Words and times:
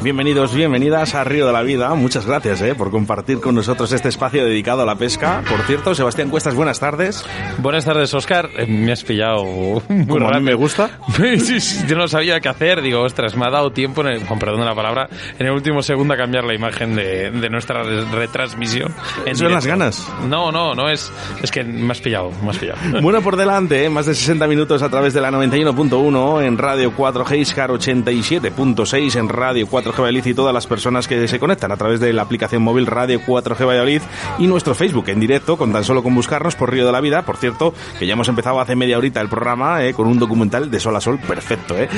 Bienvenidos, 0.00 0.54
bienvenidas 0.54 1.16
a 1.16 1.24
Río 1.24 1.44
de 1.48 1.52
la 1.52 1.62
Vida. 1.62 1.92
Muchas 1.94 2.24
gracias 2.24 2.62
eh, 2.62 2.76
por 2.76 2.92
compartir 2.92 3.40
con 3.40 3.56
nosotros 3.56 3.90
este 3.90 4.08
espacio 4.08 4.44
dedicado 4.44 4.82
a 4.82 4.86
la 4.86 4.94
pesca. 4.94 5.42
Por 5.50 5.60
cierto, 5.62 5.92
Sebastián 5.92 6.30
Cuestas, 6.30 6.54
buenas 6.54 6.78
tardes. 6.78 7.26
Buenas 7.58 7.84
tardes, 7.84 8.14
Oscar. 8.14 8.48
Eh, 8.56 8.66
me 8.68 8.92
has 8.92 9.02
pillado 9.02 9.42
muy 9.88 10.06
Como 10.06 10.28
a 10.28 10.38
mí 10.38 10.44
me 10.44 10.54
gusta. 10.54 10.90
Sí, 11.18 11.60
sí, 11.60 11.84
yo 11.88 11.96
no 11.96 12.06
sabía 12.06 12.38
qué 12.40 12.48
hacer. 12.48 12.80
Digo, 12.80 13.02
ostras, 13.02 13.36
me 13.36 13.44
ha 13.46 13.50
dado 13.50 13.72
tiempo, 13.72 14.02
en 14.02 14.06
el, 14.08 14.20
con 14.24 14.38
perdón 14.38 14.60
de 14.60 14.66
la 14.66 14.74
palabra, 14.74 15.08
en 15.36 15.46
el 15.46 15.52
último 15.52 15.82
segundo 15.82 16.14
a 16.14 16.16
cambiar 16.16 16.44
la 16.44 16.54
imagen 16.54 16.94
de, 16.94 17.32
de 17.32 17.50
nuestra 17.50 17.82
re- 17.82 18.04
retransmisión. 18.04 18.94
¿Son 19.34 19.50
las 19.52 19.66
ganas? 19.66 20.06
No, 20.28 20.52
no, 20.52 20.76
no 20.76 20.88
es. 20.88 21.10
Es 21.42 21.50
que 21.50 21.64
me 21.64 21.90
has 21.90 22.00
pillado, 22.00 22.30
me 22.44 22.50
has 22.50 22.58
pillado. 22.58 22.78
Bueno, 23.02 23.20
por 23.20 23.36
delante, 23.36 23.84
eh, 23.84 23.90
más 23.90 24.06
de 24.06 24.14
60 24.14 24.46
minutos 24.46 24.80
a 24.82 24.88
través 24.88 25.12
de 25.12 25.20
la 25.20 25.30
91.1 25.32 26.44
en 26.44 26.56
Radio 26.56 26.92
4G 26.96 27.38
Iscar 27.38 27.70
87.6 27.70 29.16
en 29.18 29.28
Radio 29.28 29.66
4G 29.88 30.02
Valladolid 30.02 30.26
y 30.26 30.34
todas 30.34 30.54
las 30.54 30.66
personas 30.66 31.08
que 31.08 31.26
se 31.28 31.38
conectan 31.38 31.72
a 31.72 31.76
través 31.76 32.00
de 32.00 32.12
la 32.12 32.22
aplicación 32.22 32.62
móvil 32.62 32.86
Radio 32.86 33.20
4G 33.20 33.66
Valladolid 33.66 34.02
y 34.38 34.46
nuestro 34.46 34.74
Facebook 34.74 35.08
en 35.08 35.20
directo 35.20 35.56
con 35.56 35.72
tan 35.72 35.84
solo 35.84 36.02
con 36.02 36.14
buscarnos 36.14 36.56
por 36.56 36.70
Río 36.70 36.86
de 36.86 36.92
la 36.92 37.00
Vida. 37.00 37.22
Por 37.22 37.36
cierto, 37.36 37.72
que 37.98 38.06
ya 38.06 38.12
hemos 38.12 38.28
empezado 38.28 38.60
hace 38.60 38.76
media 38.76 38.98
horita 38.98 39.20
el 39.20 39.28
programa 39.28 39.84
eh, 39.84 39.94
con 39.94 40.06
un 40.06 40.18
documental 40.18 40.70
de 40.70 40.80
sol 40.80 40.96
a 40.96 41.00
sol 41.00 41.18
perfecto, 41.18 41.76
¿eh? 41.76 41.88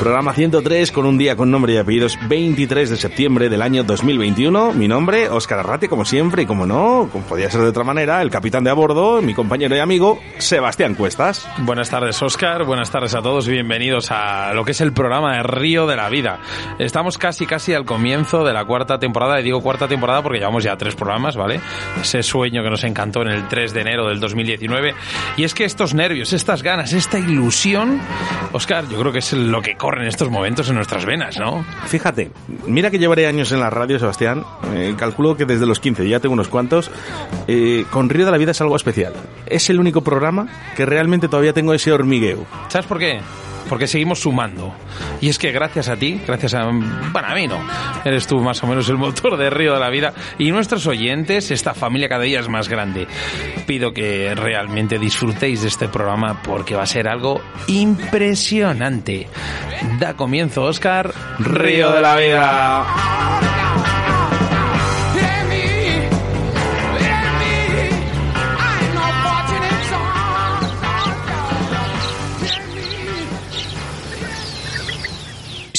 Programa 0.00 0.32
103 0.32 0.92
con 0.92 1.06
un 1.06 1.18
día 1.18 1.34
con 1.34 1.50
nombre 1.50 1.72
y 1.72 1.76
apellidos 1.76 2.16
23 2.28 2.88
de 2.90 2.96
septiembre 2.96 3.48
del 3.48 3.62
año 3.62 3.82
2021. 3.82 4.72
Mi 4.72 4.86
nombre, 4.86 5.28
Óscar 5.28 5.58
Arrate, 5.58 5.88
como 5.88 6.04
siempre, 6.04 6.42
y 6.42 6.46
como 6.46 6.66
no, 6.66 7.08
como 7.10 7.24
podía 7.24 7.50
ser 7.50 7.62
de 7.62 7.68
otra 7.68 7.82
manera, 7.82 8.22
el 8.22 8.30
capitán 8.30 8.62
de 8.62 8.70
a 8.70 8.74
bordo, 8.74 9.20
mi 9.20 9.34
compañero 9.34 9.74
y 9.74 9.80
amigo, 9.80 10.20
Sebastián 10.38 10.94
Cuestas. 10.94 11.48
Buenas 11.58 11.90
tardes, 11.90 12.22
Oscar. 12.22 12.64
Buenas 12.64 12.92
tardes 12.92 13.16
a 13.16 13.22
todos 13.22 13.48
y 13.48 13.50
bienvenidos 13.50 14.12
a 14.12 14.52
lo 14.54 14.64
que 14.64 14.70
es 14.70 14.80
el 14.80 14.92
programa 14.92 15.36
de 15.36 15.42
Río 15.42 15.88
de 15.88 15.96
la 15.96 16.08
Vida. 16.08 16.38
Estamos 16.98 17.16
casi, 17.16 17.46
casi 17.46 17.74
al 17.74 17.84
comienzo 17.84 18.42
de 18.42 18.52
la 18.52 18.64
cuarta 18.64 18.98
temporada. 18.98 19.38
Y 19.38 19.44
digo 19.44 19.62
cuarta 19.62 19.86
temporada 19.86 20.20
porque 20.20 20.40
llevamos 20.40 20.64
ya 20.64 20.76
tres 20.76 20.96
programas, 20.96 21.36
¿vale? 21.36 21.60
Ese 22.00 22.24
sueño 22.24 22.60
que 22.64 22.70
nos 22.70 22.82
encantó 22.82 23.22
en 23.22 23.28
el 23.28 23.46
3 23.46 23.72
de 23.72 23.80
enero 23.82 24.08
del 24.08 24.18
2019. 24.18 24.94
Y 25.36 25.44
es 25.44 25.54
que 25.54 25.64
estos 25.64 25.94
nervios, 25.94 26.32
estas 26.32 26.64
ganas, 26.64 26.92
esta 26.92 27.20
ilusión, 27.20 28.00
Oscar, 28.50 28.88
yo 28.88 28.98
creo 28.98 29.12
que 29.12 29.20
es 29.20 29.32
lo 29.32 29.62
que 29.62 29.76
corre 29.76 30.02
en 30.02 30.08
estos 30.08 30.28
momentos 30.28 30.68
en 30.70 30.74
nuestras 30.74 31.04
venas, 31.04 31.38
¿no? 31.38 31.64
Fíjate, 31.86 32.32
mira 32.66 32.90
que 32.90 32.98
llevaré 32.98 33.28
años 33.28 33.52
en 33.52 33.60
la 33.60 33.70
radio, 33.70 34.00
Sebastián. 34.00 34.42
eh, 34.74 34.92
calculo 34.98 35.36
que 35.36 35.44
desde 35.44 35.66
los 35.66 35.78
15, 35.78 36.08
ya 36.08 36.18
tengo 36.18 36.32
unos 36.32 36.48
cuantos. 36.48 36.90
eh, 37.46 37.84
con 37.92 38.08
Río 38.08 38.26
de 38.26 38.32
la 38.32 38.38
Vida 38.38 38.50
es 38.50 38.60
algo 38.60 38.74
especial. 38.74 39.12
Es 39.46 39.70
el 39.70 39.78
único 39.78 40.00
programa 40.00 40.48
que 40.74 40.84
realmente 40.84 41.28
todavía 41.28 41.52
tengo 41.52 41.74
ese 41.74 41.92
hormigueo. 41.92 42.44
¿Sabes 42.66 42.88
por 42.88 42.98
qué? 42.98 43.20
Porque 43.68 43.86
seguimos 43.86 44.20
sumando. 44.20 44.74
Y 45.20 45.28
es 45.28 45.38
que 45.38 45.52
gracias 45.52 45.88
a 45.88 45.96
ti, 45.96 46.20
gracias 46.26 46.54
a... 46.54 46.64
Bueno, 46.66 47.28
a 47.28 47.34
mí 47.34 47.46
no. 47.46 47.58
Eres 48.04 48.26
tú 48.26 48.38
más 48.40 48.62
o 48.62 48.66
menos 48.66 48.88
el 48.88 48.96
motor 48.96 49.36
de 49.36 49.50
Río 49.50 49.74
de 49.74 49.80
la 49.80 49.90
Vida. 49.90 50.12
Y 50.38 50.50
nuestros 50.50 50.86
oyentes, 50.86 51.50
esta 51.50 51.74
familia 51.74 52.08
cada 52.08 52.22
día 52.22 52.40
es 52.40 52.48
más 52.48 52.68
grande. 52.68 53.06
Pido 53.66 53.92
que 53.92 54.34
realmente 54.34 54.98
disfrutéis 54.98 55.62
de 55.62 55.68
este 55.68 55.88
programa 55.88 56.42
porque 56.42 56.74
va 56.74 56.82
a 56.82 56.86
ser 56.86 57.08
algo 57.08 57.40
impresionante. 57.66 59.28
Da 59.98 60.14
comienzo, 60.14 60.64
Oscar. 60.64 61.12
Río 61.38 61.92
de 61.92 62.00
la 62.00 62.16
Vida. 62.16 62.86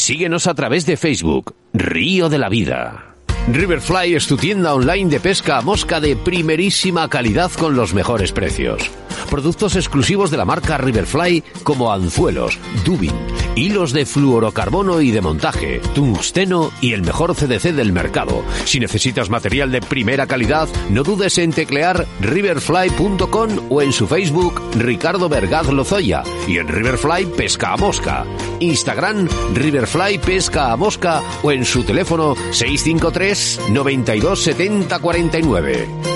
Síguenos 0.10 0.48
a 0.48 0.56
través 0.56 0.88
de 0.88 0.98
Facebook, 0.98 1.54
Río 1.72 2.30
de 2.30 2.40
la 2.40 2.50
Vida. 2.50 3.14
Riverfly 3.48 4.16
es 4.16 4.26
tu 4.26 4.38
tienda 4.38 4.74
online 4.74 5.08
de 5.08 5.20
pesca 5.20 5.60
a 5.60 5.62
mosca 5.62 6.00
de 6.00 6.16
primerísima 6.16 7.08
calidad 7.08 7.52
con 7.52 7.76
los 7.76 7.94
mejores 7.94 8.32
precios. 8.32 8.90
Productos 9.30 9.76
exclusivos 9.76 10.32
de 10.32 10.38
la 10.38 10.46
marca 10.46 10.80
Riverfly 10.80 11.44
como 11.62 11.94
anzuelos, 11.94 12.58
dubin, 12.84 13.14
hilos 13.60 13.94
de 13.94 14.06
fluorocarbono 14.06 15.02
y 15.02 15.12
de 15.12 15.22
montaje, 15.22 15.82
tungsteno 15.94 16.72
y 16.82 16.94
el 16.94 17.02
mejor 17.02 17.36
CDC 17.36 17.74
del 17.74 17.92
mercado. 17.92 18.44
Si 18.66 18.80
necesitas 18.80 19.30
material 19.30 19.72
de 19.72 19.82
primera 19.82 20.28
calidad, 20.28 20.68
no 20.90 21.04
dudes 21.04 21.38
en 21.38 21.52
teclear 21.52 22.08
riverfly.com 22.22 23.50
o 23.70 23.82
en 23.82 23.92
su 23.92 24.08
Facebook 24.08 24.62
Ricardo 24.78 25.30
Vergaz 25.30 25.68
Lozoya 25.68 26.24
y 26.48 26.58
en 26.58 26.68
Riverfly 26.68 27.26
Pesca 27.26 27.74
a 27.74 27.78
Mosca. 27.78 28.26
Instagram 28.60 29.28
Riverfly 29.54 30.20
Pesca 30.20 30.72
a 30.72 30.78
Mosca 30.78 31.22
o 31.44 31.52
en 31.52 31.66
su 31.66 31.84
teléfono 31.84 32.36
653 32.52 33.70
92 33.72 34.42
70 34.42 35.00
49. 35.00 36.09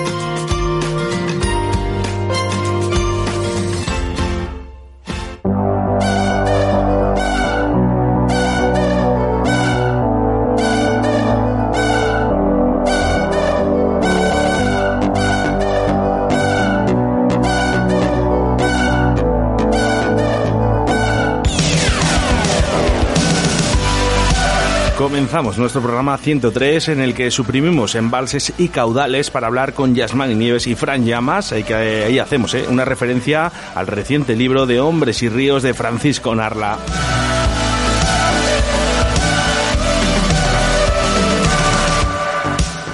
Nuestro 25.44 25.82
programa 25.82 26.16
103 26.16 26.88
en 26.88 27.00
el 27.00 27.14
que 27.14 27.30
suprimimos 27.30 27.94
embalses 27.94 28.54
y 28.56 28.68
caudales 28.68 29.30
para 29.30 29.46
hablar 29.46 29.74
con 29.74 29.94
Yasmán 29.94 30.36
Nieves 30.38 30.66
y 30.66 30.74
Fran 30.74 31.04
Llamas. 31.04 31.52
Ahí, 31.52 31.62
que, 31.62 31.74
ahí 31.74 32.18
hacemos 32.18 32.54
¿eh? 32.54 32.64
una 32.68 32.86
referencia 32.86 33.52
al 33.74 33.86
reciente 33.86 34.36
libro 34.36 34.64
de 34.64 34.80
Hombres 34.80 35.22
y 35.22 35.28
Ríos 35.28 35.62
de 35.62 35.74
Francisco 35.74 36.34
Narla. 36.34 36.78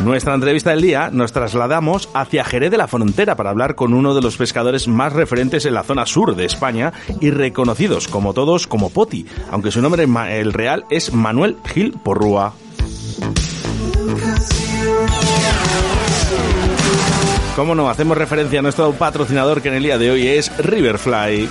Nuestra 0.05 0.34
entrevista 0.34 0.71
del 0.71 0.81
día 0.81 1.11
nos 1.12 1.33
trasladamos 1.33 2.09
hacia 2.15 2.44
Jerez 2.44 2.71
de 2.71 2.78
la 2.78 2.88
Frontera 2.88 3.37
para 3.37 3.50
hablar 3.50 3.75
con 3.75 3.93
uno 3.93 4.15
de 4.15 4.22
los 4.22 4.37
pescadores 4.37 4.88
más 4.88 5.12
referentes 5.12 5.66
en 5.66 5.75
la 5.75 5.83
zona 5.83 6.06
sur 6.06 6.34
de 6.34 6.47
España 6.47 6.93
y 7.21 7.31
reconocidos 7.31 8.09
como 8.09 8.33
todos 8.33 8.66
como 8.66 8.88
Poti, 8.88 9.27
aunque 9.50 9.71
su 9.71 9.83
nombre 9.83 10.06
el 10.31 10.53
real 10.55 10.87
es 10.88 11.12
Manuel 11.12 11.56
Gil 11.66 11.93
Porrúa. 11.93 12.55
Cómo 17.55 17.75
no, 17.75 17.91
hacemos 17.91 18.17
referencia 18.17 18.61
a 18.61 18.62
nuestro 18.62 18.93
patrocinador 18.93 19.61
que 19.61 19.69
en 19.69 19.75
el 19.75 19.82
día 19.82 19.99
de 19.99 20.11
hoy 20.11 20.27
es 20.28 20.50
Riverfly. 20.56 21.47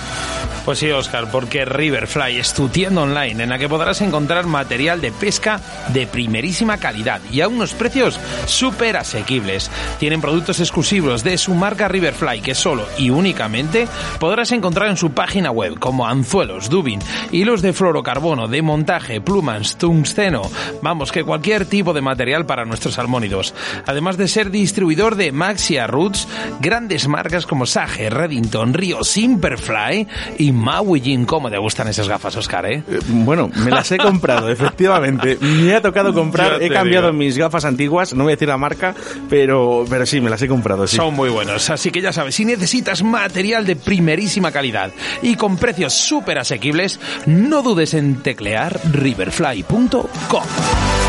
Pues 0.64 0.78
sí, 0.78 0.90
Oscar, 0.90 1.30
porque 1.30 1.64
Riverfly 1.64 2.36
es 2.36 2.52
tu 2.52 2.68
tienda 2.68 3.02
online 3.02 3.42
en 3.42 3.48
la 3.48 3.58
que 3.58 3.68
podrás 3.68 4.02
encontrar 4.02 4.46
material 4.46 5.00
de 5.00 5.10
pesca 5.10 5.60
de 5.88 6.06
primerísima 6.06 6.76
calidad 6.76 7.20
y 7.32 7.40
a 7.40 7.48
unos 7.48 7.72
precios 7.72 8.20
súper 8.46 8.98
asequibles. 8.98 9.70
Tienen 9.98 10.20
productos 10.20 10.60
exclusivos 10.60 11.24
de 11.24 11.38
su 11.38 11.54
marca 11.54 11.88
Riverfly 11.88 12.40
que 12.40 12.54
solo 12.54 12.86
y 12.98 13.10
únicamente 13.10 13.88
podrás 14.20 14.52
encontrar 14.52 14.90
en 14.90 14.96
su 14.96 15.12
página 15.12 15.50
web 15.50 15.78
como 15.78 16.06
anzuelos, 16.06 16.68
dubin, 16.68 17.00
hilos 17.32 17.62
de 17.62 17.72
fluorocarbono, 17.72 18.46
de 18.46 18.62
montaje, 18.62 19.20
plumas, 19.20 19.76
tungsteno, 19.76 20.42
vamos, 20.82 21.10
que 21.10 21.24
cualquier 21.24 21.64
tipo 21.64 21.92
de 21.94 22.02
material 22.02 22.46
para 22.46 22.66
nuestros 22.66 22.94
salmónidos. 22.94 23.54
Además 23.86 24.18
de 24.18 24.28
ser 24.28 24.50
distribuidor 24.50 25.16
de 25.16 25.32
Maxia 25.32 25.86
Roots, 25.86 26.28
grandes 26.60 27.08
marcas 27.08 27.46
como 27.46 27.66
Sage, 27.66 28.10
Reddington, 28.10 28.74
Rio, 28.74 29.02
Simperfly 29.02 30.06
y 30.38 30.49
Maui 30.52 31.00
Jim. 31.00 31.24
¿Cómo 31.24 31.50
te 31.50 31.58
gustan 31.58 31.88
esas 31.88 32.08
gafas, 32.08 32.36
Oscar, 32.36 32.66
eh? 32.66 32.82
Eh, 32.88 32.98
Bueno, 33.08 33.50
me 33.64 33.70
las 33.70 33.90
he 33.92 33.98
comprado, 33.98 34.48
efectivamente. 34.50 35.38
Me 35.40 35.74
ha 35.74 35.80
tocado 35.80 36.12
comprar, 36.12 36.62
he 36.62 36.70
cambiado 36.70 37.08
digo. 37.08 37.18
mis 37.18 37.36
gafas 37.36 37.64
antiguas, 37.64 38.14
no 38.14 38.24
voy 38.24 38.32
a 38.32 38.36
decir 38.36 38.48
la 38.48 38.56
marca, 38.56 38.94
pero, 39.28 39.84
pero 39.88 40.06
sí, 40.06 40.20
me 40.20 40.30
las 40.30 40.42
he 40.42 40.48
comprado, 40.48 40.86
sí. 40.86 40.96
Son 40.96 41.14
muy 41.14 41.30
buenos, 41.30 41.70
así 41.70 41.90
que 41.90 42.00
ya 42.00 42.12
sabes, 42.12 42.34
si 42.34 42.44
necesitas 42.44 43.02
material 43.02 43.66
de 43.66 43.76
primerísima 43.76 44.52
calidad 44.52 44.90
y 45.22 45.36
con 45.36 45.56
precios 45.56 45.94
súper 45.94 46.38
asequibles, 46.38 47.00
no 47.26 47.62
dudes 47.62 47.94
en 47.94 48.16
teclear 48.22 48.80
riverfly.com. 48.92 50.99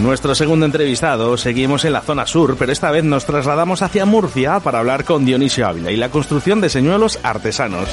Nuestro 0.00 0.34
segundo 0.34 0.66
entrevistado, 0.66 1.38
seguimos 1.38 1.86
en 1.86 1.94
la 1.94 2.02
zona 2.02 2.26
sur, 2.26 2.56
pero 2.58 2.70
esta 2.70 2.90
vez 2.90 3.02
nos 3.02 3.24
trasladamos 3.24 3.80
hacia 3.80 4.04
Murcia 4.04 4.60
para 4.60 4.80
hablar 4.80 5.04
con 5.04 5.24
Dionisio 5.24 5.66
Ávila 5.66 5.90
y 5.90 5.96
la 5.96 6.10
construcción 6.10 6.60
de 6.60 6.68
señuelos 6.68 7.18
artesanos. 7.22 7.88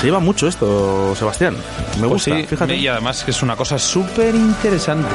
Se 0.00 0.06
lleva 0.06 0.20
mucho 0.20 0.46
esto, 0.46 1.16
Sebastián. 1.16 1.56
Me 2.00 2.06
pues 2.06 2.28
gusta, 2.28 2.36
fíjate. 2.46 2.76
Y 2.76 2.86
además 2.86 3.24
que 3.24 3.32
es 3.32 3.42
una 3.42 3.56
cosa 3.56 3.80
súper 3.80 4.32
interesante. 4.32 5.08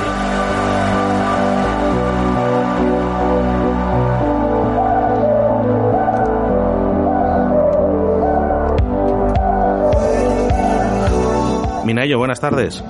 Minayo, 11.85 12.17
buenas 12.17 12.41
tardes. 12.41 12.83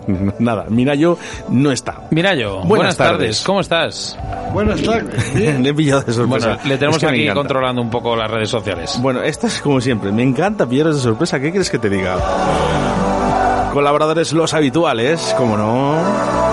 Nada, 0.38 0.66
Minayo 0.68 1.18
no 1.48 1.72
está. 1.72 2.02
Minayo, 2.10 2.60
buenas, 2.62 2.96
tardes. 2.96 3.42
¿Cómo 3.42 3.60
estás? 3.60 4.18
Buenas 4.52 4.82
tardes. 4.82 5.34
le 5.34 5.68
he 5.68 5.74
pillado 5.74 6.02
de 6.02 6.12
sorpresa. 6.12 6.48
Bueno, 6.48 6.62
le 6.64 6.76
tenemos 6.76 6.96
Es 6.96 7.08
que 7.08 7.12
me 7.12 7.28
aquí 7.28 7.34
controlando 7.34 7.82
un 7.82 7.90
poco 7.90 8.16
las 8.16 8.30
redes 8.30 8.48
sociales. 8.48 8.98
Bueno, 9.00 9.22
esta 9.22 9.46
es 9.46 9.60
como 9.60 9.80
siempre. 9.80 10.12
Me 10.12 10.22
encanta 10.22 10.66
pillaros 10.66 10.96
de 10.96 11.02
sorpresa. 11.02 11.40
¿Qué 11.40 11.50
quieres 11.50 11.70
que 11.70 11.78
te 11.78 11.88
diga? 11.90 12.16
Colaboradores 13.72 14.32
los 14.32 14.52
habituales, 14.52 15.34
como 15.38 15.56
no. 15.56 16.52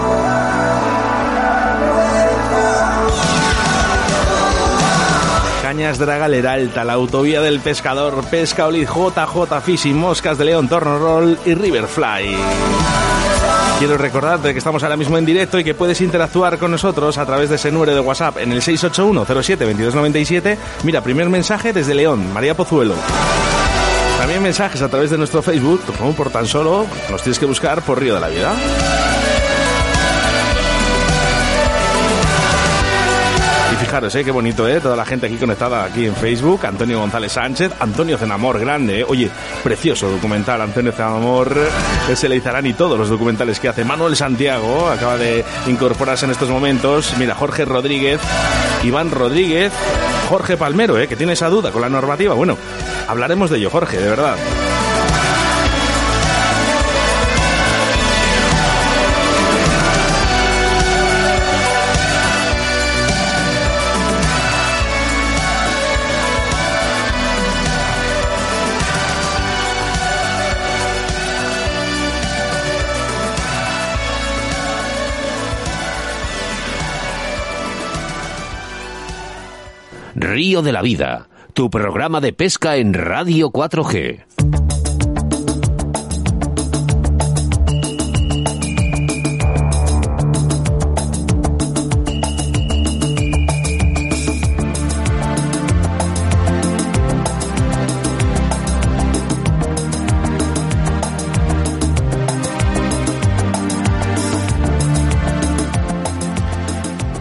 Cañas 5.62 6.00
Draga 6.00 6.28
Leralta, 6.28 6.84
la 6.84 6.94
autovía 6.94 7.42
del 7.42 7.60
pescador, 7.60 8.24
Pesca 8.32 8.68
Olid, 8.68 8.88
JJ 8.88 9.62
Fishing, 9.62 9.96
Moscas 9.96 10.38
de 10.38 10.46
León, 10.46 10.68
Torno 10.68 10.98
Roll 10.98 11.38
y 11.46 11.54
Riverfly. 11.54 13.09
Quiero 13.80 13.98
recordarte 13.98 14.52
que 14.52 14.58
estamos 14.58 14.84
ahora 14.84 14.98
mismo 14.98 15.18
en 15.18 15.26
directo 15.26 15.58
y 15.58 15.64
que 15.64 15.74
puedes 15.74 16.02
interactuar 16.02 16.58
con 16.58 16.70
nosotros 16.70 17.18
a 17.18 17.26
través 17.26 17.50
de 17.50 17.56
ese 17.56 17.72
número 17.72 17.94
de 17.94 18.02
WhatsApp 18.02 18.40
en 18.40 18.52
el 18.52 18.62
681-07-2297. 18.62 20.58
Mira, 20.84 21.00
primer 21.02 21.30
mensaje 21.30 21.72
desde 21.72 21.96
León, 21.96 22.34
María 22.34 22.56
Pozuelo. 22.56 22.96
También 24.18 24.44
mensajes 24.44 24.82
a 24.82 24.90
través 24.90 25.12
de 25.12 25.18
nuestro 25.18 25.42
Facebook, 25.42 25.82
por 26.18 26.30
tan 26.30 26.46
solo 26.46 26.86
nos 27.10 27.22
tienes 27.22 27.40
que 27.40 27.46
buscar 27.46 27.82
por 27.82 28.02
Río 28.02 28.16
de 28.16 28.20
la 28.20 28.28
Vida. 28.28 28.54
Fijaros, 33.90 34.14
¿eh? 34.14 34.24
qué 34.24 34.30
bonito, 34.30 34.68
¿eh? 34.68 34.80
Toda 34.80 34.96
la 34.96 35.04
gente 35.04 35.26
aquí 35.26 35.38
conectada 35.38 35.84
aquí 35.84 36.06
en 36.06 36.16
Facebook. 36.16 36.64
Antonio 36.64 37.00
González 37.00 37.32
Sánchez, 37.32 37.72
Antonio 37.80 38.20
Zenamor, 38.20 38.60
grande. 38.60 39.04
Oye, 39.04 39.32
precioso 39.64 40.12
documental, 40.12 40.62
Antonio 40.62 40.92
Zenamor, 40.92 41.58
se 42.14 42.30
le 42.30 42.36
izarán 42.36 42.68
y 42.68 42.74
todos 42.74 43.00
los 43.00 43.10
documentales 43.10 43.60
que 43.60 43.68
hace. 43.68 43.84
Manuel 43.84 44.16
Santiago 44.16 44.90
acaba 44.90 45.18
de 45.18 45.44
incorporarse 45.66 46.26
en 46.26 46.32
estos 46.32 46.50
momentos. 46.52 47.16
Mira, 47.18 47.34
Jorge 47.34 47.66
Rodríguez, 47.66 48.22
Iván 48.84 49.10
Rodríguez, 49.10 49.74
Jorge 50.30 50.56
Palmero, 50.56 51.00
¿eh? 51.00 51.08
Que 51.08 51.16
tiene 51.16 51.34
esa 51.34 51.50
duda 51.50 51.72
con 51.72 51.82
la 51.82 51.90
normativa. 51.90 52.36
Bueno, 52.36 52.60
hablaremos 53.08 53.50
de 53.50 53.58
ello, 53.58 53.72
Jorge, 53.72 53.98
de 53.98 54.08
verdad. 54.08 54.36
Río 80.32 80.62
de 80.62 80.72
la 80.72 80.84
Vida, 80.84 81.28
tu 81.54 81.72
programa 81.72 82.22
de 82.22 82.34
pesca 82.34 82.78
en 82.78 82.94
Radio 82.94 83.50
4G. 83.50 84.26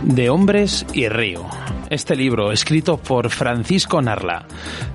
De 0.02 0.28
hombres 0.28 0.84
y 0.92 1.08
río. 1.08 1.57
Este 1.90 2.14
libro, 2.14 2.52
escrito 2.52 2.98
por 2.98 3.30
Francisco 3.30 4.02
Narla. 4.02 4.46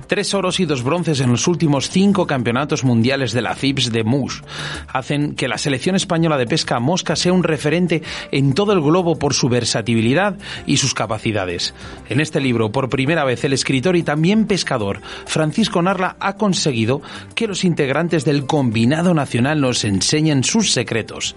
Tres 0.06 0.34
oros 0.34 0.60
y 0.60 0.66
dos 0.66 0.82
bronces 0.82 1.20
en 1.20 1.30
los 1.30 1.48
últimos 1.48 1.88
cinco 1.88 2.26
campeonatos 2.26 2.84
mundiales 2.84 3.32
de 3.32 3.42
la 3.42 3.54
CIPS 3.54 3.90
de 3.90 4.04
Mus 4.04 4.42
hacen 4.88 5.34
que 5.34 5.48
la 5.48 5.58
selección 5.58 5.96
española 5.96 6.36
de 6.36 6.46
pesca 6.46 6.78
mosca 6.80 7.16
sea 7.16 7.32
un 7.32 7.42
referente 7.42 8.02
en 8.30 8.54
todo 8.54 8.72
el 8.72 8.80
globo 8.80 9.18
por 9.18 9.34
su 9.34 9.48
versatilidad 9.48 10.36
y 10.66 10.76
sus 10.76 10.94
capacidades. 10.94 11.74
En 12.08 12.20
este 12.20 12.40
libro, 12.40 12.70
por 12.70 12.88
primera 12.88 13.24
vez, 13.24 13.44
el 13.44 13.52
escritor 13.52 13.96
y 13.96 14.02
también 14.02 14.46
pescador 14.46 15.00
Francisco 15.26 15.80
Narla 15.82 16.16
ha 16.20 16.36
conseguido 16.36 17.00
que 17.34 17.46
los 17.46 17.64
integrantes 17.64 18.24
del 18.24 18.46
combinado 18.46 19.14
nacional 19.14 19.60
nos 19.60 19.84
enseñen 19.84 20.44
sus 20.44 20.72
secretos. 20.72 21.36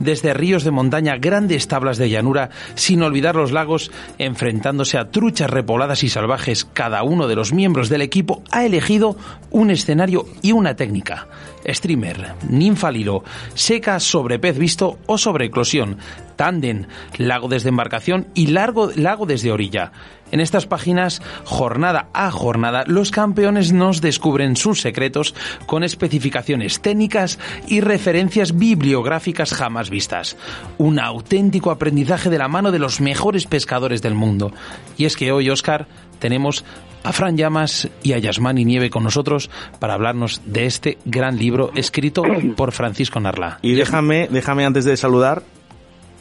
Desde 0.00 0.34
ríos 0.34 0.64
de 0.64 0.70
montaña, 0.70 1.16
grandes 1.16 1.68
tablas 1.68 1.98
de 1.98 2.10
llanura, 2.10 2.50
sin 2.74 3.02
olvidar 3.02 3.36
los 3.36 3.52
lagos, 3.52 3.90
enfrentándose 4.18 4.98
a 4.98 5.10
truchas 5.10 5.50
repobladas 5.50 6.02
y 6.02 6.08
salvajes, 6.08 6.64
cada 6.64 7.02
uno 7.02 7.28
de 7.28 7.36
los 7.36 7.52
miembros 7.52 7.88
del 7.92 8.02
equipo 8.02 8.42
ha 8.50 8.64
elegido 8.64 9.16
un 9.50 9.70
escenario 9.70 10.26
y 10.40 10.52
una 10.52 10.74
técnica. 10.74 11.28
Streamer, 11.64 12.34
ninfa 12.48 12.88
al 12.88 12.96
hilo, 12.96 13.22
seca 13.54 14.00
sobre 14.00 14.38
pez 14.38 14.58
visto 14.58 14.98
o 15.06 15.18
sobre 15.18 15.46
eclosión, 15.46 15.98
tándem, 16.36 16.86
lago 17.18 17.48
desde 17.48 17.68
embarcación 17.68 18.26
y 18.34 18.48
largo, 18.48 18.90
lago 18.96 19.26
desde 19.26 19.52
orilla. 19.52 19.92
En 20.32 20.40
estas 20.40 20.66
páginas, 20.66 21.22
jornada 21.44 22.08
a 22.14 22.30
jornada, 22.30 22.84
los 22.86 23.10
campeones 23.10 23.72
nos 23.72 24.00
descubren 24.00 24.56
sus 24.56 24.80
secretos 24.80 25.34
con 25.66 25.84
especificaciones 25.84 26.80
técnicas 26.80 27.38
y 27.68 27.80
referencias 27.80 28.56
bibliográficas 28.56 29.52
jamás 29.52 29.90
vistas. 29.90 30.38
Un 30.78 30.98
auténtico 30.98 31.70
aprendizaje 31.70 32.30
de 32.30 32.38
la 32.38 32.48
mano 32.48 32.72
de 32.72 32.78
los 32.78 33.00
mejores 33.00 33.46
pescadores 33.46 34.00
del 34.00 34.14
mundo. 34.14 34.52
Y 34.96 35.04
es 35.04 35.16
que 35.16 35.32
hoy, 35.32 35.50
Oscar, 35.50 35.86
tenemos 36.18 36.64
a 37.04 37.12
Fran 37.12 37.36
Llamas 37.36 37.88
y 38.02 38.14
a 38.14 38.18
Yasmani 38.18 38.64
Nieve 38.64 38.88
con 38.88 39.04
nosotros 39.04 39.50
para 39.80 39.94
hablarnos 39.94 40.40
de 40.46 40.64
este 40.64 40.98
gran 41.04 41.36
libro 41.36 41.72
escrito 41.74 42.22
por 42.56 42.72
Francisco 42.72 43.20
Narla. 43.20 43.58
Y 43.60 43.74
déjame, 43.74 44.28
déjame 44.30 44.64
antes 44.64 44.86
de 44.86 44.96
saludar, 44.96 45.42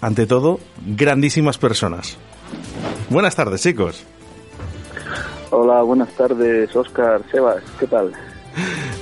ante 0.01 0.25
todo, 0.25 0.59
grandísimas 0.85 1.57
personas. 1.57 2.17
Buenas 3.09 3.35
tardes, 3.35 3.61
chicos. 3.61 4.05
Hola, 5.49 5.81
buenas 5.81 6.09
tardes, 6.15 6.73
Oscar, 6.75 7.21
Sebas, 7.29 7.61
¿qué 7.79 7.87
tal? 7.87 8.11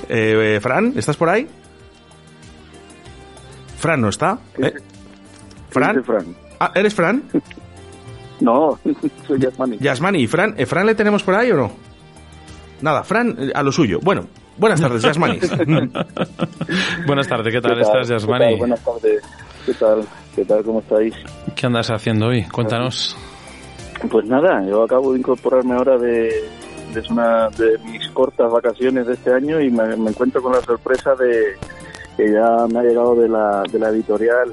Eh, 0.08 0.56
eh, 0.56 0.60
Fran, 0.60 0.92
¿estás 0.96 1.16
por 1.16 1.28
ahí? 1.28 1.46
Fran, 3.78 4.00
¿no 4.00 4.08
está? 4.08 4.38
¿Eh? 4.58 4.72
¿Fran? 5.70 6.02
Ah, 6.58 6.72
¿eres 6.74 6.94
Fran? 6.94 7.22
No, 8.40 8.78
soy 9.26 9.38
Yasmani. 9.38 9.76
Yasmani, 9.78 10.26
¿Fran, 10.26 10.54
eh, 10.56 10.64
¿Fran 10.64 10.86
le 10.86 10.94
tenemos 10.94 11.22
por 11.22 11.34
ahí 11.34 11.50
o 11.52 11.56
no? 11.58 11.72
Nada, 12.80 13.04
Fran, 13.04 13.36
eh, 13.38 13.52
a 13.54 13.62
lo 13.62 13.70
suyo. 13.70 14.00
Bueno, 14.02 14.28
buenas 14.56 14.80
tardes, 14.80 15.02
Yasmani. 15.02 15.38
Buenas 17.06 17.28
tardes, 17.28 17.52
¿qué 17.52 17.60
tal, 17.60 17.74
¿Qué 17.74 17.82
estás, 17.82 18.08
¿Qué 18.08 18.14
Yasmani? 18.14 18.44
tal? 18.46 18.56
Buenas 18.56 18.80
tardes, 18.82 19.22
¿qué 19.66 19.74
tal? 19.74 20.08
¿Qué 20.34 20.44
tal? 20.46 20.64
¿Cómo 20.64 20.80
estáis? 20.80 21.14
¿Qué 21.54 21.66
andas 21.66 21.90
haciendo 21.90 22.28
hoy? 22.28 22.44
Cuéntanos. 22.44 23.14
Pues 24.08 24.26
nada, 24.26 24.64
yo 24.66 24.82
acabo 24.82 25.12
de 25.12 25.18
incorporarme 25.18 25.74
ahora 25.74 25.98
de, 25.98 26.32
de 26.94 27.02
una 27.10 27.50
de 27.50 27.78
mis 27.84 28.08
cortas 28.08 28.50
vacaciones 28.50 29.06
de 29.06 29.14
este 29.14 29.32
año 29.32 29.60
y 29.60 29.70
me, 29.70 29.96
me 29.96 30.10
encuentro 30.10 30.42
con 30.42 30.52
la 30.52 30.60
sorpresa 30.62 31.14
de 31.16 31.56
que 32.16 32.32
ya 32.32 32.66
me 32.72 32.78
ha 32.78 32.82
llegado 32.82 33.14
de 33.14 33.28
la, 33.28 33.62
de 33.70 33.78
la 33.78 33.90
editorial 33.90 34.52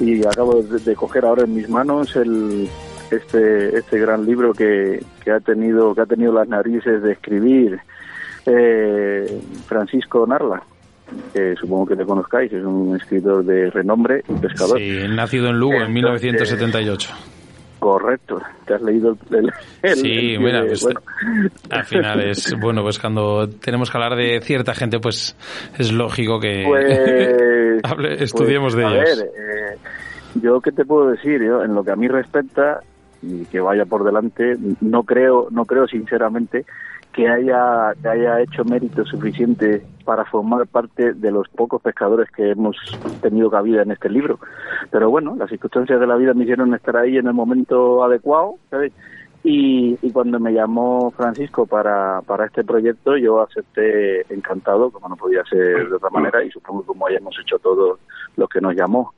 y 0.00 0.26
acabo 0.26 0.62
de, 0.62 0.78
de 0.78 0.96
coger 0.96 1.24
ahora 1.24 1.44
en 1.44 1.54
mis 1.54 1.68
manos 1.68 2.16
el 2.16 2.68
este 3.10 3.76
este 3.76 3.98
gran 3.98 4.24
libro 4.24 4.52
que, 4.52 5.02
que 5.22 5.30
ha 5.30 5.40
tenido 5.40 5.94
que 5.94 6.00
ha 6.00 6.06
tenido 6.06 6.32
las 6.32 6.48
narices 6.48 7.02
de 7.02 7.12
escribir 7.12 7.78
eh, 8.46 9.40
Francisco 9.66 10.26
Narla 10.26 10.62
que 11.34 11.54
supongo 11.56 11.86
que 11.86 11.96
le 11.96 12.06
conozcáis 12.06 12.52
es 12.52 12.64
un 12.64 12.96
escritor 12.96 13.44
de 13.44 13.70
renombre 13.70 14.22
y 14.28 14.32
pescador 14.34 14.78
Sí, 14.78 14.98
nacido 15.10 15.48
en 15.48 15.58
Lugo 15.58 15.74
en 15.74 15.94
Entonces, 15.94 16.22
1978. 16.22 17.10
Correcto, 17.82 18.40
te 18.64 18.74
has 18.74 18.82
leído 18.82 19.16
el... 19.32 19.52
el- 19.82 19.94
Sí, 19.96 20.34
el- 20.34 20.38
mira, 20.40 20.64
pues, 20.64 20.84
bueno. 20.84 21.00
al 21.68 21.84
final 21.84 22.20
es, 22.20 22.54
bueno, 22.60 22.80
pues 22.82 23.00
cuando 23.00 23.48
tenemos 23.48 23.90
que 23.90 23.96
hablar 23.98 24.14
de 24.14 24.40
cierta 24.40 24.72
gente, 24.72 25.00
pues 25.00 25.36
es 25.76 25.90
lógico 25.92 26.38
que 26.38 26.62
Pues, 26.64 27.82
hable- 27.82 28.22
estudiemos 28.22 28.76
pues, 28.76 28.76
de 28.76 28.84
a 28.84 28.94
ellos. 29.02 29.18
ver, 29.18 29.26
eh, 29.26 29.78
yo 30.40 30.60
qué 30.60 30.70
te 30.70 30.84
puedo 30.84 31.10
decir, 31.10 31.42
yo 31.42 31.64
en 31.64 31.74
lo 31.74 31.82
que 31.82 31.90
a 31.90 31.96
mí 31.96 32.06
respecta 32.06 32.78
y 33.20 33.46
que 33.46 33.58
vaya 33.58 33.84
por 33.84 34.04
delante, 34.04 34.56
no 34.80 35.02
creo, 35.02 35.48
no 35.50 35.64
creo 35.64 35.88
sinceramente 35.88 36.64
que 37.12 37.28
haya 37.28 37.94
que 38.00 38.08
haya 38.08 38.40
hecho 38.40 38.64
mérito 38.64 39.04
suficiente 39.04 39.82
para 40.04 40.24
formar 40.24 40.66
parte 40.66 41.12
de 41.12 41.30
los 41.30 41.48
pocos 41.48 41.80
pescadores 41.82 42.30
que 42.30 42.50
hemos 42.50 42.76
tenido 43.20 43.50
cabida 43.50 43.82
en 43.82 43.92
este 43.92 44.08
libro. 44.08 44.38
Pero 44.90 45.10
bueno, 45.10 45.36
las 45.36 45.50
circunstancias 45.50 46.00
de 46.00 46.06
la 46.06 46.16
vida 46.16 46.34
me 46.34 46.44
hicieron 46.44 46.74
estar 46.74 46.96
ahí 46.96 47.16
en 47.16 47.26
el 47.26 47.34
momento 47.34 48.02
adecuado, 48.02 48.56
¿sabes? 48.70 48.92
Y, 49.44 49.96
cuando 50.12 50.38
me 50.38 50.52
llamó 50.52 51.10
Francisco 51.10 51.66
para, 51.66 52.22
para 52.22 52.46
este 52.46 52.62
proyecto, 52.62 53.16
yo 53.16 53.40
acepté 53.40 54.20
encantado, 54.32 54.90
como 54.90 55.08
no 55.08 55.16
podía 55.16 55.42
ser 55.44 55.88
de 55.88 55.96
otra 55.96 56.10
manera, 56.10 56.44
y 56.44 56.50
supongo 56.50 56.84
como 56.84 57.08
hayamos 57.08 57.36
hecho 57.40 57.58
todos 57.58 57.98
los 58.36 58.48
que 58.48 58.60
nos 58.60 58.76
llamó. 58.76 59.12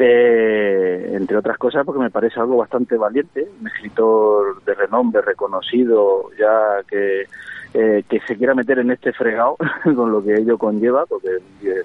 Eh, 0.00 1.10
entre 1.14 1.36
otras 1.36 1.58
cosas 1.58 1.84
porque 1.84 2.00
me 2.00 2.10
parece 2.10 2.38
algo 2.38 2.56
bastante 2.58 2.96
valiente, 2.96 3.48
un 3.60 3.66
escritor 3.66 4.62
de 4.62 4.74
renombre, 4.74 5.22
reconocido, 5.22 6.30
ya 6.38 6.84
que, 6.88 7.26
eh, 7.74 8.04
que 8.08 8.20
se 8.20 8.36
quiera 8.36 8.54
meter 8.54 8.78
en 8.78 8.92
este 8.92 9.12
fregado 9.12 9.56
con 9.96 10.12
lo 10.12 10.22
que 10.22 10.34
ello 10.36 10.56
conlleva, 10.56 11.04
porque 11.04 11.38
eh, 11.64 11.82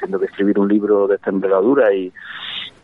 tengo 0.00 0.18
que 0.18 0.26
escribir 0.26 0.58
un 0.58 0.66
libro 0.66 1.06
de 1.06 1.14
esta 1.14 1.30
envergadura 1.30 1.94
y, 1.94 2.12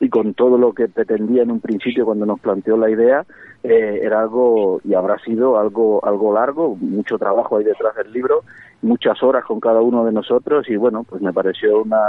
y 0.01 0.09
con 0.09 0.33
todo 0.33 0.57
lo 0.57 0.73
que 0.73 0.89
pretendía 0.89 1.43
en 1.43 1.51
un 1.51 1.61
principio 1.61 2.07
cuando 2.07 2.25
nos 2.25 2.41
planteó 2.41 2.77
la 2.79 2.91
idea, 2.91 3.25
eh, 3.63 4.01
era 4.03 4.21
algo 4.21 4.81
y 4.83 4.95
habrá 4.95 5.19
sido 5.19 5.59
algo 5.59 6.05
algo 6.05 6.33
largo, 6.33 6.75
mucho 6.77 7.19
trabajo 7.19 7.59
ahí 7.59 7.65
detrás 7.65 7.95
del 7.97 8.11
libro, 8.11 8.43
muchas 8.81 9.23
horas 9.23 9.45
con 9.45 9.61
cada 9.61 9.83
uno 9.83 10.07
de 10.07 10.13
nosotros 10.13 10.67
y 10.71 10.77
bueno, 10.77 11.05
pues 11.05 11.21
me 11.21 11.33
pareció 11.35 11.83
una, 11.83 12.01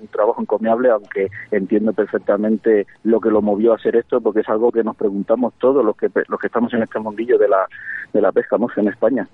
un 0.00 0.08
trabajo 0.08 0.42
encomiable, 0.42 0.90
aunque 0.90 1.28
entiendo 1.52 1.92
perfectamente 1.92 2.86
lo 3.04 3.20
que 3.20 3.30
lo 3.30 3.40
movió 3.40 3.72
a 3.72 3.76
hacer 3.76 3.94
esto, 3.94 4.20
porque 4.20 4.40
es 4.40 4.48
algo 4.48 4.72
que 4.72 4.82
nos 4.82 4.96
preguntamos 4.96 5.54
todos 5.60 5.84
los 5.84 5.96
que 5.96 6.08
los 6.28 6.40
que 6.40 6.48
estamos 6.48 6.74
en 6.74 6.82
este 6.82 6.98
mundillo 6.98 7.38
de 7.38 7.48
la 7.48 7.64
de 8.12 8.20
la 8.20 8.32
pesca, 8.32 8.58
¿no? 8.58 8.66
en 8.76 8.88
España. 8.88 9.28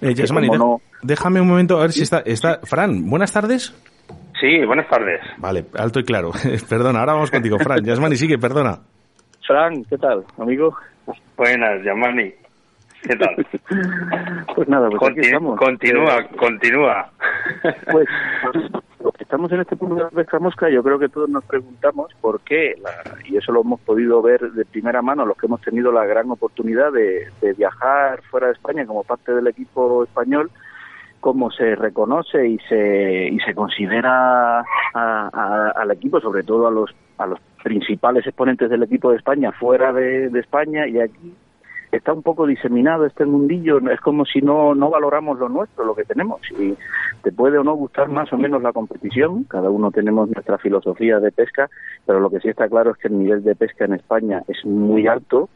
Eh, 0.00 0.14
déjame 1.02 1.40
un 1.42 1.48
momento 1.48 1.76
a 1.78 1.82
ver 1.82 1.92
si 1.92 2.02
está 2.02 2.20
está 2.20 2.60
Fran. 2.62 3.10
Buenas 3.10 3.32
tardes. 3.32 3.74
Sí, 4.40 4.64
buenas 4.66 4.88
tardes. 4.88 5.20
Vale, 5.38 5.64
alto 5.78 6.00
y 6.00 6.04
claro. 6.04 6.30
perdona, 6.68 7.00
ahora 7.00 7.14
vamos 7.14 7.30
contigo, 7.30 7.58
Fran. 7.58 7.84
Yasmani, 7.84 8.16
sigue, 8.16 8.38
perdona. 8.38 8.78
Fran, 9.46 9.84
¿qué 9.84 9.98
tal, 9.98 10.24
amigo? 10.38 10.76
Buenas, 11.36 11.82
Yasmani. 11.84 12.32
¿Qué 13.02 13.16
tal? 13.16 13.46
pues 14.54 14.68
nada, 14.68 14.88
pues 14.88 15.10
aquí 15.10 15.20
estamos. 15.20 15.58
Continúa, 15.58 16.18
eh, 16.20 16.28
continúa. 16.36 17.10
Pues, 17.90 18.08
pues 18.98 19.14
estamos 19.18 19.52
en 19.52 19.60
este 19.60 19.76
punto 19.76 19.96
de 19.96 20.02
la 20.04 20.10
pesca 20.10 20.38
mosca, 20.38 20.70
yo 20.70 20.82
creo 20.82 20.98
que 20.98 21.10
todos 21.10 21.28
nos 21.28 21.44
preguntamos 21.44 22.12
por 22.20 22.40
qué, 22.40 22.74
y 23.26 23.36
eso 23.36 23.52
lo 23.52 23.60
hemos 23.60 23.80
podido 23.80 24.22
ver 24.22 24.40
de 24.52 24.64
primera 24.64 25.02
mano, 25.02 25.26
los 25.26 25.36
que 25.36 25.46
hemos 25.46 25.60
tenido 25.60 25.92
la 25.92 26.06
gran 26.06 26.30
oportunidad 26.30 26.92
de, 26.92 27.28
de 27.42 27.52
viajar 27.52 28.22
fuera 28.30 28.46
de 28.46 28.54
España 28.54 28.86
como 28.86 29.04
parte 29.04 29.34
del 29.34 29.46
equipo 29.46 30.04
español, 30.04 30.50
cómo 31.24 31.50
se 31.50 31.74
reconoce 31.74 32.46
y 32.46 32.58
se, 32.68 33.28
y 33.28 33.38
se 33.40 33.54
considera 33.54 34.62
al 34.92 35.90
equipo, 35.90 36.20
sobre 36.20 36.42
todo 36.42 36.66
a 36.66 36.70
los, 36.70 36.94
a 37.16 37.26
los 37.26 37.40
principales 37.62 38.26
exponentes 38.26 38.68
del 38.68 38.82
equipo 38.82 39.10
de 39.10 39.16
España 39.16 39.50
fuera 39.50 39.90
de, 39.94 40.26
España 40.38 40.86
y 40.86 41.00
aquí 41.00 41.32
está 41.92 42.12
un 42.12 42.22
poco 42.22 42.46
diseminado 42.46 43.06
este 43.06 43.24
mundillo, 43.24 43.78
es 43.90 44.02
como 44.02 44.26
si 44.26 44.42
no, 44.42 44.74
no 44.74 44.90
valoramos 44.90 45.38
lo 45.38 45.48
nuestro, 45.48 45.86
lo 45.86 45.94
que 45.94 46.04
tenemos. 46.04 46.42
Y 46.58 46.76
te 47.22 47.32
puede 47.32 47.56
o 47.56 47.64
no 47.64 47.72
gustar 47.72 48.10
más 48.10 48.30
o 48.34 48.36
menos 48.36 48.60
la 48.60 48.74
competición, 48.74 49.44
cada 49.44 49.70
uno 49.70 49.90
tenemos 49.90 50.28
nuestra 50.28 50.58
filosofía 50.58 51.20
de 51.20 51.32
pesca, 51.32 51.70
pero 52.04 52.20
lo 52.20 52.28
que 52.28 52.40
sí 52.40 52.50
está 52.50 52.68
claro 52.68 52.90
es 52.90 52.98
que 52.98 53.08
el 53.08 53.18
nivel 53.18 53.42
de 53.42 53.54
pesca 53.54 53.86
en 53.86 53.94
España 53.94 54.42
es 54.46 54.62
muy 54.66 55.06
alto 55.06 55.48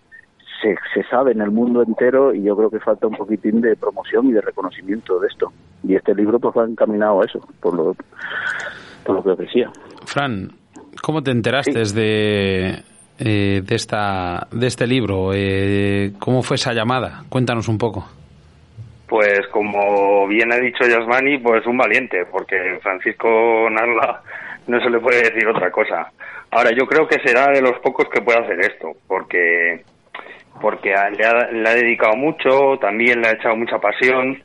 se, 0.60 0.76
se 0.94 1.08
sabe 1.08 1.32
en 1.32 1.40
el 1.40 1.50
mundo 1.50 1.82
entero 1.82 2.34
y 2.34 2.42
yo 2.42 2.56
creo 2.56 2.70
que 2.70 2.80
falta 2.80 3.06
un 3.06 3.16
poquitín 3.16 3.60
de 3.60 3.76
promoción 3.76 4.28
y 4.28 4.32
de 4.32 4.40
reconocimiento 4.40 5.18
de 5.20 5.28
esto. 5.28 5.52
Y 5.84 5.94
este 5.94 6.14
libro 6.14 6.38
pues 6.38 6.54
va 6.56 6.64
encaminado 6.64 7.22
a 7.22 7.24
eso, 7.24 7.40
por 7.60 7.74
lo, 7.74 7.96
por 9.04 9.16
lo 9.16 9.36
que 9.36 9.42
decía. 9.42 9.70
Fran, 10.04 10.50
¿cómo 11.02 11.22
te 11.22 11.30
enteraste 11.30 11.82
de, 11.94 12.82
eh, 13.18 13.62
de, 13.62 13.74
esta, 13.74 14.46
de 14.50 14.66
este 14.66 14.86
libro? 14.86 15.30
Eh, 15.34 16.12
¿Cómo 16.18 16.42
fue 16.42 16.56
esa 16.56 16.72
llamada? 16.72 17.24
Cuéntanos 17.28 17.68
un 17.68 17.78
poco. 17.78 18.06
Pues 19.08 19.40
como 19.50 20.26
bien 20.28 20.52
ha 20.52 20.58
dicho 20.58 20.84
Yasmani, 20.84 21.38
pues 21.38 21.66
un 21.66 21.78
valiente, 21.78 22.26
porque 22.30 22.78
Francisco 22.82 23.28
Narla 23.70 24.22
no 24.66 24.78
se 24.80 24.90
le 24.90 25.00
puede 25.00 25.22
decir 25.22 25.48
otra 25.48 25.70
cosa. 25.70 26.12
Ahora, 26.50 26.70
yo 26.70 26.86
creo 26.86 27.06
que 27.06 27.18
será 27.20 27.50
de 27.52 27.62
los 27.62 27.78
pocos 27.80 28.06
que 28.12 28.20
puede 28.20 28.38
hacer 28.38 28.60
esto, 28.60 28.92
porque 29.06 29.82
porque 30.60 30.90
le 30.90 31.26
ha, 31.26 31.74
dedicado 31.74 32.16
mucho, 32.16 32.78
también 32.80 33.20
le 33.20 33.28
ha 33.28 33.32
echado 33.32 33.56
mucha 33.56 33.78
pasión. 33.78 34.42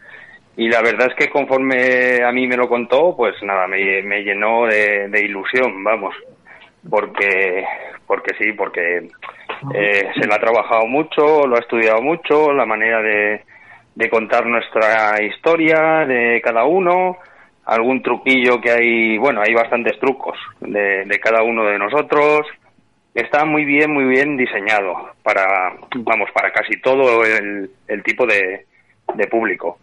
Y 0.55 0.69
la 0.69 0.81
verdad 0.81 1.07
es 1.07 1.15
que 1.15 1.31
conforme 1.31 2.23
a 2.23 2.31
mí 2.31 2.47
me 2.47 2.57
lo 2.57 2.67
contó, 2.69 3.15
pues 3.15 3.35
nada, 3.41 3.67
me, 3.67 4.23
llenó 4.23 4.65
de, 4.67 5.21
ilusión, 5.23 5.83
vamos, 5.83 6.15
porque, 6.87 7.65
porque 8.05 8.35
sí, 8.37 8.53
porque 8.53 9.09
eh, 9.73 10.11
se 10.19 10.27
lo 10.27 10.35
ha 10.35 10.39
trabajado 10.39 10.85
mucho, 10.85 11.47
lo 11.47 11.55
ha 11.55 11.59
estudiado 11.59 12.01
mucho, 12.01 12.53
la 12.53 12.65
manera 12.65 13.01
de, 13.01 13.41
de 13.95 14.09
contar 14.09 14.45
nuestra 14.45 15.21
historia 15.23 16.05
de 16.05 16.39
cada 16.43 16.65
uno, 16.65 17.17
algún 17.65 18.03
truquillo 18.03 18.61
que 18.61 18.71
hay, 18.71 19.17
bueno, 19.17 19.41
hay 19.41 19.55
bastantes 19.55 19.99
trucos 19.99 20.37
de, 20.59 21.03
de 21.05 21.19
cada 21.19 21.41
uno 21.41 21.65
de 21.65 21.79
nosotros, 21.79 22.45
está 23.13 23.45
muy 23.45 23.65
bien, 23.65 23.91
muy 23.91 24.05
bien 24.05 24.37
diseñado 24.37 25.11
para, 25.23 25.73
vamos, 25.97 26.29
para 26.31 26.51
casi 26.51 26.79
todo 26.81 27.23
el, 27.25 27.69
el 27.87 28.03
tipo 28.03 28.25
de, 28.25 28.65
de 29.15 29.27
público. 29.27 29.79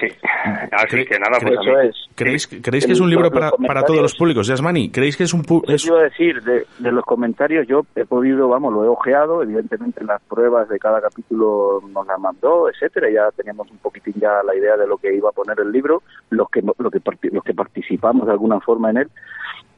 Sí, 0.00 0.08
así 0.72 1.04
que 1.06 1.18
nada, 1.18 1.38
pues 1.40 1.54
eso 1.54 1.80
es. 1.80 1.96
¿Creéis, 2.14 2.46
¿creéis 2.46 2.86
que 2.86 2.92
es 2.92 3.00
un 3.00 3.08
libro 3.08 3.30
para, 3.30 3.50
para 3.52 3.82
todos 3.82 4.02
los 4.02 4.14
públicos, 4.14 4.46
Yasmani? 4.46 4.90
¿Creéis 4.90 5.16
que 5.16 5.24
es 5.24 5.32
un... 5.32 5.42
Es... 5.68 5.86
iba 5.86 6.00
a 6.00 6.04
decir, 6.04 6.42
de, 6.42 6.66
de, 6.78 6.92
los 6.92 7.04
comentarios 7.04 7.66
yo 7.66 7.86
he 7.94 8.04
podido, 8.04 8.48
vamos, 8.48 8.72
lo 8.72 8.84
he 8.84 8.88
ojeado, 8.88 9.42
evidentemente 9.42 10.04
las 10.04 10.20
pruebas 10.22 10.68
de 10.68 10.78
cada 10.78 11.00
capítulo 11.00 11.82
nos 11.92 12.06
las 12.06 12.18
mandó, 12.18 12.68
etcétera, 12.68 13.08
ya 13.10 13.30
teníamos 13.30 13.70
un 13.70 13.78
poquitín 13.78 14.14
ya 14.16 14.42
la 14.44 14.54
idea 14.54 14.76
de 14.76 14.86
lo 14.86 14.98
que 14.98 15.14
iba 15.14 15.30
a 15.30 15.32
poner 15.32 15.58
el 15.60 15.72
libro, 15.72 16.02
los 16.30 16.50
que, 16.50 16.62
lo 16.62 16.90
que, 16.90 17.00
los 17.30 17.44
que 17.44 17.54
participamos 17.54 18.26
de 18.26 18.32
alguna 18.32 18.60
forma 18.60 18.90
en 18.90 18.98
él, 18.98 19.10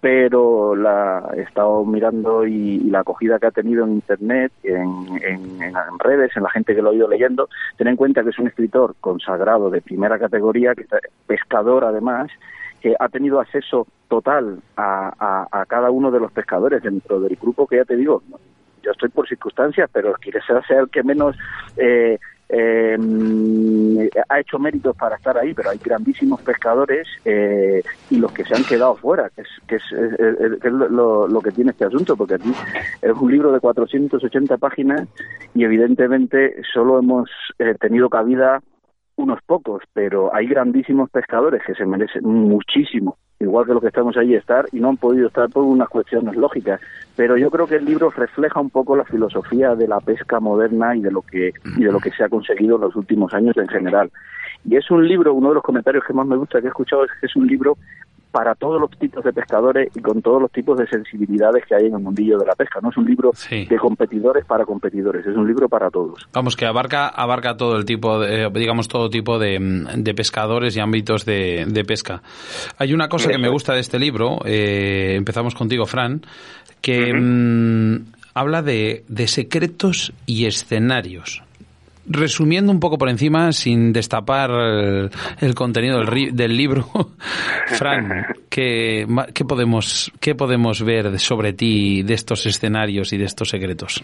pero 0.00 0.76
la 0.76 1.28
he 1.36 1.42
estado 1.42 1.84
mirando 1.84 2.46
y, 2.46 2.78
la 2.88 3.00
acogida 3.00 3.38
que 3.38 3.46
ha 3.46 3.50
tenido 3.50 3.84
en 3.84 3.94
internet, 3.94 4.52
en, 4.62 5.06
en, 5.22 5.98
redes, 5.98 6.36
en 6.36 6.42
la 6.44 6.50
gente 6.50 6.74
que 6.74 6.82
lo 6.82 6.90
ha 6.90 6.94
ido 6.94 7.08
leyendo, 7.08 7.48
ten 7.76 7.88
en 7.88 7.96
cuenta 7.96 8.22
que 8.22 8.30
es 8.30 8.38
un 8.38 8.46
escritor 8.46 8.94
consagrado 9.00 9.70
de 9.70 9.80
primera 9.98 10.16
categoría, 10.16 10.76
que 10.76 10.86
pescador 11.26 11.84
además, 11.84 12.30
que 12.80 12.94
ha 13.00 13.08
tenido 13.08 13.40
acceso 13.40 13.88
total 14.06 14.60
a, 14.76 15.48
a, 15.50 15.66
cada 15.66 15.90
uno 15.90 16.12
de 16.12 16.20
los 16.20 16.30
pescadores 16.30 16.84
dentro 16.84 17.18
del 17.18 17.34
grupo 17.34 17.66
que 17.66 17.78
ya 17.78 17.84
te 17.84 17.96
digo, 17.96 18.22
yo 18.80 18.92
estoy 18.92 19.08
por 19.08 19.28
circunstancias, 19.28 19.90
pero 19.92 20.12
quiere 20.12 20.40
ser 20.42 20.62
el 20.78 20.88
que 20.88 21.02
menos 21.02 21.36
eh, 21.76 22.16
eh, 22.48 24.10
ha 24.28 24.40
hecho 24.40 24.58
méritos 24.58 24.96
para 24.96 25.16
estar 25.16 25.36
ahí, 25.36 25.52
pero 25.52 25.70
hay 25.70 25.78
grandísimos 25.78 26.40
pescadores 26.40 27.06
eh, 27.24 27.82
y 28.10 28.16
los 28.16 28.32
que 28.32 28.44
se 28.44 28.54
han 28.54 28.64
quedado 28.64 28.96
fuera, 28.96 29.30
que 29.30 29.42
es, 29.42 29.48
que 29.66 29.76
es, 29.76 30.72
lo, 30.72 31.40
que 31.42 31.50
tiene 31.50 31.72
este 31.72 31.84
asunto, 31.84 32.16
porque 32.16 32.34
aquí 32.34 32.52
es 33.02 33.12
un 33.12 33.30
libro 33.30 33.52
de 33.52 33.60
480 33.60 34.56
páginas 34.56 35.06
y 35.54 35.64
evidentemente 35.64 36.62
solo 36.72 36.98
hemos 36.98 37.30
eh, 37.58 37.74
tenido 37.78 38.08
cabida 38.08 38.62
unos 39.18 39.40
pocos, 39.44 39.82
pero 39.92 40.34
hay 40.34 40.46
grandísimos 40.46 41.10
pescadores 41.10 41.62
que 41.66 41.74
se 41.74 41.84
merecen 41.84 42.24
muchísimo 42.24 43.16
igual 43.40 43.66
que 43.66 43.72
los 43.72 43.82
que 43.82 43.88
estamos 43.88 44.16
allí, 44.16 44.34
estar 44.34 44.66
y 44.72 44.80
no 44.80 44.88
han 44.88 44.96
podido 44.96 45.28
estar 45.28 45.48
por 45.48 45.62
unas 45.64 45.88
cuestiones 45.88 46.34
lógicas. 46.36 46.80
Pero 47.16 47.36
yo 47.36 47.50
creo 47.50 47.66
que 47.66 47.76
el 47.76 47.84
libro 47.84 48.10
refleja 48.10 48.60
un 48.60 48.70
poco 48.70 48.96
la 48.96 49.04
filosofía 49.04 49.74
de 49.74 49.86
la 49.86 50.00
pesca 50.00 50.40
moderna 50.40 50.96
y 50.96 51.00
de 51.00 51.10
lo 51.10 51.22
que 51.22 51.52
y 51.76 51.84
de 51.84 51.92
lo 51.92 52.00
que 52.00 52.10
se 52.10 52.24
ha 52.24 52.28
conseguido 52.28 52.76
en 52.76 52.82
los 52.82 52.96
últimos 52.96 53.32
años 53.34 53.56
en 53.56 53.68
general. 53.68 54.10
Y 54.64 54.76
es 54.76 54.90
un 54.90 55.06
libro, 55.06 55.34
uno 55.34 55.50
de 55.50 55.54
los 55.54 55.62
comentarios 55.62 56.04
que 56.04 56.12
más 56.12 56.26
me 56.26 56.36
gusta 56.36 56.60
que 56.60 56.66
he 56.66 56.68
escuchado 56.68 57.04
es 57.04 57.10
que 57.20 57.26
es 57.26 57.36
un 57.36 57.46
libro 57.46 57.76
para 58.30 58.54
todos 58.54 58.80
los 58.80 58.90
tipos 58.98 59.24
de 59.24 59.32
pescadores 59.32 59.88
y 59.94 60.00
con 60.00 60.22
todos 60.22 60.40
los 60.40 60.50
tipos 60.50 60.78
de 60.78 60.86
sensibilidades 60.86 61.64
que 61.66 61.74
hay 61.74 61.86
en 61.86 61.94
el 61.94 62.00
mundillo 62.00 62.38
de 62.38 62.46
la 62.46 62.54
pesca. 62.54 62.80
No 62.82 62.90
es 62.90 62.96
un 62.96 63.06
libro 63.06 63.32
de 63.50 63.76
competidores 63.78 64.44
para 64.44 64.64
competidores, 64.64 65.26
es 65.26 65.36
un 65.36 65.46
libro 65.46 65.68
para 65.68 65.90
todos. 65.90 66.28
Vamos, 66.32 66.56
que 66.56 66.66
abarca, 66.66 67.08
abarca 67.08 67.56
todo 67.56 67.76
el 67.76 67.84
tipo, 67.84 68.18
de, 68.20 68.50
digamos, 68.50 68.88
todo 68.88 69.10
tipo 69.10 69.38
de, 69.38 70.14
pescadores 70.16 70.76
y 70.76 70.80
ámbitos 70.80 71.24
de, 71.24 71.84
pesca. 71.86 72.22
Hay 72.78 72.92
una 72.92 73.08
cosa 73.08 73.30
que 73.30 73.38
me 73.38 73.48
gusta 73.48 73.72
de 73.74 73.80
este 73.80 73.98
libro, 73.98 74.38
eh, 74.44 75.14
empezamos 75.16 75.54
contigo, 75.54 75.86
Fran, 75.86 76.22
que 76.80 77.12
mm, 77.14 78.12
habla 78.34 78.62
de, 78.62 79.04
de 79.08 79.26
secretos 79.26 80.12
y 80.26 80.46
escenarios 80.46 81.42
resumiendo 82.08 82.72
un 82.72 82.80
poco 82.80 82.98
por 82.98 83.08
encima, 83.08 83.52
sin 83.52 83.92
destapar 83.92 84.50
el, 85.40 85.54
contenido 85.54 86.02
del, 86.04 86.56
libro, 86.56 86.84
Fran, 87.66 88.26
¿qué, 88.50 89.06
podemos, 89.46 90.12
¿qué 90.20 90.34
podemos 90.34 90.84
ver 90.84 91.18
sobre 91.18 91.52
ti, 91.52 92.02
de 92.02 92.14
estos 92.14 92.46
escenarios 92.46 93.12
y 93.12 93.18
de 93.18 93.24
estos 93.24 93.48
secretos? 93.48 94.02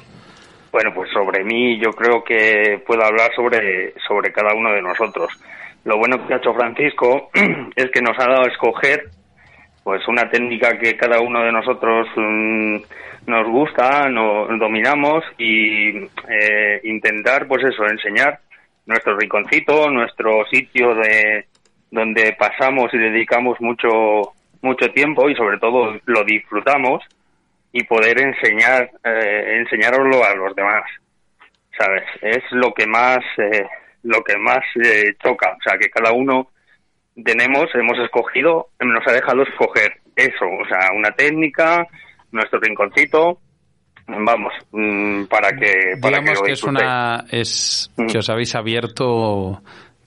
Bueno, 0.72 0.90
pues 0.94 1.10
sobre 1.12 1.44
mí 1.44 1.78
yo 1.78 1.90
creo 1.90 2.24
que 2.24 2.82
puedo 2.86 3.04
hablar 3.04 3.30
sobre, 3.34 3.94
sobre 4.06 4.32
cada 4.32 4.54
uno 4.54 4.72
de 4.72 4.82
nosotros. 4.82 5.30
Lo 5.84 5.98
bueno 5.98 6.26
que 6.26 6.34
ha 6.34 6.38
hecho 6.38 6.52
Francisco 6.54 7.30
es 7.76 7.90
que 7.90 8.02
nos 8.02 8.18
ha 8.18 8.28
dado 8.28 8.44
a 8.44 8.50
escoger 8.50 9.10
pues 9.84 10.08
una 10.08 10.28
técnica 10.30 10.78
que 10.78 10.96
cada 10.96 11.20
uno 11.20 11.44
de 11.44 11.52
nosotros 11.52 12.08
mm, 12.16 12.76
nos 13.26 13.46
gusta, 13.46 14.08
nos 14.08 14.58
dominamos 14.58 15.22
y 15.38 15.90
eh, 16.28 16.80
intentar, 16.84 17.46
pues 17.46 17.62
eso, 17.64 17.86
enseñar 17.86 18.40
nuestro 18.86 19.16
rinconcito, 19.16 19.90
nuestro 19.90 20.44
sitio 20.46 20.94
de 20.94 21.46
donde 21.90 22.34
pasamos 22.38 22.92
y 22.92 22.98
dedicamos 22.98 23.60
mucho 23.60 24.32
mucho 24.62 24.90
tiempo 24.92 25.28
y 25.28 25.36
sobre 25.36 25.58
todo 25.58 25.94
lo 26.06 26.24
disfrutamos 26.24 27.04
y 27.72 27.84
poder 27.84 28.20
enseñar 28.20 28.90
eh, 29.04 29.58
enseñarlo 29.60 30.24
a 30.24 30.34
los 30.34 30.56
demás 30.56 30.82
sabes 31.78 32.04
es 32.22 32.42
lo 32.50 32.72
que 32.72 32.86
más 32.86 33.18
eh, 33.38 33.66
lo 34.02 34.24
que 34.24 34.36
más 34.38 34.64
eh, 34.82 35.14
toca 35.22 35.50
o 35.52 35.62
sea 35.62 35.78
que 35.78 35.90
cada 35.90 36.12
uno 36.12 36.48
tenemos 37.22 37.66
hemos 37.74 37.98
escogido 37.98 38.68
nos 38.80 39.06
ha 39.06 39.12
dejado 39.12 39.42
escoger 39.42 39.92
eso 40.16 40.44
o 40.46 40.66
sea 40.68 40.90
una 40.96 41.10
técnica 41.12 41.86
nuestro 42.32 42.58
rinconcito 42.60 43.38
vamos 44.06 44.52
mm, 44.72 45.24
para 45.26 45.50
que 45.56 45.96
para 46.00 46.18
digamos 46.18 46.40
que, 46.40 46.46
que, 46.46 46.52
es 46.52 46.62
una 46.64 47.24
es 47.30 47.90
Mm. 47.96 48.06
que 48.06 48.18
os 48.18 48.28
habéis 48.30 48.54
abierto 48.54 49.60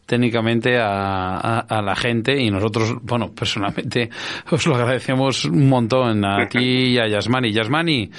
técnicamente 0.06 0.78
a, 0.78 1.36
a- 1.38 1.60
a 1.68 1.82
la 1.82 1.94
gente 1.96 2.38
y 2.38 2.50
nosotros, 2.50 2.96
bueno, 3.02 3.30
personalmente 3.38 4.10
os 4.52 4.66
lo 4.68 4.76
agradecemos 4.76 5.44
un 5.46 5.68
montón 5.68 6.24
a 6.26 6.48
ti 6.48 6.94
y 6.94 6.98
a 7.00 7.08
Yasmani. 7.08 7.52
Yasmani, 7.52 8.10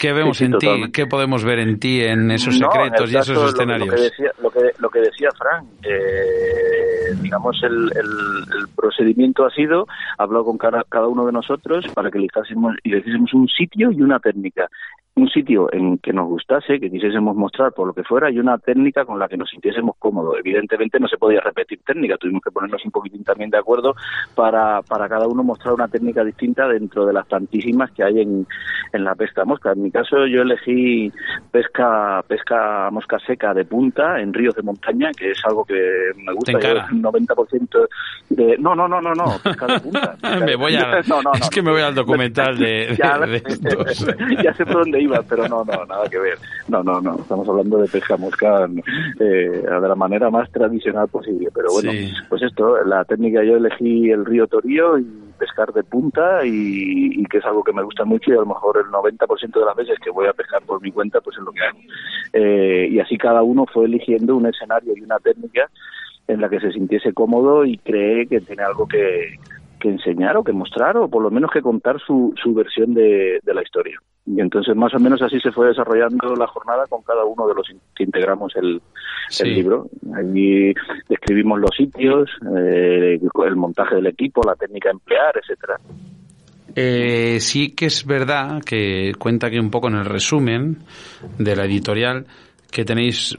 ¿qué 0.00 0.12
vemos 0.12 0.38
Sí, 0.38 0.46
sí, 0.46 0.52
en 0.52 0.58
ti? 0.58 0.92
¿Qué 0.92 1.06
podemos 1.06 1.44
ver 1.44 1.58
en 1.60 1.78
ti 1.78 2.00
en 2.02 2.30
esos 2.30 2.58
No, 2.58 2.66
en 2.66 2.72
secretos 2.72 3.12
y 3.12 3.16
esos 3.18 3.52
escenarios? 3.54 3.88
Lo, 3.88 3.94
que 3.94 4.00
decía, 4.02 4.30
lo, 4.42 4.50
que, 4.50 4.60
lo 4.78 4.90
que 4.90 5.00
decía 5.00 5.28
Fran, 5.38 5.66
eh, 5.82 7.14
digamos, 7.20 7.60
el, 7.62 7.92
el- 7.94 8.58
el 8.58 8.68
procedimiento 8.74 9.44
ha 9.44 9.50
sido 9.50 9.86
hablar 10.18 10.42
con 10.44 10.56
cada, 10.58 10.84
cada 10.88 11.06
uno 11.06 11.26
de 11.26 11.32
nosotros 11.32 11.84
para 11.94 12.10
que 12.10 12.18
eligiésemos, 12.18 12.74
eligiésemos 12.82 13.32
un 13.34 13.46
sitio 13.48 13.92
y 13.92 14.00
una 14.02 14.18
técnica. 14.18 14.68
Un 15.20 15.28
sitio 15.28 15.68
en 15.72 15.98
que 15.98 16.12
nos 16.12 16.26
gustase, 16.28 16.80
que 16.80 16.90
quisiésemos 16.90 17.36
mostrar 17.36 17.72
por 17.72 17.86
lo 17.86 17.92
que 17.92 18.04
fuera, 18.04 18.30
y 18.30 18.38
una 18.38 18.56
técnica 18.58 19.04
con 19.04 19.18
la 19.18 19.28
que 19.28 19.36
nos 19.36 19.50
sintiésemos 19.50 19.96
cómodos. 19.98 20.36
Evidentemente 20.38 20.98
no 20.98 21.08
se 21.08 21.18
podía 21.18 21.40
repetir 21.40 21.80
técnica, 21.84 22.16
tuvimos 22.16 22.42
que 22.42 22.50
ponernos 22.50 22.84
un 22.84 22.90
poquitín 22.90 23.22
también 23.24 23.50
de 23.50 23.58
acuerdo 23.58 23.94
para, 24.34 24.80
para 24.82 25.08
cada 25.08 25.26
uno 25.28 25.42
mostrar 25.42 25.74
una 25.74 25.88
técnica 25.88 26.24
distinta 26.24 26.66
dentro 26.68 27.04
de 27.04 27.12
las 27.12 27.28
tantísimas 27.28 27.90
que 27.92 28.02
hay 28.02 28.20
en, 28.20 28.46
en 28.92 29.04
la 29.04 29.14
pesca 29.14 29.44
mosca. 29.44 29.72
En 29.72 29.82
mi 29.82 29.90
caso 29.90 30.26
yo 30.26 30.42
elegí 30.42 31.12
pesca 31.50 32.22
pesca 32.26 32.88
mosca 32.90 33.18
seca 33.26 33.52
de 33.52 33.64
punta 33.64 34.20
en 34.20 34.32
ríos 34.32 34.54
de 34.54 34.62
montaña, 34.62 35.10
que 35.16 35.32
es 35.32 35.44
algo 35.44 35.64
que 35.64 35.74
me 36.16 36.32
gusta. 36.32 36.52
El 36.52 37.02
90% 37.02 37.88
de... 38.30 38.56
No, 38.58 38.74
no, 38.74 38.88
no, 38.88 39.00
no, 39.00 39.12
no, 39.14 39.24
pesca 39.42 39.66
de 39.66 39.80
punta. 39.80 40.12
pesca 40.20 40.40
me 40.46 40.56
voy 40.56 40.74
a, 40.76 41.00
No, 41.08 41.16
no, 41.22 41.22
no. 41.22 41.32
es 41.34 41.50
que 41.50 41.62
me 41.62 41.70
voy 41.72 41.82
al 41.82 41.94
documental 41.94 42.56
de, 42.58 42.96
de- 42.96 43.40
de 43.40 44.42
ya 44.42 44.54
sé 44.54 44.64
por 44.64 44.82
dónde 44.84 45.02
iba, 45.02 45.09
pero 45.28 45.48
no, 45.48 45.64
no, 45.64 45.84
nada 45.86 46.08
que 46.08 46.18
ver. 46.18 46.38
No, 46.68 46.82
no, 46.82 47.00
no, 47.00 47.18
estamos 47.20 47.48
hablando 47.48 47.78
de 47.78 47.88
pesca 47.88 48.16
mosca 48.16 48.68
eh, 49.18 49.24
de 49.24 49.88
la 49.88 49.94
manera 49.94 50.30
más 50.30 50.50
tradicional 50.50 51.08
posible. 51.08 51.48
Pero 51.54 51.68
bueno, 51.72 51.90
Sí. 51.92 52.10
pues 52.28 52.42
esto, 52.42 52.82
la 52.84 53.04
técnica 53.04 53.42
yo 53.44 53.56
elegí 53.56 54.10
el 54.10 54.24
río 54.24 54.46
Torío 54.46 54.98
y 54.98 55.06
pescar 55.38 55.72
de 55.72 55.82
punta 55.82 56.44
y, 56.44 56.50
y 57.20 57.24
que 57.26 57.38
es 57.38 57.44
algo 57.46 57.64
que 57.64 57.72
me 57.72 57.82
gusta 57.82 58.04
mucho 58.04 58.30
y 58.30 58.34
a 58.34 58.40
lo 58.40 58.46
mejor 58.46 58.76
el 58.78 58.92
90% 58.92 59.58
de 59.58 59.64
las 59.64 59.74
veces 59.76 59.98
que 60.04 60.10
voy 60.10 60.26
a 60.26 60.32
pescar 60.34 60.62
por 60.62 60.82
mi 60.82 60.92
cuenta 60.92 61.20
pues 61.22 61.36
es 61.38 61.42
lo 61.42 61.52
que 61.52 61.62
hago. 61.64 61.78
Eh, 62.34 62.88
y 62.90 63.00
así 63.00 63.16
cada 63.16 63.42
uno 63.42 63.64
fue 63.72 63.86
eligiendo 63.86 64.36
un 64.36 64.46
escenario 64.46 64.92
y 64.96 65.00
una 65.00 65.18
técnica 65.18 65.68
en 66.28 66.40
la 66.42 66.48
que 66.48 66.60
se 66.60 66.70
sintiese 66.72 67.12
cómodo 67.14 67.64
y 67.64 67.78
cree 67.78 68.26
que 68.26 68.40
tiene 68.42 68.62
algo 68.62 68.86
que, 68.86 69.38
que 69.80 69.88
enseñar 69.88 70.36
o 70.36 70.44
que 70.44 70.52
mostrar 70.52 70.96
o 70.96 71.08
por 71.08 71.22
lo 71.22 71.30
menos 71.30 71.50
que 71.50 71.62
contar 71.62 71.98
su, 72.00 72.32
su 72.40 72.54
versión 72.54 72.94
de, 72.94 73.40
de 73.42 73.54
la 73.54 73.62
historia. 73.62 73.98
Y 74.26 74.40
entonces 74.40 74.76
más 74.76 74.94
o 74.94 74.98
menos 75.00 75.20
así 75.22 75.40
se 75.40 75.50
fue 75.50 75.68
desarrollando 75.68 76.34
la 76.36 76.46
jornada 76.46 76.84
con 76.88 77.02
cada 77.02 77.24
uno 77.24 77.48
de 77.48 77.54
los 77.54 77.66
que 77.96 78.04
integramos 78.04 78.54
el, 78.56 78.80
Sí. 79.30 79.44
el 79.44 79.54
libro. 79.54 79.86
Allí 80.14 80.74
describimos 81.08 81.60
los 81.60 81.70
sitios, 81.76 82.28
eh, 82.56 83.18
el 83.46 83.56
montaje 83.56 83.94
del 83.96 84.06
equipo, 84.08 84.42
la 84.44 84.56
técnica 84.56 84.88
a 84.88 84.92
emplear, 84.92 85.34
etcétera. 85.40 85.76
Eh, 86.74 87.38
sí 87.40 87.74
que 87.74 87.86
es 87.86 88.04
verdad 88.06 88.60
que 88.64 89.12
cuenta 89.18 89.46
aquí 89.48 89.58
un 89.58 89.70
poco 89.70 89.88
en 89.88 89.94
el 89.96 90.04
resumen 90.04 90.78
de 91.38 91.56
la 91.56 91.64
editorial 91.64 92.26
que 92.70 92.84
tenéis 92.84 93.36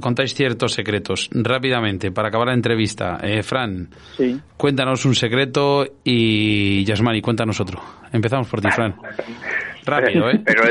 contáis 0.00 0.34
ciertos 0.34 0.72
secretos 0.74 1.28
rápidamente 1.32 2.12
para 2.12 2.28
acabar 2.28 2.48
la 2.48 2.54
entrevista. 2.54 3.18
Eh, 3.22 3.42
Fran, 3.42 3.88
Sí. 4.16 4.38
cuéntanos 4.56 5.04
un 5.04 5.14
secreto 5.14 5.86
y 6.04 6.84
Yasmani, 6.84 7.20
cuéntanos 7.20 7.60
otro. 7.60 7.80
Empezamos 8.12 8.48
por 8.48 8.60
ti, 8.60 8.68
Fran. 8.70 8.94
Rápido, 9.84 10.30
¿eh? 10.30 10.40
pero 10.44 10.62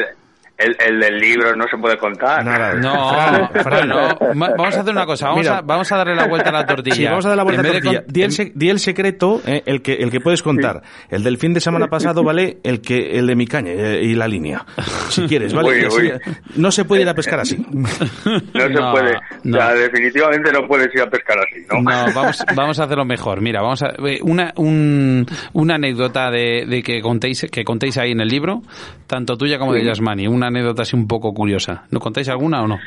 el, 0.60 0.76
el, 0.80 0.94
el 0.96 1.00
del 1.00 1.20
libro 1.20 1.56
no 1.56 1.66
se 1.70 1.78
puede 1.78 1.98
contar 1.98 2.44
Nada. 2.46 2.74
No, 2.80 3.50
Fran, 3.64 3.88
no. 3.88 4.18
Vamos 4.36 4.76
a 4.76 4.82
hacer 4.82 4.92
una 4.94 5.06
cosa. 5.06 5.28
Vamos, 5.28 5.42
Mira. 5.42 5.58
a, 5.58 5.62
vamos 5.62 5.92
a 5.92 5.98
darle 5.98 6.16
la 6.16 6.28
vuelta 6.28 6.50
a 6.50 6.54
la 6.54 6.66
tortilla. 6.66 6.96
Sí, 6.96 7.06
vamos 7.06 7.26
a 7.26 7.30
dar 7.30 7.38
la 7.38 7.44
vuelta 7.44 7.62
En 7.62 7.66
a 7.68 7.70
de 7.70 7.82
tortilla. 7.82 8.04
con- 8.04 8.14
Di 8.14 8.22
el, 8.24 8.32
se- 8.32 8.52
di 8.56 8.70
el 8.70 8.80
secreto, 8.80 9.42
eh, 9.46 9.64
el 9.66 9.82
que 9.82 9.94
el 9.94 10.12
que 10.12 10.20
puedes 10.20 10.42
contar. 10.44 10.82
El 11.10 11.24
del 11.24 11.38
fin 11.38 11.54
de 11.54 11.60
semana 11.60 11.88
pasado, 11.88 12.24
¿vale? 12.24 12.58
El 12.64 12.82
que 12.82 13.18
el 13.18 13.28
de 13.28 13.36
mi 13.36 13.48
caña 13.48 13.72
eh, 13.72 14.02
y 14.04 14.16
la 14.16 14.28
línea. 14.28 14.66
Si 15.10 15.24
quieres, 15.28 15.54
¿vale? 15.54 15.88
Uy, 15.88 15.98
uy. 16.02 16.12
No 16.56 16.72
se 16.72 16.86
puede 16.86 17.02
ir 17.04 17.10
a 17.10 17.14
pescar 17.14 17.40
así. 17.40 17.58
no 17.72 17.88
se 17.88 18.70
No, 18.70 18.92
puede 18.92 19.14
no. 19.44 19.58
O 19.58 19.62
sea, 19.62 19.74
definitivamente 19.74 20.52
no 20.52 20.68
puedes 20.68 20.94
ir 20.94 21.02
a 21.02 21.10
pescar 21.10 21.38
así 21.40 21.66
no, 21.72 21.82
No, 21.82 22.14
vamos, 22.14 22.44
vamos 22.56 22.80
a 22.80 22.84
hacerlo 22.84 23.06
mejor. 23.06 23.42
Mira, 23.42 23.62
vamos 23.62 23.82
a 23.84 23.90
eh, 24.06 24.20
una 24.22 24.54
un- 24.58 25.26
una 25.54 25.76
anécdota 25.76 26.30
de, 26.32 26.66
de 26.68 26.84
que 26.84 27.02
contéis 27.02 27.48
que 27.52 27.64
contéis 27.64 27.98
ahí 27.98 28.12
en 28.12 28.22
el 28.22 28.28
libro, 28.28 28.62
tanto 29.08 29.38
tuya 29.38 29.58
como 29.58 29.74
de 29.74 29.84
Yasmani, 29.84 30.28
una 30.28 30.49
anécdota 30.50 30.82
así 30.84 30.96
un 30.96 31.08
poco 31.08 31.34
curiosa. 31.34 31.86
¿No 31.92 32.00
contáis 32.00 32.30
alguna 32.30 32.62
o 32.64 32.68
no? 32.68 32.78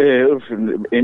Eh, 0.00 0.28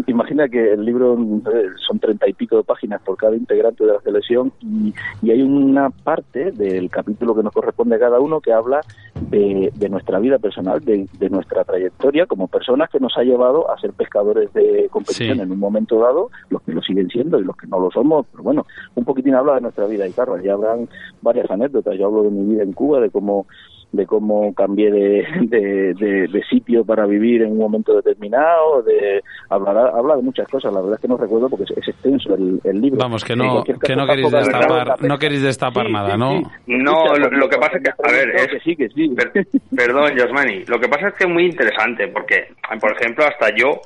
imagina 0.06 0.48
que 0.48 0.74
el 0.74 0.84
libro 0.84 1.14
eh, 1.18 1.66
son 1.84 1.98
treinta 1.98 2.28
y 2.28 2.32
pico 2.32 2.58
de 2.58 2.62
páginas 2.62 3.02
por 3.02 3.16
cada 3.16 3.34
integrante 3.34 3.84
de 3.84 3.92
la 3.92 4.00
selección 4.02 4.52
y, 4.60 4.94
y 5.20 5.32
hay 5.32 5.42
una 5.42 5.90
parte 5.90 6.52
del 6.52 6.88
capítulo 6.90 7.34
que 7.34 7.42
nos 7.42 7.52
corresponde 7.52 7.96
a 7.96 7.98
cada 7.98 8.20
uno 8.20 8.40
que 8.40 8.52
habla 8.52 8.82
de, 9.30 9.72
de 9.74 9.88
nuestra 9.88 10.20
vida 10.20 10.38
personal, 10.38 10.78
de, 10.84 11.08
de 11.18 11.28
nuestra 11.28 11.64
trayectoria 11.64 12.26
como 12.26 12.46
personas 12.46 12.88
que 12.88 13.00
nos 13.00 13.16
ha 13.18 13.24
llevado 13.24 13.68
a 13.68 13.76
ser 13.80 13.92
pescadores 13.94 14.52
de 14.52 14.86
competición 14.92 15.38
Sí. 15.38 15.42
en 15.42 15.50
un 15.50 15.58
momento 15.58 15.98
dado, 15.98 16.30
los 16.50 16.62
que 16.62 16.72
lo 16.72 16.80
siguen 16.82 17.08
siendo 17.08 17.40
y 17.40 17.44
los 17.44 17.56
que 17.56 17.66
no 17.66 17.80
lo 17.80 17.90
somos, 17.90 18.26
pero 18.30 18.44
bueno, 18.44 18.64
un 18.94 19.04
poquitín 19.04 19.34
habla 19.34 19.54
de 19.56 19.62
nuestra 19.62 19.86
vida 19.86 20.06
y 20.06 20.12
claro, 20.12 20.40
ya 20.40 20.52
habrán 20.52 20.88
varias 21.20 21.50
anécdotas, 21.50 21.98
yo 21.98 22.06
hablo 22.06 22.22
de 22.22 22.30
mi 22.30 22.52
vida 22.54 22.62
en 22.62 22.72
Cuba, 22.72 23.00
de 23.00 23.10
cómo 23.10 23.46
de 23.94 24.06
cómo 24.06 24.52
cambié 24.54 24.90
de, 24.90 25.26
de, 25.42 25.94
de- 25.94 26.28
de 26.28 26.42
sitio 26.44 26.84
para 26.84 27.06
vivir 27.06 27.42
en 27.42 27.52
un 27.52 27.58
momento 27.58 27.94
determinado, 27.94 28.82
de 28.82 29.22
hablar, 29.48 29.76
habla 29.94 30.16
de 30.16 30.22
muchas 30.22 30.48
cosas, 30.48 30.72
la 30.72 30.80
verdad 30.80 30.96
es 30.96 31.00
que 31.00 31.08
no 31.08 31.16
recuerdo 31.16 31.48
porque 31.48 31.64
es, 31.64 31.70
es 31.78 31.88
extenso 31.88 32.34
el, 32.34 32.60
el 32.64 32.80
libro. 32.80 32.98
Vamos, 32.98 33.24
que 33.24 33.36
no 33.36 33.62
que 33.64 33.96
no 33.96 34.06
queréis 34.06 34.30
destapar, 34.30 34.86
dado 34.86 34.96
no 35.06 35.18
queréis 35.18 35.42
destapar 35.42 35.86
Sí, 35.86 35.92
nada, 35.92 36.12
sí, 36.12 36.18
¿no? 36.18 36.30
sí. 36.38 36.44
No, 36.66 37.14
lo- 37.16 37.30
lo 37.30 37.48
que 37.48 37.56
pasa 37.58 37.76
es 37.78 37.82
que- 37.82 37.90
a 37.90 38.12
ver, 38.12 38.30
es- 38.36 38.46
que 38.48 38.60
sí, 38.60 38.76
que 38.76 38.88
sí. 38.88 39.08
Per- 39.10 39.46
perdón, 39.76 40.14
Yasmani. 40.16 40.64
Lo 40.66 40.78
que 40.80 40.88
pasa 40.88 41.08
es 41.08 41.14
que 41.14 41.24
es 41.24 41.30
muy 41.30 41.46
interesante 41.46 42.08
porque, 42.08 42.48
por 42.80 42.92
ejemplo, 42.92 43.24
hasta 43.24 43.54
yo 43.54 43.80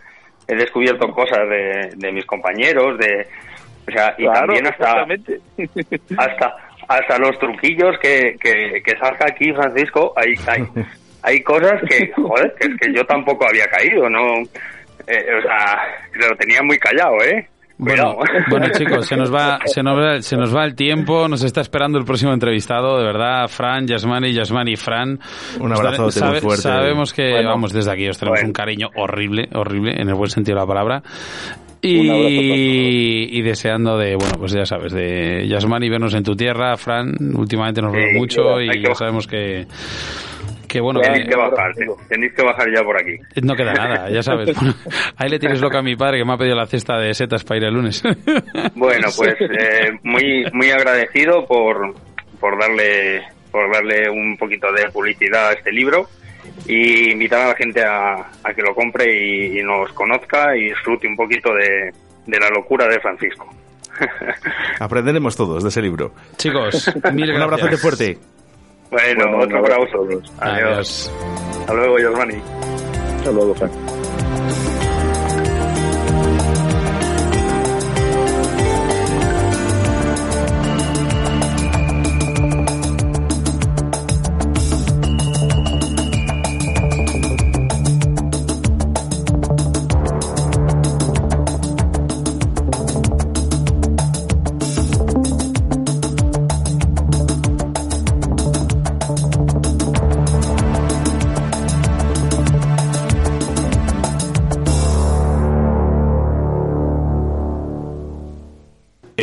he 0.47 0.55
descubierto 0.55 1.11
cosas 1.13 1.49
de, 1.49 1.93
de 1.97 2.13
mis 2.13 2.25
compañeros, 2.25 2.99
de, 2.99 3.27
o 3.87 3.91
sea, 3.91 4.15
y 4.19 4.23
Claro, 4.25 4.41
también 4.47 4.67
hasta, 4.67 4.85
exactamente. 5.03 5.41
hasta, 6.17 6.57
hasta 6.87 7.19
los 7.19 7.39
truquillos 7.39 7.97
que, 8.01 8.37
que, 8.41 8.83
que 8.85 8.93
saca 8.99 9.27
aquí 9.29 9.53
Francisco, 9.53 10.13
hay, 10.17 10.35
hay, 10.47 10.65
hay 11.23 11.41
cosas 11.43 11.81
que, 11.89 12.11
joder, 12.15 12.55
que, 12.59 12.67
es 12.69 12.77
que 12.81 12.95
yo 12.95 13.05
tampoco 13.05 13.47
había 13.49 13.67
caído, 13.67 14.09
no, 14.09 14.43
eh, 15.07 15.39
o 15.39 15.43
sea, 15.43 15.81
lo 16.15 16.37
tenía 16.37 16.63
muy 16.63 16.79
callado, 16.79 17.17
¿eh? 17.25 17.49
Bueno, 17.79 18.17
bueno 18.51 18.67
chicos, 18.71 19.07
se 19.07 19.17
nos 19.17 19.33
va 19.33 19.61
se 19.65 19.83
nos 19.83 19.97
va, 19.97 20.21
se 20.21 20.37
nos 20.37 20.55
va 20.55 20.65
el 20.65 20.75
tiempo, 20.75 21.29
nos 21.29 21.45
está 21.45 21.61
esperando 21.61 21.97
el 21.99 22.05
próximo 22.05 22.33
entrevistado, 22.33 22.99
de 22.99 23.05
verdad, 23.05 23.47
Fran, 23.47 23.87
Yasmani, 23.87 24.33
Yasmani, 24.33 24.75
Fran. 24.77 25.21
Un 25.61 25.69
muy 25.69 26.41
fuerte. 26.41 26.63
Sabemos 26.63 27.13
que, 27.13 27.31
Bueno. 27.31 27.51
vamos, 27.51 27.73
desde 27.73 27.93
aquí 27.93 28.09
os 28.09 28.19
tenemos 28.19 28.41
Bueno. 28.41 28.49
un 28.49 28.53
cariño 28.53 28.89
horrible, 28.97 29.49
horrible, 29.55 29.93
en 29.97 30.09
el 30.09 30.15
buen 30.15 30.29
sentido 30.29 30.57
de 30.57 30.63
la 30.63 30.67
palabra. 30.67 31.03
Y, 31.83 33.39
y 33.39 33.43
deseando 33.43 33.97
de, 33.99 34.17
bueno, 34.17 34.35
pues 34.39 34.53
ya 34.53 34.65
sabes, 34.67 34.93
de 34.93 35.47
Yasmani 35.49 35.89
vernos 35.89 36.15
en 36.15 36.23
tu 36.25 36.35
tierra, 36.35 36.77
Fran, 36.77 37.15
últimamente 37.37 37.81
nos 37.83 37.93
Sí, 37.93 37.99
vemos 37.99 38.15
mucho 38.19 38.57
hay 38.57 38.69
y 38.79 38.83
ya 38.83 38.95
sabemos 38.95 39.27
que, 39.27 39.67
que 40.69 40.81
bueno, 40.81 41.01
Tenéis 41.01 41.25
que- 41.25 41.31
que 41.31 41.37
bajar, 41.37 41.73
tenéis 42.09 42.33
que 42.35 42.43
bajar 42.43 42.67
ya 42.75 42.83
por 42.83 42.97
aquí. 43.01 43.13
no 43.43 43.55
queda 43.55 43.73
nada, 43.75 44.11
ya 44.11 44.23
sabes. 44.23 44.51
Ahí 45.17 45.29
le 45.31 45.39
tienes 45.39 45.61
loca 45.61 45.79
a 45.79 45.83
mi 45.83 45.97
padre 45.97 46.19
que 46.19 46.25
me 46.25 46.33
ha 46.33 46.37
pedido 46.37 46.57
la 46.57 46.67
cesta 46.67 46.99
de 46.99 47.15
setas 47.15 47.45
para 47.45 47.59
ir 47.59 47.65
el 47.65 47.75
lunes. 47.75 48.03
Bueno, 48.75 49.09
pues 49.17 49.35
eh, 49.41 49.93
muy 50.03 50.45
muy 50.53 50.71
agradecido 50.71 51.47
por, 51.47 51.95
por 52.41 52.59
darle 52.61 53.23
por 53.51 53.73
darle 53.73 54.11
un 54.11 54.37
poquito 54.37 54.67
de 54.73 54.91
publicidad 54.91 55.49
a 55.49 55.53
este 55.55 55.73
libro 55.73 56.07
y 56.67 57.11
invitar 57.13 57.43
a 57.43 57.49
la 57.49 57.55
gente 57.55 57.83
a, 57.85 58.15
a 58.45 58.55
que 58.55 58.63
lo 58.63 58.75
compre 58.75 59.05
y, 59.13 59.59
y 59.59 59.63
nos 59.63 59.93
conozca 59.93 60.57
y 60.57 60.71
disfrute 60.71 61.07
un 61.07 61.17
poquito 61.17 61.53
de, 61.55 61.93
de 62.27 62.41
la 62.41 62.49
locura 62.51 62.87
de 62.89 63.01
Francisco. 63.01 63.47
Aprenderemos 64.81 65.37
todos 65.37 65.63
de 65.63 65.69
ese 65.71 65.83
libro. 65.83 66.13
Chicos, 66.37 66.93
mil 67.13 67.31
Un 67.35 67.43
abrazo 67.43 67.69
fuerte. 67.79 68.19
Bueno, 68.91 69.25
Bueno, 69.27 69.39
otro 69.45 69.63
para 69.63 69.75
abrazo 69.77 69.97
a 69.97 70.01
vosotros. 70.01 70.23
todos. 70.31 70.43
Adiós. 70.43 71.13
Adiós. 71.13 71.13
Hasta 71.61 71.75
luego, 71.75 71.99
Yosmani. 71.99 72.43
Hasta 73.19 73.31
luego, 73.33 73.55
Frank. 73.55 73.73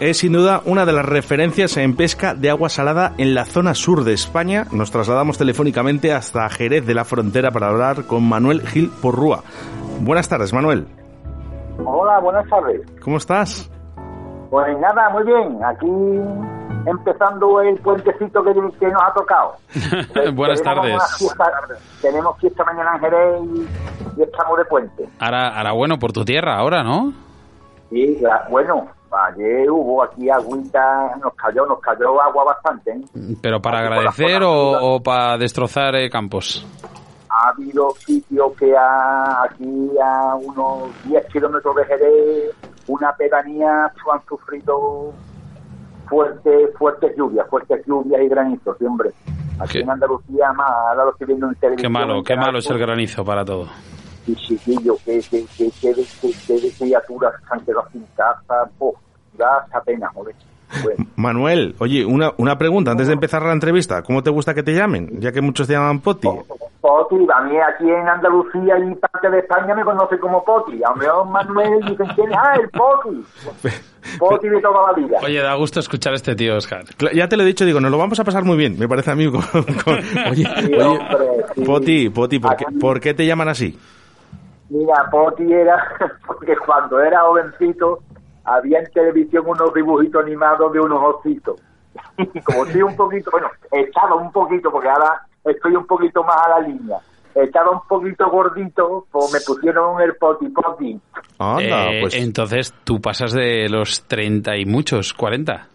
Es 0.00 0.18
sin 0.18 0.32
duda 0.32 0.62
una 0.64 0.86
de 0.86 0.92
las 0.92 1.04
referencias 1.04 1.76
en 1.76 1.96
pesca 1.96 2.34
de 2.34 2.50
agua 2.50 2.68
salada 2.68 3.14
en 3.18 3.34
la 3.34 3.44
zona 3.44 3.74
sur 3.74 4.04
de 4.04 4.12
España. 4.14 4.64
Nos 4.70 4.92
trasladamos 4.92 5.38
telefónicamente 5.38 6.12
hasta 6.12 6.48
Jerez 6.50 6.86
de 6.86 6.94
la 6.94 7.04
Frontera 7.04 7.50
para 7.50 7.68
hablar 7.68 8.04
con 8.06 8.22
Manuel 8.28 8.60
Gil 8.66 8.90
Porrúa. 9.02 9.42
Buenas 10.00 10.28
tardes, 10.28 10.52
Manuel. 10.52 10.86
Hola, 11.84 12.20
buenas 12.20 12.48
tardes. 12.48 12.82
¿Cómo 13.02 13.16
estás? 13.16 13.68
Pues 14.50 14.78
nada, 14.78 15.10
muy 15.10 15.24
bien. 15.24 15.58
Aquí 15.64 16.88
empezando 16.88 17.60
el 17.60 17.76
puentecito 17.80 18.44
que, 18.44 18.54
que 18.78 18.86
nos 18.88 19.02
ha 19.02 19.12
tocado. 19.12 19.56
Buenas 20.34 20.62
Tenemos 20.62 20.62
tardes. 20.62 21.16
fiesta- 21.18 21.52
tenemos 22.00 22.38
fiesta 22.38 22.64
mañana 22.64 22.92
en 22.94 23.00
Jerez 23.00 23.40
y, 24.16 24.20
y 24.20 24.22
estamos 24.22 24.58
de 24.58 24.64
puente. 24.64 25.08
Ahora, 25.18 25.48
ahora 25.58 25.72
bueno 25.72 25.98
por 25.98 26.12
tu 26.12 26.24
tierra, 26.24 26.56
ahora, 26.56 26.82
¿no? 26.84 27.12
La- 27.90 28.46
bueno, 28.50 28.86
ayer 29.12 29.70
hubo 29.70 30.02
aquí 30.02 30.28
agüita, 30.30 31.16
nos 31.22 31.34
cayó, 31.34 31.66
nos 31.66 31.80
cayó 31.80 32.20
agua 32.22 32.44
bastante. 32.44 32.90
¿eh? 32.92 33.36
Pero 33.42 33.60
para 33.60 33.78
Aquí 33.78 33.86
agradecer 33.86 34.42
o, 34.44 35.00
para 35.02 35.36
destrozar 35.38 35.94
eh, 35.96 36.08
campos. 36.10 36.66
Ha 37.30 37.50
habido 37.50 37.90
sitios 37.98 38.52
que 38.58 38.74
a, 38.76 39.42
aquí 39.44 39.90
a 40.02 40.34
unos 40.34 40.90
10 41.04 41.26
kilómetros 41.32 41.76
de 41.76 41.84
Jerez, 41.84 42.54
una 42.88 43.12
pedanía 43.12 43.84
han 44.12 44.26
sufrido 44.26 45.12
fuertes, 46.08 46.70
fuertes 46.78 47.14
lluvias, 47.16 47.46
fuertes 47.48 47.84
lluvias 47.86 48.22
y 48.22 48.28
granizos, 48.28 48.76
sí, 48.78 48.84
hombre. 48.86 49.10
Aquí 49.60 49.74
Qué- 49.74 49.80
en 49.80 49.90
Andalucía, 49.90 50.52
más, 50.52 50.70
ahora 50.70 51.04
lo 51.04 51.10
estoy 51.10 51.26
viendo 51.26 51.48
en 51.48 51.54
televisión. 51.56 51.92
Qué 51.92 51.98
malo, 51.98 52.22
qué 52.22 52.36
malo 52.36 52.58
es 52.58 52.70
el 52.70 52.78
granizo 52.78 53.24
para 53.24 53.44
todo. 53.44 53.66
Y 54.28 54.34
chiquillo, 54.36 54.96
que, 55.04 55.20
que, 55.30 55.44
que, 55.56 55.70
que, 55.80 55.94
de- 55.94 56.06
que, 56.20 56.30
que 56.46 56.60
de 56.60 56.70
criaturas 56.78 57.32
se 57.48 57.54
han 57.54 57.60
quedado 57.64 57.88
sin 57.92 58.04
casa, 58.16 58.70
oh, 58.78 58.94
da 59.36 59.66
pena, 59.84 60.08
joder. 60.14 60.34
Bueno, 60.82 61.06
Manuel, 61.16 61.74
oye, 61.78 62.04
una, 62.04 62.32
una 62.36 62.58
pregunta 62.58 62.90
antes 62.90 63.06
de 63.06 63.14
empezar 63.14 63.42
la 63.42 63.52
entrevista. 63.54 64.02
¿Cómo 64.02 64.22
te 64.22 64.28
gusta 64.30 64.52
que 64.52 64.62
te 64.62 64.74
llamen? 64.74 65.18
Ya 65.20 65.32
que 65.32 65.40
muchos 65.40 65.66
te 65.66 65.72
llaman 65.72 66.00
Poti. 66.00 66.28
Poti, 66.82 67.16
a 67.34 67.40
mí 67.42 67.56
aquí 67.58 67.88
en 67.90 68.06
Andalucía 68.06 68.78
y 68.78 68.94
parte 68.96 69.30
de 69.30 69.38
España 69.38 69.74
me 69.74 69.82
conoce 69.82 70.18
como 70.18 70.44
Poti. 70.44 70.78
A 70.84 70.94
mejor 70.94 71.26
Manuel 71.28 71.80
dicen 71.88 72.06
quién 72.14 72.30
ah, 72.34 72.54
el 72.60 72.68
Poti. 72.68 73.24
Poti 74.18 74.48
de 74.48 74.60
toda 74.60 74.92
la 74.92 74.92
vida. 74.92 75.18
Oye, 75.22 75.40
da 75.40 75.54
gusto 75.54 75.80
escuchar 75.80 76.12
a 76.12 76.16
este 76.16 76.34
tío, 76.36 76.56
Oscar. 76.56 76.84
Ya 77.14 77.28
te 77.28 77.36
lo 77.38 77.42
he 77.44 77.46
dicho, 77.46 77.64
digo, 77.64 77.80
nos 77.80 77.90
lo 77.90 77.96
vamos 77.98 78.20
a 78.20 78.24
pasar 78.24 78.44
muy 78.44 78.56
bien, 78.58 78.78
me 78.78 78.86
parece 78.88 79.10
a 79.10 79.14
mí. 79.14 79.26
con- 79.30 79.40
con- 79.42 79.94
oye, 80.30 80.44
Sí, 80.44 80.72
oye, 80.74 80.82
hombre, 80.84 81.28
sí. 81.54 81.60
Poti, 81.64 82.10
Poti, 82.10 82.38
¿por 82.38 82.56
qué, 82.56 82.64
por 82.78 83.00
qué 83.00 83.14
te 83.14 83.24
llaman 83.26 83.48
así? 83.48 83.78
Mira, 84.70 85.08
Poti 85.10 85.52
era, 85.52 85.82
porque 86.26 86.56
cuando 86.56 87.00
era 87.00 87.22
jovencito 87.22 88.00
había 88.44 88.80
en 88.80 88.90
televisión 88.92 89.44
unos 89.46 89.72
dibujitos 89.74 90.22
animados 90.24 90.72
de 90.72 90.80
unos 90.80 91.16
ositos. 91.16 91.60
Y 92.16 92.40
como 92.44 92.64
estoy 92.66 92.82
un 92.82 92.96
poquito, 92.96 93.30
bueno, 93.30 93.48
estaba 93.70 94.14
un 94.16 94.32
poquito, 94.32 94.70
porque 94.70 94.88
ahora 94.88 95.22
estoy 95.44 95.76
un 95.76 95.86
poquito 95.86 96.22
más 96.24 96.36
a 96.46 96.60
la 96.60 96.68
línea. 96.68 96.98
Estaba 97.34 97.70
un 97.70 97.80
poquito 97.86 98.28
gordito, 98.30 99.06
pues 99.10 99.32
me 99.32 99.40
pusieron 99.40 100.00
el 100.00 100.16
Poti 100.16 100.48
Poti. 100.48 101.00
Anda, 101.38 101.92
Eh, 101.92 102.00
pues 102.00 102.14
Entonces 102.14 102.74
tú 102.84 103.00
pasas 103.00 103.32
de 103.32 103.68
los 103.68 104.02
30 104.08 104.56
y 104.56 104.64
muchos, 104.64 105.14
40. 105.14 105.68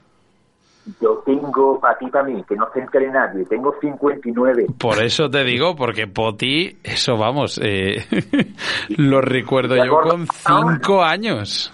Yo 1.00 1.24
tengo, 1.26 1.80
para 1.80 1.98
ti, 1.98 2.08
para 2.08 2.26
mí, 2.26 2.44
que 2.44 2.56
no 2.58 2.68
se 2.74 2.80
entere 2.82 3.10
nadie, 3.10 3.46
tengo 3.46 3.74
59. 3.80 4.68
Por 4.78 5.02
eso 5.02 5.30
te 5.30 5.44
digo, 5.46 5.76
porque 5.76 6.08
Poti, 6.08 6.78
eso 6.84 7.16
vamos, 7.16 7.60
eh, 7.64 8.06
lo 8.98 9.22
recuerdo 9.22 9.76
¿De 9.76 9.86
yo 9.86 10.02
con 10.02 10.28
5 10.28 11.02
años. 11.02 11.74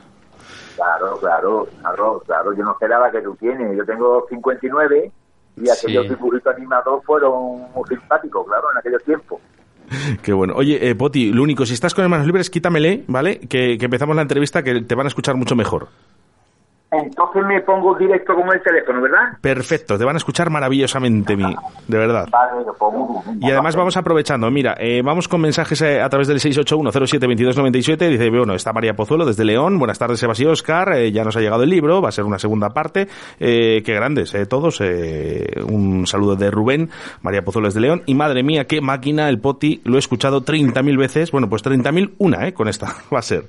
Claro, 0.75 1.17
claro, 1.19 1.67
claro, 1.81 2.23
claro, 2.25 2.53
yo 2.53 2.63
no 2.63 2.77
sé 2.79 2.87
la 2.87 3.09
que 3.11 3.21
tú 3.21 3.35
tienes, 3.35 3.75
yo 3.75 3.83
tengo 3.83 4.25
59 4.29 5.11
y 5.57 5.65
Sí. 5.65 5.69
aquellos 5.71 6.07
dibujitos 6.07 6.55
animados 6.55 7.03
fueron 7.03 7.61
muy 7.73 7.87
simpáticos, 7.89 8.45
claro, 8.47 8.71
en 8.71 8.77
aquellos 8.77 9.03
tiempos. 9.03 9.41
qué 10.21 10.33
bueno. 10.33 10.53
Oye, 10.55 10.87
eh, 10.87 10.95
Poti, 10.95 11.33
lo 11.33 11.41
único, 11.43 11.65
si 11.65 11.73
estás 11.73 11.95
con 11.95 12.07
manos 12.09 12.27
libres, 12.27 12.49
quítamele, 12.49 13.03
¿vale? 13.07 13.39
Que, 13.39 13.77
que 13.77 13.85
empezamos 13.85 14.15
la 14.15 14.21
entrevista, 14.21 14.63
que 14.63 14.81
te 14.81 14.95
van 14.95 15.07
a 15.07 15.09
escuchar 15.09 15.35
mucho 15.35 15.55
mejor. 15.55 15.87
Entonces 16.91 17.43
me 17.45 17.61
pongo 17.61 17.95
directo 17.95 18.33
con 18.33 18.51
el 18.51 18.61
teléfono, 18.61 19.01
¿verdad? 19.01 19.37
Perfecto, 19.41 19.97
te 19.97 20.05
van 20.05 20.15
a 20.15 20.17
escuchar 20.17 20.49
maravillosamente, 20.49 21.35
mi, 21.35 21.55
de 21.87 21.97
verdad. 21.97 22.27
Vale, 22.31 22.65
lo 22.65 22.73
pongo. 22.73 23.23
Y 23.39 23.51
además 23.51 23.75
vamos 23.75 23.95
aprovechando, 23.95 24.49
mira, 24.49 24.75
eh, 24.79 25.01
vamos 25.03 25.27
con 25.27 25.41
mensajes 25.41 25.81
eh, 25.83 26.01
a 26.01 26.09
través 26.09 26.27
del 26.27 26.39
681072297, 26.39 28.09
dice, 28.09 28.29
bueno, 28.29 28.53
está 28.53 28.73
María 28.73 28.95
Pozuelo 28.95 29.25
desde 29.25 29.45
León, 29.45 29.77
buenas 29.77 29.99
tardes 29.99 30.19
Sebas 30.19 30.39
y 30.39 30.45
Oscar, 30.45 30.93
eh, 30.93 31.11
ya 31.11 31.23
nos 31.23 31.37
ha 31.37 31.41
llegado 31.41 31.63
el 31.63 31.69
libro, 31.69 32.01
va 32.01 32.09
a 32.09 32.11
ser 32.11 32.25
una 32.25 32.39
segunda 32.39 32.69
parte, 32.69 33.07
eh, 33.39 33.83
qué 33.85 33.93
grandes 33.93 34.33
eh, 34.33 34.45
todos, 34.47 34.81
eh, 34.81 35.61
un 35.69 36.07
saludo 36.07 36.35
de 36.35 36.49
Rubén, 36.49 36.89
María 37.21 37.43
Pozuelo 37.43 37.67
desde 37.67 37.81
León, 37.81 38.01
y 38.07 38.15
madre 38.15 38.41
mía, 38.41 38.65
qué 38.65 38.81
máquina, 38.81 39.29
el 39.29 39.39
poti, 39.39 39.81
lo 39.83 39.95
he 39.97 39.99
escuchado 39.99 40.43
30.000 40.43 40.97
veces, 40.97 41.31
bueno, 41.31 41.49
pues 41.49 41.63
30.000 41.63 42.13
una, 42.17 42.47
eh, 42.47 42.53
con 42.53 42.67
esta 42.67 42.87
va 43.13 43.19
a 43.19 43.21
ser. 43.21 43.45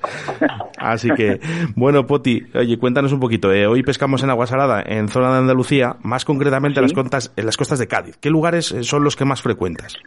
Así 0.78 1.10
que, 1.10 1.40
bueno, 1.76 2.06
Poti, 2.06 2.42
oye, 2.54 2.78
cuéntanos 2.78 3.12
un 3.12 3.20
poquito, 3.20 3.29
eh, 3.32 3.66
hoy 3.66 3.82
pescamos 3.82 4.22
en 4.22 4.30
agua 4.30 4.46
salada 4.46 4.82
en 4.84 5.08
zona 5.08 5.32
de 5.32 5.38
Andalucía, 5.38 5.96
más 6.02 6.24
concretamente 6.24 6.80
en, 6.80 6.84
las 6.84 6.92
costas, 6.92 7.32
en 7.36 7.46
las 7.46 7.56
costas 7.56 7.78
de 7.78 7.86
Cádiz, 7.86 8.16
¿qué 8.20 8.30
lugares 8.30 8.72
eh, 8.72 8.84
son 8.84 9.04
los 9.04 9.16
que 9.16 9.24
más 9.24 9.42
frecuentas? 9.42 9.98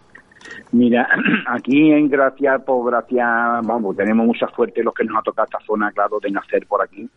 Mira, 0.72 1.08
aquí 1.48 1.92
en 1.92 2.10
Gracia, 2.10 2.60
por 2.60 2.90
Gracia, 2.90 3.62
vamos, 3.64 3.96
tenemos 3.96 4.26
mucha 4.26 4.48
suerte 4.56 4.84
los 4.84 4.94
que 4.94 5.04
nos 5.04 5.18
ha 5.18 5.22
tocado 5.22 5.46
esta 5.46 5.66
zona, 5.66 5.92
claro, 5.92 6.20
de 6.20 6.32
nacer 6.32 6.66
por 6.68 6.82
aquí. 6.82 7.08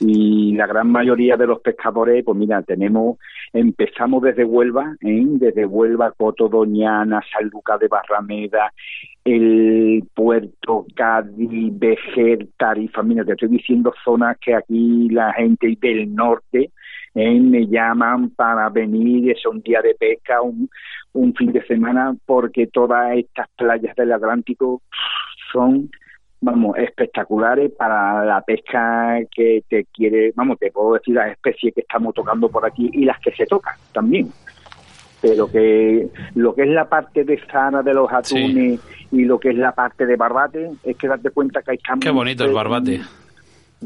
Y 0.00 0.54
la 0.56 0.66
gran 0.66 0.90
mayoría 0.90 1.36
de 1.36 1.46
los 1.46 1.60
pescadores, 1.60 2.24
pues 2.24 2.36
mira, 2.36 2.62
tenemos, 2.62 3.18
empezamos 3.52 4.22
desde 4.22 4.44
Huelva, 4.44 4.96
¿eh? 5.00 5.22
desde 5.26 5.66
Huelva, 5.66 6.12
Coto, 6.12 6.48
Doñana, 6.48 7.20
San 7.32 7.48
Lucas 7.48 7.78
de 7.78 7.88
Barrameda, 7.88 8.72
el 9.24 10.02
Puerto, 10.12 10.86
Cádiz, 10.94 11.78
Vejer, 11.78 12.48
Tarifa, 12.56 13.02
mira, 13.02 13.24
te 13.24 13.32
estoy 13.32 13.48
diciendo 13.48 13.94
zonas 14.04 14.36
que 14.38 14.54
aquí 14.54 15.08
la 15.10 15.32
gente 15.32 15.78
del 15.80 16.14
norte, 16.14 16.70
¿eh? 17.14 17.40
me 17.40 17.66
llaman 17.66 18.30
para 18.30 18.68
venir, 18.68 19.30
es 19.30 19.44
un 19.46 19.60
día 19.62 19.80
de 19.82 19.94
pesca, 19.94 20.42
un, 20.42 20.68
un 21.12 21.34
fin 21.34 21.52
de 21.52 21.64
semana 21.66 22.14
porque 22.26 22.66
todas 22.66 23.16
estas 23.16 23.48
playas 23.56 23.94
del 23.96 24.12
Atlántico 24.12 24.82
son 25.52 25.90
vamos 26.40 26.76
espectaculares 26.76 27.72
para 27.72 28.24
la 28.24 28.40
pesca 28.42 29.18
que 29.34 29.62
te 29.68 29.86
quiere 29.86 30.32
vamos 30.36 30.58
te 30.58 30.70
puedo 30.70 30.94
decir 30.94 31.14
las 31.14 31.30
especies 31.30 31.72
que 31.74 31.80
estamos 31.80 32.14
tocando 32.14 32.50
por 32.50 32.66
aquí 32.66 32.90
y 32.92 33.04
las 33.04 33.18
que 33.20 33.32
se 33.32 33.46
tocan 33.46 33.74
también 33.92 34.28
pero 35.22 35.50
que 35.50 36.08
lo 36.34 36.54
que 36.54 36.62
es 36.64 36.68
la 36.68 36.86
parte 36.86 37.24
de 37.24 37.40
Zara 37.50 37.82
de 37.82 37.94
los 37.94 38.12
atunes 38.12 38.78
y 39.10 39.24
lo 39.24 39.38
que 39.38 39.50
es 39.50 39.56
la 39.56 39.72
parte 39.72 40.04
de 40.04 40.16
Barbate 40.16 40.72
es 40.84 40.96
que 40.98 41.08
date 41.08 41.30
cuenta 41.30 41.62
que 41.62 41.70
hay 41.70 41.78
cambios 41.78 42.12
Qué 42.12 42.14
bonito 42.14 42.44
el 42.44 42.52
Barbate. 42.52 43.00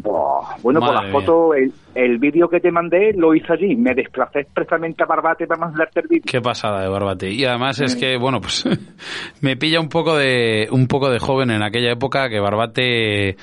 Bueno, 0.02 0.80
por 0.80 0.92
Madre 0.94 1.06
la 1.06 1.12
foto, 1.12 1.54
el, 1.54 1.72
el 1.94 2.18
vídeo 2.18 2.48
que 2.48 2.61
te 2.61 2.70
mandé 2.70 3.12
lo 3.14 3.34
hice 3.34 3.52
allí. 3.52 3.74
Me 3.76 3.94
desplacé 3.94 4.40
expresamente 4.40 5.02
a 5.02 5.06
Barbate 5.06 5.46
para 5.46 5.61
mandarte 5.61 6.00
el 6.00 6.08
vídeo. 6.08 6.24
Qué 6.26 6.40
pasada 6.40 6.82
de 6.82 6.88
Barbate. 6.88 7.30
Y 7.30 7.44
además 7.44 7.80
es 7.80 7.96
que, 7.96 8.16
bueno, 8.18 8.40
pues 8.40 8.64
me 9.40 9.56
pilla 9.56 9.80
un 9.80 9.88
poco 9.88 10.16
de 10.16 10.68
un 10.70 10.87
poco 10.87 11.11
de 11.11 11.18
joven 11.18 11.50
en 11.50 11.62
aquella 11.62 11.92
época 11.92 12.28
que 12.28 12.40
Barbate 12.40 13.37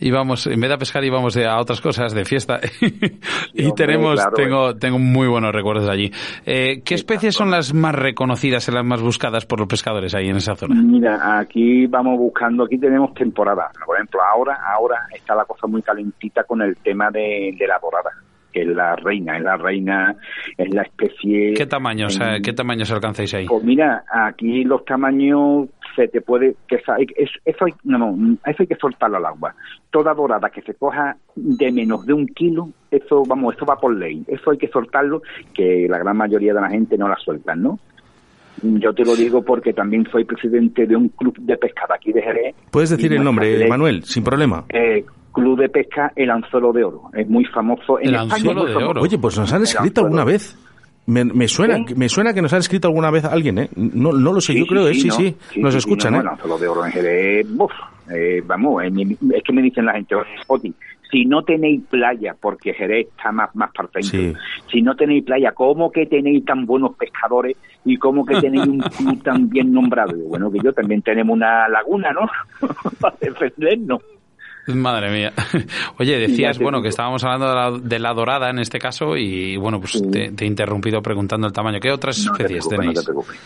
íbamos 0.00 0.46
en 0.46 0.60
vez 0.60 0.68
de 0.68 0.74
a 0.74 0.78
pescar 0.78 1.04
íbamos 1.04 1.36
a 1.36 1.58
otras 1.60 1.80
cosas 1.80 2.12
de 2.14 2.24
fiesta 2.24 2.60
y 3.52 3.72
tenemos 3.74 4.14
claro, 4.14 4.34
tengo 4.34 4.74
tengo 4.76 4.98
muy 4.98 5.28
buenos 5.28 5.52
recuerdos 5.52 5.88
allí. 5.88 6.10
Eh, 6.46 6.82
¿Qué 6.84 6.94
especies 6.94 7.34
son 7.34 7.50
las 7.50 7.72
más 7.74 7.94
reconocidas 7.94 8.68
y 8.68 8.72
las 8.72 8.84
más 8.84 9.00
buscadas 9.00 9.46
por 9.46 9.58
los 9.60 9.68
pescadores 9.68 10.14
ahí 10.14 10.28
en 10.28 10.36
esa 10.36 10.54
zona? 10.56 10.74
Mira, 10.82 11.38
aquí 11.38 11.86
vamos 11.86 12.18
buscando, 12.18 12.64
aquí 12.64 12.78
tenemos 12.78 13.14
temporada. 13.14 13.70
Por 13.84 13.96
ejemplo, 13.96 14.20
ahora, 14.22 14.58
ahora 14.74 14.96
está 15.14 15.34
la 15.34 15.44
cosa 15.44 15.66
muy 15.66 15.82
calentita 15.82 16.44
con 16.44 16.62
el 16.62 16.76
tema 16.78 17.10
de, 17.10 17.54
de 17.58 17.66
la 17.66 17.78
dorada, 17.80 18.10
que 18.52 18.62
es 18.62 18.68
la 18.68 18.96
reina, 18.96 19.36
es 19.36 19.42
la 19.44 19.56
reina, 19.56 20.16
es 20.56 20.72
la 20.74 20.82
especie. 20.82 21.54
¿Qué 21.54 21.66
tamaño, 21.66 22.06
o 22.06 22.10
sea, 22.10 22.36
en- 22.36 22.42
qué 22.42 22.52
tamaños 22.52 22.90
alcanzáis 22.90 23.34
ahí? 23.34 23.46
Pues 23.46 23.62
mira, 23.64 24.04
aquí 24.12 24.64
los 24.64 24.84
tamaños 24.84 25.68
se 25.94 26.08
te 26.08 26.20
puede 26.20 26.56
que 26.68 26.76
es- 26.76 27.30
eso 27.44 27.64
hay, 27.64 27.72
no, 27.84 27.98
no, 27.98 28.32
eso 28.46 28.56
hay 28.62 28.66
que 28.66 28.76
soltarlo 28.76 29.16
al 29.18 29.26
agua. 29.26 29.54
Toda 29.90 30.14
dorada 30.14 30.50
que 30.50 30.62
se 30.62 30.74
coja 30.74 31.16
de 31.34 31.72
menos 31.72 32.04
de 32.06 32.12
un 32.12 32.26
kilo, 32.26 32.68
eso 32.90 33.22
vamos, 33.26 33.54
eso 33.56 33.64
va 33.66 33.76
por 33.76 33.94
ley. 33.94 34.24
Eso 34.28 34.50
hay 34.50 34.58
que 34.58 34.68
soltarlo, 34.68 35.22
que 35.54 35.86
la 35.88 35.98
gran 35.98 36.16
mayoría 36.16 36.54
de 36.54 36.60
la 36.60 36.68
gente 36.70 36.96
no 36.98 37.08
la 37.08 37.16
sueltan, 37.16 37.62
¿no? 37.62 37.78
Yo 38.62 38.94
te 38.94 39.04
lo 39.04 39.14
digo 39.16 39.42
porque 39.42 39.72
también 39.72 40.06
soy 40.10 40.24
presidente 40.24 40.86
de 40.86 40.96
un 40.96 41.08
club 41.08 41.36
de 41.38 41.56
pesca 41.56 41.82
de 41.88 41.94
aquí 41.94 42.12
de 42.12 42.22
Jerez. 42.22 42.54
Puedes 42.70 42.90
decir 42.90 43.12
el 43.12 43.22
nombre, 43.24 43.66
Manuel, 43.68 44.04
sin 44.04 44.22
problema. 44.24 44.64
eh, 44.70 45.04
Club 45.32 45.58
de 45.58 45.68
Pesca 45.68 46.12
El 46.14 46.30
Anzuelo 46.30 46.72
de 46.72 46.84
Oro. 46.84 47.02
Es 47.12 47.28
muy 47.28 47.44
famoso. 47.46 47.98
En 47.98 48.10
El 48.10 48.14
España 48.14 48.26
es 48.28 48.32
Anzuelo 48.34 48.64
de 48.66 48.72
famoso. 48.72 48.90
Oro. 48.90 49.02
Oye, 49.02 49.18
pues 49.18 49.36
nos 49.36 49.52
han 49.52 49.62
escrito 49.64 50.02
alguna 50.02 50.22
vez. 50.24 50.56
Me, 51.06 51.24
me 51.24 51.48
suena, 51.48 51.76
¿Sí? 51.86 51.94
me 51.94 52.08
suena 52.08 52.32
que 52.32 52.40
nos 52.40 52.52
han 52.52 52.60
escrito 52.60 52.88
alguna 52.88 53.10
vez 53.10 53.24
alguien, 53.24 53.58
¿eh? 53.58 53.68
No, 53.76 54.12
no 54.12 54.32
lo 54.32 54.40
sé, 54.40 54.54
yo 54.58 54.64
creo, 54.66 54.88
¿eh? 54.88 54.94
Sí, 54.94 55.08
¿no? 55.08 55.14
sí, 55.14 55.36
nos 55.56 55.74
escuchan, 55.74 56.14
no, 56.14 56.20
¿eh? 56.20 56.22
no, 56.22 56.30
El 56.30 56.34
Anzuelo 56.34 56.58
de 56.58 56.68
Oro 56.68 56.84
en 56.86 56.92
Jerez, 56.92 57.46
uf, 57.58 57.72
eh, 58.14 58.42
vamos, 58.46 58.82
eh, 58.84 58.90
es 59.34 59.42
que 59.42 59.52
me 59.52 59.62
dicen 59.62 59.84
la 59.84 59.92
gente, 59.92 60.14
si 61.10 61.26
no 61.26 61.44
tenéis 61.44 61.82
playa, 61.88 62.34
porque 62.40 62.72
Jerez 62.74 63.06
está 63.08 63.30
más, 63.30 63.54
más 63.54 63.70
para 63.72 63.88
Sí. 64.02 64.32
si 64.72 64.82
no 64.82 64.96
tenéis 64.96 65.24
playa, 65.24 65.52
¿cómo 65.52 65.92
que 65.92 66.06
tenéis 66.06 66.44
tan 66.44 66.66
buenos 66.66 66.96
pescadores 66.96 67.56
y 67.84 67.96
cómo 67.98 68.24
que 68.24 68.40
tenéis 68.40 68.66
un 68.66 68.78
club 68.98 69.22
tan 69.22 69.48
bien 69.48 69.72
nombrado? 69.72 70.16
Bueno, 70.16 70.50
que 70.50 70.58
yo 70.58 70.72
también 70.72 71.02
tenemos 71.02 71.34
una 71.36 71.68
laguna, 71.68 72.12
¿no? 72.12 72.28
para 73.00 73.14
defendernos. 73.20 74.00
Madre 74.68 75.10
mía. 75.10 75.32
Oye, 75.98 76.18
decías, 76.18 76.56
te 76.58 76.62
bueno, 76.64 76.80
que 76.80 76.88
estábamos 76.88 77.22
hablando 77.24 77.48
de 77.48 77.54
la, 77.54 77.70
de 77.70 77.98
la 77.98 78.14
dorada 78.14 78.50
en 78.50 78.58
este 78.58 78.78
caso 78.78 79.16
y, 79.16 79.56
bueno, 79.56 79.78
pues 79.80 79.92
Sí. 79.92 80.10
te, 80.10 80.32
te 80.32 80.44
he 80.44 80.46
interrumpido 80.46 81.02
preguntando 81.02 81.46
el 81.46 81.52
tamaño. 81.52 81.80
¿Qué 81.80 81.90
otras 81.92 82.24
No 82.24 82.32
te 82.32 82.44
especies 82.44 82.66
preocupes, 82.66 82.78
tenéis? 82.78 82.96
No 82.96 83.00
te 83.02 83.06
preocupes. 83.06 83.40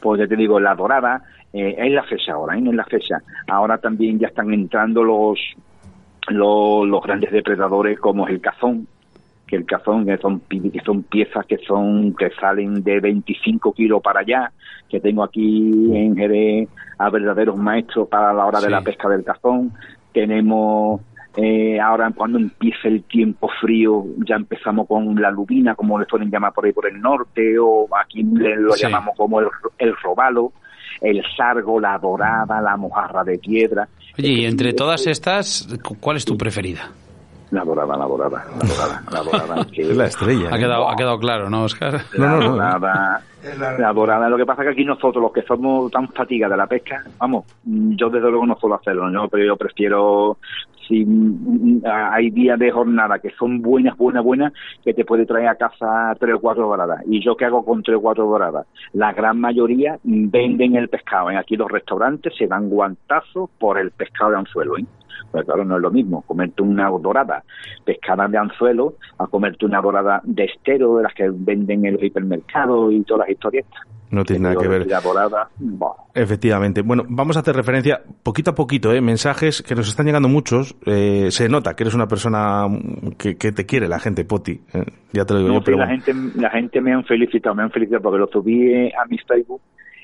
Pues 0.00 0.20
ya 0.20 0.26
te 0.26 0.36
digo, 0.36 0.58
la 0.58 0.74
dorada 0.74 1.22
eh, 1.52 1.74
es 1.78 1.92
la 1.92 2.02
fecha 2.04 2.32
ahora, 2.32 2.56
¿eh? 2.56 2.62
es 2.66 2.74
la 2.74 2.84
fecha. 2.84 3.18
Ahora 3.48 3.76
también 3.78 4.18
ya 4.18 4.28
están 4.28 4.52
entrando 4.54 5.04
los, 5.04 5.38
los, 6.28 6.86
los 6.88 7.02
grandes 7.02 7.30
depredadores 7.32 7.98
como 7.98 8.26
es 8.26 8.32
el 8.34 8.40
cazón, 8.40 8.86
que 9.46 9.56
el 9.56 9.66
cazón 9.66 10.06
que 10.06 10.16
son, 10.18 10.40
que 10.40 10.80
son 10.84 11.02
piezas 11.02 11.44
que 11.44 11.58
son 11.58 12.14
que 12.14 12.30
salen 12.40 12.82
de 12.82 13.00
25 13.00 13.72
kilos 13.74 14.00
para 14.00 14.20
allá, 14.20 14.52
que 14.88 15.00
tengo 15.00 15.22
aquí 15.22 15.90
en 15.94 16.16
Jerez 16.16 16.68
a 16.98 17.10
verdaderos 17.10 17.56
maestros 17.56 18.08
para 18.08 18.32
la 18.32 18.46
hora 18.46 18.60
de 18.60 18.70
la 18.70 18.80
pesca 18.82 19.08
del 19.08 19.24
cazón. 19.24 19.72
Tenemos 20.12 21.00
eh, 21.36 21.78
ahora 21.80 22.10
cuando 22.14 22.38
empieza 22.38 22.88
el 22.88 23.04
tiempo 23.04 23.48
frío 23.60 24.04
ya 24.28 24.34
empezamos 24.36 24.86
con 24.88 25.14
la 25.20 25.30
lubina, 25.30 25.74
como 25.76 25.98
le 25.98 26.06
suelen 26.06 26.30
llamar 26.30 26.52
por 26.52 26.66
ahí 26.66 26.72
por 26.72 26.86
el 26.88 27.00
norte, 27.00 27.56
o 27.58 27.86
aquí 27.96 28.22
lo 28.24 28.72
Sí. 28.72 28.82
llamamos 28.82 29.16
como 29.16 29.40
el, 29.40 29.46
el 29.78 29.94
robalo, 30.02 30.52
el 31.00 31.22
sargo, 31.36 31.78
la 31.80 31.96
dorada, 31.98 32.60
la 32.60 32.76
mojarra 32.76 33.22
de 33.24 33.38
piedra. 33.38 33.88
Oye, 34.18 34.28
y 34.28 34.40
que 34.40 34.46
entre 34.48 34.70
sí, 34.70 34.76
todas 34.76 35.02
es- 35.02 35.06
estas, 35.06 35.68
cu- 35.82 35.96
¿cuál 36.00 36.16
es 36.16 36.24
tu 36.24 36.36
preferida? 36.36 36.90
La 37.50 37.64
dorada, 37.64 37.96
la 37.96 38.06
dorada, 38.06 38.44
la 38.48 38.68
dorada, 38.68 39.02
la 39.10 39.22
dorada. 39.48 39.66
que- 39.72 39.82
Es 39.82 39.96
la 39.96 40.04
estrella. 40.06 40.48
Ha 40.52 40.56
¿eh? 40.56 40.60
quedado, 40.60 40.88
ha 40.88 40.94
quedado 40.96 41.18
claro, 41.18 41.50
¿no, 41.50 41.64
Oscar? 41.64 42.00
La 42.14 42.26
no, 42.28 42.36
no. 42.38 42.50
dorada, 42.52 43.22
la 43.78 43.92
dorada. 43.92 44.28
Lo 44.28 44.36
que 44.36 44.46
pasa 44.46 44.62
es 44.62 44.66
que 44.68 44.72
aquí 44.72 44.84
nosotros, 44.84 45.20
los 45.22 45.32
que 45.32 45.42
somos 45.42 45.90
tan 45.90 46.08
fatigados 46.08 46.52
de 46.52 46.56
la 46.58 46.66
pesca, 46.66 47.02
vamos, 47.18 47.44
yo 47.64 48.08
desde 48.10 48.30
luego 48.30 48.46
no 48.46 48.56
suelo 48.56 48.76
hacerlo, 48.76 49.10
¿no? 49.10 49.28
pero 49.28 49.44
yo 49.44 49.56
prefiero, 49.56 50.38
si 50.86 51.04
mm, 51.04 51.82
hay 51.84 52.30
días 52.30 52.56
de 52.58 52.70
jornada 52.70 53.18
que 53.18 53.30
son 53.30 53.60
buenas, 53.62 53.96
buenas, 53.96 54.22
buenas, 54.22 54.52
que 54.84 54.94
te 54.94 55.04
puede 55.04 55.26
traer 55.26 55.48
a 55.48 55.54
casa 55.56 56.14
tres 56.20 56.36
o 56.36 56.40
cuatro 56.40 56.68
doradas. 56.68 57.00
¿Y 57.06 57.20
yo 57.24 57.36
qué 57.36 57.46
hago 57.46 57.64
con 57.64 57.82
tres 57.82 57.96
o 57.96 58.00
cuatro 58.00 58.26
doradas? 58.26 58.66
La 58.92 59.12
gran 59.12 59.40
mayoría 59.40 59.98
venden 60.04 60.76
el 60.76 60.88
pescado. 60.88 61.30
¿eh? 61.30 61.36
Aquí 61.36 61.56
los 61.56 61.68
restaurantes 61.70 62.32
se 62.36 62.46
dan 62.46 62.68
guantazos 62.68 63.50
por 63.58 63.76
el 63.78 63.90
pescado 63.90 64.30
de 64.32 64.38
anzuelo. 64.38 64.78
¿eh? 64.78 64.84
Pues 65.30 65.44
claro, 65.44 65.64
no 65.64 65.76
es 65.76 65.82
lo 65.82 65.90
mismo 65.90 66.22
comerte 66.22 66.62
una 66.62 66.88
dorada 66.88 67.42
pescada 67.84 68.28
de 68.28 68.38
anzuelo 68.38 68.94
a 69.18 69.26
comerte 69.26 69.66
una 69.66 69.80
dorada 69.80 70.20
de 70.24 70.44
estero 70.44 70.96
de 70.96 71.04
las 71.04 71.14
que 71.14 71.28
venden 71.32 71.84
en 71.86 71.94
los 71.94 72.02
hipermercados 72.02 72.92
y 72.92 73.02
todas 73.02 73.26
las 73.26 73.30
historietas. 73.30 73.80
No 74.10 74.24
tiene 74.24 74.42
nada 74.42 74.56
que 74.56 74.66
ver. 74.66 74.88
Dorada, 74.88 75.48
Efectivamente. 76.14 76.82
Bueno, 76.82 77.04
vamos 77.08 77.36
a 77.36 77.40
hacer 77.40 77.54
referencia 77.54 78.00
poquito 78.24 78.50
a 78.50 78.54
poquito, 78.56 78.92
¿eh? 78.92 79.00
mensajes 79.00 79.62
que 79.62 79.76
nos 79.76 79.88
están 79.88 80.06
llegando 80.06 80.28
muchos. 80.28 80.74
Eh, 80.84 81.28
se 81.30 81.48
nota 81.48 81.74
que 81.74 81.84
eres 81.84 81.94
una 81.94 82.08
persona 82.08 82.66
que, 83.16 83.36
que 83.36 83.52
te 83.52 83.66
quiere 83.66 83.86
la 83.86 84.00
gente, 84.00 84.24
Poti. 84.24 84.60
¿eh? 84.74 84.84
Ya 85.12 85.24
te 85.24 85.34
lo 85.34 85.38
digo 85.40 85.50
no, 85.50 85.54
yo, 85.54 85.60
sí, 85.60 85.64
pero 85.66 85.78
la 85.78 85.86
bueno. 85.86 86.02
gente, 86.02 86.40
la 86.40 86.50
gente 86.50 86.80
me 86.80 86.92
han 86.92 87.04
felicitado, 87.04 87.54
me 87.54 87.62
han 87.62 87.70
felicitado 87.70 88.02
porque 88.02 88.18
lo 88.18 88.26
subí 88.26 88.72
eh, 88.72 88.92
a 89.00 89.06
mi 89.06 89.16
Facebook 89.18 89.60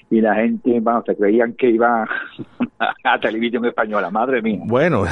y 0.08 0.20
la 0.20 0.34
gente, 0.36 0.78
vamos, 0.80 1.04
se 1.04 1.16
creían 1.16 1.54
que 1.54 1.70
iba 1.70 2.04
a 3.04 3.18
televisión 3.20 3.64
española, 3.66 4.08
madre 4.10 4.40
mía. 4.42 4.60
Bueno, 4.64 5.04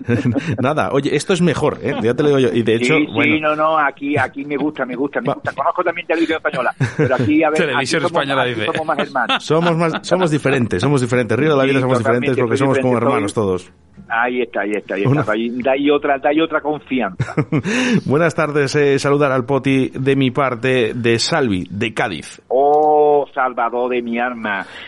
nada, 0.62 0.90
oye, 0.92 1.14
esto 1.16 1.32
es 1.32 1.40
mejor, 1.40 1.78
¿eh? 1.82 1.94
ya 2.02 2.14
te 2.14 2.22
lo 2.22 2.28
digo 2.30 2.38
yo. 2.40 2.48
Y 2.52 2.62
de 2.62 2.74
hecho, 2.76 2.94
sí, 2.96 3.06
bueno, 3.12 3.34
sí, 3.36 3.40
no, 3.40 3.56
no, 3.56 3.78
aquí, 3.78 4.16
aquí 4.16 4.44
me 4.44 4.56
gusta, 4.56 4.84
me 4.84 4.94
gusta, 4.96 5.20
me 5.20 5.32
gusta. 5.32 5.52
Conozco 5.52 5.82
también 5.82 6.06
televisión 6.06 6.36
española, 6.38 6.74
pero 6.96 7.14
aquí, 7.14 7.42
a 7.42 7.50
ver, 7.50 7.58
Televisión 7.58 7.76
aquí 7.78 7.86
somos, 7.88 8.22
española, 8.22 8.42
aquí 8.42 8.50
dice. 8.54 8.66
somos 8.66 8.86
más 8.86 8.98
hermanos. 8.98 9.44
somos 9.44 9.76
más, 9.76 9.92
somos 10.06 10.30
diferentes, 10.30 10.82
somos 10.82 11.00
diferentes. 11.00 11.38
Río 11.38 11.50
de 11.50 11.56
la 11.56 11.62
Sí, 11.64 11.70
vida 11.70 11.80
somos 11.80 11.98
diferentes 11.98 12.36
porque 12.36 12.56
somos 12.56 12.78
como 12.80 12.96
hermanos 12.98 13.32
soy- 13.32 13.42
todos. 13.44 13.72
Ahí 14.08 14.42
está, 14.42 14.60
ahí 14.62 14.72
está, 14.72 14.96
ahí 14.96 15.06
Una- 15.06 15.20
está. 15.20 15.32
Ahí- 15.32 15.62
Da 15.62 15.72
ahí 15.72 15.88
otra, 15.90 16.18
da 16.18 16.28
ahí 16.28 16.40
otra 16.40 16.60
confianza. 16.60 17.34
Buenas 18.04 18.34
tardes, 18.34 18.74
eh, 18.74 18.98
saludar 18.98 19.32
al 19.32 19.46
Poti 19.46 19.88
de 19.94 20.16
mi 20.16 20.30
parte 20.30 20.92
de 20.94 21.18
Salvi, 21.18 21.66
de 21.70 21.94
Cádiz. 21.94 22.42
Oh, 22.48 23.26
Salvador 23.34 23.90
de 23.90 24.02
mi 24.02 24.18
alma. 24.18 24.33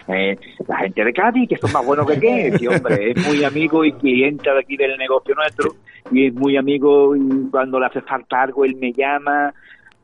Eh, 0.09 0.37
la 0.67 0.79
gente 0.79 1.05
de 1.05 1.13
Cádiz, 1.13 1.49
que 1.49 1.57
son 1.57 1.73
más 1.73 1.85
buenos 1.85 2.07
que 2.07 2.21
qué, 2.21 2.59
sí, 2.59 2.67
hombre, 2.67 3.11
es 3.11 3.27
muy 3.27 3.45
amigo 3.45 3.85
y 3.85 3.93
cliente 3.93 4.51
de 4.51 4.61
aquí 4.61 4.77
del 4.77 4.97
negocio 4.97 5.35
nuestro, 5.35 5.75
y 6.11 6.27
es 6.27 6.35
muy 6.35 6.57
amigo 6.57 7.17
y 7.17 7.51
cuando 7.51 7.81
le 7.81 7.87
hace 7.87 8.01
falta 8.03 8.43
algo, 8.43 8.65
él 8.65 8.77
me 8.77 8.93
llama, 8.93 9.53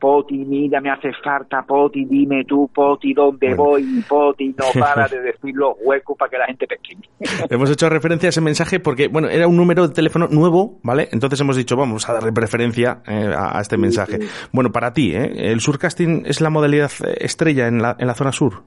Poti, 0.03 0.35
mira, 0.35 0.81
me 0.81 0.91
hace 0.91 1.13
falta, 1.23 1.61
Poti, 1.61 2.03
dime 2.03 2.43
tú, 2.43 2.69
Poti, 2.75 3.13
dónde 3.13 3.53
voy, 3.55 4.03
Poti, 4.05 4.49
no 4.49 4.65
para 4.77 5.07
de 5.07 5.21
decir 5.21 5.55
los 5.55 5.77
huecos 5.81 6.17
para 6.17 6.29
que 6.29 6.37
la 6.39 6.45
gente 6.47 6.67
pesque. 6.67 6.97
Hemos 7.49 7.71
hecho 7.71 7.87
referencia 7.87 8.27
a 8.27 8.31
ese 8.31 8.41
mensaje 8.41 8.81
porque, 8.81 9.07
bueno, 9.07 9.29
era 9.29 9.47
un 9.47 9.55
número 9.55 9.87
de 9.87 9.93
teléfono 9.93 10.27
nuevo, 10.27 10.77
¿vale? 10.83 11.07
Entonces 11.13 11.39
hemos 11.39 11.55
dicho, 11.55 11.77
vamos 11.77 12.09
a 12.09 12.13
darle 12.15 12.33
preferencia 12.33 13.01
eh, 13.07 13.31
a, 13.33 13.57
a 13.57 13.61
este 13.61 13.77
mensaje. 13.77 14.19
Bueno, 14.51 14.73
para 14.73 14.91
ti, 14.91 15.15
¿eh? 15.15 15.51
¿El 15.51 15.61
surcasting 15.61 16.25
es 16.25 16.41
la 16.41 16.49
modalidad 16.49 16.91
eh, 17.05 17.19
estrella 17.21 17.67
en 17.67 17.81
la, 17.81 17.95
en 17.97 18.07
la 18.07 18.13
zona 18.13 18.33
sur? 18.33 18.63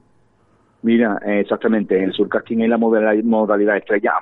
Mira, 0.83 1.19
eh, 1.25 1.39
exactamente, 1.39 2.01
el 2.01 2.13
surcasting 2.13 2.61
es 2.61 2.69
la 2.69 2.77
modalidad, 2.77 3.77
estrella, 3.77 4.13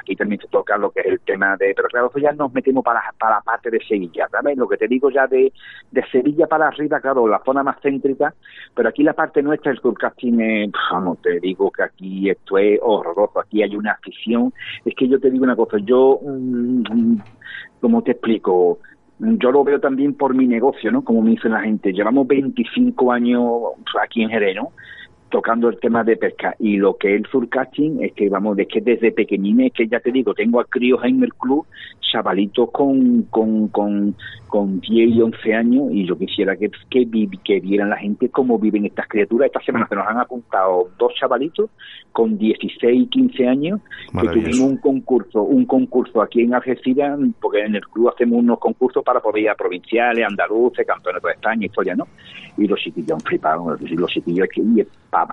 aquí 0.00 0.14
también 0.14 0.40
se 0.40 0.46
toca 0.46 0.78
lo 0.78 0.90
que 0.90 1.00
es 1.00 1.06
el 1.06 1.20
tema 1.20 1.56
de, 1.56 1.74
pero 1.74 1.88
claro, 1.88 2.10
ya 2.16 2.32
nos 2.32 2.54
metemos 2.54 2.84
para, 2.84 3.02
para 3.18 3.36
la 3.36 3.40
parte 3.40 3.68
de 3.68 3.80
Sevilla, 3.80 4.28
¿sabes? 4.30 4.56
Lo 4.56 4.68
que 4.68 4.76
te 4.76 4.86
digo 4.86 5.10
ya 5.10 5.26
de, 5.26 5.52
de 5.90 6.04
Sevilla 6.12 6.46
para 6.46 6.68
arriba, 6.68 7.00
claro, 7.00 7.26
la 7.26 7.42
zona 7.44 7.64
más 7.64 7.80
céntrica, 7.82 8.32
pero 8.76 8.88
aquí 8.88 9.02
la 9.02 9.14
parte 9.14 9.42
nuestra, 9.42 9.72
el 9.72 9.80
surcasting, 9.80 10.40
es, 10.40 10.70
te 11.20 11.40
digo 11.40 11.72
que 11.72 11.82
aquí 11.82 12.30
esto 12.30 12.58
es 12.58 12.78
horroroso, 12.80 13.40
aquí 13.40 13.64
hay 13.64 13.74
una 13.74 13.92
afición, 13.92 14.52
es 14.84 14.94
que 14.94 15.08
yo 15.08 15.18
te 15.18 15.30
digo 15.30 15.42
una 15.42 15.56
cosa, 15.56 15.78
yo, 15.78 16.20
mm, 16.22 17.16
como 17.80 18.02
te 18.02 18.12
explico? 18.12 18.78
Yo 19.18 19.50
lo 19.50 19.64
veo 19.64 19.80
también 19.80 20.14
por 20.14 20.34
mi 20.34 20.46
negocio, 20.46 20.92
¿no? 20.92 21.02
Como 21.02 21.22
me 21.22 21.30
dice 21.30 21.48
la 21.48 21.60
gente, 21.60 21.92
llevamos 21.92 22.26
25 22.26 23.12
años 23.12 23.42
aquí 24.00 24.22
en 24.22 24.30
Jerez, 24.30 24.56
¿no? 24.56 24.72
Tocando 25.34 25.68
el 25.68 25.80
tema 25.80 26.04
de 26.04 26.16
pesca 26.16 26.54
y 26.60 26.76
lo 26.76 26.96
que 26.96 27.12
es 27.12 27.20
el 27.20 27.26
surcasting 27.26 28.04
es 28.04 28.12
que 28.12 28.28
vamos 28.28 28.56
es 28.56 28.68
que 28.68 28.80
desde 28.80 29.10
pequeñines 29.10 29.72
que 29.72 29.88
ya 29.88 29.98
te 29.98 30.12
digo 30.12 30.32
tengo 30.32 30.60
a 30.60 30.64
críos 30.64 31.00
en 31.02 31.24
el 31.24 31.34
club 31.34 31.66
chavalitos 32.00 32.70
con 32.70 33.24
con, 33.24 33.66
con, 33.66 34.14
con 34.46 34.78
10 34.78 35.16
y 35.16 35.20
11 35.20 35.54
años 35.54 35.88
y 35.90 36.06
yo 36.06 36.16
quisiera 36.16 36.54
que, 36.54 36.70
que, 36.88 37.08
que 37.42 37.58
vieran 37.58 37.90
la 37.90 37.96
gente 37.96 38.28
cómo 38.28 38.56
viven 38.56 38.86
estas 38.86 39.08
criaturas. 39.08 39.46
Esta 39.46 39.60
semana 39.64 39.88
se 39.88 39.96
nos 39.96 40.06
han 40.06 40.18
apuntado 40.18 40.90
dos 40.96 41.12
chavalitos 41.18 41.70
con 42.12 42.38
16 42.38 43.02
y 43.02 43.06
15 43.08 43.48
años 43.48 43.80
que 44.12 44.28
tuvimos 44.28 44.60
un 44.60 44.76
concurso, 44.76 45.42
un 45.42 45.66
concurso 45.66 46.22
aquí 46.22 46.42
en 46.42 46.54
Algeciras, 46.54 47.18
porque 47.40 47.62
en 47.62 47.74
el 47.74 47.84
club 47.88 48.10
hacemos 48.10 48.38
unos 48.38 48.60
concursos 48.60 49.02
para 49.02 49.18
poder 49.18 49.42
ir 49.42 49.50
a 49.50 49.56
provinciales, 49.56 50.24
andaluces, 50.24 50.86
campeonatos 50.86 51.28
de 51.28 51.34
España, 51.34 51.66
historia, 51.66 51.96
¿no? 51.96 52.06
Y 52.56 52.68
los 52.68 52.78
chiquillos 52.78 53.10
han 53.10 53.20
flipado, 53.20 53.76
los 53.76 54.12
chiquillos 54.12 54.48
que 54.54 54.86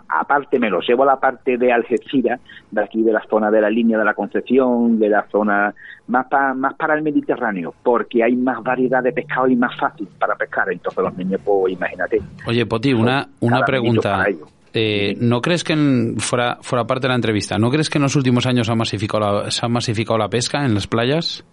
aparte 0.08 0.60
me 0.60 0.70
los 0.70 0.88
llevo 0.88 1.04
a 1.04 1.08
la 1.08 1.20
parte 1.20 1.58
de 1.58 1.72
Algeciras, 1.72 2.40
de 2.72 2.84
aquí 2.84 3.02
de 3.02 3.14
la 3.14 3.24
zona 3.30 3.52
de 3.52 3.62
la 3.62 3.70
línea 3.70 3.98
de 3.98 4.06
la 4.06 4.14
Concepción, 4.14 5.00
de 5.00 5.10
la 5.10 5.26
zona 5.32 5.74
más, 6.08 6.28
más 6.56 6.74
para 6.76 6.96
el 6.96 7.02
Mediterráneo, 7.02 7.74
porque 7.84 8.24
hay 8.24 8.36
más 8.36 8.64
variedad 8.64 9.02
de 9.04 9.12
pescado 9.12 9.48
y 9.48 9.56
más 9.56 9.78
fácil 9.80 10.08
para 10.20 10.36
pescar. 10.36 10.72
Entonces 10.72 11.04
los 11.04 11.18
niños, 11.18 11.42
pues 11.44 11.74
imagínate. 11.74 12.20
Oye, 12.48 12.66
Poti, 12.66 12.94
una, 12.94 13.28
una 13.40 13.62
pregunta. 13.62 14.26
Eh, 14.74 15.16
¿No 15.20 15.42
crees 15.42 15.64
que, 15.64 15.76
fuera, 16.18 16.58
fuera 16.62 16.86
parte 16.86 17.04
de 17.04 17.10
la 17.10 17.16
entrevista, 17.16 17.58
¿no 17.58 17.70
crees 17.70 17.90
que 17.90 17.98
en 17.98 18.04
los 18.04 18.16
últimos 18.16 18.46
años 18.46 18.68
se 18.68 18.72
ha 18.72 18.76
masificado 18.76 19.44
la, 19.44 19.52
se 19.52 19.66
ha 19.66 19.70
masificado 19.70 20.18
la 20.18 20.30
pesca 20.30 20.66
en 20.66 20.74
las 20.74 20.88
playas? 20.88 21.44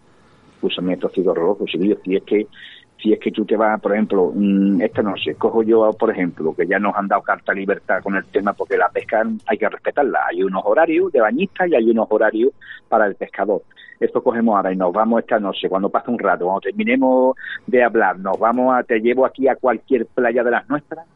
Pues 0.61 0.79
a 0.79 0.83
mí 0.83 0.92
esto 0.92 1.09
ha 1.09 1.11
sido 1.11 1.33
horroroso, 1.33 1.64
si 1.66 2.14
es 2.14 2.22
que 2.24 2.46
si 3.00 3.12
es 3.12 3.20
que 3.20 3.30
tú 3.30 3.44
te 3.44 3.56
vas, 3.56 3.80
por 3.80 3.92
ejemplo, 3.92 4.32
mm, 4.34 4.80
esta 4.82 5.02
noche, 5.02 5.34
cojo 5.37 5.62
yo, 5.62 5.92
por 5.92 6.11
ejemplo, 6.11 6.54
que 6.54 6.66
ya 6.66 6.78
nos 6.78 6.96
han 6.96 7.08
dado 7.08 7.22
carta 7.22 7.52
libertad 7.52 8.02
con 8.02 8.16
el 8.16 8.24
tema, 8.26 8.52
porque 8.52 8.76
la 8.76 8.88
pesca 8.88 9.24
hay 9.46 9.58
que 9.58 9.68
respetarla. 9.68 10.20
Hay 10.28 10.42
unos 10.42 10.62
horarios 10.64 11.12
de 11.12 11.20
bañistas 11.20 11.68
y 11.68 11.74
hay 11.74 11.90
unos 11.90 12.08
horarios 12.11 12.52
para 12.88 13.06
el 13.06 13.14
pescador. 13.14 13.62
Esto 14.00 14.22
cogemos 14.22 14.56
ahora 14.56 14.72
y 14.72 14.76
nos 14.76 14.92
vamos 14.92 15.20
esta 15.20 15.38
noche, 15.38 15.68
cuando 15.68 15.88
pase 15.88 16.11
un 16.11 16.18
rato, 16.18 16.44
cuando 16.44 16.61
terminemos 16.61 17.37
de 17.66 17.82
hablar, 17.82 18.18
nos 18.18 18.38
vamos 18.38 18.74
a, 18.76 18.82
te 18.82 19.00
llevo 19.00 19.26
aquí 19.26 19.48
a 19.48 19.56
cualquier 19.56 20.06
playa 20.06 20.44
de 20.44 20.50
las 20.50 20.68
nuestras 20.68 21.06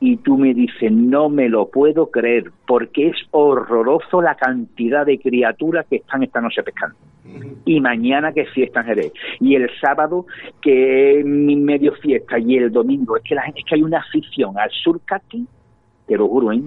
y 0.00 0.16
tú 0.18 0.36
me 0.36 0.54
dices, 0.54 0.92
no 0.92 1.28
me 1.28 1.48
lo 1.48 1.68
puedo 1.68 2.10
creer, 2.10 2.50
porque 2.66 3.08
es 3.08 3.16
horroroso 3.30 4.20
la 4.20 4.34
cantidad 4.34 5.06
de 5.06 5.18
criaturas 5.18 5.86
que 5.88 5.96
están 5.96 6.22
esta 6.22 6.40
noche 6.40 6.62
pescando. 6.62 6.96
Y 7.64 7.80
mañana 7.80 8.32
que 8.32 8.42
es 8.42 8.50
fiesta 8.50 8.80
en 8.80 8.86
Jerez. 8.86 9.12
Y 9.40 9.54
el 9.54 9.70
sábado 9.80 10.26
que 10.60 11.20
es 11.20 11.24
medio 11.24 11.94
fiesta. 11.94 12.38
Y 12.38 12.56
el 12.56 12.70
domingo. 12.70 13.16
Es 13.16 13.22
que, 13.22 13.34
la 13.34 13.44
es 13.46 13.64
que 13.64 13.76
hay 13.76 13.82
una 13.82 13.98
afición 13.98 14.58
al 14.58 14.70
surcati 14.70 15.46
te 16.06 16.16
lo 16.16 16.28
juro, 16.28 16.52
¿eh? 16.52 16.60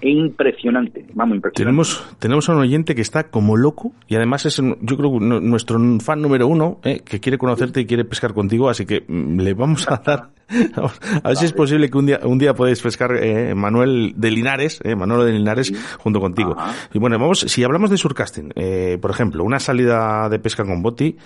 es 0.00 0.10
impresionante, 0.10 1.06
vamos, 1.14 1.36
impresionante. 1.36 1.62
Tenemos, 1.62 2.16
tenemos 2.18 2.48
a 2.48 2.54
un 2.54 2.58
oyente 2.58 2.94
que 2.94 3.02
está 3.02 3.30
como 3.30 3.56
loco 3.56 3.92
y 4.08 4.16
además 4.16 4.44
es, 4.46 4.56
yo 4.56 4.96
creo, 4.96 5.20
nuestro 5.20 5.78
fan 6.00 6.20
número 6.20 6.48
uno, 6.48 6.80
¿eh? 6.82 7.00
que 7.04 7.20
quiere 7.20 7.38
conocerte 7.38 7.80
y 7.80 7.86
quiere 7.86 8.04
pescar 8.04 8.34
contigo, 8.34 8.68
así 8.68 8.84
que 8.84 9.04
mm, 9.06 9.40
le 9.40 9.54
vamos 9.54 9.88
a 9.88 10.02
dar, 10.04 10.30
a 11.22 11.28
ver 11.28 11.36
si 11.36 11.44
es 11.44 11.52
posible 11.52 11.90
que 11.90 11.98
un 11.98 12.06
día, 12.06 12.20
un 12.24 12.38
día 12.38 12.54
podáis 12.54 12.82
pescar 12.82 13.12
eh, 13.16 13.54
Manuel 13.54 14.14
de 14.16 14.30
Linares, 14.32 14.80
eh, 14.82 14.96
Manuel 14.96 15.26
de 15.26 15.32
Linares, 15.38 15.72
junto 15.98 16.20
contigo. 16.20 16.56
Y 16.92 16.98
bueno, 16.98 17.18
vamos, 17.18 17.40
si 17.40 17.62
hablamos 17.62 17.90
de 17.90 17.98
surcasting, 17.98 18.52
eh, 18.56 18.98
por 19.00 19.12
ejemplo, 19.12 19.44
una 19.44 19.60
salida 19.60 20.28
de 20.28 20.40
pesca 20.40 20.64
con 20.64 20.82
boti, 20.82 21.16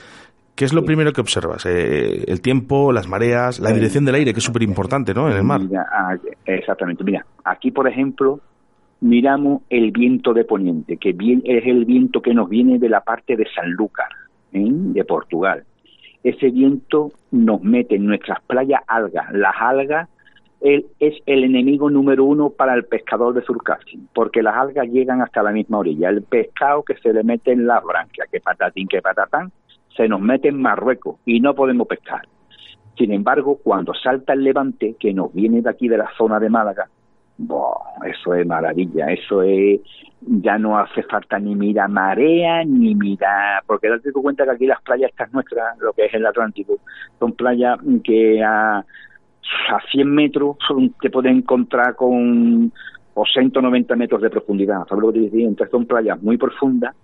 ¿Qué 0.56 0.64
es 0.64 0.72
lo 0.72 0.86
primero 0.86 1.12
que 1.12 1.20
observas? 1.20 1.66
Eh, 1.66 2.24
el 2.28 2.40
tiempo, 2.40 2.90
las 2.90 3.06
mareas, 3.08 3.60
la 3.60 3.72
dirección 3.72 4.06
del 4.06 4.14
aire, 4.14 4.32
que 4.32 4.38
es 4.38 4.44
súper 4.44 4.62
importante, 4.62 5.12
¿no? 5.12 5.30
En 5.30 5.36
el 5.36 5.42
mar. 5.42 5.60
Ah, 5.92 6.16
exactamente. 6.46 7.04
Mira, 7.04 7.26
aquí, 7.44 7.70
por 7.70 7.86
ejemplo, 7.86 8.40
miramos 9.00 9.62
el 9.68 9.90
viento 9.90 10.32
de 10.32 10.44
poniente, 10.44 10.96
que 10.96 11.10
es 11.10 11.66
el 11.66 11.84
viento 11.84 12.22
que 12.22 12.32
nos 12.32 12.48
viene 12.48 12.78
de 12.78 12.88
la 12.88 13.02
parte 13.02 13.36
de 13.36 13.46
Sanlúcar, 13.54 14.08
¿eh? 14.54 14.64
de 14.66 15.04
Portugal. 15.04 15.64
Ese 16.24 16.48
viento 16.48 17.12
nos 17.32 17.62
mete 17.62 17.96
en 17.96 18.06
nuestras 18.06 18.40
playas 18.46 18.80
algas. 18.86 19.30
Las 19.32 19.54
algas 19.60 20.08
es 20.62 21.14
el 21.26 21.44
enemigo 21.44 21.90
número 21.90 22.24
uno 22.24 22.48
para 22.48 22.72
el 22.72 22.84
pescador 22.84 23.34
de 23.34 23.42
surcasting, 23.42 24.08
porque 24.14 24.42
las 24.42 24.56
algas 24.56 24.88
llegan 24.88 25.20
hasta 25.20 25.42
la 25.42 25.52
misma 25.52 25.78
orilla. 25.78 26.08
El 26.08 26.22
pescado 26.22 26.82
que 26.82 26.96
se 26.96 27.12
le 27.12 27.22
mete 27.22 27.52
en 27.52 27.66
las 27.66 27.84
branquias, 27.84 28.26
que 28.32 28.40
patatín, 28.40 28.88
que 28.88 29.02
patatán, 29.02 29.52
se 29.96 30.08
nos 30.08 30.20
mete 30.20 30.48
en 30.48 30.60
Marruecos 30.60 31.16
y 31.24 31.40
no 31.40 31.54
podemos 31.54 31.86
pescar. 31.86 32.26
Sin 32.96 33.12
embargo, 33.12 33.58
cuando 33.62 33.92
salta 33.94 34.32
el 34.32 34.44
levante, 34.44 34.96
que 34.98 35.12
nos 35.12 35.32
viene 35.32 35.60
de 35.60 35.70
aquí 35.70 35.88
de 35.88 35.98
la 35.98 36.10
zona 36.16 36.40
de 36.40 36.48
Málaga, 36.48 36.88
eso 38.06 38.34
es 38.34 38.46
maravilla, 38.46 39.06
eso 39.12 39.42
es, 39.42 39.80
ya 40.22 40.56
no 40.58 40.78
hace 40.78 41.02
falta 41.02 41.38
ni 41.38 41.54
mira 41.54 41.86
marea, 41.86 42.64
ni 42.64 42.94
mira, 42.94 43.62
porque 43.66 43.90
date 43.90 44.10
cuenta 44.12 44.44
que 44.44 44.52
aquí 44.52 44.66
las 44.66 44.80
playas 44.80 45.10
estas 45.10 45.32
nuestras, 45.32 45.78
lo 45.78 45.92
que 45.92 46.06
es 46.06 46.14
el 46.14 46.24
Atlántico, 46.24 46.78
son 47.18 47.32
playas 47.32 47.78
que 48.02 48.42
a, 48.42 48.78
a 48.78 49.80
100 49.90 50.10
metros 50.10 50.56
te 51.00 51.10
pueden 51.10 51.38
encontrar 51.38 51.94
con 51.94 52.72
80 53.14 53.58
o 53.58 53.62
90 53.62 53.96
metros 53.96 54.22
de 54.22 54.30
profundidad, 54.30 54.86
¿sabes 54.88 55.02
lo 55.02 55.12
que 55.12 55.18
te 55.18 55.24
decía? 55.26 55.46
Entonces 55.46 55.70
son 55.70 55.84
playas 55.84 56.22
muy 56.22 56.38
profundas 56.38 56.94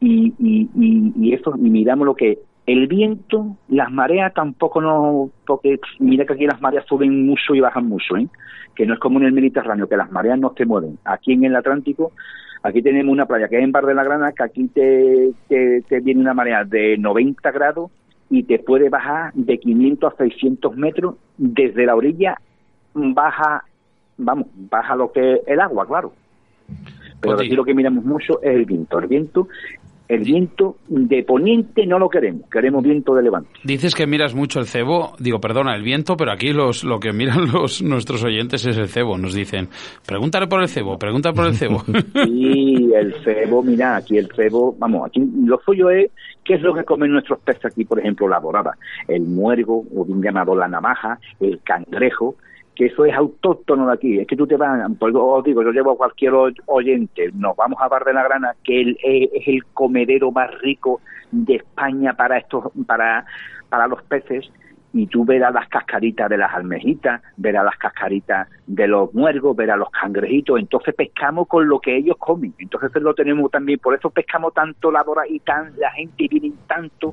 y, 0.00 0.32
y, 0.38 0.68
y, 1.14 1.34
eso, 1.34 1.54
y 1.56 1.70
miramos 1.70 2.06
lo 2.06 2.14
que 2.14 2.38
el 2.66 2.86
viento, 2.86 3.56
las 3.68 3.90
mareas 3.90 4.32
tampoco 4.32 4.80
no, 4.80 5.30
porque 5.46 5.78
mira 5.98 6.24
que 6.24 6.34
aquí 6.34 6.46
las 6.46 6.60
mareas 6.60 6.86
suben 6.86 7.26
mucho 7.26 7.54
y 7.54 7.60
bajan 7.60 7.86
mucho, 7.86 8.16
¿eh? 8.16 8.28
que 8.74 8.86
no 8.86 8.94
es 8.94 9.00
como 9.00 9.18
en 9.18 9.26
el 9.26 9.32
Mediterráneo, 9.32 9.88
que 9.88 9.96
las 9.96 10.10
mareas 10.10 10.38
no 10.38 10.54
se 10.56 10.64
mueven. 10.64 10.98
Aquí 11.04 11.32
en 11.32 11.44
el 11.44 11.56
Atlántico, 11.56 12.12
aquí 12.62 12.80
tenemos 12.80 13.12
una 13.12 13.26
playa 13.26 13.48
que 13.48 13.58
es 13.58 13.64
en 13.64 13.72
Bar 13.72 13.86
de 13.86 13.94
la 13.94 14.04
Grana, 14.04 14.32
que 14.32 14.42
aquí 14.42 14.68
te, 14.68 15.32
te, 15.48 16.00
viene 16.00 16.20
una 16.20 16.34
marea 16.34 16.64
de 16.64 16.96
90 16.96 17.50
grados 17.50 17.90
y 18.30 18.44
te 18.44 18.58
puede 18.58 18.88
bajar 18.88 19.32
de 19.34 19.58
500 19.58 20.12
a 20.12 20.16
600 20.16 20.76
metros 20.76 21.16
desde 21.36 21.84
la 21.84 21.96
orilla, 21.96 22.36
baja, 22.94 23.64
vamos, 24.16 24.46
baja 24.54 24.96
lo 24.96 25.12
que 25.12 25.34
es 25.34 25.40
el 25.46 25.60
agua, 25.60 25.86
claro. 25.86 26.12
Pero 27.20 27.34
aquí 27.34 27.50
lo 27.50 27.64
que 27.64 27.74
miramos 27.74 28.04
mucho 28.04 28.40
es 28.42 28.54
el 28.54 28.64
viento. 28.64 28.98
El 28.98 29.08
viento 29.08 29.48
el 30.10 30.24
viento 30.24 30.76
de 30.88 31.22
poniente 31.22 31.86
no 31.86 31.96
lo 31.96 32.08
queremos, 32.08 32.50
queremos 32.50 32.82
viento 32.82 33.14
de 33.14 33.22
levante. 33.22 33.48
Dices 33.62 33.94
que 33.94 34.08
miras 34.08 34.34
mucho 34.34 34.58
el 34.58 34.66
cebo, 34.66 35.12
digo, 35.20 35.40
perdona, 35.40 35.76
el 35.76 35.84
viento, 35.84 36.16
pero 36.16 36.32
aquí 36.32 36.52
los, 36.52 36.82
lo 36.82 36.98
que 36.98 37.12
miran 37.12 37.46
los 37.52 37.80
nuestros 37.80 38.24
oyentes 38.24 38.66
es 38.66 38.76
el 38.76 38.88
cebo, 38.88 39.16
nos 39.16 39.34
dicen, 39.34 39.68
pregúntale 40.04 40.48
por 40.48 40.62
el 40.62 40.68
cebo, 40.68 40.98
pregúntale 40.98 41.36
por 41.36 41.46
el 41.46 41.54
cebo. 41.54 41.82
Sí, 42.24 42.90
el 42.94 43.14
cebo, 43.22 43.62
mira, 43.62 43.96
aquí 43.96 44.18
el 44.18 44.28
cebo, 44.34 44.74
vamos, 44.78 45.06
aquí 45.06 45.20
lo 45.44 45.60
suyo 45.64 45.90
es, 45.90 46.10
¿qué 46.44 46.54
es 46.54 46.62
lo 46.62 46.74
que 46.74 46.84
comen 46.84 47.12
nuestros 47.12 47.38
peces 47.40 47.66
aquí, 47.66 47.84
por 47.84 48.00
ejemplo, 48.00 48.28
la 48.28 48.40
dorada? 48.40 48.76
El 49.06 49.22
muergo, 49.22 49.84
o 49.94 50.04
bien 50.04 50.20
llamado 50.20 50.56
la 50.56 50.66
navaja, 50.66 51.18
el 51.38 51.60
cangrejo, 51.62 52.34
que 52.74 52.86
eso 52.86 53.04
es 53.04 53.14
autóctono 53.14 53.86
de 53.86 53.92
aquí. 53.92 54.18
Es 54.18 54.26
que 54.26 54.36
tú 54.36 54.46
te 54.46 54.56
vas, 54.56 54.80
pues 54.98 55.14
os 55.14 55.44
digo, 55.44 55.62
yo 55.62 55.70
llevo 55.70 55.92
a 55.92 55.96
cualquier 55.96 56.32
oyente, 56.66 57.30
nos 57.34 57.56
vamos 57.56 57.78
a 57.80 57.88
Bar 57.88 58.04
de 58.04 58.14
la 58.14 58.24
Grana, 58.24 58.54
que 58.64 58.96
es 59.02 59.48
el 59.48 59.64
comedero 59.74 60.30
más 60.32 60.50
rico 60.60 61.00
de 61.30 61.56
España 61.56 62.14
para 62.14 62.38
estos, 62.38 62.70
para, 62.86 63.24
para 63.68 63.86
los 63.86 64.02
peces, 64.02 64.50
y 64.92 65.06
tú 65.06 65.24
verás 65.24 65.54
las 65.54 65.68
cascaritas 65.68 66.28
de 66.28 66.38
las 66.38 66.52
almejitas, 66.52 67.22
verás 67.36 67.64
las 67.64 67.76
cascaritas 67.76 68.48
de 68.66 68.88
los 68.88 69.12
muergos, 69.14 69.56
verás 69.56 69.78
los 69.78 69.90
cangrejitos, 69.90 70.58
entonces 70.58 70.94
pescamos 70.94 71.46
con 71.46 71.68
lo 71.68 71.80
que 71.80 71.96
ellos 71.96 72.16
comen, 72.18 72.54
entonces 72.58 72.90
lo 73.00 73.14
tenemos 73.14 73.50
también, 73.50 73.78
por 73.78 73.94
eso 73.94 74.10
pescamos 74.10 74.52
tanto 74.52 74.90
la 74.90 75.04
dora 75.04 75.22
y 75.28 75.38
tan, 75.40 75.72
la 75.78 75.90
gente 75.92 76.26
viene 76.28 76.52
tanto 76.66 77.12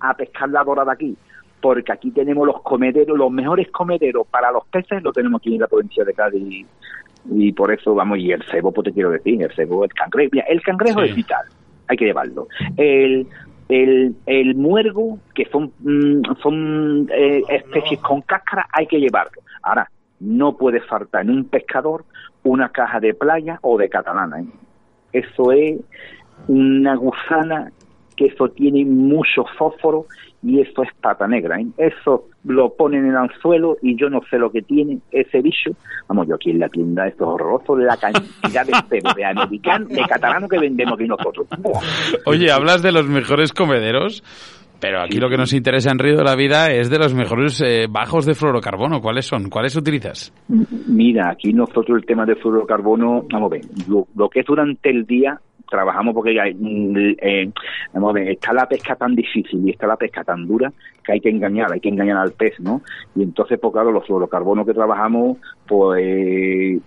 a 0.00 0.14
pescar 0.14 0.48
la 0.48 0.64
dora 0.64 0.84
de 0.84 0.92
aquí, 0.92 1.16
porque 1.60 1.92
aquí 1.92 2.10
tenemos 2.10 2.46
los 2.46 2.62
comederos, 2.62 3.16
los 3.16 3.30
mejores 3.30 3.70
comederos 3.70 4.26
para 4.28 4.52
los 4.52 4.66
peces 4.66 5.02
lo 5.02 5.12
tenemos 5.12 5.40
aquí 5.40 5.54
en 5.54 5.60
la 5.60 5.66
provincia 5.66 6.04
de 6.04 6.14
Cádiz 6.14 6.66
y, 7.30 7.52
por 7.52 7.72
eso 7.72 7.94
vamos, 7.94 8.18
y 8.18 8.30
el 8.30 8.42
cebo, 8.44 8.72
pues 8.72 8.86
te 8.86 8.92
quiero 8.92 9.10
decir, 9.10 9.42
el 9.42 9.52
cebo, 9.54 9.84
el 9.84 9.92
cangrejo, 9.92 10.32
el 10.48 10.62
cangrejo 10.62 11.02
es 11.02 11.14
vital, 11.14 11.44
hay 11.88 11.96
que 11.96 12.06
llevarlo. 12.06 12.48
El, 12.76 13.26
el, 13.68 14.14
el 14.24 14.54
muergo, 14.54 15.18
que 15.34 15.44
son, 15.46 15.72
mm, 15.80 16.22
son 16.42 17.08
eh, 17.12 17.42
especies 17.48 18.00
con 18.00 18.22
cáscara, 18.22 18.66
hay 18.72 18.86
que 18.86 18.98
llevarlo. 18.98 19.42
Ahora, 19.62 19.90
no 20.20 20.56
puede 20.56 20.80
faltar 20.80 21.22
en 21.22 21.30
un 21.30 21.44
pescador 21.44 22.04
una 22.44 22.70
caja 22.70 23.00
de 23.00 23.14
playa 23.14 23.58
o 23.62 23.76
de 23.76 23.88
catalana. 23.88 24.40
¿eh? 24.40 24.46
Eso 25.12 25.52
es 25.52 25.80
una 26.46 26.94
gusana 26.96 27.72
que 28.16 28.26
eso 28.26 28.48
tiene 28.48 28.84
mucho 28.84 29.44
fósforo 29.56 30.06
y 30.42 30.60
eso 30.60 30.82
es 30.82 30.88
pata 31.00 31.26
negra. 31.26 31.60
¿eh? 31.60 31.66
Eso 31.76 32.28
lo 32.44 32.74
ponen 32.74 33.04
en 33.04 33.10
el 33.10 33.16
anzuelo 33.16 33.76
y 33.82 33.96
yo 33.96 34.08
no 34.08 34.20
sé 34.30 34.38
lo 34.38 34.50
que 34.50 34.62
tiene 34.62 34.98
ese 35.10 35.40
bicho. 35.40 35.70
Vamos, 36.08 36.28
yo 36.28 36.36
aquí 36.36 36.50
en 36.50 36.60
la 36.60 36.68
tienda, 36.68 37.06
esto 37.06 37.24
es 37.24 37.30
horroroso, 37.30 37.76
la 37.76 37.96
cantidad 37.96 38.66
de 38.66 38.72
cebo 38.88 39.14
de 39.14 39.24
americano, 39.24 39.86
de 39.86 40.02
catalano 40.02 40.48
que 40.48 40.58
vendemos 40.58 40.94
aquí 40.94 41.08
nosotros. 41.08 41.46
Oye, 42.26 42.50
hablas 42.50 42.82
de 42.82 42.92
los 42.92 43.08
mejores 43.08 43.52
comederos. 43.52 44.22
Pero 44.80 45.02
aquí 45.02 45.18
lo 45.18 45.28
que 45.28 45.36
nos 45.36 45.52
interesa 45.54 45.90
en 45.90 45.98
Río 45.98 46.16
de 46.16 46.22
la 46.22 46.36
Vida 46.36 46.70
es 46.70 46.88
de 46.88 47.00
los 47.00 47.12
mejores 47.12 47.60
eh, 47.62 47.86
bajos 47.90 48.24
de 48.26 48.36
fluorocarbono. 48.36 49.00
¿Cuáles 49.00 49.26
son? 49.26 49.50
¿Cuáles 49.50 49.74
utilizas? 49.74 50.32
Mira, 50.86 51.30
aquí 51.30 51.52
nosotros 51.52 51.98
el 51.98 52.06
tema 52.06 52.24
de 52.24 52.36
fluorocarbono, 52.36 53.24
vamos 53.28 53.50
a 53.50 53.54
ver, 53.56 53.62
lo 53.88 54.28
que 54.28 54.38
es 54.38 54.46
durante 54.46 54.88
el 54.90 55.04
día 55.04 55.40
trabajamos 55.68 56.14
porque 56.14 56.34
mm, 56.34 56.96
eh, 57.18 57.50
a 57.94 58.12
ver, 58.12 58.28
está 58.28 58.52
la 58.52 58.66
pesca 58.66 58.96
tan 58.96 59.14
difícil 59.14 59.66
y 59.66 59.70
está 59.70 59.86
la 59.86 59.96
pesca 59.96 60.24
tan 60.24 60.46
dura 60.46 60.72
que 61.04 61.12
hay 61.12 61.20
que 61.20 61.30
engañar, 61.30 61.72
hay 61.72 61.80
que 61.80 61.88
engañar 61.88 62.18
al 62.18 62.32
pez, 62.32 62.58
¿no? 62.60 62.82
Y 63.14 63.22
entonces, 63.22 63.58
pues 63.60 63.72
claro, 63.72 63.92
los 63.92 64.06
fluorocarbonos 64.06 64.66
que 64.66 64.74
trabajamos, 64.74 65.38
pues 65.66 66.80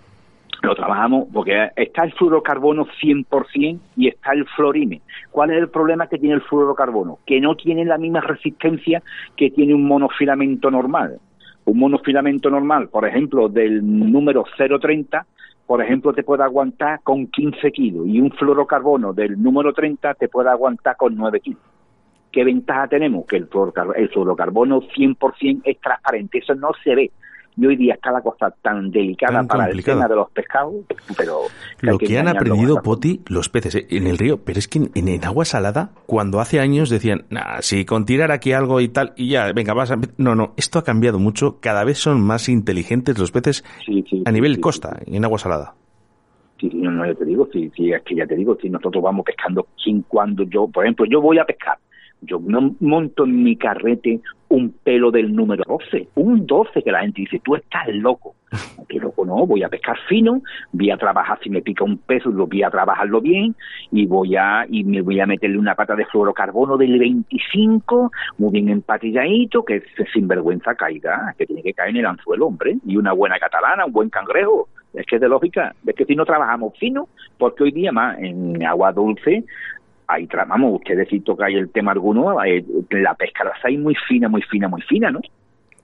lo 0.62 0.76
trabajamos 0.76 1.28
porque 1.34 1.70
está 1.76 2.04
el 2.04 2.14
fluorocarbono 2.14 2.86
100% 2.86 3.80
y 3.98 4.10
está 4.10 4.34
el 4.34 4.46
fluorine. 4.46 5.02
¿Cuál 5.32 5.52
es 5.52 5.58
el 5.58 5.70
problema 5.70 6.08
que 6.08 6.20
tiene 6.20 6.36
el 6.36 6.42
fluorocarbono? 6.42 7.20
Que 7.26 7.42
no 7.42 7.56
tiene 7.56 7.84
la 7.84 7.98
misma 7.98 8.22
resistencia 8.22 9.02
que 9.36 9.50
tiene 9.50 9.74
un 9.74 9.86
monofilamento 9.86 10.70
normal. 10.70 11.20
Un 11.66 11.80
monofilamento 11.80 12.50
normal, 12.50 12.90
por 12.90 13.08
ejemplo, 13.08 13.48
del 13.48 13.82
número 13.84 14.44
030, 14.58 15.26
por 15.72 15.82
ejemplo, 15.82 16.12
te 16.12 16.24
puede 16.24 16.44
aguantar 16.44 17.00
con 17.02 17.28
15 17.28 17.72
kilos 17.72 18.06
y 18.06 18.20
un 18.20 18.30
fluorocarbono 18.32 19.14
del 19.14 19.42
número 19.42 19.72
30 19.72 20.16
te 20.16 20.28
puede 20.28 20.50
aguantar 20.50 20.98
con 20.98 21.16
9 21.16 21.40
kilos. 21.40 21.62
¿Qué 22.30 22.44
ventaja 22.44 22.90
tenemos? 22.90 23.26
Que 23.26 23.38
el 23.38 23.48
fluorocarbono, 23.48 23.98
el 23.98 24.10
fluorocarbono 24.10 24.82
100% 24.82 25.62
es 25.64 25.80
transparente, 25.80 26.40
eso 26.40 26.56
no 26.56 26.72
se 26.84 26.94
ve 26.94 27.12
y 27.58 27.66
hoy 27.66 27.76
día 27.76 27.95
está 27.95 28.12
la 28.12 28.22
cosa 28.22 28.54
tan 28.62 28.91
delicada 28.91 29.43
para 29.43 29.70
el 29.70 29.84
tema 29.84 30.08
de 30.08 30.16
los 30.16 30.30
pescados, 30.32 30.74
pero... 31.18 31.41
Lo 31.82 31.97
que, 31.97 32.18
han 32.18 32.28
aprendido, 32.28 32.82
Poti, 32.82 33.22
los 33.28 33.49
peces 33.49 33.76
eh, 33.76 33.88
en 33.89 34.08
el 34.08 34.18
río, 34.18 34.43
pero 34.43 34.60
es 34.60 34.68
que 34.68 34.89
en, 34.93 35.26
agua 35.26 35.45
salada, 35.45 35.91
cuando 36.06 36.39
hace 36.39 36.60
años 36.60 36.89
decían, 36.89 37.26
nah, 37.30 37.62
si 37.62 37.86
con 37.86 38.06
tirar 38.06 38.32
aquí 38.32 38.54
algo 38.54 38.80
y 38.80 38.88
tal, 38.88 39.14
y 39.16 39.30
ya, 39.30 39.52
venga, 39.54 39.74
vas 39.74 39.91
a... 39.91 39.97
No, 40.18 40.36
no, 40.36 40.54
esto 40.58 40.80
ha 40.80 40.84
cambiado 40.84 41.20
mucho, 41.20 41.60
cada 41.60 41.84
vez 41.84 41.97
son 41.97 42.22
más 42.22 42.49
inteligentes 42.49 43.18
los 43.18 43.32
peces 43.32 43.64
a 44.26 44.32
nivel 44.32 44.60
costa, 44.60 44.99
en 45.06 45.24
agua 45.26 45.38
salada. 45.38 45.76
Sí, 46.60 46.70
no, 46.74 46.91
no, 46.91 47.06
yo 47.08 47.16
te 47.16 47.26
digo, 47.26 47.47
sí, 47.52 47.72
sí, 47.76 47.91
es 47.91 48.04
que 48.04 48.16
ya 48.16 48.28
te 48.28 48.36
digo, 48.36 48.56
si 48.62 48.70
nosotros 48.70 49.04
vamos 49.04 49.26
pescando, 49.26 49.68
sin 49.84 50.04
cuando 50.04 50.43
yo, 50.43 50.68
por 50.68 50.86
ejemplo, 50.86 51.06
yo 51.06 51.20
voy 51.20 51.39
a 51.39 51.45
pescar, 51.45 51.78
yo 52.22 52.40
no 52.40 52.76
monto 52.80 53.26
en 53.26 53.44
mi 53.44 53.56
carrete 53.56 54.22
un 54.50 54.70
pelo 54.84 55.12
del 55.12 55.34
número 55.34 55.64
12, 55.66 56.10
un 56.16 56.46
12 56.46 56.84
que 56.84 56.92
la 56.92 57.02
gente 57.02 57.22
dice, 57.22 57.42
tú 57.44 57.56
estás 57.56 57.88
loco. 57.88 58.36
Que 58.90 59.00
loco 59.00 59.26
no, 59.26 59.48
voy 59.48 59.64
a 59.64 59.70
pescar 59.70 59.98
fino, 60.10 60.42
voy 60.74 60.92
a 60.92 60.98
trabajar, 60.98 61.40
si 61.42 61.50
me 61.50 61.62
pica 61.62 61.86
un 61.86 61.98
peso, 61.98 62.30
lo 62.30 62.48
voy 62.48 62.62
a 62.62 62.70
trabajarlo 62.70 63.22
bien 63.22 63.56
y 63.90 64.06
voy 64.06 64.36
a 64.36 64.66
y 64.68 64.84
me 64.84 65.02
voy 65.02 65.22
a 65.22 65.26
meterle 65.26 65.58
una 65.58 65.76
pata 65.76 65.96
de 65.96 66.06
fluorocarbono 66.06 66.76
del 66.76 67.00
25, 67.00 68.12
muy 68.38 68.52
bien 68.52 68.68
empatilladito, 68.68 69.64
que 69.64 69.82
sin 70.12 70.28
vergüenza 70.28 70.76
caiga, 70.76 71.34
que 71.38 71.46
tiene 71.46 71.64
que 71.64 71.74
caer 71.74 71.92
en 71.92 71.98
el 71.98 72.06
anzuelo, 72.06 72.48
hombre, 72.48 72.78
y 72.86 72.98
una 72.98 73.14
buena 73.14 73.40
catalana, 73.40 73.86
un 73.86 73.94
buen 73.94 74.10
cangrejo. 74.10 74.68
Es 74.94 75.06
que 75.06 75.16
es 75.16 75.22
de 75.22 75.30
lógica, 75.30 75.74
es 75.88 75.96
que 75.96 76.04
si 76.04 76.16
no 76.18 76.26
trabajamos 76.26 76.78
fino, 76.78 77.08
porque 77.38 77.64
hoy 77.64 77.72
día 77.72 77.94
más 77.94 78.20
en 78.20 78.62
agua 78.66 78.92
dulce 78.92 79.46
ahí 80.12 80.28
tramamos, 80.28 80.76
ustedes 80.76 81.07
si 81.09 81.22
tocáis 81.22 81.57
el 81.57 81.70
tema 81.72 81.91
alguno, 81.91 82.43
eh, 82.43 82.64
la 82.89 83.14
pesca 83.16 83.43
la 83.43 83.53
hay 83.64 83.78
muy 83.78 83.95
fina, 84.07 84.28
muy 84.28 84.41
fina, 84.41 84.68
muy 84.68 84.82
fina, 84.82 85.12
¿no? 85.12 85.22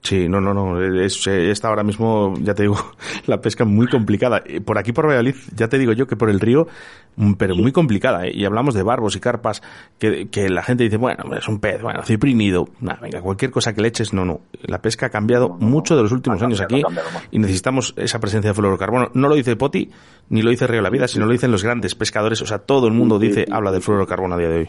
Sí, 0.02 0.28
no, 0.28 0.40
no, 0.40 0.54
no. 0.54 0.80
Es, 0.80 1.26
está 1.26 1.68
ahora 1.68 1.82
mismo, 1.82 2.34
ya 2.40 2.54
te 2.54 2.62
digo, 2.62 2.76
la 3.26 3.40
pesca 3.40 3.64
muy 3.64 3.88
complicada. 3.88 4.42
Por 4.64 4.78
aquí, 4.78 4.92
por 4.92 5.06
Valladolid, 5.06 5.34
ya 5.54 5.68
te 5.68 5.78
digo 5.78 5.92
yo 5.92 6.06
que 6.06 6.16
por 6.16 6.30
el 6.30 6.40
río, 6.40 6.68
mm, 7.16 7.32
pero 7.34 7.56
muy 7.56 7.72
complicada. 7.72 8.26
¿eh? 8.26 8.32
Y 8.32 8.44
hablamos 8.44 8.74
de 8.74 8.82
barbos 8.82 9.16
y 9.16 9.20
carpas, 9.20 9.62
que, 9.98 10.28
que, 10.28 10.48
la 10.48 10.62
gente 10.62 10.84
dice, 10.84 10.96
bueno, 10.96 11.34
es 11.34 11.48
un 11.48 11.58
pez, 11.58 11.82
bueno, 11.82 12.02
ciprinido. 12.04 12.68
Nada, 12.80 13.00
venga, 13.02 13.20
cualquier 13.20 13.50
cosa 13.50 13.74
que 13.74 13.82
le 13.82 13.88
eches, 13.88 14.12
no, 14.12 14.24
no. 14.24 14.40
La 14.62 14.80
pesca 14.80 15.06
ha 15.06 15.10
cambiado 15.10 15.50
mucho 15.50 15.96
de 15.96 16.02
los 16.02 16.12
últimos 16.12 16.40
años 16.42 16.60
aquí 16.60 16.82
y 17.30 17.38
necesitamos 17.38 17.92
esa 17.96 18.20
presencia 18.20 18.50
de 18.50 18.54
fluorocarbono. 18.54 19.10
No 19.14 19.28
lo 19.28 19.34
dice 19.34 19.56
Poti, 19.56 19.90
ni 20.30 20.42
lo 20.42 20.50
dice 20.50 20.66
Río 20.66 20.80
La 20.80 20.90
Vida, 20.90 21.08
sino 21.08 21.26
lo 21.26 21.32
dicen 21.32 21.50
los 21.50 21.64
grandes 21.64 21.94
pescadores. 21.94 22.40
O 22.40 22.46
sea, 22.46 22.58
todo 22.58 22.86
el 22.86 22.94
mundo 22.94 23.18
dice, 23.18 23.46
habla 23.50 23.72
del 23.72 23.82
fluorocarbono 23.82 24.36
a 24.36 24.38
día 24.38 24.48
de 24.48 24.58
hoy. 24.58 24.68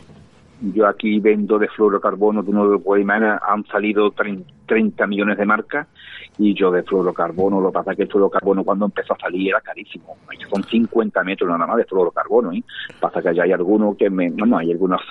Yo 0.61 0.87
aquí 0.87 1.19
vendo 1.19 1.57
de 1.57 1.69
fluorocarbono 1.69 2.43
de 2.43 2.51
uno 2.51 2.69
de 2.69 2.77
han 3.41 3.65
salido 3.67 4.11
30 4.11 5.07
millones 5.07 5.37
de 5.37 5.45
marcas 5.45 5.87
y 6.39 6.53
yo 6.53 6.71
de 6.71 6.83
fluorocarbono, 6.83 7.59
lo 7.59 7.69
que 7.69 7.73
pasa 7.73 7.91
es 7.91 7.97
que 7.97 8.03
el 8.03 8.09
fluorocarbono 8.09 8.63
cuando 8.63 8.85
empezó 8.85 9.13
a 9.13 9.19
salir 9.19 9.49
era 9.49 9.59
carísimo, 9.59 10.15
son 10.49 10.63
50 10.63 11.23
metros 11.23 11.49
nada 11.49 11.67
más 11.67 11.75
de 11.75 11.83
fluorocarbono, 11.83 12.53
¿eh? 12.53 12.63
pasa 12.99 13.21
que 13.21 13.35
ya 13.35 13.43
hay 13.43 13.51
algunos 13.51 13.97
que 13.97 14.09
me, 14.09 14.29
no, 14.29 14.45
no, 14.45 14.57
hay 14.57 14.71
algunos 14.71 15.01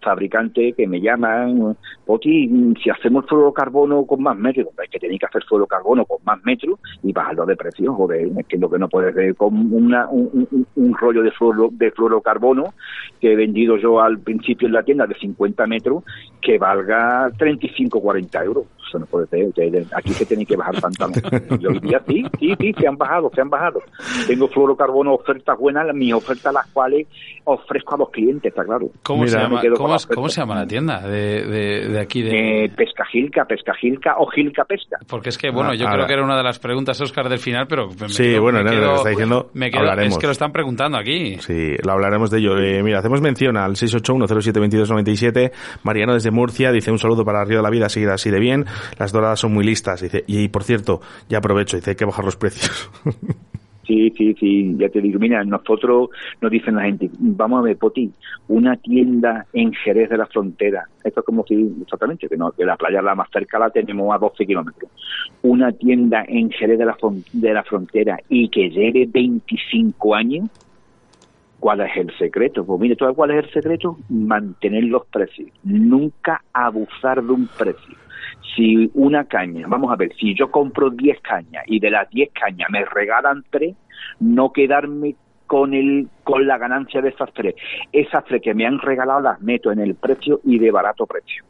fabricantes 0.00 0.76
que 0.76 0.86
me 0.86 1.00
llaman, 1.00 1.76
Poti, 2.06 2.74
si 2.82 2.88
hacemos 2.88 3.26
fluorocarbono 3.26 4.06
con 4.06 4.22
más 4.22 4.36
metros, 4.36 4.68
es 4.82 4.90
que 4.90 5.00
tenéis 5.00 5.18
que 5.18 5.26
hacer 5.26 5.42
fluorocarbono 5.42 6.04
con 6.04 6.18
más 6.24 6.42
metros 6.44 6.78
y 7.02 7.12
bajarlo 7.12 7.44
de 7.44 7.56
precio, 7.56 7.92
joder, 7.92 8.30
es 8.38 8.46
que 8.46 8.58
lo 8.58 8.70
que 8.70 8.78
no 8.78 8.88
puedes 8.88 9.12
ver 9.12 9.34
con 9.34 9.74
una, 9.74 10.08
un, 10.08 10.94
rollo 11.00 11.22
de, 11.22 11.32
de 11.72 11.90
fluorocarbono 11.90 12.74
que 13.20 13.32
he 13.32 13.36
vendido 13.36 13.76
yo 13.76 14.00
al 14.00 14.20
principio 14.20 14.68
en 14.68 14.74
la 14.74 14.84
tienda 14.84 15.04
de 15.06 15.16
50 15.16 15.66
metros 15.66 16.04
que 16.40 16.58
valga 16.58 17.28
35 17.36 18.00
40 18.00 18.44
euros 18.44 18.66
eso 18.92 18.98
no 18.98 19.06
puede 19.06 19.26
ser. 19.28 19.86
Aquí 19.96 20.11
se 20.12 20.26
tiene 20.26 20.46
que 20.46 20.56
bajar 20.56 20.80
pantalones. 20.80 21.22
Yo 21.60 21.70
diría, 21.70 22.02
sí, 22.06 22.24
sí, 22.38 22.54
sí, 22.58 22.72
se 22.78 22.86
han 22.86 22.96
bajado, 22.96 23.30
se 23.34 23.40
han 23.40 23.50
bajado. 23.50 23.80
Tengo 24.26 24.48
fluorocarbono, 24.48 25.14
ofertas 25.14 25.58
buenas, 25.58 25.86
mis 25.94 26.12
ofertas 26.14 26.52
las 26.52 26.66
cuales 26.68 27.06
ofrezco 27.44 27.94
a 27.94 27.98
los 27.98 28.10
clientes, 28.10 28.50
está 28.50 28.64
claro. 28.64 28.88
¿Cómo, 29.02 29.26
se, 29.26 29.38
llama, 29.38 29.60
¿cómo, 30.14 30.28
se 30.28 30.40
llama 30.40 30.54
la 30.54 30.66
tienda 30.66 31.00
de, 31.00 31.88
de, 31.88 32.00
aquí? 32.00 32.22
De... 32.22 32.64
Eh, 32.64 32.68
pesca 32.70 33.04
Gilca, 33.06 33.44
Pesca 33.44 33.74
Gilca 33.74 34.14
o 34.18 34.26
Gilca 34.26 34.64
Pesca. 34.64 34.98
Porque 35.08 35.30
es 35.30 35.38
que, 35.38 35.50
bueno, 35.50 35.74
yo 35.74 35.86
creo 35.86 36.06
que 36.06 36.12
era 36.12 36.24
una 36.24 36.36
de 36.36 36.42
las 36.42 36.58
preguntas, 36.58 37.00
Oscar, 37.00 37.28
del 37.28 37.38
final, 37.38 37.66
pero... 37.68 37.90
sí, 38.08 38.38
bueno, 38.38 38.62
me 38.62 38.76
lo 38.76 38.96
está 38.96 39.10
diciendo, 39.10 39.50
Es 39.54 40.18
que 40.18 40.26
lo 40.26 40.32
están 40.32 40.52
preguntando 40.52 40.98
aquí. 40.98 41.36
Sí, 41.38 41.76
lo 41.84 41.92
hablaremos 41.92 42.30
de 42.30 42.38
ello. 42.38 42.58
Eh, 42.58 42.82
mira, 42.82 42.98
hacemos 42.98 43.20
mención 43.20 43.56
al 43.56 43.72
681072297. 43.72 45.52
Mariano 45.82 46.14
desde 46.14 46.30
Murcia 46.30 46.72
dice 46.72 46.90
un 46.90 46.98
saludo 46.98 47.24
para 47.24 47.44
Río 47.44 47.58
de 47.58 47.62
la 47.62 47.70
Vida, 47.70 47.88
seguir 47.88 48.10
así 48.10 48.30
de 48.30 48.40
bien. 48.40 48.66
Las 48.98 49.12
doradas 49.12 49.40
son 49.40 49.52
muy 49.52 49.64
listas. 49.64 49.91
Y, 50.26 50.48
por 50.48 50.64
cierto, 50.64 51.00
ya 51.28 51.38
aprovecho, 51.38 51.76
dice, 51.76 51.90
hay 51.90 51.96
que 51.96 52.04
bajar 52.04 52.24
los 52.24 52.36
precios. 52.36 52.90
Sí, 53.84 54.12
sí, 54.16 54.32
sí, 54.38 54.76
ya 54.78 54.88
te 54.88 55.00
digo, 55.00 55.18
mira, 55.18 55.42
nosotros 55.42 56.10
nos 56.40 56.50
dicen 56.52 56.76
la 56.76 56.82
gente, 56.82 57.10
vamos 57.18 57.58
a 57.58 57.62
ver, 57.62 57.76
Poti, 57.76 58.12
una 58.46 58.76
tienda 58.76 59.44
en 59.52 59.72
Jerez 59.72 60.08
de 60.08 60.18
la 60.18 60.26
Frontera, 60.26 60.86
esto 61.02 61.20
es 61.20 61.26
como 61.26 61.44
si, 61.44 61.68
exactamente, 61.82 62.28
que, 62.28 62.36
no, 62.36 62.52
que 62.52 62.64
la 62.64 62.76
playa 62.76 63.02
la 63.02 63.16
más 63.16 63.28
cerca 63.32 63.58
la 63.58 63.70
tenemos 63.70 64.14
a 64.14 64.18
12 64.18 64.46
kilómetros, 64.46 64.88
una 65.42 65.72
tienda 65.72 66.24
en 66.28 66.50
Jerez 66.50 66.78
de 66.78 66.84
la, 66.84 66.96
de 67.32 67.52
la 67.52 67.64
Frontera 67.64 68.18
y 68.28 68.48
que 68.50 68.70
lleve 68.70 69.08
25 69.12 70.14
años, 70.14 70.48
¿Cuál 71.58 71.80
es 71.82 71.96
el 71.96 72.12
secreto? 72.18 72.64
Pues 72.64 72.80
mire, 72.80 72.96
¿cuál 73.14 73.30
es 73.30 73.44
el 73.44 73.52
secreto? 73.52 73.96
Mantener 74.08 74.82
los 74.82 75.06
precios, 75.06 75.48
nunca 75.62 76.42
abusar 76.52 77.22
de 77.22 77.32
un 77.32 77.46
precio 77.46 78.01
si 78.54 78.90
una 78.94 79.24
caña, 79.24 79.66
vamos 79.68 79.92
a 79.92 79.96
ver, 79.96 80.14
si 80.16 80.34
yo 80.34 80.50
compro 80.50 80.90
10 80.90 81.20
cañas 81.20 81.64
y 81.66 81.80
de 81.80 81.90
las 81.90 82.08
10 82.10 82.30
cañas 82.32 82.68
me 82.70 82.84
regalan 82.84 83.44
3, 83.50 83.74
no 84.20 84.52
quedarme 84.52 85.16
con 85.46 85.74
el 85.74 86.08
con 86.24 86.46
la 86.46 86.56
ganancia 86.56 87.02
de 87.02 87.10
esas 87.10 87.30
tres. 87.34 87.54
Esas 87.92 88.24
tres 88.24 88.40
que 88.40 88.54
me 88.54 88.66
han 88.66 88.78
regalado 88.78 89.20
las 89.20 89.40
meto 89.42 89.70
en 89.70 89.80
el 89.80 89.94
precio 89.94 90.40
y 90.44 90.58
de 90.58 90.70
barato 90.70 91.06
precio 91.06 91.44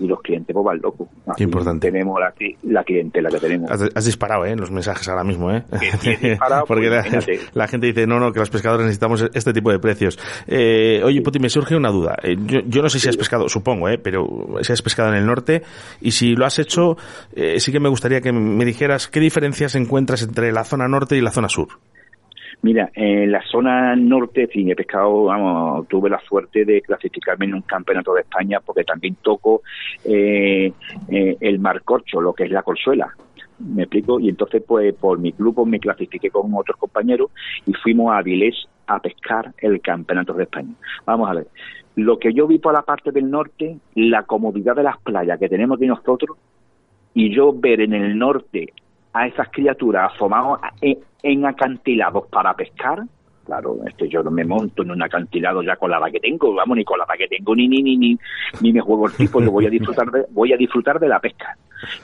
y 0.00 0.06
los 0.06 0.20
clientes 0.20 0.52
pues 0.52 0.64
van 0.64 0.80
locos. 0.80 1.08
Importante. 1.38 1.90
Tenemos 1.90 2.18
la, 2.18 2.32
la 2.62 2.82
clientela 2.84 3.28
que 3.30 3.38
tenemos. 3.38 3.70
Has, 3.70 4.04
disparado, 4.04 4.44
¿eh? 4.46 4.56
Los 4.56 4.70
mensajes 4.70 5.06
ahora 5.08 5.24
mismo, 5.24 5.52
¿eh? 5.52 5.62
Porque 6.66 6.88
pues, 6.88 7.40
la, 7.54 7.68
gente 7.68 7.86
dice, 7.86 8.06
no, 8.06 8.18
no, 8.18 8.32
que 8.32 8.40
los 8.40 8.50
pescadores 8.50 8.86
necesitamos 8.86 9.28
este 9.32 9.52
tipo 9.52 9.70
de 9.70 9.78
precios. 9.78 10.18
Eh, 10.46 11.02
oye, 11.04 11.20
Poti, 11.22 11.38
me 11.38 11.50
surge 11.50 11.76
una 11.76 11.90
duda. 11.90 12.16
Eh, 12.22 12.36
yo, 12.66 12.82
no 12.82 12.88
sé 12.88 12.98
si 12.98 13.08
has 13.08 13.16
pescado, 13.16 13.48
supongo, 13.48 13.88
¿eh? 13.88 13.98
Pero 13.98 14.26
si 14.62 14.72
has 14.72 14.82
pescado 14.82 15.10
en 15.10 15.16
el 15.16 15.26
norte 15.26 15.62
y 16.00 16.12
si 16.12 16.34
lo 16.34 16.46
has 16.46 16.58
hecho, 16.58 16.96
eh, 17.34 17.60
sí 17.60 17.70
que 17.70 17.80
me 17.80 17.88
gustaría 17.88 18.20
que 18.20 18.32
me 18.32 18.64
dijeras 18.64 19.08
qué 19.08 19.20
diferencias 19.20 19.74
encuentras 19.74 20.22
entre 20.22 20.52
la 20.52 20.64
zona 20.64 20.88
norte 20.88 21.16
y 21.16 21.20
la 21.20 21.30
zona 21.30 21.48
sur. 21.48 21.68
Mira, 22.62 22.90
en 22.94 23.32
la 23.32 23.42
zona 23.42 23.96
norte, 23.96 24.48
sí, 24.52 24.70
he 24.70 24.76
pescado, 24.76 25.24
vamos, 25.24 25.88
tuve 25.88 26.10
la 26.10 26.20
suerte 26.20 26.66
de 26.66 26.82
clasificarme 26.82 27.46
en 27.46 27.54
un 27.54 27.62
campeonato 27.62 28.12
de 28.12 28.20
España 28.20 28.60
porque 28.60 28.84
también 28.84 29.16
toco 29.22 29.62
eh, 30.04 30.70
eh, 31.08 31.36
el 31.40 31.58
mar 31.58 31.82
corcho, 31.82 32.20
lo 32.20 32.34
que 32.34 32.44
es 32.44 32.50
la 32.50 32.62
corzuela. 32.62 33.14
¿Me 33.60 33.82
explico? 33.82 34.20
Y 34.20 34.28
entonces, 34.28 34.62
pues, 34.66 34.94
por 34.94 35.18
mi 35.18 35.32
pues, 35.32 35.68
me 35.68 35.80
clasifiqué 35.80 36.30
con 36.30 36.52
otros 36.54 36.76
compañeros 36.78 37.30
y 37.66 37.72
fuimos 37.72 38.12
a 38.12 38.18
Avilés 38.18 38.68
a 38.86 39.00
pescar 39.00 39.52
el 39.58 39.80
campeonato 39.80 40.34
de 40.34 40.44
España. 40.44 40.74
Vamos 41.06 41.30
a 41.30 41.34
ver. 41.34 41.46
Lo 41.96 42.18
que 42.18 42.32
yo 42.32 42.46
vi 42.46 42.58
por 42.58 42.72
la 42.72 42.82
parte 42.82 43.10
del 43.10 43.30
norte, 43.30 43.78
la 43.94 44.22
comodidad 44.24 44.76
de 44.76 44.82
las 44.82 44.98
playas 44.98 45.38
que 45.38 45.48
tenemos 45.48 45.76
aquí 45.76 45.86
nosotros, 45.86 46.36
y 47.14 47.34
yo 47.34 47.52
ver 47.52 47.80
en 47.80 47.94
el 47.94 48.18
norte 48.18 48.72
a 49.12 49.26
esas 49.26 49.48
criaturas 49.50 50.12
asomados 50.14 50.60
en, 51.22 51.46
acantilados 51.46 52.26
para 52.28 52.54
pescar, 52.54 53.02
claro, 53.44 53.78
este 53.86 54.08
yo 54.08 54.22
no 54.22 54.30
me 54.30 54.44
monto 54.44 54.82
en 54.82 54.90
un 54.90 55.02
acantilado 55.02 55.62
ya 55.62 55.76
con 55.76 55.90
la 55.90 55.98
edad 55.98 56.12
que 56.12 56.20
tengo, 56.20 56.54
vamos, 56.54 56.76
ni 56.76 56.84
con 56.84 56.98
la 56.98 57.04
edad 57.04 57.14
que 57.18 57.28
tengo, 57.28 57.54
ni 57.54 57.68
ni 57.68 57.82
ni 57.82 57.96
ni, 57.96 58.18
ni 58.60 58.72
me 58.72 58.80
juego 58.80 59.06
el 59.06 59.12
tipo, 59.14 59.40
yo 59.40 59.50
voy 59.50 59.66
a 59.66 59.70
disfrutar 59.70 60.10
de, 60.10 60.26
voy 60.30 60.52
a 60.52 60.56
disfrutar 60.56 60.98
de 61.00 61.08
la 61.08 61.20
pesca. 61.20 61.56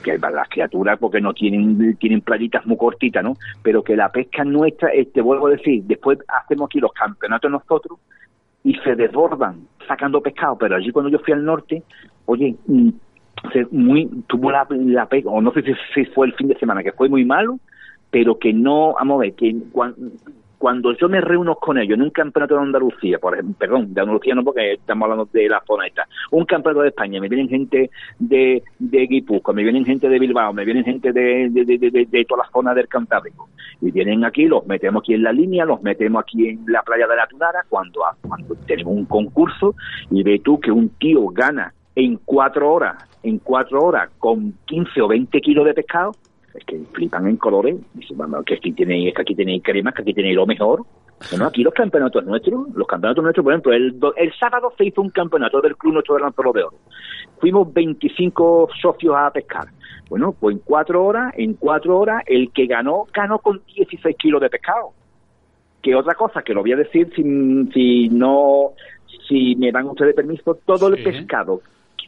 Que 0.03 0.17
las 0.17 0.49
criaturas 0.49 0.97
porque 0.97 1.21
no 1.21 1.33
tienen, 1.33 1.95
tienen 1.97 2.21
playitas 2.21 2.65
muy 2.65 2.77
cortitas, 2.77 3.23
¿no? 3.23 3.37
Pero 3.61 3.83
que 3.83 3.95
la 3.95 4.11
pesca 4.11 4.43
nuestra, 4.43 4.89
te 5.13 5.21
vuelvo 5.21 5.47
a 5.47 5.51
decir, 5.51 5.83
después 5.83 6.17
hacemos 6.27 6.65
aquí 6.65 6.79
los 6.79 6.91
campeonatos 6.93 7.51
nosotros, 7.51 7.99
y 8.63 8.73
se 8.83 8.95
desbordan 8.95 9.67
sacando 9.87 10.21
pescado, 10.21 10.57
pero 10.57 10.75
allí 10.75 10.91
cuando 10.91 11.09
yo 11.09 11.19
fui 11.19 11.33
al 11.33 11.45
norte, 11.45 11.83
oye, 12.25 12.55
mm, 12.65 12.89
muy 13.71 14.09
tuvo 14.27 14.51
la, 14.51 14.67
la 14.69 15.07
o 15.25 15.41
no 15.41 15.51
sé 15.51 15.63
si, 15.93 16.05
fue 16.05 16.27
el 16.27 16.33
fin 16.33 16.49
de 16.49 16.57
semana, 16.57 16.83
que 16.83 16.91
fue 16.91 17.07
muy 17.07 17.23
malo, 17.23 17.59
pero 18.09 18.37
que 18.37 18.53
no, 18.53 18.93
vamos 18.93 19.17
a 19.17 19.21
ver, 19.21 19.33
que 19.33 19.55
cuando 20.57 20.93
yo 20.93 21.07
me 21.07 21.21
reúno 21.21 21.55
con 21.55 21.77
ellos 21.77 21.95
en 21.95 22.01
un 22.01 22.09
campeonato 22.09 22.55
de 22.55 22.61
Andalucía, 22.61 23.19
por 23.19 23.33
ejemplo, 23.33 23.55
perdón, 23.59 23.93
de 23.93 24.01
Andalucía 24.01 24.33
no 24.33 24.43
porque 24.43 24.73
estamos 24.73 25.03
hablando 25.03 25.29
de 25.31 25.47
la 25.47 25.61
zona 25.67 25.87
esta, 25.87 26.07
un 26.31 26.45
campeonato 26.45 26.81
de 26.81 26.89
España, 26.89 27.21
me 27.21 27.29
vienen 27.29 27.49
gente 27.49 27.91
de, 28.17 28.63
de 28.79 29.07
Guipúzcoa, 29.07 29.53
me 29.53 29.63
vienen 29.63 29.85
gente 29.85 30.09
de 30.09 30.19
Bilbao, 30.19 30.53
me 30.53 30.65
vienen 30.65 30.83
gente 30.83 31.11
de, 31.11 31.49
de, 31.51 31.65
de, 31.65 32.07
de, 32.09 32.25
toda 32.25 32.43
la 32.43 32.49
zona 32.51 32.73
del 32.73 32.87
Cantábrico, 32.87 33.49
y 33.81 33.91
vienen 33.91 34.25
aquí, 34.25 34.45
los 34.45 34.65
metemos 34.65 35.01
aquí 35.01 35.13
en 35.13 35.23
la 35.23 35.31
línea, 35.31 35.65
los 35.65 35.81
metemos 35.83 36.23
aquí 36.23 36.49
en 36.49 36.63
la 36.67 36.81
playa 36.81 37.07
de 37.07 37.15
la 37.15 37.27
Tunara, 37.27 37.63
cuando, 37.69 38.01
cuando 38.27 38.55
tenemos 38.65 38.93
un 38.93 39.05
concurso, 39.05 39.75
y 40.09 40.23
ve 40.23 40.41
tú 40.43 40.59
que 40.59 40.71
un 40.71 40.89
tío 40.89 41.27
gana 41.27 41.73
en 41.95 42.19
cuatro 42.25 42.71
horas, 42.71 42.95
en 43.21 43.39
cuatro 43.39 43.81
horas, 43.81 44.09
con 44.17 44.53
15 44.65 45.01
o 45.01 45.07
20 45.07 45.39
kilos 45.41 45.65
de 45.65 45.73
pescado, 45.73 46.13
es 46.57 46.65
que 46.65 46.79
flipan 46.91 47.27
en 47.27 47.37
colores. 47.37 47.77
Dicen, 47.93 48.17
bueno, 48.17 48.43
que 48.43 48.55
aquí 48.55 48.71
tenéis, 48.71 49.13
que 49.13 49.21
aquí 49.21 49.35
tenéis 49.35 49.63
cremas, 49.63 49.93
que 49.93 50.01
aquí 50.01 50.13
tenéis 50.13 50.35
lo 50.35 50.45
mejor. 50.45 50.83
Bueno, 51.29 51.45
aquí 51.45 51.63
los 51.63 51.73
campeonatos 51.73 52.25
nuestros, 52.25 52.67
los 52.75 52.87
campeonatos 52.87 53.23
nuestros, 53.23 53.43
por 53.43 53.53
ejemplo, 53.53 53.73
el, 53.73 53.95
el 54.17 54.33
sábado 54.39 54.73
se 54.77 54.85
hizo 54.85 55.01
un 55.01 55.09
campeonato 55.09 55.61
del 55.61 55.75
Club 55.77 55.93
Nuestro 55.93 56.15
de 56.15 56.31
Polo 56.31 56.53
de 56.53 56.63
Oro. 56.63 56.77
Fuimos 57.39 57.71
25 57.71 58.69
socios 58.81 59.15
a 59.15 59.31
pescar. 59.31 59.67
Bueno, 60.09 60.33
pues 60.39 60.55
en 60.55 60.61
cuatro 60.63 61.03
horas, 61.05 61.33
en 61.37 61.53
cuatro 61.53 61.99
horas, 61.99 62.23
el 62.25 62.51
que 62.51 62.65
ganó, 62.65 63.05
ganó 63.13 63.39
con 63.39 63.61
16 63.75 64.15
kilos 64.17 64.41
de 64.41 64.49
pescado. 64.49 64.93
Que 65.81 65.95
otra 65.95 66.15
cosa, 66.15 66.41
que 66.41 66.53
lo 66.53 66.61
voy 66.61 66.73
a 66.73 66.77
decir 66.77 67.11
si, 67.15 67.23
si 67.71 68.09
no, 68.09 68.71
si 69.27 69.55
me 69.57 69.71
dan 69.71 69.85
ustedes 69.85 70.15
permiso, 70.15 70.55
todo 70.65 70.87
el 70.87 71.03
pescado, 71.03 71.61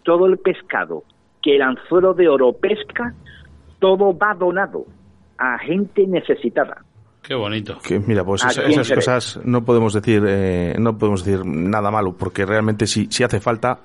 todo 0.04 0.26
el 0.26 0.38
pescado 0.40 1.04
que 1.42 1.56
el 1.56 1.62
anzuelo 1.62 2.14
de 2.14 2.28
oro 2.28 2.54
pesca 2.54 3.14
todo 3.80 4.18
va 4.18 4.34
donado 4.34 4.86
a 5.38 5.58
gente 5.60 6.06
necesitada. 6.06 6.84
Qué 7.22 7.36
bonito. 7.36 7.78
Que, 7.86 8.00
mira, 8.00 8.24
pues 8.24 8.44
esas 8.46 8.92
cosas 8.92 9.40
no 9.44 9.64
podemos 9.64 9.94
decir 9.94 10.24
eh, 10.28 10.76
no 10.80 10.98
podemos 10.98 11.24
decir 11.24 11.46
nada 11.46 11.92
malo 11.92 12.14
porque 12.18 12.46
realmente 12.46 12.88
si, 12.88 13.08
si 13.08 13.24
hace 13.24 13.40
falta 13.40 13.80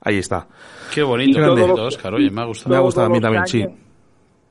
ahí 0.00 0.18
está. 0.18 0.46
Qué 0.94 1.02
bonito, 1.02 1.40
Oscar. 1.84 2.14
Oye, 2.14 2.30
me 2.30 2.42
ha 2.42 2.44
gustado. 2.44 2.70
Me 2.70 2.76
ha 2.76 2.80
gustado 2.80 3.06
a 3.06 3.10
mí 3.10 3.20
también, 3.20 3.46
sí. 3.46 3.66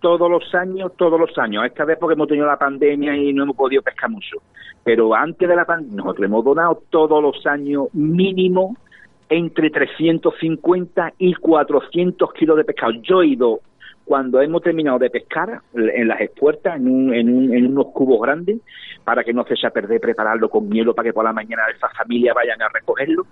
Todos 0.01 0.29
los 0.29 0.53
años, 0.53 0.91
todos 0.97 1.19
los 1.19 1.35
años. 1.37 1.65
Esta 1.65 1.85
vez 1.85 1.97
porque 1.99 2.13
hemos 2.13 2.27
tenido 2.27 2.45
la 2.45 2.57
pandemia 2.57 3.15
y 3.15 3.33
no 3.33 3.43
hemos 3.43 3.55
podido 3.55 3.81
pescar 3.81 4.09
mucho. 4.09 4.37
Pero 4.83 5.15
antes 5.15 5.47
de 5.47 5.55
la 5.55 5.65
pandemia, 5.65 5.97
nosotros 5.97 6.25
hemos 6.25 6.43
donado 6.43 6.83
todos 6.89 7.23
los 7.23 7.45
años 7.45 7.87
mínimo 7.93 8.75
entre 9.29 9.69
350 9.71 11.13
y 11.17 11.33
400 11.33 12.33
kilos 12.33 12.57
de 12.57 12.63
pescado. 12.63 12.91
Yo 13.01 13.21
he 13.21 13.27
ido 13.27 13.61
cuando 14.05 14.39
hemos 14.39 14.61
terminado 14.61 14.99
de 14.99 15.09
pescar 15.09 15.61
en 15.73 16.07
las 16.07 16.21
espuertas, 16.21 16.75
en, 16.77 17.13
en, 17.13 17.65
unos 17.67 17.87
cubos 17.87 18.21
grandes, 18.21 18.59
para 19.03 19.23
que 19.23 19.33
no 19.33 19.43
se 19.45 19.55
eche 19.55 19.67
a 19.67 19.71
perder 19.71 19.99
prepararlo 19.99 20.47
con 20.47 20.69
hielo 20.69 20.93
para 20.93 21.09
que 21.09 21.13
por 21.13 21.25
la 21.25 21.33
mañana 21.33 21.63
esas 21.75 21.91
familias 21.97 22.35
vayan 22.35 22.61
a 22.61 22.69
recogerlo. 22.69 23.25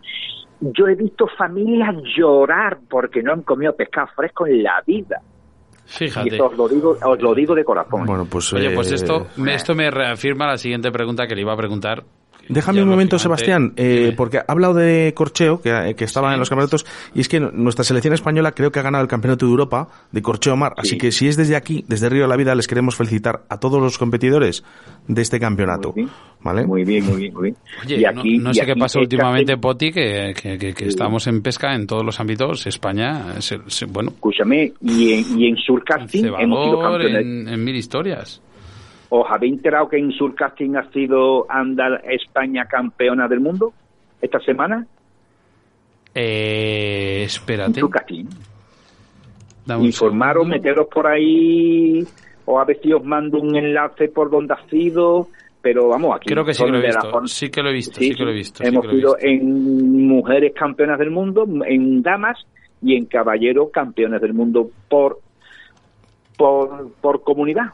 Yo 0.60 0.88
he 0.88 0.96
visto 0.96 1.28
familias 1.38 1.96
llorar 2.18 2.80
porque 2.90 3.22
no 3.22 3.34
han 3.34 3.44
comido 3.44 3.76
pescado 3.76 4.08
fresco 4.16 4.48
en 4.48 4.64
la 4.64 4.82
vida. 4.86 5.22
Fíjate. 5.86 6.30
Y 6.30 6.34
eso 6.34 6.48
os 6.48 6.58
lo 6.58 6.68
digo, 6.68 6.98
os 7.04 7.22
lo 7.22 7.36
digo 7.36 7.54
de 7.54 7.64
corazón. 7.64 8.06
Bueno, 8.06 8.26
pues, 8.26 8.52
Oye, 8.54 8.72
pues 8.72 8.92
eh, 8.92 8.96
esto, 8.96 9.28
esto 9.46 9.76
me 9.76 9.92
reafirma 9.92 10.48
la 10.48 10.58
siguiente 10.58 10.92
pregunta 10.92 11.28
que 11.28 11.36
le 11.36 11.42
iba 11.42 11.54
a 11.54 11.58
preguntar 11.58 12.04
Déjame 12.50 12.84
un 12.84 12.90
momento, 12.90 13.18
Sebastián, 13.20 13.74
eh, 13.78 14.14
porque 14.16 14.40
ha 14.40 14.46
hablado 14.48 14.74
de 14.74 15.14
corcheo, 15.16 15.62
que, 15.62 15.96
que 15.96 16.04
estaba 16.04 16.34
en 16.34 16.40
los 16.40 16.50
campeonatos, 16.50 16.86
y 17.14 17.22
es 17.22 17.30
que 17.30 17.40
nuestra 17.40 17.84
selección 17.84 18.14
española 18.14 18.52
creo 18.52 18.72
que 18.72 18.80
ha 18.80 18.84
ganado 18.84 19.02
el 19.02 19.08
campeonato 19.08 19.46
de 19.46 19.52
Europa 19.52 19.88
de 20.12 20.22
corcheo 20.22 20.56
mar. 20.58 20.74
Así 20.78 20.98
que 20.98 21.12
si 21.12 21.28
es 21.28 21.38
desde 21.38 21.56
aquí, 21.56 21.86
desde 21.88 22.10
Río 22.10 22.24
de 22.24 22.28
la 22.28 22.36
Vida, 22.36 22.54
les 22.56 22.68
queremos 22.68 22.96
felicitar 22.96 23.44
a 23.50 23.60
todos 23.60 23.82
los 23.82 23.98
competidores 23.98 24.64
de 25.08 25.22
este 25.22 25.40
campeonato. 25.40 25.94
Muy 25.94 26.04
bien, 26.04 26.10
¿vale? 26.42 26.66
muy 26.66 26.84
bien, 26.84 27.06
muy 27.06 27.18
bien. 27.18 27.56
Oye, 27.84 27.98
y 28.00 28.06
aquí, 28.06 28.38
no, 28.38 28.54
sé 28.54 28.66
qué 28.66 28.76
pasó 28.76 29.00
últimamente, 29.00 29.58
Poti, 29.58 29.92
que, 29.92 30.34
que, 30.34 30.86
estamos 30.86 31.28
en 31.28 31.42
pesca 31.42 31.74
en 31.74 31.88
todos 31.88 32.06
los 32.06 32.20
ámbitos. 32.20 32.68
España, 32.68 33.36
bueno. 33.90 34.12
Escúchame, 34.12 34.74
y 34.82 35.14
en, 35.14 35.40
y 35.40 35.48
en 35.48 35.58
surcasting 35.58 36.26
hemos 36.40 36.66
sido 36.66 36.80
campeones. 36.82 37.22
En, 37.22 37.48
en 37.48 37.64
mil 37.64 37.76
historias. 37.76 38.42
¿Os 39.16 39.28
habéis 39.30 39.54
enterado 39.54 39.90
que 39.90 39.98
en 39.98 40.12
Surcasting 40.12 40.76
ha 40.76 40.90
sido 40.90 41.46
anda 41.48 42.02
España 42.04 42.66
campeona 42.66 43.28
del 43.28 43.42
mundo 43.42 43.72
esta 44.20 44.40
semana? 44.40 44.88
Eh, 46.16 47.22
espérate. 47.24 47.80
Surcasting. 47.80 48.28
Informaros, 49.82 50.48
meteros 50.48 50.88
por 50.88 51.06
ahí, 51.06 52.04
o 52.46 52.60
a 52.60 52.66
ver 52.66 52.80
si 52.82 52.92
os 52.92 53.06
mando 53.06 53.38
un 53.38 53.56
enlace 53.56 54.08
por 54.08 54.32
donde 54.32 54.56
ha 54.56 54.68
sido, 54.68 55.28
pero 55.62 55.90
vamos, 55.90 56.16
aquí... 56.16 56.30
Creo 56.30 56.44
que 56.44 56.56
sí 56.56 56.64
que 56.64 56.72
lo 56.72 56.80
he 56.80 56.82
visto, 56.88 57.28
sí 57.28 57.52
que 57.52 57.62
lo 57.62 57.70
he 57.70 57.74
visto, 57.74 58.00
sí, 58.00 58.16
que 58.16 58.24
lo 58.24 58.32
he 58.32 58.34
visto. 58.34 58.64
Hemos 58.64 58.88
sido 58.88 59.16
en 59.20 60.08
mujeres 60.08 60.54
campeonas 60.56 60.98
del 60.98 61.12
mundo, 61.12 61.46
en 61.68 62.02
damas 62.02 62.40
y 62.82 62.96
en 62.96 63.06
caballeros 63.06 63.70
campeones 63.72 64.22
del 64.22 64.34
mundo 64.34 64.72
por, 64.90 65.20
por, 66.36 66.92
por 67.00 67.22
comunidad 67.22 67.74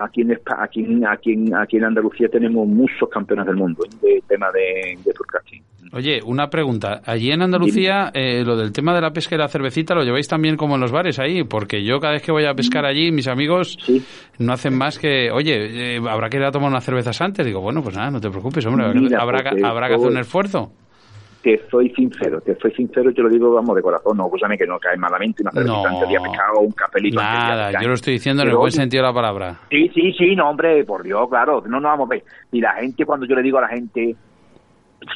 aquí 0.00 0.22
en, 0.22 0.32
aquí, 0.32 0.84
aquí, 1.06 1.36
aquí 1.54 1.76
en 1.76 1.84
Andalucía 1.84 2.28
tenemos 2.28 2.66
muchos 2.66 3.08
campeones 3.08 3.46
del 3.46 3.56
mundo 3.56 3.82
de 4.02 4.22
tema 4.26 4.50
de, 4.52 4.98
de 5.04 5.12
Oye, 5.92 6.20
una 6.24 6.48
pregunta. 6.48 7.02
Allí 7.04 7.32
en 7.32 7.42
Andalucía, 7.42 8.12
eh, 8.14 8.44
lo 8.44 8.56
del 8.56 8.70
tema 8.72 8.94
de 8.94 9.00
la 9.00 9.12
pesca 9.12 9.34
y 9.34 9.38
la 9.38 9.48
cervecita, 9.48 9.94
¿lo 9.94 10.04
lleváis 10.04 10.28
también 10.28 10.56
como 10.56 10.76
en 10.76 10.80
los 10.80 10.92
bares 10.92 11.18
ahí? 11.18 11.42
Porque 11.42 11.84
yo 11.84 11.98
cada 11.98 12.12
vez 12.12 12.22
que 12.22 12.30
voy 12.30 12.44
a 12.44 12.54
pescar 12.54 12.84
allí, 12.84 13.10
mis 13.10 13.26
amigos 13.26 13.76
no 14.38 14.52
hacen 14.52 14.78
más 14.78 14.98
que, 14.98 15.30
oye, 15.32 15.96
eh, 15.96 16.00
¿habrá 16.08 16.28
que 16.28 16.36
ir 16.36 16.44
a 16.44 16.52
tomar 16.52 16.70
unas 16.70 16.84
cervezas 16.84 17.20
antes? 17.20 17.44
Digo, 17.44 17.60
bueno, 17.60 17.82
pues 17.82 17.96
nada, 17.96 18.10
no 18.10 18.20
te 18.20 18.30
preocupes, 18.30 18.64
hombre, 18.66 18.84
habrá, 19.16 19.42
habrá 19.64 19.88
que 19.88 19.94
hacer 19.94 20.08
un 20.08 20.18
esfuerzo 20.18 20.70
te 21.42 21.60
soy 21.70 21.90
sincero, 21.90 22.40
te 22.40 22.54
soy 22.56 22.72
sincero, 22.72 23.12
te 23.12 23.22
lo 23.22 23.28
digo, 23.28 23.52
vamos, 23.52 23.74
de 23.74 23.82
corazón, 23.82 24.16
no, 24.16 24.26
escúchame 24.26 24.58
que 24.58 24.66
no 24.66 24.78
cae 24.78 24.96
malamente 24.96 25.42
una 25.42 25.52
cerveza 25.52 25.88
antes 25.88 26.08
de 26.08 26.20
pescado 26.20 26.60
un 26.60 26.72
cafelito 26.72 27.20
Nada, 27.20 27.72
yo 27.80 27.88
lo 27.88 27.94
estoy 27.94 28.14
diciendo 28.14 28.42
en 28.42 28.50
el 28.50 28.56
buen 28.56 28.72
sentido 28.72 29.02
de 29.02 29.08
la 29.08 29.14
palabra. 29.14 29.60
Sí, 29.70 29.90
sí, 29.94 30.12
sí, 30.12 30.36
no, 30.36 30.50
hombre, 30.50 30.84
por 30.84 31.02
Dios, 31.02 31.28
claro, 31.28 31.62
no 31.66 31.80
nos 31.80 31.90
vamos 31.90 32.08
a 32.08 32.10
ver. 32.10 32.24
Y 32.52 32.60
la 32.60 32.74
gente, 32.74 33.04
cuando 33.06 33.26
yo 33.26 33.34
le 33.34 33.42
digo 33.42 33.58
a 33.58 33.62
la 33.62 33.68
gente, 33.68 34.14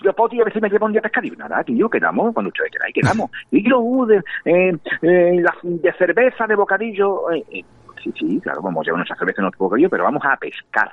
yo 0.03 0.13
puedo 0.13 0.41
a 0.41 0.45
veces 0.45 0.63
me 0.63 0.69
llevo 0.69 0.87
un 0.87 0.93
día 0.93 1.01
a 1.01 1.03
pescar, 1.03 1.23
digo, 1.23 1.37
nada, 1.37 1.63
tío, 1.63 1.89
quedamos, 1.89 2.33
cuando 2.33 2.49
ustedes 2.49 2.71
queráis, 2.71 2.95
quedamos. 2.95 3.31
y 3.51 3.69
yo, 3.69 3.81
uh, 3.81 4.07
de, 4.07 4.17
eh, 4.45 4.77
eh, 5.03 5.43
de 5.63 5.93
cerveza, 5.99 6.47
de 6.47 6.57
bocadillo, 6.57 7.31
eh, 7.33 7.45
eh, 7.51 7.65
sí, 8.03 8.13
sí, 8.19 8.41
claro, 8.41 8.63
vamos 8.63 8.81
a 8.81 8.85
llevar 8.85 8.99
nuestra 8.99 9.17
cerveza 9.17 9.41
en 9.41 9.45
nuestro 9.45 9.65
bocadillo, 9.65 9.91
pero 9.91 10.05
vamos 10.05 10.23
a 10.25 10.37
pescar. 10.37 10.91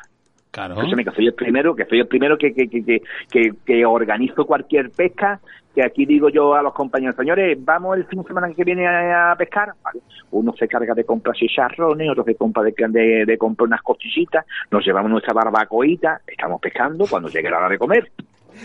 Claro. 0.52 0.76
que 0.76 1.12
soy 1.16 1.28
el 1.28 1.34
primero, 1.34 1.74
que 1.76 1.86
soy 1.86 2.02
el 2.02 2.08
primero 2.08 2.38
que, 2.38 2.54
que, 2.54 2.68
que, 2.68 3.02
que, 3.30 3.54
que 3.66 3.86
organizo 3.86 4.46
cualquier 4.46 4.92
pesca, 4.92 5.40
que 5.74 5.82
aquí 5.82 6.06
digo 6.06 6.28
yo 6.28 6.54
a 6.54 6.62
los 6.62 6.74
compañeros, 6.74 7.16
señores, 7.16 7.58
vamos 7.64 7.96
el 7.96 8.06
fin 8.06 8.22
de 8.22 8.28
semana 8.28 8.54
que 8.54 8.66
viene 8.66 8.86
a, 8.86 9.34
pescar. 9.38 9.74
Uno 10.32 10.54
se 10.60 10.68
carga 10.68 10.94
de 10.94 11.06
comprar 11.06 11.36
chicharrones, 11.36 12.10
otro 12.10 12.26
se 12.26 12.36
compra 12.36 12.64
de, 12.64 12.74
de, 12.78 13.26
de 13.26 13.38
comprar 13.38 13.68
unas 13.68 13.82
costillitas, 13.82 14.46
nos 14.70 14.86
llevamos 14.86 15.10
nuestra 15.10 15.34
barbacoita, 15.34 16.22
estamos 16.28 16.60
pescando 16.60 17.06
cuando 17.10 17.30
llegue 17.30 17.50
la 17.50 17.58
hora 17.58 17.70
de 17.70 17.78
comer 17.78 18.12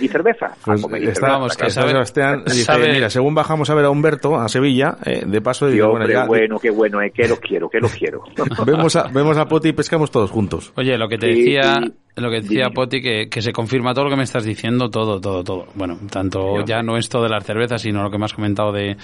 y 0.01 0.09
cerveza. 0.09 0.55
Pues 0.65 0.85
estamos 1.03 1.57
que 1.57 1.71
Sebastián 1.71 2.43
dice, 2.45 2.73
mira, 2.79 3.11
según 3.11 3.35
bajamos 3.35 3.71
a 3.71 3.75
ver 3.75 3.87
a 3.87 3.91
Humberto, 3.91 4.37
a 4.37 4.49
Sevilla, 4.49 4.97
eh, 5.05 5.25
de 5.27 5.41
paso 5.41 5.69
digo, 5.69 5.91
bueno, 5.91 6.09
ya, 6.09 6.27
bueno, 6.27 6.59
qué 6.59 6.71
bueno, 6.71 7.01
eh, 7.01 7.11
que 7.11 7.29
los 7.29 7.41
quiero, 7.41 7.69
que 7.69 7.81
los 7.81 7.93
quiero. 7.93 8.23
vemos, 8.67 8.97
a, 8.97 9.09
vemos 9.09 9.37
a 9.39 9.47
Poti 9.47 9.71
y 9.71 9.73
pescamos 9.73 10.11
todos 10.11 10.31
juntos. 10.31 10.73
Oye, 10.77 10.97
lo 10.99 11.09
que 11.09 11.19
te 11.19 11.29
decía... 11.29 11.81
lo 12.17 12.31
que 12.31 12.41
decía 12.41 12.71
Poti, 12.71 13.01
que, 13.01 13.29
que, 13.29 13.43
se 13.43 13.53
confirma 13.53 13.95
todo 13.95 14.05
lo 14.05 14.11
que 14.11 14.17
me 14.17 14.25
estás 14.25 14.45
diciendo, 14.45 14.89
todo, 14.91 15.21
todo, 15.21 15.45
todo. 15.45 15.67
Bueno, 15.75 15.99
tanto 16.11 16.65
ya 16.65 16.83
no 16.83 16.97
esto 16.97 17.23
de 17.23 17.29
las 17.29 17.45
cervezas, 17.45 17.83
sino 17.83 18.03
lo 18.03 18.11
que 18.11 18.19
me 18.19 18.25
has 18.25 18.35
comentado 18.35 18.73
de, 18.73 18.97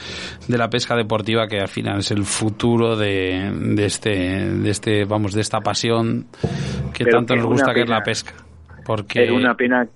de 0.49 0.59
la 0.59 0.69
pesca 0.69 0.97
deportiva, 0.97 1.47
que 1.47 1.61
al 1.61 1.69
final 1.69 1.99
es 1.99 2.11
el 2.11 2.25
futuro 2.25 2.97
de, 2.97 3.51
de 3.53 3.85
este, 3.85 4.11
de 4.11 4.71
este, 4.71 5.05
vamos, 5.05 5.33
de 5.33 5.41
esta 5.41 5.61
pasión 5.61 6.27
que 6.93 7.05
tanto 7.05 7.35
nos 7.35 7.47
gusta 7.47 7.75
que 7.75 7.83
es 7.83 7.89
la 7.89 8.03
pesca. 8.03 8.33
Porque... 8.85 9.25
Es 9.25 9.31
una 9.31 9.55
pena 9.55 9.87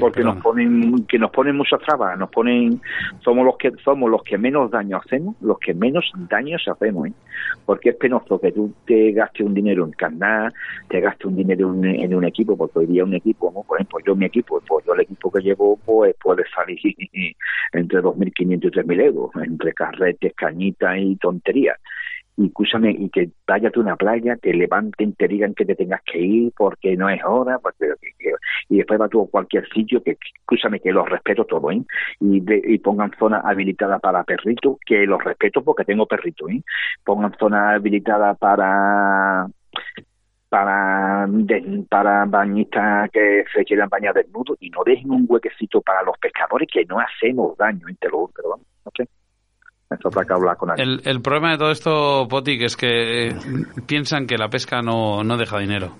porque 0.00 0.22
nos 0.22 0.42
ponen 0.42 1.06
que 1.06 1.18
nos 1.18 1.30
ponen 1.30 1.56
muchas 1.56 1.80
trabas 1.80 2.18
nos 2.18 2.30
ponen 2.30 2.80
somos 3.20 3.44
los 3.44 3.56
que 3.56 3.72
somos 3.84 4.10
los 4.10 4.22
que 4.22 4.38
menos 4.38 4.70
daño 4.70 4.98
hacemos 4.98 5.36
los 5.40 5.58
que 5.58 5.74
menos 5.74 6.10
daños 6.28 6.62
hacemos 6.68 7.08
¿eh? 7.08 7.12
porque 7.66 7.90
es 7.90 7.96
penoso 7.96 8.40
que 8.40 8.52
tú 8.52 8.72
te 8.86 9.12
gastes 9.12 9.46
un 9.46 9.54
dinero 9.54 9.84
en 9.84 9.92
carnal 9.92 10.52
te 10.88 11.00
gastes 11.00 11.26
un 11.26 11.36
dinero 11.36 11.74
en, 11.82 12.14
un 12.14 12.24
equipo 12.24 12.56
porque 12.56 12.80
hoy 12.80 12.86
día 12.86 13.04
un 13.04 13.14
equipo 13.14 13.52
¿no? 13.54 13.62
por 13.62 13.78
ejemplo 13.78 13.98
yo 14.06 14.16
mi 14.16 14.26
equipo 14.26 14.62
pues 14.66 14.84
yo 14.86 14.94
el 14.94 15.00
equipo 15.00 15.30
que 15.30 15.40
llevo 15.40 15.78
pues 15.84 16.14
puede 16.22 16.44
salir 16.54 16.78
entre 17.72 18.00
2.500 18.00 18.34
y 18.40 18.56
3.000 18.56 19.00
euros 19.02 19.30
entre 19.42 19.72
carretes 19.72 20.32
cañitas 20.34 20.96
y 20.98 21.16
tonterías 21.16 21.78
escúchame, 22.46 22.90
y 22.90 23.08
que 23.10 23.30
vayas 23.46 23.72
a 23.76 23.80
una 23.80 23.96
playa, 23.96 24.36
te 24.36 24.54
levanten, 24.54 25.14
te 25.14 25.28
digan 25.28 25.54
que 25.54 25.64
te 25.64 25.74
tengas 25.74 26.02
que 26.04 26.20
ir 26.20 26.52
porque 26.56 26.96
no 26.96 27.08
es 27.08 27.20
hora, 27.24 27.58
porque, 27.58 27.86
y 28.68 28.78
después 28.78 29.00
va 29.00 29.08
tú 29.08 29.22
a 29.22 29.30
cualquier 29.30 29.68
sitio 29.70 30.02
que, 30.02 30.16
escúchame, 30.40 30.80
que 30.80 30.92
los 30.92 31.08
respeto 31.08 31.44
todo, 31.44 31.70
¿eh? 31.70 31.82
Y, 32.20 32.42
y 32.74 32.78
pongan 32.78 33.12
zona 33.18 33.40
habilitada 33.40 33.98
para 33.98 34.24
perritos, 34.24 34.78
que 34.86 35.06
los 35.06 35.22
respeto 35.22 35.62
porque 35.62 35.84
tengo 35.84 36.06
perrito, 36.06 36.48
¿eh? 36.48 36.62
Pongan 37.04 37.34
zona 37.38 37.72
habilitada 37.72 38.34
para 38.34 39.48
para, 40.48 41.28
para 41.90 42.24
bañistas 42.24 43.10
que 43.10 43.44
se 43.52 43.64
quieran 43.64 43.88
bañar 43.88 44.14
desnudos 44.14 44.56
y 44.60 44.70
no 44.70 44.82
dejen 44.84 45.10
un 45.10 45.26
huequecito 45.28 45.82
para 45.82 46.02
los 46.02 46.16
pescadores 46.18 46.68
que 46.72 46.84
no 46.86 46.98
hacemos 46.98 47.56
daño, 47.58 47.86
te 48.00 48.08
lo 48.08 48.30
pero 48.34 48.58
no 48.84 49.17
sé. 49.88 49.94
Esto 49.94 50.10
que 50.10 50.32
hablar 50.32 50.56
con 50.56 50.78
el, 50.78 51.00
el 51.04 51.20
problema 51.20 51.52
de 51.52 51.58
todo 51.58 51.70
esto, 51.70 52.26
Poti, 52.28 52.58
que 52.58 52.66
es 52.66 52.76
que 52.76 53.28
eh, 53.28 53.34
piensan 53.86 54.26
que 54.26 54.36
la 54.36 54.48
pesca 54.48 54.82
no, 54.82 55.22
no 55.24 55.36
deja 55.36 55.58
dinero. 55.58 55.92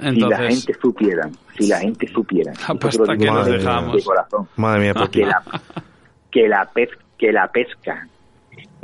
Entonces... 0.00 0.14
Si 0.14 0.28
la 0.28 0.38
gente 0.38 0.74
supiera, 0.80 1.30
si 1.58 1.68
la 1.68 1.78
gente 1.80 2.08
supiera, 2.08 2.52
que 3.18 3.26
nos 3.26 3.46
dejamos. 3.46 4.06
Madre 4.56 4.80
mía, 4.80 4.92
que 5.10 5.26
la, 5.26 5.42
que 6.30 6.48
la, 6.48 6.70
que 7.18 7.32
la 7.32 7.48
pesca 7.48 8.08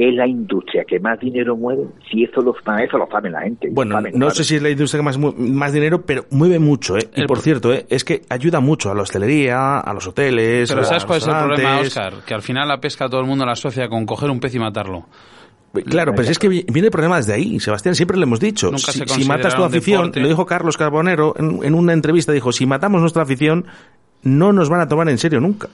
es 0.09 0.14
la 0.14 0.26
industria 0.26 0.84
que 0.86 0.98
más 0.98 1.18
dinero 1.20 1.57
mueve, 1.57 1.84
si 2.11 2.24
eso 2.24 2.40
lo, 2.40 2.55
eso 2.55 2.98
lo 2.98 3.07
sabe 3.11 3.30
la 3.30 3.42
gente. 3.42 3.68
Bueno, 3.70 4.00
no 4.14 4.30
sé 4.30 4.44
si 4.44 4.57
es 4.57 4.62
la 4.62 4.70
industria 4.70 5.00
que 5.00 5.05
más, 5.05 5.18
más 5.18 5.72
dinero, 5.72 6.03
pero 6.05 6.24
mueve 6.30 6.59
mucho, 6.59 6.96
¿eh? 6.96 7.09
Y 7.14 7.26
por 7.26 7.40
cierto, 7.40 7.72
¿eh? 7.72 7.86
es 7.88 8.05
que 8.05 8.22
ayuda 8.28 8.61
mucho 8.61 8.90
a 8.90 8.94
la 8.94 9.03
hostelería, 9.03 9.78
a 9.78 9.94
los 9.94 10.07
hoteles. 10.07 10.70
Pero 10.70 10.84
¿sabes 10.84 11.05
cuál 11.05 11.18
es 11.18 11.26
el 11.26 11.34
problema, 11.34 11.80
Oscar? 11.80 12.14
Que 12.26 12.34
al 12.34 12.42
final 12.42 12.68
la 12.68 12.78
pesca 12.78 13.09
todo 13.09 13.20
el 13.20 13.26
mundo 13.26 13.44
la 13.44 13.53
asocia 13.53 13.88
con 13.88 14.07
coger 14.07 14.30
un 14.30 14.40
pez 14.40 14.55
y 14.55 14.59
matarlo. 14.59 15.07
Claro, 15.86 16.12
pero 16.14 16.28
es 16.28 16.38
que 16.38 16.48
viene 16.48 16.86
el 16.86 16.90
problema 16.90 17.16
desde 17.16 17.32
ahí, 17.32 17.59
Sebastián, 17.59 17.94
siempre 17.94 18.18
le 18.18 18.24
hemos 18.24 18.40
dicho, 18.40 18.76
si, 18.76 19.24
matas 19.24 19.57
tu 19.57 19.64
afición, 19.64 20.12
lo 20.14 20.28
dijo 20.28 20.44
Carlos 20.44 20.76
Carbonero 20.76 21.34
en, 21.38 21.64
en 21.64 21.74
una 21.74 21.94
entrevista, 21.94 22.30
dijo, 22.30 22.53
si 22.53 22.66
matamos 22.66 23.00
nuestra 23.00 23.22
afición, 23.22 23.64
no 24.22 24.53
nos 24.53 24.68
van 24.68 24.82
a 24.82 24.88
tomar 24.88 25.09
en 25.09 25.16
serio 25.16 25.40
nunca. 25.40 25.68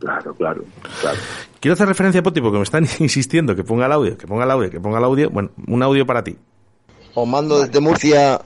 Claro, 0.00 0.34
claro, 0.34 0.64
claro. 1.00 1.18
Quiero 1.60 1.74
hacer 1.74 1.86
referencia 1.86 2.20
a 2.20 2.22
Poti 2.22 2.40
porque 2.40 2.56
me 2.56 2.64
están 2.64 2.88
insistiendo 2.98 3.54
que 3.54 3.62
ponga 3.62 3.86
el 3.86 3.92
audio, 3.92 4.16
que 4.16 4.26
ponga 4.26 4.44
el 4.44 4.50
audio, 4.50 4.70
que 4.70 4.80
ponga 4.80 4.98
el 4.98 5.04
audio. 5.04 5.30
Bueno, 5.30 5.50
un 5.66 5.82
audio 5.82 6.06
para 6.06 6.24
ti. 6.24 6.36
Os 7.14 7.28
mando 7.28 7.60
desde 7.60 7.80
Murcia 7.80 8.40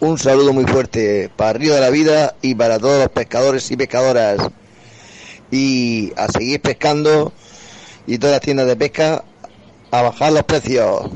un 0.00 0.16
saludo 0.16 0.52
muy 0.52 0.64
fuerte 0.64 1.30
para 1.36 1.52
Río 1.52 1.74
de 1.74 1.80
la 1.80 1.90
Vida 1.90 2.36
y 2.40 2.54
para 2.54 2.78
todos 2.78 2.98
los 2.98 3.08
pescadores 3.10 3.70
y 3.70 3.76
pescadoras. 3.76 4.38
Y 5.50 6.12
a 6.16 6.28
seguir 6.28 6.60
pescando 6.60 7.32
y 8.06 8.18
todas 8.18 8.36
las 8.36 8.40
tiendas 8.40 8.66
de 8.66 8.76
pesca 8.76 9.24
a 9.90 10.02
bajar 10.02 10.32
los 10.32 10.44
precios. 10.44 11.10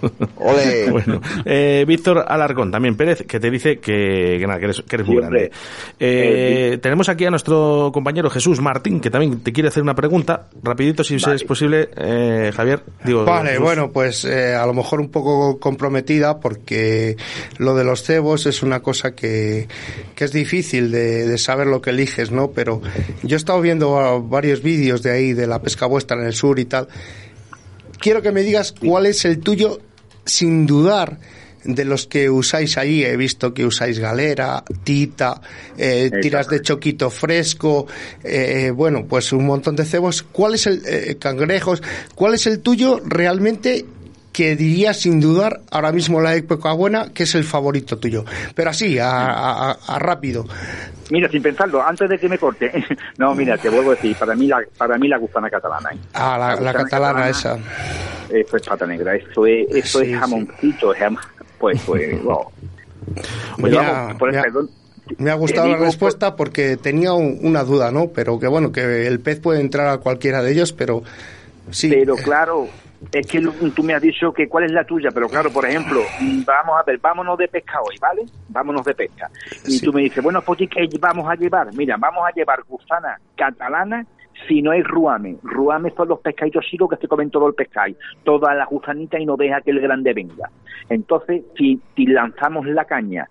bueno, 0.90 1.20
eh, 1.44 1.84
Víctor 1.86 2.24
Alarcón, 2.26 2.70
también 2.70 2.96
Pérez, 2.96 3.24
que 3.26 3.40
te 3.40 3.50
dice 3.50 3.78
que, 3.78 4.38
que, 4.38 4.94
eres, 4.96 5.06
muy 5.06 5.16
grande. 5.16 5.50
Eh, 5.98 6.78
tenemos 6.80 7.08
aquí 7.08 7.24
a 7.24 7.30
nuestro 7.30 7.90
compañero 7.92 8.30
Jesús 8.30 8.60
Martín, 8.60 9.00
que 9.00 9.10
también 9.10 9.40
te 9.40 9.52
quiere 9.52 9.68
hacer 9.68 9.82
una 9.82 9.94
pregunta. 9.94 10.48
Rapidito, 10.62 11.04
si 11.04 11.16
es 11.16 11.44
posible, 11.44 11.90
eh, 11.96 12.52
Javier. 12.54 12.82
Digo, 13.04 13.24
vale, 13.24 13.58
bueno, 13.58 13.90
pues 13.90 14.24
a 14.24 14.64
lo 14.66 14.74
mejor 14.74 15.00
un 15.00 15.10
poco 15.10 15.58
comprometida, 15.58 16.40
porque 16.40 17.16
lo 17.58 17.74
de 17.74 17.84
los 17.84 18.02
cebos 18.02 18.46
es 18.46 18.62
una 18.62 18.80
cosa 18.80 19.14
que, 19.14 19.68
que 20.14 20.24
es 20.24 20.32
difícil 20.32 20.90
de, 20.90 21.26
de 21.26 21.38
saber 21.38 21.66
lo 21.66 21.80
que 21.80 21.90
eliges, 21.90 22.30
¿no? 22.30 22.50
Pero 22.50 22.80
yo 23.22 23.36
he 23.36 23.38
estado 23.38 23.60
viendo 23.60 24.22
varios 24.22 24.62
vídeos 24.62 25.02
de 25.02 25.10
ahí, 25.10 25.32
de 25.32 25.46
la 25.46 25.60
pesca 25.60 25.86
vuestra 25.86 26.16
en 26.18 26.26
el 26.26 26.32
sur 26.32 26.58
y 26.58 26.64
tal. 26.64 26.88
Quiero 27.98 28.22
que 28.22 28.32
me 28.32 28.42
digas 28.42 28.72
cuál 28.72 29.06
es 29.06 29.24
el 29.24 29.40
tuyo 29.40 29.80
sin 30.24 30.66
dudar 30.66 31.18
de 31.64 31.84
los 31.84 32.06
que 32.06 32.30
usáis 32.30 32.78
ahí, 32.78 33.04
he 33.04 33.16
visto 33.16 33.52
que 33.52 33.66
usáis 33.66 33.98
galera, 33.98 34.64
tita, 34.84 35.40
eh, 35.76 36.10
tiras 36.22 36.48
de 36.48 36.62
choquito 36.62 37.10
fresco, 37.10 37.86
eh, 38.22 38.70
bueno, 38.74 39.06
pues 39.06 39.32
un 39.32 39.44
montón 39.44 39.76
de 39.76 39.84
cebos. 39.84 40.22
¿Cuál 40.22 40.54
es 40.54 40.66
el, 40.66 40.82
eh, 40.86 41.16
cangrejos, 41.18 41.82
cuál 42.14 42.34
es 42.34 42.46
el 42.46 42.60
tuyo 42.60 43.00
realmente 43.04 43.84
que 44.38 44.54
dirías 44.54 45.00
sin 45.00 45.18
dudar 45.18 45.62
ahora 45.68 45.90
mismo 45.90 46.20
la 46.20 46.36
época 46.36 46.72
buena 46.72 47.08
que 47.12 47.24
es 47.24 47.34
el 47.34 47.42
favorito 47.42 47.98
tuyo? 47.98 48.24
Pero 48.54 48.70
así, 48.70 48.96
a, 48.96 49.76
rápido. 49.98 50.44
Mira, 51.10 51.28
sin 51.28 51.42
pensarlo, 51.42 51.84
antes 51.84 52.08
de 52.08 52.16
que 52.20 52.28
me 52.28 52.38
corte, 52.38 52.70
no, 53.18 53.34
mira, 53.34 53.58
te 53.58 53.68
vuelvo 53.68 53.90
a 53.90 53.94
decir, 53.96 54.14
para 54.14 54.36
mí 54.36 54.46
la, 54.46 54.62
para 54.76 54.96
mí 54.96 55.08
la 55.08 55.18
gusana 55.18 55.50
catalana. 55.50 55.90
Ah, 56.14 56.56
la, 56.60 56.72
catalana, 56.72 57.28
esa. 57.28 57.58
Eso 58.30 58.56
es 58.56 58.62
pata 58.62 58.86
negra, 58.86 59.16
eso 59.16 59.44
es, 59.44 59.66
eso 59.70 60.02
es 60.02 60.16
jamoncito, 60.16 60.92
pues, 61.58 61.82
pues, 61.84 62.22
wow. 62.22 62.46
me, 63.56 65.30
ha, 65.32 65.34
gustado 65.34 65.66
la 65.66 65.78
respuesta 65.78 66.36
porque 66.36 66.76
tenía 66.76 67.12
una 67.12 67.64
duda, 67.64 67.90
¿no? 67.90 68.10
Pero 68.14 68.38
que 68.38 68.46
bueno, 68.46 68.70
que 68.70 69.08
el 69.08 69.18
pez 69.18 69.40
puede 69.40 69.60
entrar 69.60 69.88
a 69.88 69.98
cualquiera 69.98 70.44
de 70.44 70.52
ellos, 70.52 70.72
pero 70.72 71.02
sí. 71.72 71.88
Pero 71.88 72.14
claro, 72.14 72.68
es 73.12 73.26
que 73.26 73.40
tú 73.74 73.82
me 73.82 73.94
has 73.94 74.02
dicho 74.02 74.32
que 74.32 74.48
cuál 74.48 74.64
es 74.64 74.72
la 74.72 74.84
tuya, 74.84 75.10
pero 75.12 75.28
claro, 75.28 75.50
por 75.50 75.64
ejemplo, 75.64 76.00
vamos 76.44 76.78
a 76.78 76.82
ver, 76.82 76.98
vámonos 76.98 77.38
de 77.38 77.48
pesca 77.48 77.80
hoy, 77.80 77.96
¿vale? 78.00 78.22
Vámonos 78.48 78.84
de 78.84 78.94
pesca. 78.94 79.30
Y 79.66 79.80
tú 79.80 79.92
me 79.92 80.02
dices, 80.02 80.22
bueno, 80.22 80.42
pues 80.42 80.58
¿qué 80.58 80.88
vamos 80.98 81.28
a 81.28 81.34
llevar? 81.34 81.72
Mira, 81.74 81.96
vamos 81.96 82.24
a 82.26 82.32
llevar 82.32 82.62
gusana 82.64 83.18
catalana 83.36 84.04
si 84.46 84.62
no 84.62 84.72
es 84.72 84.84
ruame. 84.84 85.36
Ruame 85.42 85.92
son 85.96 86.08
los 86.08 86.20
pescaditos 86.20 86.64
chicos 86.64 86.90
que 86.90 86.96
se 86.96 87.08
comen 87.08 87.30
todo 87.30 87.48
el 87.48 87.54
pescado, 87.54 87.94
toda 88.24 88.54
la 88.54 88.66
gusanita 88.66 89.18
y 89.18 89.26
no 89.26 89.36
deja 89.36 89.60
que 89.60 89.70
el 89.70 89.80
grande 89.80 90.12
venga. 90.12 90.50
Entonces, 90.88 91.42
si, 91.56 91.80
si 91.96 92.06
lanzamos 92.06 92.66
la 92.66 92.84
caña 92.84 93.28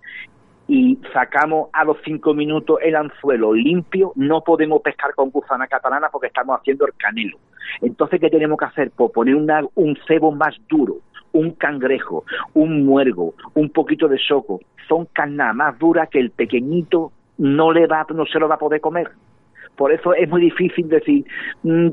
y 0.67 0.99
sacamos 1.13 1.69
a 1.73 1.85
los 1.85 1.97
cinco 2.03 2.33
minutos 2.33 2.79
el 2.81 2.95
anzuelo 2.95 3.53
limpio, 3.53 4.11
no 4.15 4.41
podemos 4.41 4.81
pescar 4.81 5.13
con 5.15 5.29
gusana 5.29 5.67
catalana 5.67 6.09
porque 6.09 6.27
estamos 6.27 6.59
haciendo 6.59 6.85
el 6.85 6.93
canelo. 6.97 7.37
Entonces, 7.81 8.19
¿qué 8.19 8.29
tenemos 8.29 8.57
que 8.57 8.65
hacer? 8.65 8.91
Pues 8.95 9.11
poner 9.11 9.35
una, 9.35 9.61
un 9.75 9.97
cebo 10.07 10.31
más 10.31 10.55
duro, 10.69 10.97
un 11.33 11.51
cangrejo, 11.51 12.23
un 12.53 12.85
muergo, 12.85 13.33
un 13.55 13.69
poquito 13.69 14.07
de 14.07 14.17
soco. 14.17 14.59
Son 14.87 15.05
carnas 15.11 15.55
más 15.55 15.77
duras 15.77 16.09
que 16.09 16.19
el 16.19 16.31
pequeñito 16.31 17.11
no 17.37 17.71
le 17.71 17.87
va, 17.87 18.05
no 18.13 18.25
se 18.25 18.39
lo 18.39 18.47
va 18.47 18.55
a 18.55 18.59
poder 18.59 18.81
comer. 18.81 19.11
Por 19.77 19.93
eso 19.93 20.11
es 20.15 20.27
muy 20.27 20.41
difícil 20.41 20.89
decir, 20.89 21.23
mm, 21.61 21.87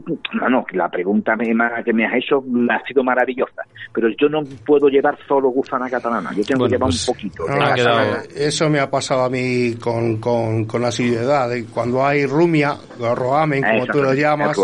no, 0.51 0.65
la 0.73 0.89
pregunta 0.89 1.37
que 1.85 1.93
me 1.93 2.07
has 2.07 2.15
hecho 2.15 2.43
ha 2.71 2.87
sido 2.87 3.05
maravillosa, 3.05 3.63
pero 3.93 4.09
yo 4.19 4.31
no 4.31 4.43
puedo 4.65 4.89
llevar 4.89 5.19
solo 5.29 5.51
gusana 5.51 5.91
catalana, 5.91 6.33
yo 6.35 6.43
tengo 6.45 6.65
que 6.65 6.71
llevar 6.71 6.89
un 6.89 6.93
pues, 6.93 7.07
poquito. 7.07 7.45
eso 8.35 8.71
me 8.71 8.81
ha 8.81 8.91
pasado 8.91 9.25
a 9.25 9.29
mí 9.29 9.75
con, 9.75 10.17
con, 10.17 10.65
con 10.65 10.83
asiduidad, 10.83 11.51
cuando 11.75 12.03
hay 12.03 12.25
rumia, 12.25 12.75
roamen, 12.99 13.63
como 13.63 13.87
tú 13.87 14.03
lo 14.03 14.15
llamas, 14.15 14.59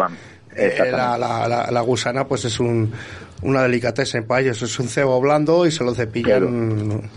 eh, 0.56 0.90
la, 0.90 1.16
la, 1.16 1.68
la, 1.70 1.80
gusana 1.80 2.26
pues 2.26 2.44
es 2.44 2.60
un, 2.60 2.92
una 3.42 3.62
delicatessen 3.62 4.26
para 4.26 4.42
ellos, 4.42 4.62
es 4.62 4.78
un 4.78 4.88
cebo 4.88 5.20
blando 5.20 5.66
y 5.66 5.70
se 5.70 5.84
lo 5.84 5.94
cepillan 5.94 7.08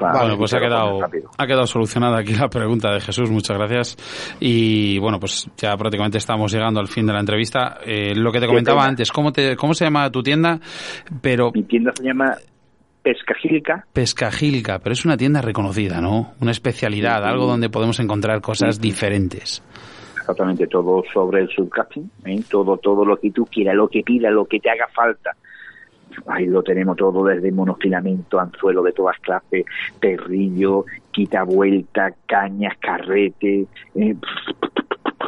bueno, 0.00 0.36
pues 0.36 0.54
ha 0.54 0.60
quedado, 0.60 1.00
ha 1.38 1.46
quedado 1.46 1.66
solucionada 1.66 2.18
aquí 2.18 2.34
la 2.34 2.48
pregunta 2.48 2.92
de 2.92 3.00
Jesús, 3.00 3.30
muchas 3.30 3.56
gracias. 3.56 3.96
Y 4.40 4.98
bueno, 4.98 5.18
pues 5.20 5.48
ya 5.56 5.76
prácticamente 5.76 6.18
estamos 6.18 6.52
llegando 6.52 6.80
al 6.80 6.88
fin 6.88 7.06
de 7.06 7.12
la 7.12 7.20
entrevista. 7.20 7.78
Eh, 7.84 8.14
lo 8.14 8.32
que 8.32 8.40
te 8.40 8.46
comentaba 8.46 8.84
antes, 8.84 9.10
¿cómo, 9.12 9.32
te, 9.32 9.56
¿cómo 9.56 9.74
se 9.74 9.84
llama 9.84 10.10
tu 10.10 10.22
tienda? 10.22 10.58
Pero... 11.20 11.52
Mi 11.52 11.62
tienda 11.64 11.92
se 11.94 12.04
llama 12.04 12.36
Pescajilca. 13.02 13.86
Pescajilca, 13.92 14.78
pero 14.78 14.92
es 14.92 15.04
una 15.04 15.16
tienda 15.16 15.40
reconocida, 15.40 16.00
¿no? 16.00 16.34
Una 16.40 16.50
especialidad, 16.50 17.24
algo 17.24 17.46
donde 17.46 17.68
podemos 17.68 17.98
encontrar 18.00 18.40
cosas 18.40 18.80
diferentes. 18.80 19.62
Exactamente, 20.22 20.68
todo 20.68 21.02
sobre 21.12 21.40
el 21.40 21.48
subcasting, 21.48 22.08
¿eh? 22.26 22.40
todo, 22.48 22.76
todo 22.76 23.04
lo 23.04 23.16
que 23.16 23.32
tú 23.32 23.44
quieras, 23.44 23.74
lo 23.74 23.88
que 23.88 24.04
pida, 24.04 24.30
lo 24.30 24.44
que 24.44 24.60
te 24.60 24.70
haga 24.70 24.86
falta 24.86 25.34
ahí 26.26 26.46
lo 26.46 26.62
tenemos 26.62 26.96
todo 26.96 27.24
desde 27.24 27.50
monofilamento, 27.50 28.38
anzuelo 28.38 28.82
de 28.82 28.92
todas 28.92 29.18
clases, 29.18 29.64
perrillo, 29.98 30.84
quita 31.10 31.42
vuelta, 31.42 32.12
cañas, 32.26 32.76
carrete, 32.78 33.66
eh, 33.94 34.16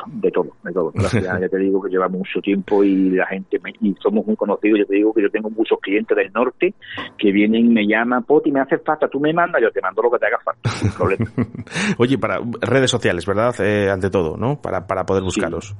de 0.06 0.30
todo, 0.30 0.52
de 0.62 0.72
todo. 0.72 0.92
ya 0.94 1.48
te 1.48 1.58
digo 1.58 1.82
que 1.82 1.90
lleva 1.90 2.08
mucho 2.08 2.40
tiempo 2.40 2.82
y 2.82 3.10
la 3.10 3.26
gente, 3.26 3.60
y 3.80 3.94
somos 4.02 4.26
muy 4.26 4.36
conocidos, 4.36 4.80
yo 4.80 4.86
te 4.86 4.94
digo 4.96 5.12
que 5.12 5.22
yo 5.22 5.30
tengo 5.30 5.50
muchos 5.50 5.78
clientes 5.80 6.16
del 6.16 6.32
norte 6.32 6.74
que 7.18 7.32
vienen 7.32 7.66
y 7.66 7.68
me 7.68 7.86
llaman, 7.86 8.24
Poti, 8.24 8.50
me 8.50 8.60
hace 8.60 8.78
falta, 8.78 9.08
tú 9.08 9.20
me 9.20 9.32
mandas, 9.32 9.62
yo 9.62 9.70
te 9.70 9.80
mando 9.80 10.02
lo 10.02 10.10
que 10.10 10.18
te 10.18 10.26
haga 10.26 10.38
falta, 10.44 10.68
sin 10.70 10.90
problema. 10.92 11.26
Oye, 11.98 12.18
para 12.18 12.40
redes 12.60 12.90
sociales, 12.90 13.26
¿verdad? 13.26 13.54
Eh, 13.60 13.90
ante 13.90 14.10
todo, 14.10 14.36
¿no? 14.36 14.60
Para, 14.60 14.86
para 14.86 15.04
poder 15.04 15.22
buscaros. 15.22 15.74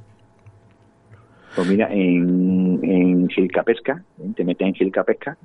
Pues 1.55 1.69
mira, 1.69 1.89
en, 1.93 2.81
en 2.83 3.29
Gilca 3.29 3.63
Pesca, 3.63 4.03
¿eh? 4.19 4.33
te 4.35 4.45
metes 4.45 4.67
en 4.67 4.75
Gilca 4.75 5.05
Pesca 5.05 5.37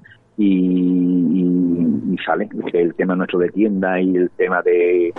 y, 0.41 2.13
y, 2.13 2.17
sale, 2.25 2.47
el 2.73 2.95
tema 2.95 3.13
nuestro 3.13 3.39
de 3.39 3.49
tienda 3.49 3.99
y 3.99 4.15
el 4.15 4.29
tema 4.31 4.61
de, 4.61 5.13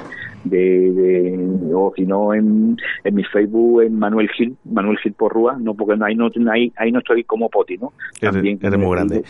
de, 0.45 1.73
o 1.75 1.93
si 1.95 2.07
no 2.07 2.33
en, 2.33 2.79
en 3.05 3.15
mi 3.15 3.23
Facebook 3.25 3.83
en 3.83 3.99
Manuel 3.99 4.31
Gil, 4.31 4.57
Manuel 4.65 4.97
Gil 4.99 5.13
Porrúa, 5.13 5.59
no 5.61 5.75
porque 5.75 5.97
no, 5.97 6.07
ahí 6.07 6.15
no, 6.15 6.31
ahí, 6.51 6.73
ahí 6.77 6.91
no 6.91 7.01
estoy 7.01 7.25
como 7.25 7.51
poti, 7.51 7.77
¿no? 7.77 7.93
También, 8.19 8.59
eres, 8.63 8.79
muy 8.79 8.97
grande. 8.97 9.23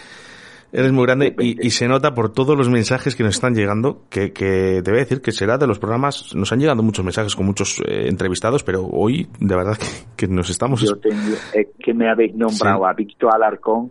Eres 0.72 0.92
muy 0.92 1.04
grande 1.06 1.34
y, 1.40 1.66
y, 1.66 1.70
se 1.70 1.88
nota 1.88 2.14
por 2.14 2.32
todos 2.32 2.56
los 2.56 2.68
mensajes 2.68 3.16
que 3.16 3.24
nos 3.24 3.34
están 3.34 3.56
llegando, 3.56 4.04
que, 4.10 4.32
que 4.32 4.82
te 4.84 4.90
voy 4.92 5.00
a 5.00 5.02
decir 5.02 5.20
que 5.20 5.32
será 5.32 5.58
de 5.58 5.66
los 5.66 5.80
programas, 5.80 6.32
nos 6.36 6.52
han 6.52 6.60
llegado 6.60 6.84
muchos 6.84 7.04
mensajes 7.04 7.34
con 7.34 7.46
muchos 7.46 7.80
eh, 7.80 8.06
entrevistados, 8.06 8.62
pero 8.62 8.86
hoy 8.86 9.26
de 9.40 9.56
verdad 9.56 9.76
que, 9.76 10.26
que 10.28 10.32
nos 10.32 10.50
estamos... 10.50 10.82
Yo 10.82 10.94
tengo, 11.00 11.16
es 11.52 11.66
que 11.80 11.92
me 11.94 12.08
habéis 12.08 12.36
nombrado 12.36 12.86
a 12.86 12.92
Víctor 12.92 13.34
Alarcón, 13.34 13.90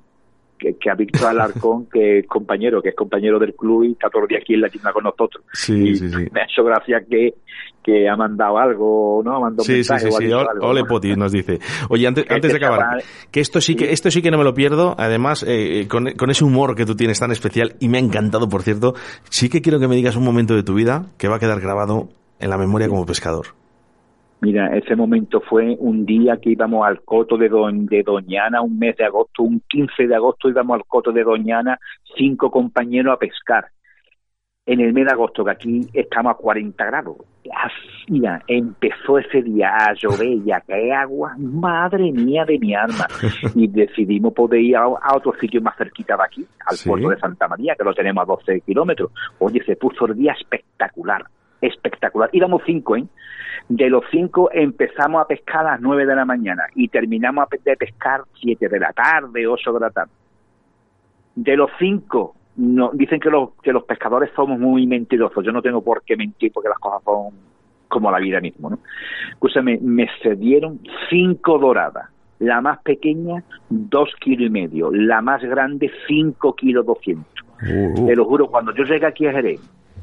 que, 0.60 0.76
que, 0.76 0.90
a 0.90 0.96
Víctor 0.96 1.30
Alarcón, 1.30 1.88
que 1.88 2.20
es 2.20 2.28
compañero, 2.28 2.82
que 2.82 2.90
es 2.90 2.96
compañero 2.96 3.40
del 3.40 3.56
club 3.56 3.86
y 3.86 3.92
está 3.94 4.10
todo 4.10 4.24
el 4.24 4.28
día 4.28 4.40
aquí 4.40 4.54
en 4.54 4.62
la 4.62 4.70
tienda 4.70 4.92
con 4.92 5.04
nosotros. 5.04 5.44
Sí, 5.54 5.96
sí, 5.96 6.10
sí. 6.10 6.28
Me 6.32 6.42
ha 6.42 6.44
hecho 6.44 6.64
gracia 6.64 7.02
que, 7.10 7.34
que 7.84 8.08
ha 8.08 8.16
mandado 8.16 8.58
algo, 8.58 9.22
¿no? 9.24 9.38
Ha 9.38 9.40
mandado 9.40 9.64
sí, 9.64 9.74
mensaje 9.74 10.12
sí, 10.12 10.18
sí, 10.20 10.28
sí. 10.28 10.32
Algo, 10.32 10.68
Ole 10.68 10.84
Poti 10.84 11.16
nos 11.16 11.32
dice. 11.32 11.60
Oye, 11.90 12.06
antes, 12.06 12.26
antes 12.30 12.52
de 12.52 12.58
acabar, 12.58 13.02
que 13.32 13.40
esto 13.40 13.62
sí 13.62 13.76
que, 13.76 13.92
esto 13.92 14.12
sí 14.12 14.22
que 14.22 14.30
no 14.30 14.38
me 14.38 14.44
lo 14.44 14.54
pierdo, 14.54 14.96
además, 14.98 15.46
eh, 15.48 15.88
con, 15.90 16.12
con 16.12 16.30
ese 16.30 16.44
humor 16.44 16.76
que 16.76 16.86
tú 16.86 16.96
tienes 16.96 17.20
tan 17.20 17.32
especial, 17.32 17.76
y 17.80 17.90
me 17.90 17.98
ha 17.98 18.02
encantado, 18.02 18.50
por 18.50 18.62
cierto, 18.62 18.94
sí 19.30 19.50
que 19.50 19.62
quiero 19.62 19.80
que 19.80 19.88
me 19.88 19.96
digas 19.96 20.16
un 20.16 20.24
momento 20.24 20.56
de 20.56 20.64
tu 20.64 20.74
vida 20.74 21.08
que 21.18 21.28
va 21.28 21.38
a 21.38 21.40
quedar 21.40 21.62
grabado 21.62 22.10
en 22.40 22.50
la 22.50 22.58
memoria 22.58 22.88
como 22.88 23.06
pescador. 23.06 23.59
Mira, 24.42 24.76
ese 24.78 24.96
momento 24.96 25.42
fue 25.42 25.76
un 25.80 26.06
día 26.06 26.38
que 26.38 26.52
íbamos 26.52 26.88
al 26.88 27.02
coto 27.02 27.38
de, 27.38 27.50
Do 27.50 27.68
de 27.72 28.04
Doñana, 28.04 28.62
un 28.62 28.80
mes 28.80 28.96
de 28.96 29.04
agosto, 29.06 29.44
un 29.44 29.62
15 29.68 30.08
de 30.08 30.16
agosto 30.16 30.50
íbamos 30.50 30.76
al 30.76 30.86
coto 30.86 31.12
de 31.12 31.24
Doñana, 31.24 31.78
cinco 32.16 32.50
compañeros 32.50 33.14
a 33.14 33.18
pescar. 33.20 33.66
En 34.66 34.80
el 34.82 34.94
mes 34.94 35.06
de 35.08 35.12
agosto, 35.12 35.44
que 35.44 35.52
aquí 35.52 35.82
estamos 35.94 36.32
a 36.32 36.36
40 36.36 36.86
grados. 36.86 37.18
Mira, 38.08 38.44
empezó 38.48 39.18
ese 39.18 39.42
día 39.42 39.72
a 39.76 39.94
llover 39.94 40.28
y 40.46 40.52
a 40.52 40.62
caer 40.62 40.94
agua, 40.94 41.34
madre 41.40 42.12
mía 42.12 42.46
de 42.46 42.60
mi 42.60 42.76
alma. 42.76 43.08
Y 43.56 43.68
decidimos 43.68 44.34
poder 44.34 44.62
ir 44.62 44.78
a, 44.78 44.84
a 44.84 45.18
otro 45.18 45.34
sitio 45.40 45.60
más 45.62 45.76
cerquita 45.76 46.16
de 46.16 46.24
aquí, 46.24 46.46
al 46.68 46.78
Sí. 46.78 46.88
puerto 46.88 47.10
de 47.10 47.18
Santa 47.18 47.48
María, 47.48 47.76
que 47.76 47.84
lo 47.84 47.94
tenemos 47.96 48.22
a 48.22 48.26
12 48.26 48.62
kilómetros. 48.62 49.12
Oye, 49.40 49.64
se 49.66 49.76
puso 49.76 50.06
el 50.06 50.14
día 50.16 50.34
espectacular, 50.40 51.24
espectacular. 51.62 52.30
Íbamos 52.32 52.62
cinco, 52.66 52.96
¿eh? 52.96 53.04
De 53.70 53.88
los 53.88 54.04
cinco 54.10 54.50
empezamos 54.52 55.22
a 55.22 55.28
pescar 55.28 55.60
a 55.62 55.72
las 55.72 55.82
nueve 55.82 56.06
de 56.08 56.16
la 56.16 56.26
mañana 56.26 56.64
y 56.74 56.88
terminamos 56.88 57.46
de 57.64 57.78
pescar 57.78 58.22
siete 58.42 58.68
de 58.68 58.80
la 58.80 58.92
tarde, 58.94 59.46
ocho 59.46 59.72
de 59.72 59.80
la 59.80 59.92
tarde. 59.92 60.12
De 61.36 61.56
los 61.56 61.70
cinco, 61.78 62.36
no, 62.58 62.90
dicen 62.94 63.20
que 63.20 63.30
los, 63.30 63.52
que 63.62 63.72
los 63.72 63.84
pescadores 63.84 64.32
somos 64.36 64.60
muy 64.60 64.88
mentirosos. 64.88 65.46
Yo 65.46 65.52
no 65.52 65.62
tengo 65.62 65.84
por 65.84 66.02
qué 66.04 66.18
mentir 66.18 66.52
porque 66.52 66.68
las 66.68 66.80
cosas 66.80 67.04
son 67.04 67.34
como 67.88 68.10
la 68.12 68.18
vida 68.20 68.42
mismo, 68.42 68.72
¿no? 68.72 68.80
Escúchame, 69.32 69.78
me 69.82 70.08
cedieron 70.24 70.80
cinco 71.10 71.60
doradas. 71.60 72.10
La 72.40 72.62
más 72.62 72.80
pequeña, 72.82 73.44
dos 73.70 74.10
kilos 74.20 74.48
y 74.48 74.50
medio. 74.50 74.90
La 74.92 75.22
más 75.22 75.44
grande, 75.44 75.92
cinco 76.08 76.56
kilos 76.56 76.86
doscientos. 76.86 77.46
Uh, 77.62 78.02
uh. 78.02 78.08
Te 78.08 78.16
lo 78.16 78.26
juro, 78.26 78.48
cuando 78.48 78.74
yo 78.74 78.84
llegué 78.84 79.06
aquí 79.06 79.28
a 79.28 79.34
Jerez, 79.34 79.60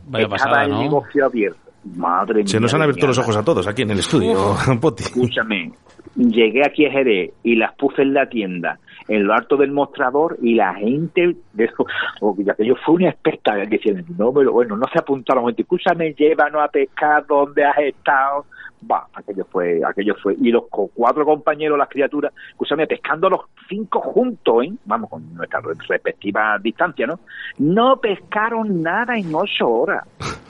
Vaya 0.08 0.26
estaba 0.26 0.38
pasada, 0.38 0.64
el 0.64 0.70
¿no? 0.70 0.82
negocio 0.82 1.24
abierto. 1.24 1.65
Madre 1.94 2.36
mía. 2.36 2.46
Se 2.46 2.60
nos 2.60 2.72
han 2.74 2.82
abierto 2.82 3.06
los 3.06 3.18
ojos 3.18 3.36
a 3.36 3.44
todos 3.44 3.66
aquí 3.66 3.82
en 3.82 3.90
el 3.90 3.98
estudio, 3.98 4.54
Poti. 4.80 5.04
Escúchame, 5.04 5.72
llegué 6.16 6.62
aquí 6.66 6.86
a 6.86 6.90
Jerez 6.90 7.32
y 7.42 7.56
las 7.56 7.74
puse 7.74 8.02
en 8.02 8.14
la 8.14 8.28
tienda, 8.28 8.78
en 9.08 9.24
lo 9.24 9.34
alto 9.34 9.56
del 9.56 9.72
mostrador, 9.72 10.36
y 10.42 10.54
la 10.54 10.74
gente, 10.74 11.36
de 11.52 11.64
eso, 11.64 11.86
oh, 12.20 12.36
aquello 12.50 12.74
fue 12.84 12.94
un 12.94 13.04
espectáculo, 13.04 13.66
diciendo, 13.66 14.02
no, 14.18 14.32
pero 14.32 14.52
bueno, 14.52 14.76
no 14.76 14.86
se 14.92 14.98
apuntaron, 14.98 15.54
escúchame, 15.56 16.14
llévanos 16.14 16.62
a 16.62 16.68
pescar 16.68 17.26
donde 17.26 17.64
has 17.64 17.78
estado. 17.78 18.46
Va, 18.88 19.06
aquello 19.14 19.44
fue, 19.50 19.80
aquello 19.84 20.14
fue. 20.22 20.36
Y 20.38 20.50
los 20.50 20.64
cuatro 20.68 21.24
compañeros, 21.24 21.78
las 21.78 21.88
criaturas, 21.88 22.32
escúchame, 22.50 22.86
pescando 22.86 23.30
los 23.30 23.40
cinco 23.68 24.00
juntos, 24.00 24.64
¿eh? 24.64 24.72
Vamos, 24.84 25.10
con 25.10 25.34
nuestra 25.34 25.60
respectiva 25.88 26.58
distancia, 26.62 27.06
¿no? 27.06 27.18
No 27.58 27.96
pescaron 27.96 28.82
nada 28.82 29.16
en 29.16 29.34
ocho 29.34 29.66
horas. 29.66 30.04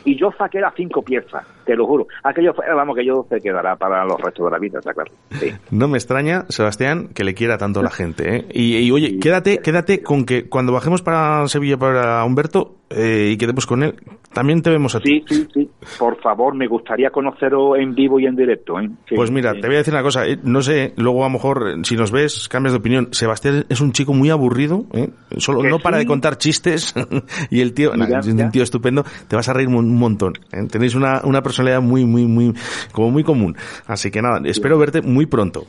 Y 0.07 0.16
yo 0.18 0.30
saqué 0.38 0.61
las 0.61 0.72
cinco 0.74 1.02
piezas, 1.02 1.44
te 1.66 1.76
lo 1.76 1.86
juro. 1.86 2.07
Aquello 2.22 2.54
fue, 2.54 2.64
vamos, 2.74 2.96
que 2.96 3.04
yo 3.04 3.26
se 3.28 3.40
quedará 3.40 3.76
para 3.76 4.04
los 4.04 4.18
restos 4.20 4.46
de 4.46 4.50
la 4.52 4.59
vida, 4.59 4.78
está 4.78 4.94
claro. 4.94 5.12
Sí. 5.32 5.52
No 5.70 5.88
me 5.88 5.98
extraña, 5.98 6.46
Sebastián, 6.48 7.09
que 7.14 7.24
le 7.24 7.34
quiera 7.34 7.59
tanto 7.59 7.82
la 7.82 7.90
gente, 7.90 8.36
¿eh? 8.36 8.46
Y, 8.52 8.76
y, 8.78 8.90
oye, 8.92 9.18
quédate, 9.18 9.59
quédate 9.59 10.02
con 10.02 10.24
que 10.24 10.48
cuando 10.48 10.72
bajemos 10.72 11.02
para 11.02 11.46
Sevilla 11.48 11.76
para 11.76 12.24
Humberto 12.24 12.76
eh, 12.88 13.30
y 13.32 13.36
quedemos 13.36 13.66
con 13.66 13.82
él, 13.82 13.96
también 14.32 14.62
te 14.62 14.70
vemos 14.70 14.94
a 14.94 15.00
ti. 15.00 15.24
Sí, 15.26 15.34
sí, 15.34 15.48
sí. 15.52 15.70
Por 15.98 16.20
favor, 16.20 16.54
me 16.54 16.66
gustaría 16.68 17.11
conoceros 17.11 17.78
en 17.78 17.94
vivo 17.94 18.20
y 18.20 18.26
en 18.26 18.36
directo, 18.36 18.78
¿eh? 18.78 18.88
Sí, 19.09 19.14
Pues 19.16 19.30
mira, 19.30 19.54
sí. 19.54 19.61
te 19.61 19.66
voy 19.66 19.76
a 19.76 19.78
decir 19.78 19.94
una 19.94 20.02
cosa, 20.02 20.26
eh, 20.26 20.38
no 20.42 20.62
sé, 20.62 20.92
luego 20.96 21.24
a 21.24 21.28
lo 21.28 21.32
mejor 21.32 21.68
eh, 21.68 21.74
si 21.82 21.96
nos 21.96 22.11
ves 22.12 22.48
cambias 22.48 22.72
de 22.72 22.78
opinión. 22.78 23.09
Sebastián 23.12 23.64
es 23.68 23.80
un 23.80 23.92
chico 23.92 24.12
muy 24.12 24.30
aburrido, 24.30 24.84
¿eh? 24.92 25.09
solo 25.38 25.62
no 25.62 25.78
para 25.78 25.98
de 25.98 26.07
contar 26.07 26.38
chistes 26.38 26.94
y 27.50 27.61
el 27.61 27.72
tío, 27.74 27.92
Mira, 27.94 28.09
nah, 28.09 28.18
es 28.20 28.26
un 28.28 28.50
tío 28.50 28.62
estupendo, 28.62 29.04
te 29.26 29.36
vas 29.36 29.48
a 29.48 29.52
reír 29.52 29.68
un 29.97 30.01
montón. 30.01 30.34
¿eh? 30.53 30.66
Tenéis 30.70 30.94
una, 30.94 31.22
una 31.24 31.42
personalidad 31.42 31.80
muy, 31.82 32.05
muy, 32.05 32.26
muy, 32.26 32.55
como 32.92 33.11
muy 33.11 33.24
común. 33.24 33.57
Así 33.86 34.11
que 34.11 34.22
nada, 34.22 34.40
espero 34.44 34.78
verte 34.78 35.03
muy 35.03 35.26
pronto. 35.26 35.64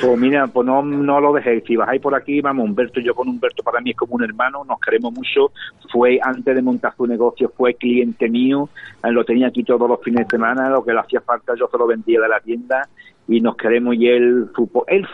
Pues 0.00 0.16
mira, 0.16 0.46
pues 0.46 0.64
no, 0.64 0.80
no 0.80 1.20
lo 1.20 1.32
dejéis. 1.32 1.64
Si 1.66 1.74
bajáis 1.74 2.00
por 2.00 2.14
aquí, 2.14 2.40
vamos, 2.40 2.66
Humberto, 2.66 3.00
yo 3.00 3.16
con 3.16 3.28
Humberto 3.28 3.64
para 3.64 3.80
mí 3.80 3.90
es 3.90 3.96
como 3.96 4.14
un 4.14 4.22
hermano, 4.22 4.64
nos 4.64 4.78
queremos 4.78 5.12
mucho. 5.12 5.50
Fue, 5.90 6.20
antes 6.22 6.54
de 6.54 6.62
montar 6.62 6.94
su 6.96 7.04
negocio, 7.04 7.50
fue 7.56 7.74
cliente 7.74 8.28
mío, 8.28 8.68
eh, 9.02 9.10
lo 9.10 9.24
tenía 9.24 9.48
aquí 9.48 9.64
todos 9.64 9.88
los 9.88 10.00
fines 10.04 10.28
de 10.28 10.36
semana, 10.36 10.70
lo 10.70 10.84
que 10.84 10.92
le 10.92 11.00
hacía 11.00 11.20
falta 11.20 11.54
yo 11.58 11.66
se 11.68 11.76
lo 11.78 11.88
vendía 11.88 12.20
de 12.20 12.28
la 12.28 12.38
tienda 12.38 12.88
y 13.26 13.40
nos 13.40 13.56
queremos 13.56 13.96
y 13.96 14.06
él, 14.06 14.46
su, 14.54 14.68
po- 14.68 14.84
él, 14.86 15.04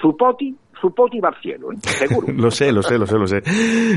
su 0.81 0.95
poti, 0.95 1.21
va 1.21 1.29
al 1.31 1.41
cielo, 1.41 1.73
¿eh? 1.73 1.77
seguro. 1.83 2.27
Lo 2.37 2.51
sé, 2.51 2.73
lo 2.73 2.83
sé, 2.83 2.99
lo 2.99 3.07
sé, 3.07 3.19
lo 3.19 3.27
sé. 3.27 3.43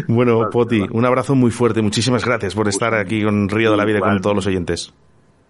Bueno, 0.08 0.50
Poti, 0.52 0.82
un 0.92 1.06
abrazo 1.06 1.36
muy 1.36 1.52
fuerte. 1.52 1.82
Muchísimas 1.82 2.26
gracias 2.26 2.54
por 2.56 2.68
estar 2.68 2.94
aquí 2.96 3.24
con 3.24 3.50
Río 3.50 3.72
de 3.72 3.78
la 3.78 3.86
Vida 3.86 3.98
y 3.98 4.02
con 4.02 4.10
Igual. 4.10 4.22
todos 4.22 4.36
los 4.36 4.48
oyentes. 4.48 4.94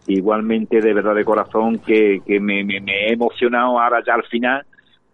Igualmente, 0.08 0.80
de 0.80 0.94
verdad, 0.94 1.16
de 1.16 1.26
corazón, 1.26 1.80
que, 1.80 2.22
que 2.26 2.40
me, 2.40 2.64
me, 2.64 2.80
me 2.80 3.08
he 3.08 3.14
emocionado 3.14 3.80
ahora 3.80 4.02
ya 4.06 4.14
al 4.14 4.24
final, 4.24 4.66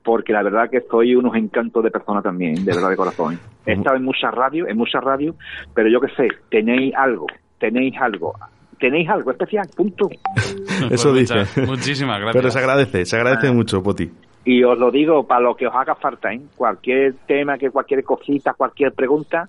porque 0.04 0.32
la 0.34 0.44
verdad 0.44 0.70
que 0.70 0.82
soy 0.82 1.16
unos 1.16 1.36
encantos 1.36 1.84
de 1.84 1.90
persona 1.90 2.22
también, 2.22 2.56
de 2.64 2.74
verdad, 2.74 2.90
de 2.90 2.96
corazón. 2.96 3.40
He 3.66 3.74
estado 3.74 3.96
en 3.98 4.04
muchas 4.04 4.32
radios, 4.34 4.68
en 4.70 4.78
muchas 4.78 5.04
radios, 5.04 5.36
pero 5.74 5.90
yo 5.90 6.00
qué 6.02 6.10
sé, 6.16 6.28
tenéis 6.52 6.94
algo, 6.96 7.26
tenéis 7.60 7.96
algo, 8.00 8.34
tenéis 8.80 9.10
algo 9.10 9.32
especial, 9.32 9.68
punto. 9.76 10.10
Eso 10.92 11.10
Pues 11.12 11.22
dice. 11.22 11.36
muchas- 11.40 11.58
muchísimas 11.68 12.20
gracias. 12.20 12.36
Pero 12.42 12.52
se 12.52 12.60
agradece, 12.60 13.06
se 13.06 13.16
agradece 13.16 13.48
Ah. 13.48 13.54
mucho, 13.54 13.82
Poti. 13.82 14.12
Y 14.46 14.64
os 14.64 14.78
lo 14.78 14.92
digo 14.92 15.26
para 15.26 15.42
lo 15.42 15.56
que 15.56 15.68
os 15.68 15.74
haga 15.74 15.96
falta, 15.96 16.34
¿eh? 16.34 16.42
Cualquier 16.56 17.14
tema, 17.26 17.58
que 17.58 17.72
cualquier 17.72 18.04
cosita, 18.04 18.54
cualquier 18.54 18.92
pregunta, 18.94 19.48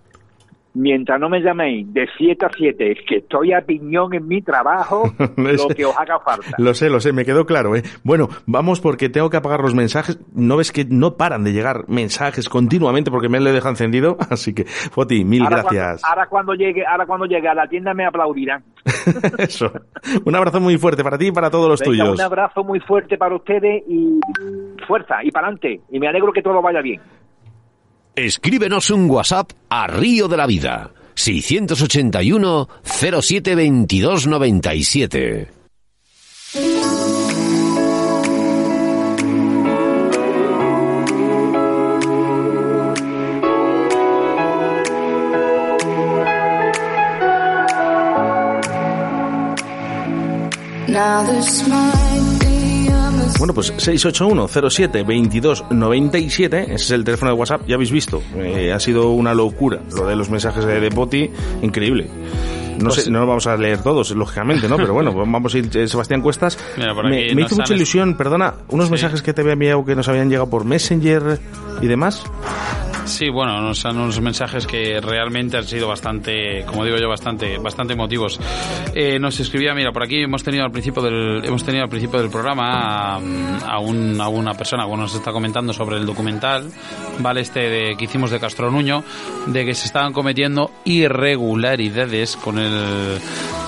mientras 0.74 1.18
no 1.20 1.28
me 1.28 1.40
llaméis 1.40 1.92
de 1.92 2.06
7 2.18 2.46
a 2.46 2.50
7, 2.54 2.96
que 3.08 3.16
estoy 3.16 3.52
a 3.52 3.60
piñón 3.62 4.14
en 4.14 4.26
mi 4.26 4.42
trabajo, 4.42 5.10
lo 5.36 5.68
que 5.68 5.84
os 5.84 5.96
haga 5.96 6.18
falta. 6.20 6.50
Lo 6.58 6.74
sé, 6.74 6.90
lo 6.90 7.00
sé, 7.00 7.12
me 7.12 7.24
quedó 7.24 7.46
claro, 7.46 7.76
¿eh? 7.76 7.82
Bueno, 8.02 8.28
vamos 8.46 8.80
porque 8.80 9.08
tengo 9.08 9.30
que 9.30 9.36
apagar 9.36 9.60
los 9.60 9.74
mensajes. 9.74 10.18
No 10.34 10.56
ves 10.56 10.72
que 10.72 10.84
no 10.84 11.16
paran 11.16 11.44
de 11.44 11.52
llegar 11.52 11.88
mensajes 11.88 12.48
continuamente 12.48 13.10
porque 13.10 13.28
me 13.28 13.40
lo 13.40 13.50
he 13.50 13.52
dejado 13.52 13.70
encendido. 13.70 14.16
Así 14.30 14.54
que, 14.54 14.66
Poti, 14.94 15.24
mil 15.24 15.42
ahora 15.42 15.62
gracias. 15.62 16.02
Cuando, 16.02 16.08
ahora 16.08 16.26
cuando 16.28 16.54
llegue, 16.54 16.84
ahora 16.86 17.06
cuando 17.06 17.26
llegue 17.26 17.48
a 17.48 17.54
la 17.54 17.68
tienda 17.68 17.94
me 17.94 18.06
aplaudirán. 18.06 18.64
Eso. 19.38 19.72
Un 20.24 20.34
abrazo 20.34 20.60
muy 20.60 20.76
fuerte 20.76 21.02
para 21.02 21.16
ti 21.16 21.28
y 21.28 21.32
para 21.32 21.50
todos 21.50 21.68
los 21.68 21.80
Venga, 21.80 22.04
tuyos. 22.04 22.18
un 22.18 22.20
abrazo 22.20 22.64
muy 22.64 22.80
fuerte 22.80 23.16
para 23.16 23.34
ustedes 23.36 23.82
y 23.88 24.18
fuerza 24.86 25.22
y 25.22 25.30
para 25.30 25.46
adelante. 25.46 25.80
Y 25.90 26.00
me 26.00 26.08
alegro 26.08 26.32
que 26.32 26.42
todo 26.42 26.60
vaya 26.60 26.80
bien. 26.82 27.00
Escríbenos 28.16 28.90
un 28.90 29.10
WhatsApp 29.10 29.50
a 29.68 29.88
Río 29.88 30.28
de 30.28 30.36
la 30.36 30.46
Vida. 30.46 30.92
681 31.16 32.68
07 32.84 33.54
22 33.56 34.26
97. 34.28 35.48
Now 50.86 51.24
this 51.24 51.66
Bueno, 53.38 53.52
pues 53.54 53.72
681-07-2297, 53.76 56.54
ese 56.64 56.74
es 56.74 56.90
el 56.92 57.04
teléfono 57.04 57.32
de 57.32 57.38
WhatsApp, 57.38 57.62
ya 57.66 57.74
habéis 57.74 57.90
visto, 57.90 58.22
eh, 58.36 58.72
ha 58.72 58.78
sido 58.80 59.10
una 59.10 59.34
locura 59.34 59.80
lo 59.96 60.06
de 60.06 60.16
los 60.16 60.30
mensajes 60.30 60.64
de, 60.64 60.80
de 60.80 60.90
Poti, 60.90 61.30
increíble. 61.62 62.06
No 62.78 62.88
Pues 62.90 63.04
sé, 63.04 63.10
no 63.10 63.20
los 63.20 63.28
vamos 63.28 63.46
a 63.46 63.56
leer 63.56 63.82
todos, 63.82 64.10
lógicamente, 64.12 64.68
¿no? 64.68 64.76
Pero 64.76 64.94
bueno, 64.94 65.12
vamos 65.26 65.54
a 65.54 65.58
ir, 65.58 65.68
eh, 65.76 65.86
Sebastián 65.86 66.20
Cuestas. 66.22 66.58
Mira, 66.76 66.92
me 66.94 67.30
hizo 67.42 67.54
mucha 67.56 67.74
ilusión, 67.74 68.16
perdona, 68.16 68.54
unos 68.68 68.86
Sí. 68.86 68.92
mensajes 68.92 69.22
que 69.22 69.32
te 69.32 69.42
había 69.42 69.52
enviado 69.54 69.84
que 69.84 69.94
nos 69.94 70.08
habían 70.08 70.28
llegado 70.28 70.48
por 70.50 70.64
Messenger 70.64 71.38
y 71.82 71.86
demás. 71.86 72.22
Sí, 73.04 73.28
bueno, 73.28 73.74
son 73.74 73.98
unos 73.98 74.20
mensajes 74.20 74.66
que 74.66 75.00
realmente 75.00 75.58
han 75.58 75.64
sido 75.64 75.86
bastante, 75.86 76.64
como 76.64 76.84
digo 76.84 76.96
yo, 76.96 77.08
bastante, 77.08 77.58
bastante 77.58 77.92
emotivos. 77.92 78.40
Eh, 78.94 79.18
nos 79.18 79.38
escribía, 79.38 79.74
mira, 79.74 79.92
por 79.92 80.02
aquí 80.02 80.22
hemos 80.22 80.42
tenido 80.42 80.64
al 80.64 80.72
principio 80.72 81.02
del, 81.02 81.44
hemos 81.44 81.62
tenido 81.64 81.84
al 81.84 81.90
principio 81.90 82.20
del 82.20 82.30
programa 82.30 83.16
a, 83.16 83.78
un, 83.78 84.20
a 84.20 84.28
una 84.28 84.54
persona, 84.54 84.86
bueno, 84.86 85.04
nos 85.04 85.14
está 85.14 85.32
comentando 85.32 85.72
sobre 85.72 85.98
el 85.98 86.06
documental, 86.06 86.70
vale, 87.18 87.42
este 87.42 87.60
de, 87.60 87.96
que 87.96 88.04
hicimos 88.04 88.30
de 88.30 88.40
Castro 88.40 88.70
Nuño, 88.70 89.04
de 89.46 89.64
que 89.64 89.74
se 89.74 89.86
estaban 89.86 90.12
cometiendo 90.12 90.70
irregularidades 90.84 92.36
con 92.36 92.58
el 92.58 93.20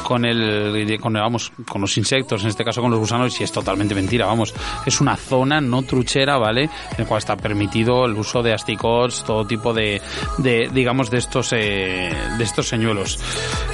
con 0.06 0.24
el, 0.24 1.00
con, 1.00 1.14
vamos, 1.14 1.50
con 1.68 1.80
los 1.80 1.98
insectos, 1.98 2.42
en 2.42 2.48
este 2.50 2.64
caso 2.64 2.80
con 2.80 2.92
los 2.92 3.00
gusanos, 3.00 3.40
y 3.40 3.42
es 3.42 3.50
totalmente 3.50 3.92
mentira, 3.92 4.26
vamos. 4.26 4.54
Es 4.86 5.00
una 5.00 5.16
zona 5.16 5.60
no 5.60 5.82
truchera, 5.82 6.38
¿vale? 6.38 6.62
En 6.62 6.98
la 6.98 7.04
cual 7.06 7.18
está 7.18 7.36
permitido 7.36 8.04
el 8.04 8.12
uso 8.12 8.40
de 8.40 8.52
asticots, 8.52 9.24
todo 9.24 9.44
tipo 9.44 9.74
de, 9.74 10.00
de 10.38 10.70
digamos, 10.72 11.10
de 11.10 11.18
estos, 11.18 11.52
eh, 11.52 12.14
de 12.38 12.44
estos 12.44 12.68
señuelos. 12.68 13.18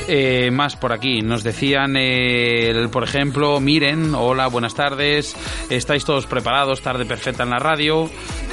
Eh, 0.09 0.51
más 0.51 0.75
por 0.75 0.95
aquí, 0.95 1.21
nos 1.21 1.43
decían, 1.43 1.97
eh, 1.99 2.89
por 2.91 3.05
ejemplo, 3.05 3.61
miren, 3.61 4.15
hola, 4.15 4.47
buenas 4.47 4.75
tardes, 4.75 5.37
estáis 5.69 6.07
todos 6.07 6.25
preparados, 6.25 6.81
tarde 6.81 7.05
perfecta 7.05 7.43
en 7.43 7.51
la 7.51 7.59
radio. 7.59 8.09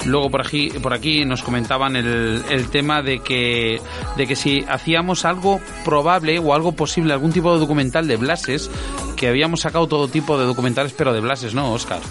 Luego 0.06 0.30
por 0.30 0.46
aquí, 0.46 0.70
por 0.82 0.94
aquí 0.94 1.24
nos 1.24 1.44
comentaban 1.44 1.96
el, 1.96 2.44
el 2.50 2.70
tema 2.70 3.02
de 3.02 3.20
que, 3.20 3.80
de 4.18 4.28
que 4.28 4.36
si 4.36 4.66
hacíamos 4.68 5.24
algo 5.24 5.62
probable 5.86 6.40
o 6.40 6.54
algo 6.54 6.74
posible, 6.74 7.14
algún 7.14 7.32
tipo 7.32 7.54
de 7.54 7.60
documental 7.70 8.08
de 8.08 8.18
Blases, 8.18 8.68
que 9.16 9.28
habíamos 9.28 9.62
sacado 9.62 9.88
todo 9.88 10.08
tipo 10.08 10.40
de 10.40 10.46
documentales, 10.46 10.92
pero 10.98 11.14
de 11.14 11.20
Blases, 11.20 11.54
¿no, 11.54 11.72
Oscar? 11.72 12.02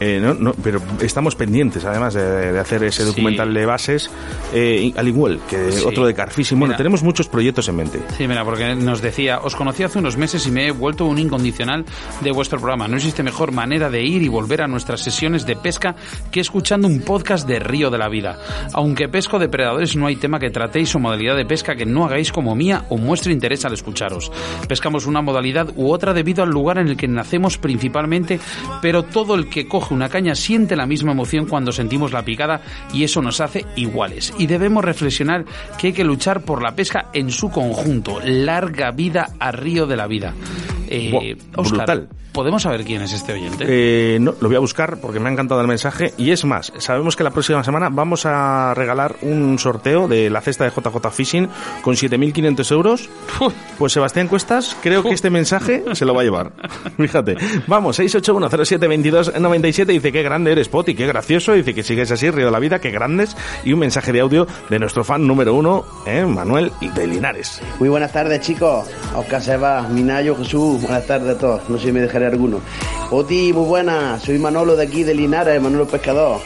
Eh, 0.00 0.20
no, 0.20 0.34
no, 0.34 0.52
pero 0.62 0.80
estamos 1.00 1.36
pendientes, 1.36 1.84
además, 1.84 2.14
de, 2.14 2.58
hacer 2.58 2.84
ese 2.84 3.04
documental 3.04 3.52
de 3.54 3.66
bases, 3.66 4.10
eh, 4.52 4.92
al 4.96 5.08
igual 5.08 5.40
que 5.48 5.70
otro 5.86 6.06
de 6.06 6.14
Carfishing. 6.14 6.58
Bueno, 6.58 6.76
tenemos 6.76 7.02
muchos 7.02 7.28
proyectos 7.28 7.68
en 7.68 7.76
mente. 7.76 8.02
Sí, 8.16 8.28
mira, 8.28 8.44
porque 8.44 8.74
nos 8.74 9.00
decía, 9.00 9.38
os 9.38 9.56
conocí 9.56 9.82
hace 9.82 9.98
unos 9.98 10.16
meses 10.16 10.46
y 10.46 10.50
me 10.50 10.66
he 10.66 10.70
vuelto 10.70 11.06
un 11.06 11.18
incondicional 11.18 11.84
de 12.20 12.30
vuestro 12.30 12.58
programa. 12.58 12.88
No 12.88 12.96
existe 12.96 13.22
mejor 13.22 13.52
manera 13.52 13.90
de 13.90 14.02
ir 14.02 14.22
y 14.22 14.28
volver 14.28 14.62
a 14.62 14.66
nuestras 14.66 15.00
sesiones 15.00 15.46
de 15.46 15.56
pesca 15.56 15.96
que 16.30 16.40
escuchando 16.40 16.88
un 16.88 17.00
podcast 17.00 17.46
de 17.48 17.58
Río 17.58 17.90
de 17.90 17.98
la 17.98 18.08
Vida. 18.08 18.38
Aunque 18.72 19.08
pesco 19.08 19.38
depredadores, 19.38 19.96
no 19.96 20.06
hay 20.06 20.16
tema 20.16 20.38
que 20.38 20.50
tratéis 20.50 20.94
o 20.94 20.98
modalidad 20.98 21.36
de 21.36 21.46
pesca 21.46 21.74
que 21.74 21.86
no 21.86 22.04
hagáis 22.04 22.32
como 22.32 22.54
mía 22.54 22.84
o 22.90 22.98
muestre 22.98 23.32
interés 23.32 23.64
al 23.64 23.72
escucharos. 23.72 24.30
Pescamos 24.68 25.06
una 25.06 25.22
modalidad 25.22 25.70
u 25.76 25.90
otra 25.90 26.12
debido 26.12 26.42
al 26.42 26.50
lugar 26.50 26.78
en 26.78 26.88
el 26.88 26.96
que 26.96 27.08
nacemos 27.08 27.58
principalmente, 27.58 28.40
pero 28.82 29.02
todo 29.02 29.34
el 29.34 29.48
que 29.48 29.66
coge 29.66 29.85
una 29.94 30.08
caña 30.08 30.34
siente 30.34 30.76
la 30.76 30.86
misma 30.86 31.12
emoción 31.12 31.46
cuando 31.46 31.72
sentimos 31.72 32.12
la 32.12 32.24
picada 32.24 32.60
y 32.92 33.04
eso 33.04 33.22
nos 33.22 33.40
hace 33.40 33.64
iguales. 33.76 34.32
Y 34.38 34.46
debemos 34.46 34.84
reflexionar 34.84 35.44
que 35.78 35.88
hay 35.88 35.92
que 35.92 36.04
luchar 36.04 36.42
por 36.42 36.62
la 36.62 36.74
pesca 36.74 37.10
en 37.12 37.30
su 37.30 37.50
conjunto. 37.50 38.20
Larga 38.24 38.90
vida 38.90 39.34
a 39.38 39.52
río 39.52 39.86
de 39.86 39.96
la 39.96 40.06
vida. 40.06 40.34
Eh, 40.88 41.36
brutal. 41.56 42.08
¿Podemos 42.36 42.64
saber 42.64 42.84
quién 42.84 43.00
es 43.00 43.14
este 43.14 43.32
oyente? 43.32 43.64
Eh, 43.66 44.18
no, 44.20 44.34
lo 44.38 44.48
voy 44.48 44.56
a 44.56 44.60
buscar 44.60 44.98
porque 45.00 45.18
me 45.18 45.30
ha 45.30 45.32
encantado 45.32 45.62
el 45.62 45.66
mensaje. 45.66 46.12
Y 46.18 46.32
es 46.32 46.44
más, 46.44 46.70
sabemos 46.76 47.16
que 47.16 47.24
la 47.24 47.30
próxima 47.30 47.64
semana 47.64 47.88
vamos 47.88 48.26
a 48.26 48.74
regalar 48.74 49.16
un 49.22 49.58
sorteo 49.58 50.06
de 50.06 50.28
la 50.28 50.42
cesta 50.42 50.64
de 50.64 50.70
JJ 50.70 51.10
Fishing 51.10 51.48
con 51.80 51.94
7.500 51.94 52.72
euros. 52.72 53.08
Pues 53.78 53.94
Sebastián 53.94 54.28
Cuestas, 54.28 54.76
creo 54.82 55.02
que 55.02 55.14
este 55.14 55.30
mensaje 55.30 55.82
se 55.92 56.04
lo 56.04 56.14
va 56.14 56.20
a 56.20 56.24
llevar. 56.24 56.52
Fíjate. 56.98 57.36
Vamos, 57.66 57.98
681072297 58.00 59.86
dice 59.86 60.12
que 60.12 60.22
grande 60.22 60.52
eres, 60.52 60.68
Poti, 60.68 60.94
qué 60.94 61.06
gracioso. 61.06 61.54
Dice 61.54 61.74
que 61.74 61.82
sigues 61.82 62.10
así, 62.10 62.30
río 62.30 62.46
de 62.46 62.52
la 62.52 62.58
vida, 62.58 62.80
qué 62.80 62.90
grandes. 62.90 63.34
Y 63.64 63.72
un 63.72 63.78
mensaje 63.78 64.12
de 64.12 64.20
audio 64.20 64.46
de 64.68 64.78
nuestro 64.78 65.04
fan 65.04 65.26
número 65.26 65.54
uno, 65.54 65.86
eh, 66.06 66.26
Manuel 66.26 66.70
de 66.94 67.06
Linares. 67.06 67.62
Muy 67.78 67.88
buenas 67.88 68.12
tardes, 68.12 68.42
chicos. 68.42 68.86
Oscar 69.14 69.42
Seba, 69.42 69.88
Minayo, 69.88 70.36
Jesús. 70.36 70.75
Buenas 70.80 71.06
tardes 71.06 71.36
a 71.36 71.38
todos. 71.38 71.68
No 71.68 71.78
sé 71.78 71.86
si 71.86 71.92
me 71.92 72.00
dejaré 72.00 72.26
alguno. 72.26 72.60
Oti, 73.10 73.52
muy 73.52 73.64
buena, 73.64 74.18
soy 74.18 74.38
Manolo 74.38 74.76
de 74.76 74.84
aquí 74.84 75.04
de 75.04 75.14
Linares, 75.14 75.60
Manolo 75.60 75.86
Pescador. 75.86 76.40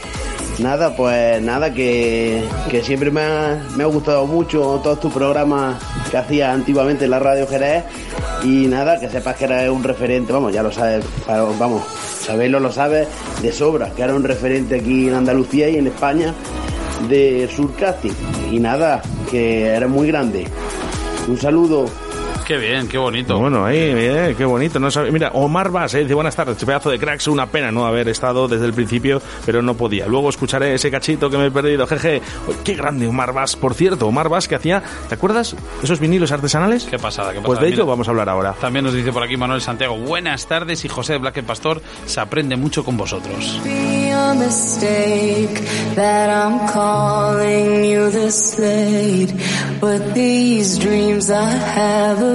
Nada, 0.59 0.95
pues 0.95 1.41
nada, 1.41 1.73
que, 1.73 2.43
que 2.69 2.83
siempre 2.83 3.09
me 3.09 3.21
ha, 3.21 3.67
me 3.75 3.83
ha, 3.83 3.87
gustado 3.87 4.27
mucho 4.27 4.79
todos 4.83 4.99
tus 4.99 5.11
programas 5.11 5.81
que 6.09 6.17
hacías 6.17 6.53
antiguamente 6.53 7.05
en 7.05 7.11
la 7.11 7.19
radio 7.19 7.47
Jerez 7.47 7.83
y 8.43 8.67
nada, 8.67 8.99
que 8.99 9.09
sepas 9.09 9.35
que 9.37 9.45
eres 9.45 9.69
un 9.69 9.83
referente, 9.83 10.31
vamos, 10.31 10.53
ya 10.53 10.61
lo 10.61 10.71
sabes, 10.71 11.03
vamos, 11.57 11.83
saberlo 12.21 12.59
lo 12.59 12.71
sabes 12.71 13.07
de 13.41 13.51
sobra, 13.51 13.89
que 13.95 14.03
era 14.03 14.13
un 14.13 14.23
referente 14.23 14.75
aquí 14.75 15.07
en 15.07 15.15
Andalucía 15.15 15.69
y 15.69 15.77
en 15.77 15.87
España 15.87 16.33
de 17.09 17.49
surcasting 17.55 18.13
y 18.51 18.59
nada, 18.59 19.01
que 19.31 19.65
eres 19.65 19.89
muy 19.89 20.07
grande. 20.07 20.45
Un 21.27 21.37
saludo. 21.37 21.85
Qué 22.51 22.57
bien, 22.57 22.89
qué 22.89 22.97
bonito. 22.97 23.39
Bueno, 23.39 23.63
ahí, 23.63 23.77
eh, 23.79 24.35
qué 24.37 24.43
bonito. 24.43 24.77
No 24.77 24.89
Mira, 25.09 25.29
Omar 25.35 25.71
Vaz, 25.71 25.93
eh, 25.93 25.99
dice 25.99 26.13
buenas 26.13 26.35
tardes, 26.35 26.57
pedazo 26.57 26.89
de 26.89 26.99
cracks, 26.99 27.29
una 27.29 27.45
pena 27.45 27.71
no 27.71 27.85
haber 27.85 28.09
estado 28.09 28.49
desde 28.49 28.65
el 28.65 28.73
principio, 28.73 29.21
pero 29.45 29.61
no 29.61 29.75
podía. 29.75 30.05
Luego 30.05 30.27
escucharé 30.27 30.73
ese 30.73 30.91
cachito 30.91 31.29
que 31.29 31.37
me 31.37 31.45
he 31.45 31.51
perdido, 31.51 31.87
jeje. 31.87 32.21
Qué 32.65 32.73
grande 32.73 33.07
Omar 33.07 33.31
Vaz, 33.31 33.55
por 33.55 33.73
cierto, 33.73 34.05
Omar 34.05 34.27
Vaz 34.27 34.49
que 34.49 34.55
hacía, 34.55 34.83
¿te 35.07 35.15
acuerdas? 35.15 35.55
Esos 35.81 36.01
vinilos 36.01 36.33
artesanales. 36.33 36.83
Qué 36.83 36.99
pasada, 36.99 37.29
qué 37.29 37.35
pasada. 37.35 37.45
Pues 37.45 37.59
de 37.61 37.69
ello 37.69 37.85
vamos 37.85 38.09
a 38.09 38.11
hablar 38.11 38.27
ahora. 38.27 38.51
También 38.59 38.83
nos 38.83 38.93
dice 38.93 39.13
por 39.13 39.23
aquí 39.23 39.37
Manuel 39.37 39.61
Santiago, 39.61 39.95
buenas 39.95 40.45
tardes 40.45 40.83
y 40.83 40.89
José 40.89 41.13
de 41.13 41.19
Black 41.19 41.41
Pastor, 41.43 41.81
se 42.05 42.19
aprende 42.19 42.57
mucho 42.57 42.83
con 42.83 42.97
vosotros. 42.97 43.61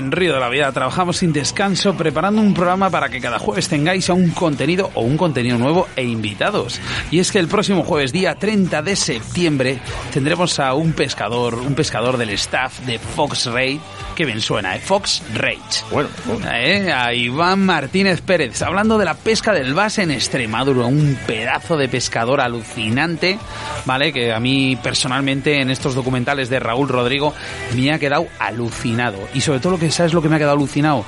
En 0.00 0.10
Río 0.10 0.32
de 0.32 0.40
la 0.40 0.48
Vida 0.48 0.72
trabajamos 0.72 1.18
sin 1.18 1.32
descanso 1.32 1.94
preparando 1.94 2.40
un 2.40 2.54
programa 2.54 2.88
para 2.88 3.10
que 3.10 3.20
cada 3.20 3.38
jueves 3.38 3.68
tengáis 3.68 4.08
a 4.08 4.14
un 4.14 4.30
contenido 4.30 4.90
o 4.94 5.02
un 5.02 5.18
contenido 5.18 5.58
nuevo 5.58 5.86
e 5.94 6.02
invitados. 6.02 6.80
Y 7.10 7.18
es 7.18 7.30
que 7.30 7.38
el 7.38 7.48
próximo 7.48 7.84
jueves, 7.84 8.10
día 8.10 8.34
30 8.34 8.80
de 8.80 8.96
septiembre, 8.96 9.78
tendremos 10.12 10.58
a 10.58 10.72
un 10.72 10.94
pescador, 10.94 11.54
un 11.54 11.74
pescador 11.74 12.16
del 12.16 12.30
staff 12.30 12.80
de 12.80 12.98
Fox 12.98 13.46
Raid, 13.46 13.78
que 14.16 14.24
bien 14.24 14.40
suena, 14.40 14.74
¿eh? 14.74 14.80
Fox 14.80 15.22
Rage. 15.34 15.84
Bueno, 15.92 16.08
¿Eh? 16.50 16.90
A 16.92 17.12
Iván 17.12 17.64
Martínez 17.64 18.22
Pérez, 18.22 18.62
hablando 18.62 18.96
de 18.96 19.04
la 19.04 19.14
pesca 19.14 19.52
del 19.52 19.74
base 19.74 20.02
en 20.02 20.10
Extremadura, 20.10 20.86
un 20.86 21.18
pedazo 21.26 21.76
de 21.76 21.88
pescador 21.88 22.40
alucinante, 22.40 23.38
¿vale? 23.84 24.14
Que 24.14 24.32
a 24.32 24.40
mí 24.40 24.76
personalmente 24.82 25.60
en 25.60 25.70
estos 25.70 25.94
documentales 25.94 26.48
de 26.48 26.58
Raúl 26.58 26.88
Rodrigo 26.88 27.34
me 27.76 27.92
ha 27.92 27.98
quedado 27.98 28.26
alucinado. 28.38 29.18
Y 29.34 29.42
sobre 29.42 29.60
todo 29.60 29.72
lo 29.72 29.78
que 29.78 29.89
¿sabes 29.90 30.12
lo 30.12 30.22
que 30.22 30.28
me 30.28 30.36
ha 30.36 30.38
quedado 30.38 30.56
alucinado? 30.56 31.04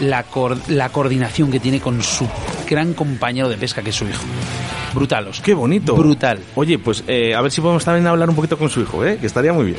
La, 0.00 0.24
la 0.68 0.88
coordinación 0.88 1.50
que 1.50 1.60
tiene 1.60 1.80
con 1.80 2.02
su 2.02 2.28
gran 2.68 2.94
compañero 2.94 3.48
de 3.48 3.56
pesca, 3.56 3.82
que 3.82 3.90
es 3.90 3.96
su 3.96 4.04
hijo. 4.04 4.22
Brutal. 4.94 5.30
Qué 5.42 5.54
bonito. 5.54 5.94
Brutal. 5.96 6.40
Oye, 6.54 6.78
pues 6.78 7.04
eh, 7.06 7.34
a 7.34 7.40
ver 7.40 7.50
si 7.50 7.60
podemos 7.60 7.84
también 7.84 8.06
hablar 8.06 8.28
un 8.28 8.36
poquito 8.36 8.56
con 8.56 8.70
su 8.70 8.80
hijo, 8.80 9.04
¿eh? 9.04 9.18
que 9.20 9.26
estaría 9.26 9.52
muy 9.52 9.66
bien. 9.66 9.78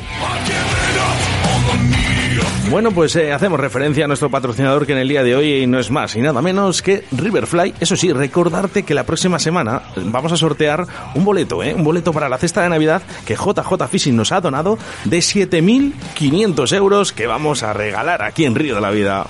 Bueno, 2.70 2.90
pues 2.90 3.14
eh, 3.14 3.32
hacemos 3.32 3.60
referencia 3.60 4.04
a 4.04 4.08
nuestro 4.08 4.28
patrocinador 4.28 4.86
que 4.86 4.92
en 4.92 4.98
el 4.98 5.08
día 5.08 5.22
de 5.22 5.36
hoy 5.36 5.66
no 5.68 5.78
es 5.78 5.90
más 5.90 6.16
y 6.16 6.20
nada 6.20 6.42
menos 6.42 6.82
que 6.82 7.04
Riverfly. 7.12 7.74
Eso 7.78 7.94
sí, 7.94 8.12
recordarte 8.12 8.82
que 8.82 8.92
la 8.92 9.04
próxima 9.04 9.38
semana 9.38 9.82
vamos 9.96 10.32
a 10.32 10.36
sortear 10.36 10.84
un 11.14 11.24
boleto, 11.24 11.62
¿eh? 11.62 11.72
un 11.74 11.84
boleto 11.84 12.12
para 12.12 12.28
la 12.28 12.38
cesta 12.38 12.62
de 12.62 12.68
Navidad 12.68 13.02
que 13.24 13.36
JJ 13.36 13.86
Fishing 13.88 14.16
nos 14.16 14.32
ha 14.32 14.40
donado 14.40 14.78
de 15.04 15.18
7.500 15.18 16.74
euros 16.74 17.12
que 17.12 17.28
vamos 17.28 17.62
a 17.62 17.72
regalar 17.72 18.22
aquí 18.22 18.44
en 18.44 18.56
Río 18.56 18.74
de 18.74 18.80
la 18.80 18.90
Vida. 18.90 19.26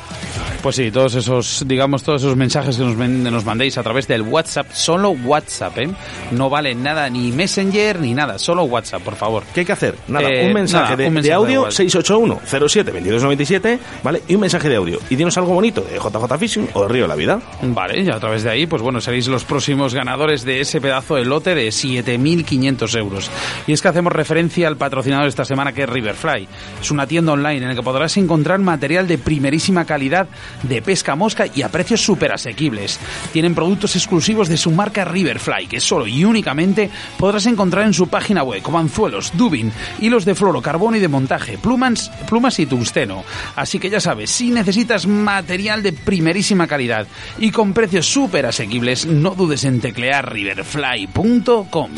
Pues 0.62 0.76
sí, 0.76 0.90
todos 0.90 1.14
esos, 1.14 1.62
digamos, 1.66 2.02
todos 2.02 2.22
esos 2.22 2.36
mensajes 2.36 2.76
que 2.76 2.82
nos, 2.82 2.96
nos 2.96 3.44
mandéis 3.44 3.78
a 3.78 3.82
través 3.82 4.08
del 4.08 4.22
WhatsApp, 4.22 4.66
solo 4.72 5.10
WhatsApp, 5.10 5.78
¿eh? 5.78 5.88
No 6.32 6.50
vale 6.50 6.74
nada 6.74 7.08
ni 7.08 7.30
Messenger 7.30 8.00
ni 8.00 8.14
nada, 8.14 8.38
solo 8.38 8.64
WhatsApp, 8.64 9.02
por 9.02 9.14
favor. 9.14 9.44
¿Qué 9.54 9.60
hay 9.60 9.66
que 9.66 9.72
hacer? 9.72 9.94
Nada, 10.08 10.28
Eh, 10.28 10.46
un 10.48 10.54
mensaje, 10.54 10.84
nada, 10.84 10.96
de, 10.96 11.04
un 11.04 11.10
de 11.10 11.14
mensaje 11.14 11.34
audio 11.34 11.64
de 11.66 11.70
681 11.70 12.40
07 12.68 12.90
2297, 13.26 13.78
¿vale? 14.02 14.22
Y 14.28 14.34
un 14.34 14.40
mensaje 14.40 14.68
de 14.68 14.76
audio. 14.76 14.98
Y 15.10 15.16
dinos 15.16 15.36
algo 15.36 15.54
bonito 15.54 15.82
de 15.82 15.96
JJ 15.96 16.38
Fishing 16.38 16.68
o 16.74 16.82
de 16.82 16.88
Río 16.88 17.02
de 17.02 17.08
la 17.08 17.14
Vida. 17.14 17.40
Vale, 17.62 18.02
y 18.02 18.08
a 18.08 18.18
través 18.18 18.42
de 18.42 18.50
ahí, 18.50 18.66
pues 18.66 18.82
bueno, 18.82 19.00
seréis 19.00 19.28
los 19.28 19.44
próximos 19.44 19.94
ganadores 19.94 20.44
de 20.44 20.60
ese 20.60 20.80
pedazo 20.80 21.16
de 21.16 21.24
lote 21.24 21.54
de 21.54 21.68
7.500 21.68 22.98
euros. 22.98 23.30
Y 23.66 23.72
es 23.72 23.82
que 23.82 23.88
hacemos 23.88 24.12
referencia 24.12 24.68
al 24.68 24.76
patrocinador 24.76 25.24
de 25.24 25.30
esta 25.30 25.44
semana 25.44 25.72
que 25.72 25.82
es 25.82 25.88
Riverfly. 25.88 26.48
Es 26.80 26.90
una 26.90 27.06
tienda 27.06 27.32
online 27.32 27.58
en 27.58 27.68
la 27.68 27.74
que 27.74 27.82
podrás 27.82 28.16
encontrar 28.16 28.58
material 28.60 29.06
de 29.06 29.18
primerísima 29.18 29.84
calidad 29.84 30.28
de 30.62 30.82
pesca 30.82 31.14
mosca 31.14 31.46
y 31.52 31.62
a 31.62 31.68
precios 31.68 32.00
súper 32.00 32.32
asequibles. 32.32 32.98
Tienen 33.32 33.54
productos 33.54 33.96
exclusivos 33.96 34.48
de 34.48 34.56
su 34.56 34.70
marca 34.70 35.04
Riverfly, 35.04 35.66
que 35.66 35.80
solo 35.80 36.06
y 36.06 36.24
únicamente 36.24 36.90
podrás 37.18 37.46
encontrar 37.46 37.86
en 37.86 37.94
su 37.94 38.08
página 38.08 38.42
web, 38.42 38.62
como 38.62 38.78
anzuelos, 38.78 39.32
dubin, 39.34 39.72
hilos 40.00 40.24
de 40.24 40.34
fluorocarbono 40.34 40.96
y 40.96 41.00
de 41.00 41.08
montaje, 41.08 41.58
plumas, 41.58 42.10
plumas 42.28 42.58
y 42.58 42.66
tungsteno. 42.66 43.15
Así 43.54 43.78
que 43.78 43.90
ya 43.90 44.00
sabes, 44.00 44.30
si 44.30 44.50
necesitas 44.50 45.06
material 45.06 45.82
de 45.82 45.92
primerísima 45.92 46.66
calidad 46.66 47.06
y 47.38 47.50
con 47.50 47.72
precios 47.72 48.06
súper 48.06 48.46
asequibles, 48.46 49.06
no 49.06 49.30
dudes 49.30 49.64
en 49.64 49.80
teclear 49.80 50.32
riverfly.com. 50.32 51.90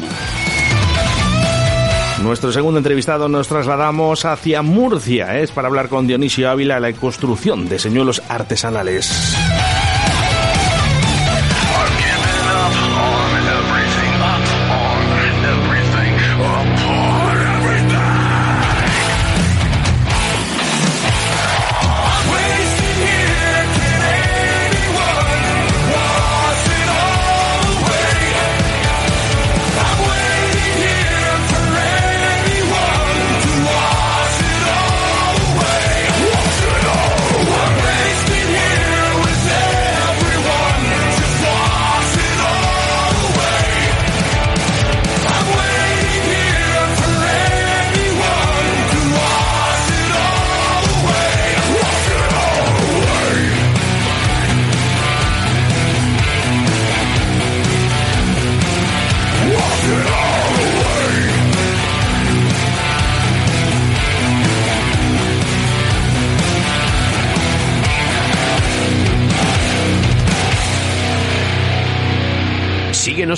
Nuestro 2.22 2.50
segundo 2.50 2.78
entrevistado 2.78 3.28
nos 3.28 3.46
trasladamos 3.46 4.24
hacia 4.24 4.62
Murcia. 4.62 5.38
Es 5.38 5.52
para 5.52 5.68
hablar 5.68 5.88
con 5.88 6.06
Dionisio 6.06 6.50
Ávila 6.50 6.80
la 6.80 6.92
construcción 6.92 7.68
de 7.68 7.78
señuelos 7.78 8.22
artesanales. 8.28 9.47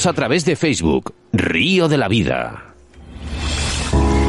Síguenos 0.00 0.16
a 0.16 0.16
través 0.16 0.46
de 0.46 0.56
Facebook, 0.56 1.12
Río 1.34 1.86
de 1.86 1.98
la 1.98 2.08
Vida. 2.08 2.72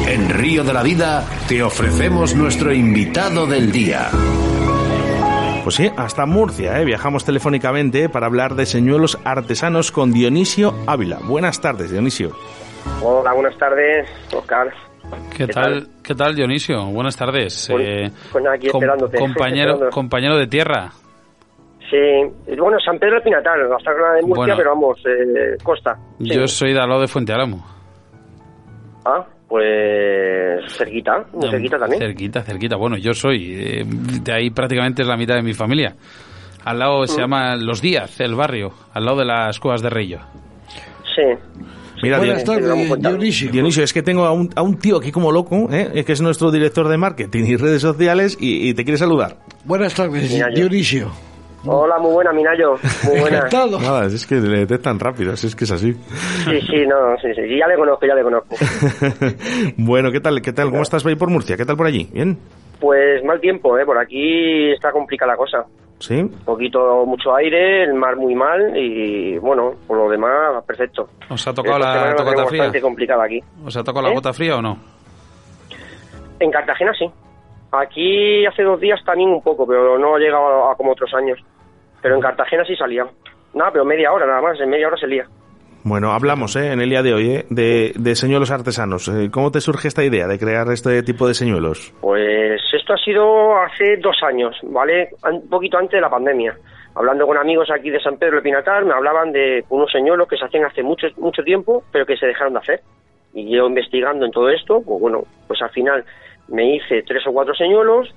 En 0.06 0.28
Río 0.28 0.64
de 0.64 0.72
la 0.74 0.82
Vida 0.82 1.24
te 1.48 1.62
ofrecemos 1.62 2.34
nuestro 2.34 2.74
invitado 2.74 3.46
del 3.46 3.72
día. 3.72 4.10
Pues 5.62 5.76
sí, 5.76 5.90
hasta 5.96 6.26
Murcia, 6.26 6.78
¿eh? 6.78 6.84
viajamos 6.84 7.24
telefónicamente 7.24 8.10
para 8.10 8.26
hablar 8.26 8.54
de 8.54 8.66
señuelos 8.66 9.18
artesanos 9.24 9.90
con 9.92 10.12
Dionisio 10.12 10.74
Ávila. 10.86 11.20
Buenas 11.24 11.58
tardes, 11.62 11.90
Dionisio. 11.90 12.36
Hola, 13.02 13.32
buenas 13.32 13.56
tardes, 13.56 14.06
Oscar. 14.30 14.70
¿Qué, 15.34 15.46
tal, 15.46 15.88
¿Qué 16.02 16.14
tal, 16.14 16.36
Dionisio? 16.36 16.84
Buenas 16.86 17.16
tardes. 17.16 17.68
Pues- 17.70 17.86
Eh, 17.88 18.10
pues 18.30 18.44
nada, 18.44 18.56
aquí 18.56 18.68
com- 18.68 18.82
esperándote. 18.82 19.18
compañero, 19.18 19.88
compañero 19.90 20.36
de 20.36 20.46
tierra. 20.48 20.92
Sí, 21.92 22.56
bueno, 22.58 22.78
San 22.82 22.98
Pedro 22.98 23.16
del 23.16 23.22
Pinatar, 23.22 23.60
hasta 23.76 23.92
la 23.92 24.14
de 24.14 24.22
Murcia, 24.22 24.34
Bueno. 24.36 24.56
pero 24.56 24.70
vamos, 24.70 24.98
eh, 25.04 25.56
Costa. 25.62 25.94
Sí. 26.18 26.30
Yo 26.34 26.46
soy 26.48 26.72
de 26.72 26.80
al 26.80 26.88
lado 26.88 27.02
de 27.02 27.06
Fuente 27.08 27.34
Álamo. 27.34 27.62
Ah, 29.04 29.26
pues 29.46 30.72
cerquita, 30.74 31.26
muy 31.34 31.50
cerquita 31.50 31.78
también. 31.78 32.00
Cerquita, 32.00 32.40
cerquita. 32.42 32.76
Bueno, 32.76 32.96
yo 32.96 33.12
soy. 33.12 33.54
eh, 33.60 33.84
de 33.86 34.32
ahí 34.32 34.48
prácticamente 34.50 35.02
es 35.02 35.08
la 35.08 35.18
mitad 35.18 35.34
de 35.34 35.42
mi 35.42 35.52
familia. 35.52 35.94
Al 36.64 36.78
lado 36.78 37.06
se 37.06 37.18
Mm. 37.18 37.20
llama 37.20 37.56
Los 37.56 37.82
Díaz, 37.82 38.20
el 38.20 38.34
barrio, 38.34 38.72
al 38.94 39.04
lado 39.04 39.18
de 39.18 39.24
las 39.26 39.60
cuevas 39.60 39.82
de 39.82 39.90
Reyo. 39.90 40.20
Sí. 41.14 41.22
Mira, 42.02 42.18
Buenas 42.18 42.42
Dionisio, 42.44 42.72
tardes, 42.96 43.02
Dionisio. 43.02 43.50
Dionisio, 43.52 43.84
es 43.84 43.92
que 43.92 44.02
tengo 44.02 44.24
a 44.24 44.32
un, 44.32 44.48
a 44.56 44.62
un 44.62 44.78
tío 44.78 44.96
aquí 44.96 45.12
como 45.12 45.30
loco, 45.30 45.68
¿eh? 45.70 46.02
que 46.06 46.12
es 46.12 46.20
nuestro 46.22 46.50
director 46.50 46.88
de 46.88 46.96
marketing 46.96 47.44
y 47.44 47.56
redes 47.56 47.82
sociales 47.82 48.36
y, 48.40 48.68
y 48.70 48.74
te 48.74 48.82
quiere 48.84 48.96
saludar. 48.96 49.36
Buenas 49.64 49.94
tardes, 49.94 50.30
Dionisio. 50.54 51.10
Hola, 51.64 51.98
muy 51.98 52.12
buena, 52.12 52.32
Minayo. 52.32 52.74
Muy 53.04 53.20
buena. 53.20 53.48
Nada, 53.80 54.06
es 54.06 54.26
que 54.26 54.36
le 54.36 54.58
detectan 54.60 54.98
rápido, 54.98 55.32
es 55.32 55.54
que 55.54 55.64
es 55.64 55.70
así. 55.70 55.92
Sí, 55.92 56.60
sí, 56.62 56.86
no, 56.86 57.16
sí, 57.20 57.28
sí, 57.34 57.56
ya 57.58 57.66
le 57.68 57.76
conozco, 57.76 58.04
ya 58.06 58.14
le 58.14 58.22
conozco. 58.22 58.56
bueno, 59.76 60.10
¿qué 60.10 60.20
tal? 60.20 60.42
¿Qué 60.42 60.52
tal? 60.52 60.70
¿Cómo 60.70 60.82
estás 60.82 61.06
ahí 61.06 61.14
por 61.14 61.30
Murcia? 61.30 61.56
¿Qué 61.56 61.64
tal 61.64 61.76
por 61.76 61.86
allí? 61.86 62.08
¿Bien? 62.12 62.36
Pues 62.80 63.22
mal 63.24 63.40
tiempo, 63.40 63.78
¿eh? 63.78 63.84
Por 63.86 63.96
aquí 63.98 64.72
está 64.72 64.90
complicada 64.90 65.32
la 65.32 65.38
cosa. 65.38 65.64
¿Sí? 66.00 66.14
Un 66.18 66.30
poquito, 66.44 67.06
mucho 67.06 67.32
aire, 67.36 67.84
el 67.84 67.94
mar 67.94 68.16
muy 68.16 68.34
mal 68.34 68.76
y, 68.76 69.38
bueno, 69.38 69.72
por 69.86 69.98
lo 69.98 70.10
demás, 70.10 70.64
perfecto. 70.66 71.08
¿Os 71.30 71.46
ha 71.46 71.54
tocado 71.54 71.78
Esta 71.78 72.06
la 72.06 72.16
tenemos 72.16 72.48
fría? 72.48 72.62
bastante 72.62 72.80
complicada 72.80 73.24
aquí. 73.24 73.40
¿Os 73.64 73.76
ha 73.76 73.84
tocado 73.84 74.06
la 74.06 74.10
¿Eh? 74.10 74.14
gota 74.16 74.32
fría 74.32 74.56
o 74.56 74.62
no? 74.62 74.76
En 76.40 76.50
Cartagena 76.50 76.92
sí. 76.98 77.08
Aquí 77.72 78.46
hace 78.46 78.62
dos 78.62 78.80
días 78.80 79.02
también 79.04 79.30
un 79.30 79.42
poco, 79.42 79.66
pero 79.66 79.98
no 79.98 80.14
ha 80.14 80.18
llegado 80.18 80.68
a, 80.68 80.72
a 80.72 80.76
como 80.76 80.92
otros 80.92 81.12
años. 81.14 81.38
Pero 82.02 82.16
en 82.16 82.20
Cartagena 82.20 82.64
sí 82.64 82.76
salía. 82.76 83.06
Nada, 83.54 83.70
pero 83.72 83.84
media 83.84 84.12
hora 84.12 84.26
nada 84.26 84.42
más, 84.42 84.60
en 84.60 84.68
media 84.68 84.88
hora 84.88 84.96
salía. 84.96 85.26
Bueno, 85.84 86.12
hablamos 86.12 86.54
¿eh? 86.54 86.72
en 86.72 86.80
el 86.80 86.90
día 86.90 87.02
de 87.02 87.12
hoy 87.12 87.30
¿eh? 87.30 87.44
de, 87.50 87.92
de 87.96 88.14
señuelos 88.14 88.52
artesanos. 88.52 89.08
Eh, 89.08 89.30
¿Cómo 89.32 89.50
te 89.50 89.60
surge 89.60 89.88
esta 89.88 90.04
idea 90.04 90.28
de 90.28 90.38
crear 90.38 90.70
este 90.70 91.02
tipo 91.02 91.26
de 91.26 91.34
señuelos? 91.34 91.92
Pues 92.00 92.60
esto 92.72 92.92
ha 92.92 92.98
sido 92.98 93.56
hace 93.56 93.96
dos 93.96 94.16
años, 94.22 94.56
¿vale? 94.62 95.08
Un 95.28 95.48
poquito 95.48 95.78
antes 95.78 95.92
de 95.92 96.00
la 96.00 96.10
pandemia. 96.10 96.56
Hablando 96.94 97.26
con 97.26 97.36
amigos 97.36 97.68
aquí 97.70 97.90
de 97.90 98.00
San 98.00 98.16
Pedro 98.16 98.36
de 98.36 98.42
Pinatar, 98.42 98.84
me 98.84 98.92
hablaban 98.92 99.32
de 99.32 99.64
unos 99.70 99.90
señuelos 99.90 100.28
que 100.28 100.36
se 100.36 100.44
hacían 100.44 100.66
hace 100.66 100.82
mucho, 100.82 101.08
mucho 101.16 101.42
tiempo, 101.42 101.82
pero 101.90 102.06
que 102.06 102.16
se 102.16 102.26
dejaron 102.26 102.52
de 102.52 102.58
hacer. 102.60 102.80
Y 103.34 103.50
yo 103.50 103.66
investigando 103.66 104.24
en 104.26 104.30
todo 104.30 104.50
esto, 104.50 104.82
pues 104.84 105.00
bueno, 105.00 105.22
pues 105.48 105.60
al 105.62 105.70
final 105.70 106.04
me 106.48 106.76
hice 106.76 107.02
tres 107.02 107.26
o 107.26 107.32
cuatro 107.32 107.54
señuelos. 107.54 108.14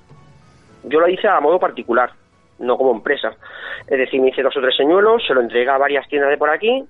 Yo 0.83 0.99
lo 0.99 1.07
hice 1.07 1.27
a 1.27 1.39
modo 1.39 1.59
particular, 1.59 2.11
no 2.59 2.77
como 2.77 2.91
empresa. 2.93 3.33
Es 3.87 3.97
decir, 3.97 4.21
me 4.21 4.29
hice 4.29 4.43
dos 4.43 4.55
o 4.57 4.61
tres 4.61 4.75
señuelos, 4.75 5.23
se 5.27 5.33
lo 5.33 5.41
entregué 5.41 5.69
a 5.69 5.77
varias 5.77 6.07
tiendas 6.07 6.29
de 6.29 6.37
por 6.37 6.49
aquí. 6.49 6.83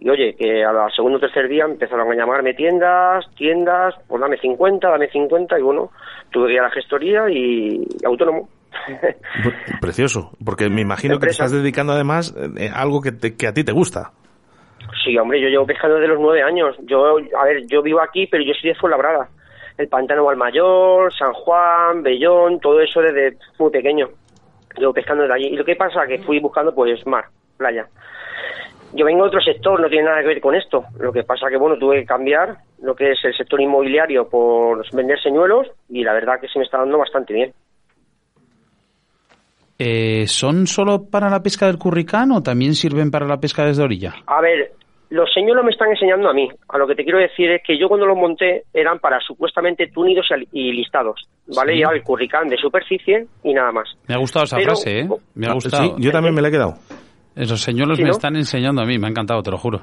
Y 0.00 0.10
oye, 0.10 0.34
que 0.36 0.64
al 0.64 0.92
segundo 0.92 1.16
o 1.18 1.20
tercer 1.20 1.48
día 1.48 1.64
empezaron 1.64 2.10
a 2.10 2.14
llamarme 2.14 2.52
tiendas, 2.52 3.24
tiendas, 3.36 3.94
pues 4.08 4.20
dame 4.20 4.36
50, 4.38 4.88
dame 4.90 5.08
50, 5.08 5.58
y 5.58 5.62
bueno, 5.62 5.90
tuve 6.30 6.48
que 6.48 6.54
ir 6.54 6.60
a 6.60 6.64
la 6.64 6.70
gestoría 6.70 7.30
y 7.30 7.86
autónomo. 8.04 8.48
Precioso, 9.80 10.32
porque 10.44 10.68
me 10.68 10.80
imagino 10.80 11.14
que 11.18 11.26
te 11.26 11.32
estás 11.32 11.52
dedicando 11.52 11.92
además 11.92 12.34
eh, 12.58 12.68
a 12.74 12.82
algo 12.82 13.00
que, 13.00 13.12
te- 13.12 13.36
que 13.36 13.46
a 13.46 13.52
ti 13.54 13.64
te 13.64 13.72
gusta. 13.72 14.10
Sí, 15.04 15.16
hombre, 15.16 15.40
yo 15.40 15.48
llevo 15.48 15.64
pescando 15.66 15.96
desde 15.96 16.08
los 16.08 16.20
nueve 16.20 16.42
años. 16.42 16.76
Yo, 16.82 17.16
a 17.38 17.44
ver, 17.44 17.64
yo 17.66 17.80
vivo 17.82 18.00
aquí, 18.02 18.26
pero 18.26 18.42
yo 18.44 18.52
soy 18.60 18.70
de 18.70 18.76
Fuenlabrada. 18.76 19.28
El 19.76 19.88
Pantano 19.88 20.24
Valmayor, 20.24 21.12
San 21.12 21.32
Juan, 21.32 22.02
Bellón, 22.02 22.60
todo 22.60 22.80
eso 22.80 23.00
desde 23.00 23.36
muy 23.58 23.70
pequeño. 23.70 24.08
Llevo 24.76 24.92
pescando 24.92 25.22
desde 25.22 25.34
allí. 25.34 25.46
Y 25.48 25.56
lo 25.56 25.64
que 25.64 25.76
pasa 25.76 26.06
que 26.06 26.18
fui 26.18 26.40
buscando, 26.40 26.74
pues, 26.74 27.04
mar, 27.06 27.24
playa. 27.56 27.86
Yo 28.92 29.04
vengo 29.04 29.22
de 29.22 29.28
otro 29.28 29.40
sector, 29.40 29.80
no 29.80 29.88
tiene 29.88 30.04
nada 30.04 30.20
que 30.20 30.28
ver 30.28 30.40
con 30.40 30.54
esto. 30.54 30.84
Lo 31.00 31.12
que 31.12 31.24
pasa 31.24 31.48
que, 31.50 31.56
bueno, 31.56 31.76
tuve 31.76 32.00
que 32.00 32.06
cambiar 32.06 32.56
lo 32.80 32.94
que 32.94 33.12
es 33.12 33.18
el 33.24 33.34
sector 33.34 33.60
inmobiliario 33.60 34.28
por 34.28 34.84
vender 34.94 35.20
señuelos 35.20 35.68
y 35.88 36.04
la 36.04 36.12
verdad 36.12 36.40
que 36.40 36.48
se 36.48 36.58
me 36.58 36.64
está 36.64 36.78
dando 36.78 36.98
bastante 36.98 37.34
bien. 37.34 37.52
Eh, 39.78 40.26
¿Son 40.28 40.68
solo 40.68 41.06
para 41.10 41.28
la 41.28 41.42
pesca 41.42 41.66
del 41.66 41.78
curricán 41.78 42.30
o 42.30 42.42
también 42.42 42.74
sirven 42.74 43.10
para 43.10 43.26
la 43.26 43.38
pesca 43.38 43.64
desde 43.64 43.82
orilla? 43.82 44.14
A 44.26 44.40
ver, 44.40 44.72
los 45.14 45.32
señuelos 45.32 45.64
me 45.64 45.70
están 45.70 45.90
enseñando 45.90 46.28
a 46.28 46.32
mí. 46.34 46.48
A 46.68 46.76
lo 46.78 46.86
que 46.86 46.94
te 46.94 47.04
quiero 47.04 47.18
decir 47.18 47.50
es 47.50 47.62
que 47.64 47.78
yo 47.78 47.88
cuando 47.88 48.04
los 48.06 48.16
monté 48.16 48.64
eran 48.72 48.98
para 48.98 49.20
supuestamente 49.20 49.86
túnidos 49.88 50.26
y 50.52 50.72
listados, 50.72 51.28
¿vale? 51.54 51.74
Sí. 51.74 51.78
Y 51.80 51.82
el 51.82 52.02
curricán 52.02 52.48
de 52.48 52.56
superficie 52.56 53.26
y 53.42 53.54
nada 53.54 53.70
más. 53.72 53.88
Me 54.08 54.14
ha 54.14 54.18
gustado 54.18 54.44
esa 54.44 54.56
Pero- 54.56 54.70
frase, 54.70 55.00
¿eh? 55.00 55.08
Me 55.34 55.46
ha 55.46 55.50
Ah, 55.50 55.54
gustado. 55.54 55.84
sí, 55.84 55.92
yo 55.98 56.10
también 56.10 56.34
me 56.34 56.42
la 56.42 56.48
he 56.48 56.50
quedado. 56.50 56.74
Esos 57.36 57.60
señuelos 57.60 57.96
Sí, 57.96 58.02
me 58.02 58.08
¿no? 58.08 58.12
están 58.16 58.36
enseñando 58.36 58.82
a 58.82 58.84
mí, 58.84 58.98
me 58.98 59.06
ha 59.06 59.10
encantado, 59.10 59.42
te 59.42 59.50
lo 59.50 59.56
juro. 59.58 59.80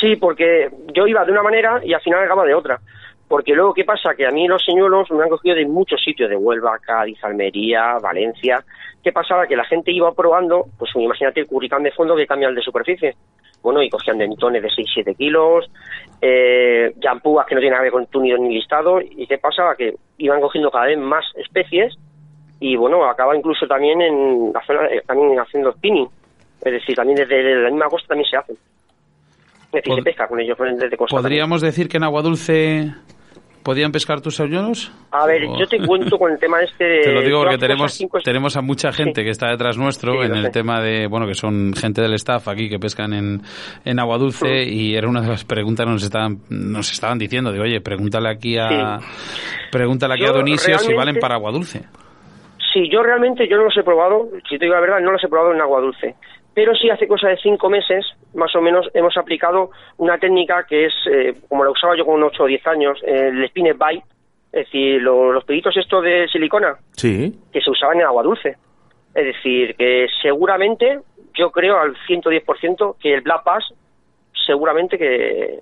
Sí, 0.00 0.16
porque 0.16 0.68
yo 0.94 1.06
iba 1.06 1.24
de 1.24 1.32
una 1.32 1.42
manera 1.42 1.80
y 1.84 1.92
al 1.92 2.00
final 2.00 2.24
acaba 2.24 2.44
de 2.44 2.54
otra. 2.54 2.78
Porque 3.28 3.54
luego, 3.54 3.72
¿qué 3.72 3.84
pasa? 3.84 4.10
Que 4.16 4.26
a 4.26 4.30
mí 4.30 4.46
los 4.46 4.62
señuelos 4.64 5.10
me 5.10 5.22
han 5.22 5.28
cogido 5.30 5.56
de 5.56 5.66
muchos 5.66 6.02
sitios, 6.04 6.28
de 6.28 6.36
Huelva, 6.36 6.78
Cádiz, 6.80 7.18
Almería, 7.24 7.96
Valencia. 8.02 8.62
¿Qué 9.02 9.10
pasaba? 9.10 9.46
Que 9.46 9.56
la 9.56 9.64
gente 9.64 9.90
iba 9.90 10.12
probando, 10.12 10.66
pues 10.78 10.90
imagínate 10.96 11.40
el 11.40 11.46
curricán 11.46 11.82
de 11.82 11.92
fondo 11.92 12.14
que 12.14 12.26
cambia 12.26 12.48
el 12.48 12.54
de 12.54 12.60
superficie. 12.62 13.14
Bueno, 13.62 13.82
y 13.82 13.88
cogían 13.88 14.18
dentones 14.18 14.62
de 14.62 14.68
6-7 14.68 15.16
kilos, 15.16 15.70
eh, 16.20 16.92
champúas 17.00 17.46
que 17.46 17.54
no 17.54 17.60
tienen 17.60 17.72
nada 17.72 17.82
que 17.82 17.90
ver 17.90 17.92
con 17.92 18.06
túnidos 18.06 18.40
ni 18.40 18.54
listado. 18.54 19.00
¿Y 19.00 19.26
qué 19.26 19.38
pasaba? 19.38 19.76
Que 19.76 19.94
iban 20.18 20.40
cogiendo 20.40 20.70
cada 20.70 20.86
vez 20.86 20.98
más 20.98 21.24
especies 21.36 21.96
y, 22.58 22.76
bueno, 22.76 23.04
acaba 23.04 23.36
incluso 23.36 23.66
también 23.66 24.00
en 24.00 24.52
la 24.52 24.64
zona, 24.64 24.86
eh, 24.86 25.02
también 25.06 25.38
haciendo 25.38 25.72
spinning. 25.72 26.08
Es 26.60 26.72
decir, 26.72 26.94
también 26.94 27.16
desde, 27.16 27.62
la 27.62 27.70
misma 27.70 27.88
costa 27.88 28.08
también 28.08 28.30
se 28.30 28.36
hacen. 28.36 28.56
Es 28.56 29.72
decir, 29.72 29.94
se 29.94 30.02
pesca 30.02 30.28
con 30.28 30.38
ellos 30.38 30.56
desde 30.58 30.96
costa. 30.96 31.16
también. 31.16 31.22
¿Podríamos 31.22 31.60
decir 31.60 31.88
que 31.88 31.96
en 31.96 32.04
agua 32.04 32.22
dulce 32.22 32.92
podían 33.62 33.92
pescar 33.92 34.20
tus 34.20 34.36
señuelos? 34.36 34.90
A 35.10 35.26
ver, 35.26 35.42
yo 35.58 35.66
te 35.66 35.78
cuento 35.86 36.18
con 36.18 36.32
el 36.32 36.38
tema 36.38 36.60
este 36.62 36.84
de... 36.84 37.00
Te 37.04 37.12
lo 37.12 37.20
digo 37.22 37.40
porque 37.42 37.58
tenemos, 37.58 37.92
cinco- 37.92 38.18
tenemos 38.24 38.56
a 38.56 38.62
mucha 38.62 38.92
gente 38.92 39.22
que 39.24 39.30
está 39.30 39.48
detrás 39.50 39.76
nuestro 39.78 40.12
Sí, 40.20 40.26
en 40.26 40.34
el 40.34 40.44
sé. 40.46 40.50
tema 40.50 40.80
de, 40.80 41.06
bueno, 41.06 41.26
que 41.26 41.34
son 41.34 41.72
gente 41.74 42.02
del 42.02 42.14
staff 42.14 42.48
aquí 42.48 42.68
que 42.68 42.78
pescan 42.78 43.12
en, 43.12 43.42
en 43.84 43.98
agua 43.98 44.18
dulce 44.18 44.64
y 44.64 44.94
era 44.94 45.08
una 45.08 45.20
de 45.20 45.28
las 45.28 45.44
preguntas 45.44 45.86
que 45.86 45.92
nos 45.92 46.02
estaban, 46.02 46.38
nos 46.50 46.90
estaban 46.92 47.18
diciendo, 47.18 47.52
digo, 47.52 47.64
oye, 47.64 47.80
pregúntale 47.80 48.28
aquí 48.30 48.56
a, 48.58 48.98
pregúntale 49.70 50.14
aquí 50.14 50.24
Yo 50.24 50.30
a 50.30 50.34
Dionisio 50.34 50.78
si 50.78 50.92
valen 50.94 51.16
para 51.20 51.34
agua 51.36 51.50
dulce. 51.52 51.82
Sí, 52.72 52.88
yo 52.88 53.02
realmente 53.02 53.46
yo 53.48 53.56
no 53.56 53.64
los 53.64 53.76
he 53.76 53.82
probado, 53.82 54.28
si 54.48 54.58
te 54.58 54.64
digo 54.64 54.74
la 54.74 54.80
verdad, 54.80 55.00
no 55.00 55.12
los 55.12 55.22
he 55.22 55.28
probado 55.28 55.52
en 55.52 55.60
agua 55.60 55.80
dulce. 55.80 56.14
Pero 56.54 56.74
sí 56.74 56.90
hace 56.90 57.08
cosa 57.08 57.28
de 57.28 57.36
cinco 57.38 57.70
meses, 57.70 58.04
más 58.34 58.54
o 58.54 58.60
menos, 58.60 58.88
hemos 58.94 59.16
aplicado 59.16 59.70
una 59.98 60.18
técnica 60.18 60.64
que 60.68 60.86
es, 60.86 60.92
eh, 61.10 61.34
como 61.48 61.64
la 61.64 61.70
usaba 61.70 61.96
yo 61.96 62.04
con 62.04 62.22
8 62.22 62.42
o 62.42 62.46
10 62.46 62.66
años, 62.66 62.98
el 63.04 63.46
spinner 63.48 63.74
bite, 63.74 64.04
es 64.52 64.66
decir, 64.66 65.00
lo- 65.00 65.32
los 65.32 65.44
peditos 65.44 65.74
estos 65.76 66.02
de 66.04 66.28
silicona 66.28 66.76
Sí. 66.92 67.32
que 67.52 67.60
se 67.62 67.70
usaban 67.70 68.00
en 68.00 68.06
agua 68.06 68.22
dulce. 68.22 68.56
Es 69.14 69.24
decir, 69.26 69.74
que 69.76 70.06
seguramente, 70.20 71.00
yo 71.34 71.50
creo 71.50 71.78
al 71.78 71.96
110% 72.06 72.96
que 73.00 73.14
el 73.14 73.22
Black 73.22 73.44
Bass 73.44 73.72
seguramente 74.46 74.98
que, 74.98 75.58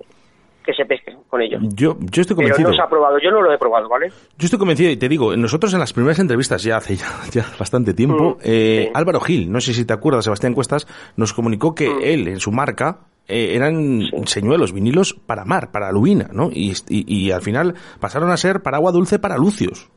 que 0.64 0.72
se 0.74 0.84
pesque 0.84 1.16
con 1.28 1.40
ellos. 1.40 1.62
Yo, 1.74 1.96
yo 2.00 2.22
estoy 2.22 2.36
Pero 2.36 2.48
convencido. 2.48 2.70
no 2.70 2.76
se 2.76 2.82
ha 2.82 2.88
probado, 2.88 3.18
yo 3.18 3.30
no 3.30 3.40
lo 3.42 3.52
he 3.52 3.58
probado, 3.58 3.88
¿vale? 3.88 4.08
Yo 4.08 4.44
estoy 4.44 4.58
convencido 4.58 4.90
y 4.90 4.96
te 4.96 5.08
digo, 5.08 5.34
nosotros 5.36 5.72
en 5.74 5.80
las 5.80 5.92
primeras 5.92 6.18
entrevistas, 6.18 6.62
ya 6.62 6.76
hace 6.76 6.96
ya, 6.96 7.06
ya 7.32 7.44
bastante 7.58 7.94
tiempo, 7.94 8.36
Mm, 8.36 8.40
eh, 8.44 8.90
Álvaro 8.94 9.20
Gil, 9.20 9.50
no 9.50 9.60
sé 9.60 9.72
si 9.72 9.84
te 9.86 9.92
acuerdas, 9.92 10.24
Sebastián 10.24 10.54
Cuestas, 10.54 10.86
nos 11.16 11.32
comunicó 11.32 11.74
que 11.74 11.88
Mm. 11.88 11.98
él, 12.02 12.28
en 12.28 12.40
su 12.40 12.52
marca, 12.52 13.00
eh, 13.28 13.54
eran 13.54 14.02
señuelos, 14.26 14.72
vinilos 14.72 15.14
para 15.14 15.44
mar, 15.44 15.70
para 15.72 15.92
lubina, 15.92 16.28
¿no? 16.32 16.50
Y, 16.52 16.72
y, 16.88 17.04
y 17.26 17.30
al 17.30 17.42
final 17.42 17.74
pasaron 18.00 18.30
a 18.30 18.36
ser 18.36 18.60
para 18.62 18.76
agua 18.78 18.92
dulce, 18.92 19.18
para 19.18 19.36
lucios. 19.36 19.88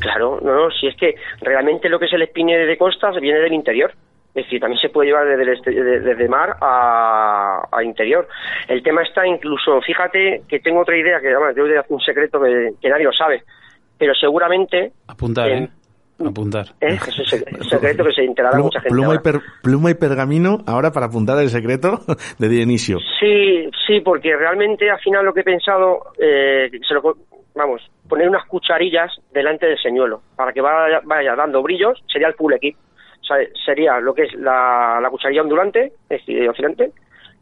Claro, 0.00 0.40
no, 0.42 0.52
no, 0.54 0.70
si 0.70 0.86
es 0.88 0.96
que 0.96 1.14
realmente 1.40 1.88
lo 1.88 1.98
que 1.98 2.06
es 2.06 2.12
el 2.12 2.26
spinner 2.26 2.66
de 2.66 2.76
costas 2.76 3.14
viene 3.20 3.38
del 3.38 3.52
interior. 3.52 3.92
Es 4.36 4.44
decir, 4.44 4.60
también 4.60 4.78
se 4.80 4.90
puede 4.90 5.08
llevar 5.08 5.26
desde, 5.26 5.42
el 5.44 5.48
este- 5.48 5.70
desde 5.72 6.28
mar 6.28 6.56
a, 6.60 7.66
a 7.72 7.82
interior. 7.82 8.28
El 8.68 8.82
tema 8.82 9.02
está 9.02 9.26
incluso, 9.26 9.80
fíjate 9.80 10.42
que 10.46 10.60
tengo 10.60 10.80
otra 10.82 10.96
idea, 10.96 11.20
que 11.20 11.28
además 11.28 11.54
yo 11.56 11.62
voy 11.62 11.74
a 11.74 11.80
hacer 11.80 11.92
un 11.92 12.00
secreto 12.02 12.38
que, 12.42 12.72
que 12.80 12.88
nadie 12.90 13.04
lo 13.04 13.12
sabe, 13.12 13.42
pero 13.98 14.12
seguramente, 14.14 14.92
Apuntar, 15.08 15.48
Eh, 15.48 15.58
¿eh? 15.64 15.68
Apuntar. 16.26 16.66
¿eh? 16.82 16.88
es 16.96 17.18
un 17.18 17.24
sec- 17.24 17.62
secreto 17.68 18.04
que 18.04 18.12
se 18.12 18.24
enterará 18.24 18.58
mucha 18.58 18.78
gente. 18.80 18.94
pluma 18.94 19.14
y 19.14 19.18
per- 19.20 19.40
pluma 19.62 19.90
y 19.90 19.94
pergamino, 19.94 20.58
ahora 20.66 20.90
para 20.92 21.06
apuntar 21.06 21.38
el 21.40 21.48
secreto 21.48 22.00
de 22.38 22.48
Dionisio. 22.50 22.98
Sí, 23.18 23.70
sí, 23.86 24.00
porque 24.02 24.36
realmente 24.36 24.90
al 24.90 25.00
final 25.00 25.24
lo 25.24 25.32
que 25.32 25.40
he 25.40 25.44
pensado, 25.44 26.12
eh, 26.18 26.70
se 26.86 26.92
lo, 26.92 27.00
co- 27.00 27.16
vamos, 27.54 27.80
poner 28.06 28.28
unas 28.28 28.44
cucharillas 28.46 29.10
delante 29.32 29.64
del 29.66 29.78
señuelo 29.78 30.20
para 30.36 30.52
que 30.52 30.60
vaya, 30.60 31.00
vaya 31.04 31.34
dando 31.34 31.62
brillos, 31.62 32.02
sería 32.12 32.28
el 32.28 32.34
full 32.34 32.52
equip. 32.52 32.76
Sería 33.64 33.98
lo 34.00 34.14
que 34.14 34.24
es 34.24 34.34
la, 34.34 34.98
la 35.00 35.10
cucharilla 35.10 35.42
ondulante, 35.42 35.92
es 36.08 36.26
decir, 36.26 36.48
oscilante, 36.48 36.92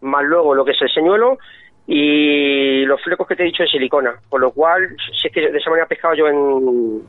más 0.00 0.24
luego 0.24 0.54
lo 0.54 0.64
que 0.64 0.72
es 0.72 0.82
el 0.82 0.90
señuelo 0.90 1.38
y 1.86 2.84
los 2.86 3.02
flecos 3.02 3.26
que 3.26 3.36
te 3.36 3.42
he 3.42 3.46
dicho 3.46 3.62
de 3.62 3.68
silicona. 3.68 4.14
Por 4.28 4.40
lo 4.40 4.50
cual, 4.52 4.96
si 5.20 5.28
es 5.28 5.34
que 5.34 5.50
de 5.50 5.58
esa 5.58 5.70
manera 5.70 5.86
he 5.86 5.88
pescado 5.88 6.14
yo 6.14 6.28
en, 6.28 7.02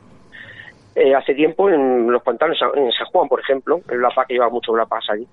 eh, 0.96 1.14
hace 1.14 1.34
tiempo 1.34 1.68
en 1.68 2.10
los 2.10 2.22
pantanos, 2.22 2.56
en 2.74 2.90
San 2.90 3.06
Juan, 3.08 3.28
por 3.28 3.38
ejemplo, 3.38 3.82
en 3.86 4.00
La 4.00 4.08
Paz, 4.08 4.26
que 4.26 4.32
lleva 4.32 4.48
mucho 4.48 4.74
La 4.74 4.86
Paz 4.86 5.04
allí. 5.10 5.26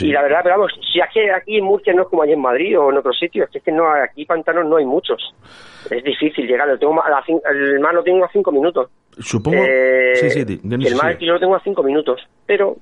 Y 0.00 0.10
la 0.10 0.22
verdad, 0.22 0.40
pero 0.42 0.56
vamos, 0.56 0.72
si 0.90 1.00
es 1.00 1.06
que 1.12 1.30
aquí 1.30 1.58
en 1.58 1.64
Murcia 1.64 1.92
no 1.92 2.04
es 2.04 2.08
como 2.08 2.22
allí 2.22 2.32
en 2.32 2.40
Madrid 2.40 2.78
o 2.78 2.90
en 2.90 2.96
otros 2.96 3.18
sitios, 3.18 3.44
es 3.44 3.52
que, 3.52 3.58
es 3.58 3.64
que 3.64 3.72
no 3.72 3.84
aquí 3.90 4.24
pantanos 4.24 4.64
no 4.66 4.78
hay 4.78 4.86
muchos. 4.86 5.34
Es 5.90 6.02
difícil 6.02 6.46
llegar, 6.46 6.66
lo 6.66 6.78
tengo 6.78 7.02
a 7.02 7.10
la 7.10 7.22
el 7.50 7.78
mar 7.78 7.92
lo 7.92 8.02
tengo 8.02 8.24
a 8.24 8.30
cinco 8.32 8.50
minutos. 8.50 8.90
Supongo. 9.18 9.58
Eh, 9.58 10.14
sí, 10.14 10.30
sí, 10.30 10.60
el 10.62 10.96
mar 10.96 11.18
yo 11.18 11.34
lo 11.34 11.40
tengo 11.40 11.54
a 11.54 11.60
cinco 11.60 11.82
minutos, 11.82 12.26
pero 12.46 12.76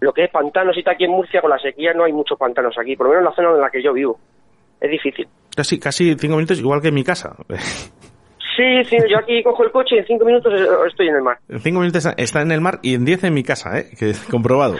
lo 0.00 0.10
que 0.14 0.24
es 0.24 0.30
pantanos 0.30 0.78
y 0.78 0.82
tal 0.82 0.94
aquí 0.94 1.04
en 1.04 1.10
Murcia 1.10 1.42
con 1.42 1.50
la 1.50 1.58
sequía 1.58 1.92
no 1.92 2.04
hay 2.04 2.14
muchos 2.14 2.38
pantanos 2.38 2.76
aquí, 2.78 2.96
por 2.96 3.08
lo 3.08 3.12
menos 3.12 3.20
en 3.20 3.30
la 3.30 3.36
zona 3.36 3.56
en 3.56 3.60
la 3.60 3.70
que 3.70 3.82
yo 3.82 3.92
vivo. 3.92 4.18
Es 4.80 4.90
difícil. 4.90 5.28
Casi, 5.54 5.78
casi 5.78 6.14
cinco 6.14 6.36
minutos, 6.36 6.58
igual 6.58 6.80
que 6.80 6.88
en 6.88 6.94
mi 6.94 7.04
casa. 7.04 7.36
Sí, 8.56 8.84
sí, 8.84 8.96
yo 9.10 9.18
aquí 9.18 9.42
cojo 9.42 9.64
el 9.64 9.72
coche 9.72 9.96
y 9.96 9.98
en 9.98 10.06
cinco 10.06 10.24
minutos 10.24 10.52
estoy 10.86 11.08
en 11.08 11.16
el 11.16 11.22
mar. 11.22 11.38
En 11.48 11.58
cinco 11.58 11.80
minutos 11.80 12.06
está 12.16 12.42
en 12.42 12.52
el 12.52 12.60
mar 12.60 12.78
y 12.82 12.94
en 12.94 13.04
diez 13.04 13.24
en 13.24 13.34
mi 13.34 13.42
casa, 13.42 13.78
¿eh? 13.78 13.86
Que 13.98 14.10
es 14.10 14.20
comprobado. 14.24 14.76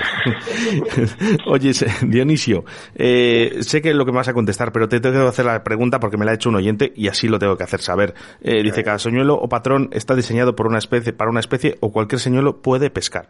Oye, 1.47 1.73
Dionisio, 2.03 2.65
eh, 2.95 3.51
sé 3.61 3.83
que 3.83 3.91
es 3.91 3.97
lo 3.97 4.05
que 4.05 4.13
me 4.13 4.19
vas 4.19 4.29
a 4.29 4.35
contestar, 4.35 4.71
pero 4.71 4.89
te 4.89 5.01
tengo 5.01 5.23
que 5.23 5.29
hacer 5.29 5.45
la 5.45 5.65
pregunta 5.65 5.99
porque 5.99 6.17
me 6.17 6.25
la 6.25 6.33
ha 6.33 6.35
hecho 6.35 6.51
un 6.51 6.57
oyente 6.57 6.93
y 6.95 7.09
así 7.09 7.27
lo 7.27 7.39
tengo 7.39 7.57
que 7.57 7.65
hacer 7.65 7.81
saber. 7.81 8.15
Eh, 8.43 8.63
dice, 8.63 8.85
cada 8.85 8.99
señuelo 8.99 9.35
o 9.35 9.49
patrón 9.49 9.89
está 9.93 10.15
diseñado 10.15 10.55
por 10.55 10.69
una 10.69 10.79
especie, 10.79 11.13
para 11.13 11.31
una 11.31 11.41
especie 11.41 11.75
o 11.81 11.91
cualquier 11.91 12.21
señuelo 12.21 12.63
puede 12.63 12.91
pescar. 12.91 13.27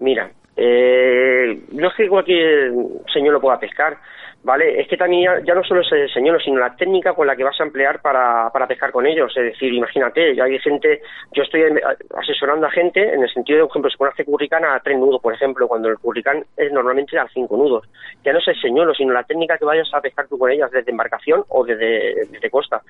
Mira, 0.00 0.32
eh, 0.56 1.62
no 1.72 1.88
es 1.88 1.94
que 1.96 2.08
cualquier 2.08 2.72
señor 3.12 3.34
lo 3.34 3.40
pueda 3.40 3.60
pescar, 3.60 3.96
¿vale? 4.44 4.80
Es 4.80 4.88
que 4.88 4.96
también 4.96 5.44
ya, 5.44 5.54
no 5.54 5.62
solo 5.62 5.82
es 5.82 5.92
el 5.92 6.12
señuelo, 6.12 6.38
sino 6.40 6.58
la 6.58 6.74
técnica 6.76 7.14
con 7.14 7.26
la 7.26 7.36
que 7.36 7.44
vas 7.44 7.58
a 7.60 7.64
emplear 7.64 8.00
para, 8.00 8.50
para 8.50 8.66
pescar 8.66 8.90
con 8.90 9.06
ellos. 9.06 9.32
Es 9.36 9.44
decir, 9.44 9.72
imagínate, 9.72 10.34
ya 10.34 10.44
hay 10.44 10.58
gente, 10.58 11.00
yo 11.32 11.42
estoy 11.42 11.62
eh, 11.62 11.80
asesorando 12.16 12.66
a 12.66 12.70
gente 12.70 13.14
en 13.14 13.22
el 13.22 13.32
sentido 13.32 13.58
de, 13.58 13.64
por 13.64 13.70
ejemplo, 13.70 13.90
se 13.90 13.96
pone 13.96 14.10
a 14.10 14.12
hacer 14.12 14.26
curricán 14.26 14.64
a 14.64 14.80
tres 14.80 14.98
nudos, 14.98 15.20
por 15.20 15.34
ejemplo, 15.34 15.68
cuando 15.68 15.88
el 15.88 15.98
curricán 15.98 16.44
es 16.56 16.72
normalmente 16.72 17.18
a 17.18 17.28
cinco 17.28 17.56
nudos. 17.56 17.88
Ya 18.24 18.32
no 18.32 18.38
es 18.38 18.48
el 18.48 18.60
señuelo, 18.60 18.94
sino 18.94 19.12
la 19.12 19.24
técnica 19.24 19.58
que 19.58 19.64
vayas 19.64 19.88
a 19.94 20.00
pescar 20.00 20.26
tú 20.26 20.38
con 20.38 20.50
ellas 20.50 20.70
desde 20.70 20.90
embarcación 20.90 21.44
o 21.48 21.64
desde, 21.64 22.26
desde 22.30 22.50
costa. 22.50 22.82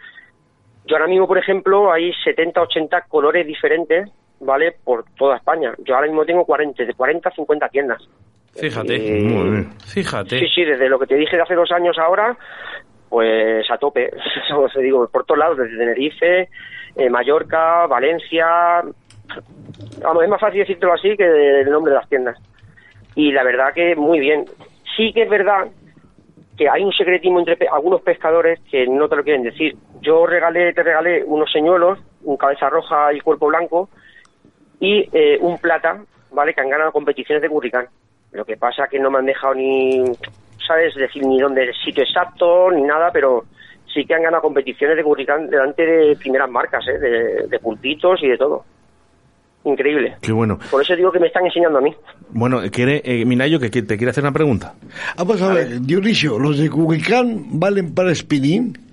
Yo 0.85 0.97
ahora 0.97 1.07
mismo, 1.07 1.29
por 1.29 1.39
ejemplo, 1.39 1.93
hay 1.93 2.13
70, 2.25 2.61
80 2.61 3.03
colores 3.03 3.47
diferentes, 3.47 4.11
¿vale? 4.41 4.75
Por 4.85 5.05
toda 5.17 5.37
España. 5.37 5.75
Yo 5.79 5.95
ahora 5.95 6.09
mismo 6.09 6.25
tengo 6.25 6.45
40, 6.45 6.85
de 6.85 6.95
40 6.95 7.29
a 7.29 7.33
50 7.33 7.69
tiendas. 7.69 8.09
Fíjate. 8.55 8.95
Eh, 8.97 9.23
Muy 9.25 9.51
bien. 9.51 9.71
Fíjate. 9.87 10.39
Sí, 10.39 10.47
sí, 10.55 10.65
desde 10.65 10.89
lo 10.89 10.99
que 10.99 11.07
te 11.07 11.15
dije 11.17 11.37
de 11.37 11.43
hace 11.43 11.55
dos 11.55 11.71
años 11.73 11.97
ahora, 11.99 12.37
pues 13.09 13.71
a 13.71 13.79
tope. 13.79 14.11
Como 14.53 14.69
te 14.69 14.81
digo, 14.83 15.09
por 15.09 15.25
todos 15.25 15.39
lados, 15.39 15.59
desde 15.59 15.77
Tenerife, 15.79 16.49
eh, 16.97 17.11
Mallorca, 17.11 17.87
Valencia. 17.87 18.83
Vamos, 20.03 20.23
es 20.25 20.29
más 20.29 20.41
fácil 20.41 20.61
decírtelo 20.61 20.93
así 20.93 21.17
que 21.17 21.61
el 21.61 21.71
nombre 21.71 21.93
de 21.93 21.99
las 21.99 22.09
tiendas. 22.09 22.37
Y 23.15 23.33
la 23.33 23.43
verdad 23.45 23.73
que 23.75 23.95
muy 23.97 24.21
bien. 24.21 24.45
Sí 24.97 25.13
que 25.13 25.23
es 25.23 25.31
verdad 25.31 25.69
que 26.57 26.69
hay 26.69 26.83
un 26.85 26.93
secretismo 26.93 27.39
entre 27.39 27.57
pe- 27.57 27.69
algunos 27.69 28.03
pescadores 28.03 28.61
que 28.71 28.87
no 28.87 29.09
te 29.09 29.17
lo 29.17 29.25
quieren 29.25 29.43
decir. 29.43 29.75
Yo 30.03 30.27
regalé, 30.27 30.73
te 30.75 30.83
regalé 30.83 31.25
unos 31.25 31.51
señuelos, 31.51 31.99
un 32.25 32.37
cabeza 32.37 32.69
roja 32.69 33.13
y 33.15 33.21
cuerpo 33.21 33.47
blanco, 33.47 33.89
y 34.81 35.09
eh, 35.13 35.39
un 35.41 35.59
plata, 35.59 36.03
¿vale? 36.33 36.53
Que 36.53 36.61
han 36.61 36.69
ganado 36.69 36.93
competiciones 36.93 37.41
de 37.41 37.49
curricán. 37.49 37.87
Lo 38.33 38.45
que 38.45 38.57
pasa 38.57 38.89
que 38.91 38.99
no 38.99 39.11
me 39.11 39.19
han 39.19 39.27
dejado 39.27 39.55
ni, 39.55 40.03
¿sabes? 40.67 40.95
Decir 40.95 41.25
ni 41.25 41.41
dónde 41.41 41.65
el 41.65 41.75
sitio 41.75 42.03
exacto, 42.03 42.71
ni 42.71 42.83
nada, 42.83 43.11
pero 43.13 43.45
sí 43.93 44.05
que 44.05 44.15
han 44.15 44.23
ganado 44.23 44.43
competiciones 44.43 44.97
de 44.97 45.05
curricán 45.05 45.49
delante 45.49 45.85
de 45.85 46.17
primeras 46.17 46.51
marcas, 46.51 46.85
¿eh? 46.89 46.99
De, 46.99 47.47
de 47.49 47.59
pulpitos 47.59 48.23
y 48.23 48.29
de 48.29 48.39
todo. 48.39 48.65
Increíble. 49.65 50.17
Qué 50.21 50.33
bueno. 50.33 50.59
Por 50.71 50.83
eso 50.83 50.97
digo 50.97 51.13
que 51.13 51.21
me 51.21 51.29
están 51.29 51.47
enseñando 51.47 51.79
a 51.79 51.83
mí. 51.83 51.95
Bueno, 52.31 52.61
quiere, 52.73 53.01
eh, 53.05 53.25
Minayo, 53.25 53.61
que 53.61 53.71
te 53.71 53.97
quiere 53.97 54.11
hacer 54.11 54.25
una 54.25 54.33
pregunta. 54.33 54.75
Vamos 55.17 55.41
a 55.41 55.55
ver, 55.55 55.81
Dionisio, 55.81 56.39
¿los 56.39 56.59
de 56.59 56.69
Curricán 56.69 57.61
valen 57.61 57.95
para 57.95 58.13
spinning? 58.15 58.92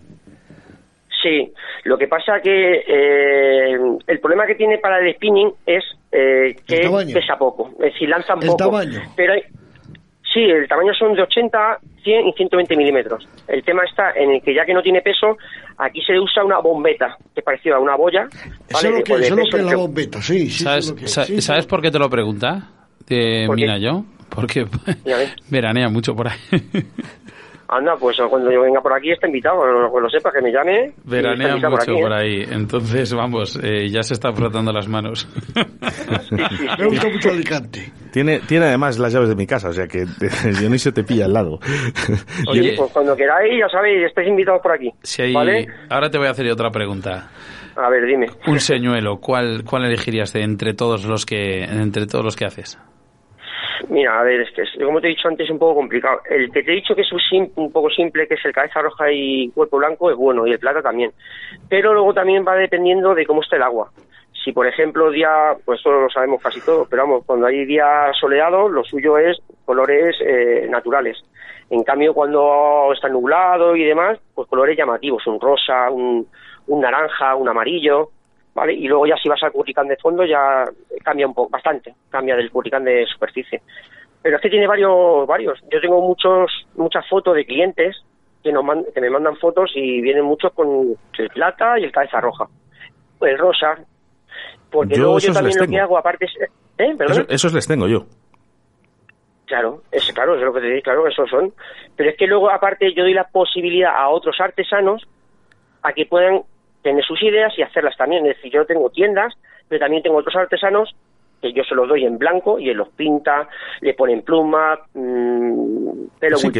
Sí, 1.21 1.51
lo 1.83 1.97
que 1.97 2.07
pasa 2.07 2.39
que 2.41 2.83
eh, 2.87 3.77
el 4.07 4.19
problema 4.19 4.45
que 4.45 4.55
tiene 4.55 4.77
para 4.77 4.99
el 4.99 5.13
spinning 5.15 5.51
es 5.65 5.83
eh, 6.11 6.55
que 6.65 6.89
pesa 7.13 7.37
poco, 7.37 7.71
es 7.79 7.93
decir, 7.93 8.07
lanzan 8.09 8.39
El 8.41 8.47
poco. 8.47 8.57
tamaño. 8.57 9.01
Pero 9.15 9.33
hay- 9.33 9.43
Sí, 10.31 10.41
el 10.41 10.67
tamaño 10.67 10.93
son 10.93 11.15
de 11.15 11.23
80, 11.23 11.79
100 12.03 12.27
y 12.27 12.33
120 12.33 12.77
milímetros. 12.77 13.27
El 13.47 13.63
tema 13.63 13.81
está 13.83 14.11
en 14.11 14.29
el 14.29 14.41
que 14.43 14.53
ya 14.53 14.63
que 14.63 14.75
no 14.75 14.81
tiene 14.83 15.01
peso, 15.01 15.35
aquí 15.79 16.01
se 16.03 16.19
usa 16.19 16.43
una 16.45 16.59
bombeta, 16.59 17.17
que 17.33 17.39
es 17.39 17.43
parecida 17.43 17.77
a 17.77 17.79
una 17.79 17.95
boya. 17.95 18.27
Eso 18.69 18.87
es 18.89 18.93
lo 18.93 19.03
que, 19.03 19.13
eso 19.13 19.23
es 19.23 19.29
lo 19.31 19.35
que 19.49 19.57
es 19.57 19.63
la 19.65 19.75
bombeta, 19.75 20.21
sí. 20.21 20.47
sí 20.51 20.63
¿Sabes, 20.63 20.85
eso 20.85 20.93
es 20.93 20.95
lo 20.95 20.99
que 20.99 21.05
es. 21.05 21.11
sa- 21.11 21.25
Sí, 21.25 21.41
¿sabes 21.41 21.63
sí. 21.65 21.69
por 21.69 21.81
qué 21.81 21.89
te 21.89 21.97
lo 21.97 22.11
pregunta? 22.11 22.69
De 23.07 23.45
¿Por 23.47 23.55
qué? 23.55 23.61
Mina 23.63 23.79
yo. 23.79 24.03
Porque 24.29 24.67
veranea 25.49 25.89
mucho 25.89 26.15
por 26.15 26.27
ahí. 26.27 26.37
Anda, 27.71 27.95
pues 27.99 28.17
cuando 28.29 28.51
yo 28.51 28.61
venga 28.61 28.81
por 28.81 28.91
aquí 28.93 29.11
está 29.11 29.27
invitado, 29.27 29.63
lo, 29.63 29.93
que 29.93 30.01
lo 30.01 30.09
sepa, 30.09 30.31
que 30.31 30.41
me 30.41 30.51
llame. 30.51 30.91
Veranea 31.03 31.55
mucho 31.55 31.91
¿eh? 31.91 32.01
por 32.01 32.11
ahí. 32.11 32.43
Entonces, 32.49 33.13
vamos, 33.13 33.59
eh, 33.61 33.87
ya 33.89 34.01
se 34.01 34.15
está 34.15 34.33
frotando 34.33 34.71
las 34.73 34.87
manos. 34.87 35.27
Me 36.79 36.85
gusta 36.87 37.09
mucho 37.09 37.29
Alicante. 37.29 37.91
Tiene, 38.11 38.39
tiene 38.39 38.65
además 38.65 38.97
las 38.97 39.13
llaves 39.13 39.29
de 39.29 39.35
mi 39.35 39.45
casa, 39.45 39.69
o 39.69 39.73
sea 39.73 39.87
que 39.87 40.05
Dionisio 40.59 40.91
te 40.93 41.03
pilla 41.03 41.25
al 41.25 41.33
lado. 41.33 41.59
Oye, 42.47 42.73
pues 42.75 42.91
cuando 42.91 43.15
queráis, 43.15 43.53
ya 43.59 43.69
sabéis, 43.69 44.03
estáis 44.07 44.29
invitados 44.29 44.61
por 44.61 44.71
aquí. 44.71 44.91
Si 45.03 45.21
hay- 45.21 45.33
¿Vale? 45.33 45.67
Ahora 45.89 46.09
te 46.09 46.17
voy 46.17 46.27
a 46.27 46.31
hacer 46.31 46.47
yo 46.47 46.53
otra 46.53 46.71
pregunta. 46.71 47.29
A 47.75 47.89
ver, 47.89 48.03
dime. 48.05 48.27
Un 48.47 48.59
señuelo, 48.59 49.19
¿cuál, 49.19 49.63
cuál 49.63 49.85
elegirías 49.85 50.33
de 50.33 50.41
entre 50.41 50.73
todos 50.73 51.05
los 51.05 51.25
que 51.25 51.63
entre 51.63 52.07
todos 52.07 52.25
los 52.25 52.35
que 52.35 52.45
haces? 52.45 52.79
Mira, 53.87 54.19
a 54.19 54.23
ver, 54.23 54.41
es 54.41 54.51
que 54.51 54.63
es- 54.63 54.77
como 54.83 54.99
te 54.99 55.07
he 55.07 55.11
dicho 55.11 55.27
antes 55.27 55.45
es 55.45 55.51
un 55.51 55.59
poco 55.59 55.75
complicado. 55.75 56.21
El 56.29 56.51
que 56.51 56.63
te 56.63 56.71
he 56.71 56.75
dicho 56.75 56.95
que 56.95 57.01
es 57.01 57.11
un, 57.13 57.19
sim- 57.19 57.51
un 57.55 57.71
poco 57.71 57.89
simple, 57.89 58.27
que 58.27 58.33
es 58.33 58.45
el 58.45 58.51
cabeza 58.51 58.81
roja 58.81 59.11
y 59.11 59.49
cuerpo 59.51 59.77
blanco, 59.77 60.11
es 60.11 60.17
bueno, 60.17 60.45
y 60.45 60.51
el 60.51 60.59
plata 60.59 60.81
también. 60.81 61.11
Pero 61.69 61.93
luego 61.93 62.13
también 62.13 62.43
va 62.45 62.55
dependiendo 62.55 63.15
de 63.15 63.25
cómo 63.25 63.41
esté 63.41 63.55
el 63.55 63.63
agua. 63.63 63.89
Si, 64.43 64.51
por 64.51 64.67
ejemplo, 64.67 65.11
día, 65.11 65.55
pues 65.65 65.79
eso 65.79 65.91
lo 65.91 66.09
sabemos 66.09 66.41
casi 66.41 66.61
todos, 66.61 66.87
pero 66.89 67.03
vamos, 67.03 67.25
cuando 67.25 67.45
hay 67.47 67.65
día 67.65 68.11
soleado, 68.19 68.69
lo 68.69 68.83
suyo 68.83 69.17
es 69.17 69.37
colores 69.65 70.15
eh, 70.25 70.67
naturales. 70.69 71.17
En 71.69 71.83
cambio, 71.83 72.13
cuando 72.13 72.91
está 72.93 73.09
nublado 73.09 73.75
y 73.75 73.83
demás, 73.83 74.17
pues 74.33 74.47
colores 74.47 74.77
llamativos, 74.77 75.25
un 75.27 75.39
rosa, 75.39 75.89
un, 75.91 76.25
un 76.67 76.81
naranja, 76.81 77.35
un 77.35 77.47
amarillo, 77.49 78.09
¿vale? 78.59 78.73
Y 78.73 78.87
luego 78.87 79.05
ya 79.07 79.15
si 79.17 79.27
vas 79.29 79.41
al 79.43 79.51
curricán 79.51 79.87
de 79.87 79.97
fondo 79.97 80.23
ya 80.25 80.65
cambia 81.03 81.25
un 81.27 81.33
poco, 81.33 81.49
bastante, 81.49 81.93
cambia 82.09 82.35
del 82.35 82.51
curricán 82.51 82.83
de 82.83 83.05
superficie. 83.07 83.61
Pero 84.21 84.35
es 84.35 84.41
que 84.41 84.49
tiene 84.49 84.67
varios, 84.67 85.25
varios. 85.27 85.59
Yo 85.71 85.79
tengo 85.81 86.01
muchos, 86.01 86.51
muchas 86.75 87.07
fotos 87.09 87.35
de 87.35 87.45
clientes 87.45 87.95
que, 88.43 88.51
nos 88.51 88.63
man- 88.63 88.85
que 88.93 89.01
me 89.01 89.09
mandan 89.09 89.35
fotos 89.37 89.71
y 89.75 90.01
vienen 90.01 90.25
muchos 90.25 90.51
con 90.53 90.95
el 91.17 91.29
plata 91.29 91.79
y 91.79 91.83
el 91.85 91.91
cabeza 91.91 92.19
roja. 92.21 92.45
El 93.21 93.37
rosa. 93.37 93.77
Porque 94.69 94.95
Yo 94.95 95.01
luego 95.03 95.19
yo 95.19 95.33
también 95.33 95.57
lo 95.59 95.67
que 95.67 95.79
hago, 95.79 95.97
aparte 95.97 96.25
es... 96.25 96.31
¿Eh? 96.77 96.95
Eso- 96.99 97.25
esos 97.29 97.53
les 97.53 97.67
tengo 97.67 97.87
yo. 97.87 98.05
Claro, 99.45 99.81
es 99.91 100.11
claro, 100.13 100.35
es 100.35 100.41
lo 100.41 100.53
que 100.53 100.59
te 100.61 100.67
digo, 100.67 100.81
claro, 100.83 101.07
esos 101.07 101.27
son. 101.29 101.51
Pero 101.95 102.11
es 102.11 102.17
que 102.17 102.27
luego, 102.27 102.51
aparte, 102.51 102.93
yo 102.93 103.01
doy 103.03 103.13
la 103.13 103.23
posibilidad 103.23 103.95
a 103.95 104.09
otros 104.09 104.35
artesanos 104.39 105.07
a 105.81 105.91
que 105.93 106.05
puedan 106.05 106.41
tener 106.81 107.03
sus 107.03 107.21
ideas 107.23 107.53
y 107.57 107.61
hacerlas 107.61 107.95
también. 107.97 108.25
Es 108.25 108.35
decir, 108.37 108.51
yo 108.51 108.65
tengo 108.65 108.89
tiendas, 108.89 109.33
pero 109.67 109.79
también 109.79 110.03
tengo 110.03 110.17
otros 110.17 110.35
artesanos 110.35 110.95
que 111.41 111.53
yo 111.53 111.63
se 111.63 111.73
los 111.75 111.87
doy 111.87 112.03
en 112.05 112.17
blanco 112.17 112.59
y 112.59 112.69
él 112.69 112.77
los 112.77 112.89
pinta, 112.89 113.47
le 113.81 113.93
ponen 113.93 114.23
pluma, 114.23 114.77
mm, 114.93 115.89
pelo 116.19 116.37
que- 116.37 116.59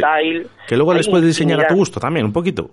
luego 0.78 0.94
les 0.94 1.08
puedes 1.08 1.26
diseñar 1.26 1.60
a 1.60 1.68
tu 1.68 1.76
gusto 1.76 2.00
también, 2.00 2.26
un 2.26 2.34
poquito. 2.34 2.70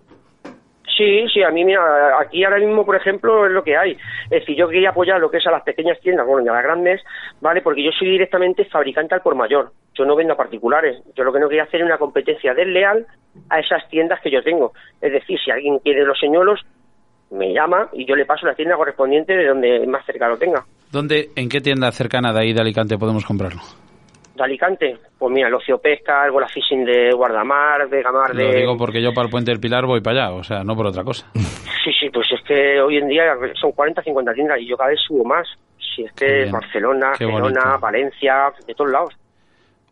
Sí, 0.96 1.26
sí, 1.28 1.42
a 1.42 1.50
mí, 1.50 1.62
mira, 1.62 2.18
aquí 2.18 2.42
ahora 2.42 2.58
mismo, 2.58 2.86
por 2.86 2.96
ejemplo, 2.96 3.44
es 3.44 3.52
lo 3.52 3.62
que 3.62 3.76
hay. 3.76 3.92
Es 4.24 4.30
decir, 4.30 4.56
yo 4.56 4.66
quería 4.66 4.90
apoyar 4.90 5.20
lo 5.20 5.30
que 5.30 5.36
es 5.38 5.46
a 5.46 5.50
las 5.50 5.62
pequeñas 5.62 6.00
tiendas, 6.00 6.26
bueno, 6.26 6.46
y 6.46 6.48
a 6.48 6.52
las 6.54 6.62
grandes, 6.62 7.02
¿vale? 7.42 7.60
Porque 7.60 7.82
yo 7.84 7.90
soy 7.92 8.08
directamente 8.08 8.64
fabricante 8.64 9.14
al 9.14 9.20
por 9.20 9.34
mayor. 9.34 9.72
Yo 9.94 10.06
no 10.06 10.16
vendo 10.16 10.32
a 10.32 10.36
particulares. 10.38 11.02
Yo 11.14 11.24
lo 11.24 11.34
que 11.34 11.40
no 11.40 11.48
quería 11.48 11.64
hacer 11.64 11.80
es 11.80 11.86
una 11.86 11.98
competencia 11.98 12.54
desleal 12.54 13.04
a 13.50 13.60
esas 13.60 13.86
tiendas 13.90 14.20
que 14.22 14.30
yo 14.30 14.42
tengo. 14.42 14.72
Es 15.02 15.12
decir, 15.12 15.38
si 15.44 15.50
alguien 15.50 15.80
quiere 15.80 16.02
los 16.04 16.18
señuelos, 16.18 16.64
me 17.30 17.52
llama 17.52 17.88
y 17.92 18.04
yo 18.06 18.14
le 18.14 18.24
paso 18.24 18.46
la 18.46 18.54
tienda 18.54 18.76
correspondiente 18.76 19.34
de 19.34 19.46
donde 19.48 19.86
más 19.86 20.04
cerca 20.06 20.28
lo 20.28 20.36
tenga. 20.38 20.64
¿Dónde, 20.90 21.30
en 21.34 21.48
qué 21.48 21.60
tienda 21.60 21.90
cercana 21.92 22.32
de 22.32 22.40
ahí 22.40 22.52
de 22.52 22.60
Alicante 22.60 22.96
podemos 22.98 23.24
comprarlo? 23.24 23.60
De 24.34 24.44
Alicante, 24.44 24.98
pues 25.18 25.32
mira, 25.32 25.48
el 25.48 25.54
Ocio 25.54 25.78
Pesca, 25.78 26.26
el 26.26 26.30
Bola 26.30 26.46
Fishing 26.48 26.84
de 26.84 27.10
Guardamar, 27.12 27.88
de 27.88 28.02
Gamar 28.02 28.34
Lo 28.34 28.44
de... 28.46 28.60
digo 28.60 28.76
porque 28.76 29.02
yo 29.02 29.12
para 29.14 29.26
el 29.26 29.30
Puente 29.30 29.50
del 29.50 29.60
Pilar 29.60 29.86
voy 29.86 30.00
para 30.00 30.26
allá, 30.26 30.34
o 30.34 30.44
sea, 30.44 30.62
no 30.62 30.76
por 30.76 30.86
otra 30.86 31.04
cosa. 31.04 31.26
Sí, 31.86 31.92
sí, 32.00 32.10
pues 32.10 32.26
es 32.32 32.42
que 32.42 32.80
hoy 32.80 32.96
en 32.96 33.06
día 33.06 33.22
son 33.60 33.70
40, 33.70 34.02
50 34.02 34.32
tiendas 34.34 34.58
y 34.58 34.66
yo 34.66 34.76
cada 34.76 34.90
vez 34.90 34.98
subo 35.06 35.24
más. 35.24 35.46
Si 35.78 36.02
es 36.02 36.12
que. 36.14 36.50
Barcelona, 36.50 37.12
Qué 37.16 37.26
Gerona, 37.26 37.44
bonito. 37.44 37.80
Valencia, 37.80 38.52
de 38.66 38.74
todos 38.74 38.90
lados. 38.90 39.14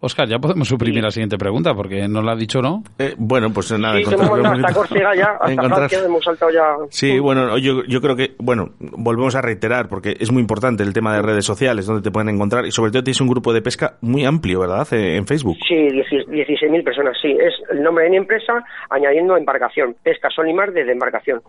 Oscar, 0.04 0.28
ya 0.28 0.38
podemos 0.38 0.68
suprimir 0.68 1.02
la 1.02 1.10
siguiente 1.10 1.36
pregunta 1.38 1.74
porque 1.74 2.06
no 2.08 2.22
la 2.22 2.32
ha 2.32 2.36
dicho, 2.36 2.60
¿no? 2.62 2.82
Eh, 2.98 3.14
bueno, 3.16 3.50
pues 3.52 3.70
nada, 3.78 3.96
Sí, 3.98 4.04
que 4.04 4.14
hemos 4.14 4.38
hasta 4.44 4.72
Córcega 4.72 5.14
ya, 5.14 5.24
hasta 5.40 5.52
encontrar- 5.52 5.88
Francia 5.88 5.98
hemos 6.04 6.24
saltado 6.24 6.50
ya. 6.52 6.62
Sí, 6.90 7.18
bueno, 7.18 7.58
yo, 7.58 7.84
yo 7.88 8.00
creo 8.00 8.16
que, 8.16 8.34
bueno, 8.38 8.70
volvemos 8.78 9.34
a 9.34 9.40
reiterar 9.42 9.88
porque 9.88 10.16
es 10.20 10.30
muy 10.30 10.40
importante 10.40 10.82
el 10.82 10.92
tema 10.92 11.14
de 11.14 11.22
redes 11.22 11.44
sociales, 11.44 11.86
donde 11.86 12.02
te 12.02 12.10
pueden 12.10 12.28
encontrar 12.28 12.66
y 12.66 12.70
sobre 12.70 12.90
todo 12.92 13.02
tienes 13.02 13.20
un 13.20 13.28
grupo 13.28 13.52
de 13.52 13.62
pesca 13.62 13.94
muy 14.00 14.24
amplio, 14.24 14.60
¿verdad? 14.60 14.86
Eh, 14.92 15.16
En 15.16 15.26
Facebook. 15.26 15.56
Sí, 15.68 15.74
10 15.74 16.06
16.000 16.28 16.84
personas, 16.84 17.16
sí. 17.20 17.30
Es 17.32 17.54
el 17.70 17.82
nombre 17.82 18.04
de 18.04 18.10
mi 18.10 18.16
empresa 18.18 18.62
añadiendo 18.90 19.36
embarcación. 19.36 19.96
Pesca 20.02 20.28
Sol 20.30 20.48
y 20.48 20.54
Mar 20.54 20.72
desde 20.72 20.92
embarcación. 20.92 21.40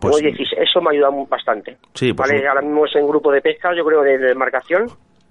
Pues- 0.00 0.16
Tengo 0.16 0.28
16, 0.36 0.60
eso 0.68 0.80
me 0.80 0.90
ayuda 0.94 1.10
mu- 1.10 1.26
bastante. 1.26 1.76
Sí, 1.94 2.12
pues 2.12 2.28
vale, 2.30 2.40
un- 2.42 2.46
ahora 2.48 2.60
mismo 2.62 2.84
es 2.86 2.94
en 2.96 3.06
grupo 3.08 3.32
de 3.32 3.40
pesca, 3.40 3.70
yo 3.76 3.84
creo, 3.84 4.02
de, 4.02 4.16
de 4.18 4.30
embarcación. 4.32 4.86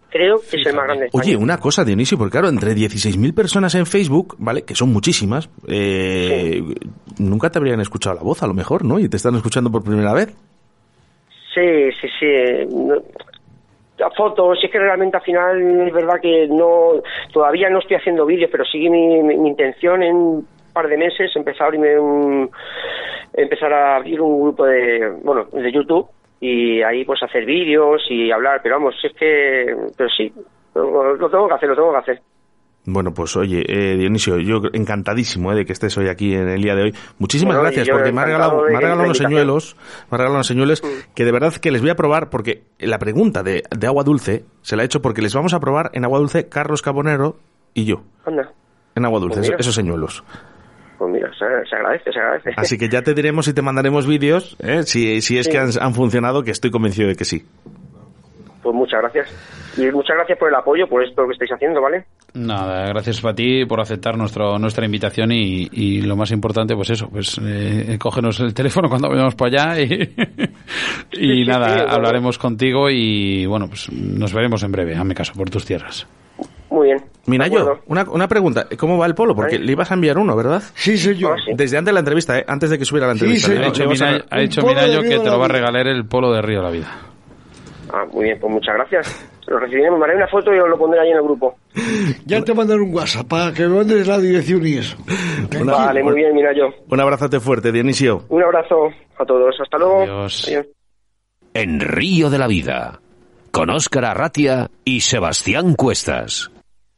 Creo 0.09 0.39
que 0.39 0.57
es 0.61 0.65
el 0.67 0.75
más 0.75 0.85
grande 0.85 1.01
de 1.01 1.07
España. 1.07 1.23
Oye, 1.25 1.35
una 1.37 1.57
cosa, 1.59 1.83
Dionisio, 1.83 2.17
porque 2.17 2.31
claro, 2.31 2.47
entre 2.49 2.73
16.000 2.73 3.33
personas 3.35 3.75
en 3.75 3.85
Facebook, 3.85 4.35
¿vale? 4.39 4.63
Que 4.63 4.73
son 4.75 4.91
muchísimas, 4.93 5.49
eh, 5.67 6.63
nunca 7.19 7.49
te 7.49 7.59
habrían 7.59 7.81
escuchado 7.81 8.15
la 8.15 8.21
voz, 8.23 8.41
a 8.43 8.47
lo 8.47 8.53
mejor, 8.53 8.85
¿no? 8.85 8.99
Y 8.99 9.09
te 9.09 9.17
están 9.17 9.35
escuchando 9.35 9.71
por 9.71 9.83
primera 9.83 10.13
vez. 10.13 10.29
Sí, 11.53 11.91
sí, 12.01 12.07
sí. 12.19 12.75
No- 12.75 13.01
fotos, 14.15 14.59
es 14.63 14.71
que 14.71 14.77
realmente 14.79 15.17
al 15.17 15.23
final 15.23 15.87
es 15.87 15.93
verdad 15.93 16.19
que 16.21 16.47
no, 16.47 17.01
todavía 17.33 17.69
no 17.69 17.79
estoy 17.79 17.97
haciendo 17.97 18.25
vídeos, 18.25 18.49
pero 18.51 18.63
mi, 18.73 18.89
mi- 18.89 19.37
mi 19.37 19.49
intención 19.49 20.03
en 20.03 20.15
un 20.15 20.47
par 20.71 20.87
de 20.87 20.97
meses 20.97 21.31
empezar 21.35 21.63
a 21.63 21.65
abrirme 21.65 21.99
un, 21.99 22.49
empezar 23.33 23.73
a 23.73 23.95
abrir 23.95 24.21
un 24.21 24.39
grupo 24.41 24.65
de, 24.65 25.09
bueno, 25.23 25.45
de 25.51 25.71
YouTube 25.71 26.07
y 26.39 26.81
ahí 26.81 27.03
pues 27.05 27.21
hacer 27.23 27.45
vídeos 27.45 28.01
y 28.09 28.31
hablar, 28.31 28.59
pero 28.61 28.75
vamos, 28.75 28.95
es 29.03 29.13
que, 29.13 29.75
pero 29.97 30.09
sí, 30.09 30.31
lo, 30.75 31.15
lo 31.15 31.29
tengo 31.29 31.47
que 31.47 31.53
hacer, 31.55 31.69
lo 31.69 31.75
tengo 31.75 31.91
que 31.91 31.97
hacer. 31.97 32.21
Bueno, 32.89 33.13
pues 33.13 33.35
oye, 33.35 33.65
eh, 33.67 33.97
Dionisio, 33.97 34.37
yo 34.37 34.61
encantadísimo 34.71 35.51
eh, 35.51 35.55
de 35.55 35.65
que 35.65 35.73
estés 35.73 35.97
hoy 35.97 36.07
aquí 36.07 36.33
en 36.33 36.47
el 36.47 36.61
día 36.61 36.73
de 36.73 36.83
hoy. 36.83 36.95
Muchísimas 37.19 37.57
Bueno, 37.57 37.63
gracias 37.69 37.89
porque 37.89 38.13
me 38.13 38.21
ha 38.21 38.25
regalado, 38.25 38.63
me 38.63 38.77
ha 38.77 38.79
regalado 38.79 39.03
unos 39.03 39.17
señuelos, 39.17 39.75
me 40.09 40.15
ha 40.15 40.17
regalado 40.17 40.35
unos 40.35 40.47
señuelos 40.47 40.81
que 41.13 41.25
de 41.25 41.31
verdad 41.33 41.53
que 41.55 41.69
les 41.71 41.81
voy 41.81 41.89
a 41.89 41.95
probar 41.95 42.29
porque 42.29 42.63
la 42.79 42.97
pregunta 42.97 43.43
de, 43.43 43.63
de 43.77 43.87
agua 43.87 44.05
dulce 44.05 44.45
se 44.61 44.77
la 44.77 44.83
he 44.83 44.85
hecho 44.85 45.01
porque 45.01 45.21
les 45.21 45.35
vamos 45.35 45.53
a 45.53 45.59
probar 45.59 45.89
en 45.93 46.05
agua 46.05 46.19
dulce 46.19 46.47
Carlos 46.47 46.81
Cabonero 46.81 47.35
y 47.73 47.83
yo. 47.83 48.03
Anda, 48.25 48.53
En 48.95 49.03
agua 49.03 49.19
dulce, 49.19 49.39
Pues 49.41 49.51
esos 49.59 49.75
señuelos. 49.75 50.23
Pues 50.97 51.11
mira, 51.11 51.29
se, 51.33 51.45
se 51.69 51.75
agradece, 51.75 52.11
se 52.11 52.19
agradece. 52.19 52.49
Así 52.57 52.77
que 52.77 52.89
ya 52.89 53.01
te 53.01 53.13
diremos 53.13 53.47
y 53.47 53.53
te 53.53 53.61
mandaremos 53.61 54.07
vídeos, 54.07 54.55
¿eh? 54.61 54.83
si, 54.83 55.21
si 55.21 55.37
es 55.37 55.45
Sí. 55.45 55.51
que 55.51 55.57
han, 55.59 55.69
han 55.79 55.93
funcionado, 55.93 56.43
que 56.43 56.51
estoy 56.51 56.71
convencido 56.71 57.07
de 57.07 57.15
que 57.15 57.25
sí. 57.25 57.45
Pues 58.63 58.75
muchas 58.75 58.99
gracias. 59.01 59.33
Y 59.77 59.91
muchas 59.91 60.17
gracias 60.17 60.37
por 60.39 60.49
el 60.49 60.55
apoyo, 60.55 60.87
por 60.89 61.03
esto 61.03 61.25
que 61.27 61.33
estáis 61.33 61.51
haciendo, 61.51 61.79
¿vale? 61.81 62.05
Nada, 62.33 62.87
gracias 62.87 63.23
a 63.23 63.33
ti 63.33 63.63
por 63.65 63.79
aceptar 63.79 64.17
nuestro, 64.17 64.57
nuestra 64.57 64.85
invitación 64.85 65.31
y, 65.31 65.69
y 65.71 66.01
lo 66.01 66.15
más 66.17 66.31
importante, 66.31 66.75
pues 66.75 66.89
eso, 66.89 67.07
pues 67.09 67.39
eh, 67.41 67.97
cógenos 67.99 68.39
el 68.39 68.53
teléfono 68.53 68.89
cuando 68.89 69.07
vayamos 69.09 69.35
para 69.35 69.71
allá 69.73 69.81
y, 69.81 69.93
y 71.13 71.43
sí, 71.43 71.45
nada, 71.45 71.77
sí, 71.77 71.85
hablaremos 71.87 72.37
contigo 72.39 72.89
y 72.89 73.45
bueno, 73.45 73.67
pues 73.67 73.89
nos 73.91 74.33
veremos 74.33 74.63
en 74.63 74.71
breve, 74.71 74.95
hazme 74.95 75.13
caso, 75.13 75.33
por 75.33 75.49
tus 75.49 75.63
tierras. 75.63 76.07
Muy 76.69 76.87
bien. 76.87 77.03
Mira, 77.27 77.45
de 77.45 77.51
yo, 77.51 77.59
acuerdo. 77.61 77.81
una, 77.87 78.03
una 78.09 78.27
pregunta, 78.27 78.67
¿cómo 78.77 78.97
va 78.97 79.05
el 79.05 79.15
polo? 79.15 79.35
Porque 79.35 79.57
le 79.59 79.71
ibas 79.71 79.89
a 79.91 79.93
enviar 79.93 80.17
uno, 80.17 80.35
¿verdad? 80.35 80.61
Sí, 80.75 80.97
soy 80.97 81.15
yo. 81.17 81.31
Ah, 81.31 81.35
sí. 81.45 81.51
Desde 81.55 81.77
antes 81.77 81.87
de 81.87 81.93
la 81.93 81.99
entrevista, 81.99 82.37
¿eh? 82.39 82.45
antes 82.47 82.69
de 82.69 82.77
que 82.77 82.85
subiera 82.85 83.07
la 83.07 83.13
entrevista. 83.13 83.49
Le 83.51 83.59
Ha 83.59 83.65
dicho, 83.69 83.87
Minayo, 83.87 84.23
ha 84.29 84.39
dicho 84.39 84.61
Minayo 84.65 85.01
que 85.01 85.19
te 85.19 85.25
lo 85.29 85.39
va 85.39 85.45
a 85.45 85.49
regalar 85.49 85.87
el 85.87 86.05
polo 86.05 86.31
de 86.33 86.41
Río 86.41 86.59
de 86.59 86.63
la 86.63 86.71
Vida. 86.71 86.91
Ah, 87.93 88.03
muy 88.11 88.25
bien, 88.25 88.37
pues 88.39 88.51
muchas 88.51 88.75
gracias. 88.75 89.29
Lo 89.47 89.59
recibiremos, 89.59 89.97
me 89.97 90.03
haré 90.05 90.17
una 90.17 90.27
foto 90.27 90.53
y 90.53 90.59
os 90.59 90.67
lo 90.67 90.77
pondré 90.77 90.99
ahí 90.99 91.09
en 91.09 91.17
el 91.17 91.23
grupo. 91.23 91.55
Ya 92.25 92.41
te 92.43 92.53
mandaré 92.53 92.81
un 92.81 92.93
WhatsApp 92.93 93.27
para 93.27 93.53
que 93.53 93.65
me 93.65 93.75
mandes 93.77 94.05
la 94.05 94.19
dirección 94.19 94.67
y 94.67 94.73
eso. 94.73 94.97
Una- 95.61 95.71
Vale, 95.73 96.03
muy 96.03 96.15
bien, 96.15 96.33
mira 96.35 96.51
yo. 96.53 96.65
Un 96.89 96.99
abrazote 96.99 97.39
fuerte, 97.39 97.71
Dionisio. 97.71 98.23
Un 98.27 98.43
abrazo 98.43 98.89
a 99.17 99.23
todos. 99.25 99.55
Hasta 99.61 99.77
luego. 99.77 100.01
Adiós. 100.01 100.51
En 101.53 101.79
Río 101.79 102.29
de 102.29 102.37
la 102.37 102.47
Vida, 102.47 102.99
con 103.51 103.69
Óscar 103.69 104.03
Arratia 104.03 104.69
y 104.83 104.99
Sebastián 104.99 105.73
Cuestas. 105.75 106.51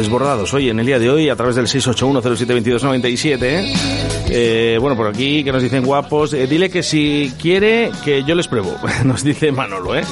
desbordados 0.00 0.52
hoy, 0.54 0.70
en 0.70 0.80
el 0.80 0.86
día 0.86 0.98
de 0.98 1.10
hoy, 1.10 1.28
a 1.28 1.36
través 1.36 1.56
del 1.56 1.66
681072297. 1.66 3.74
Eh, 4.30 4.78
bueno, 4.80 4.96
por 4.96 5.06
aquí 5.06 5.44
que 5.44 5.52
nos 5.52 5.62
dicen 5.62 5.84
guapos, 5.84 6.32
eh, 6.32 6.46
dile 6.46 6.70
que 6.70 6.82
si 6.82 7.30
quiere 7.40 7.92
que 8.04 8.24
yo 8.24 8.34
les 8.34 8.48
pruebo, 8.48 8.74
nos 9.04 9.22
dice 9.22 9.52
Manolo, 9.52 9.94
¿eh? 9.94 10.02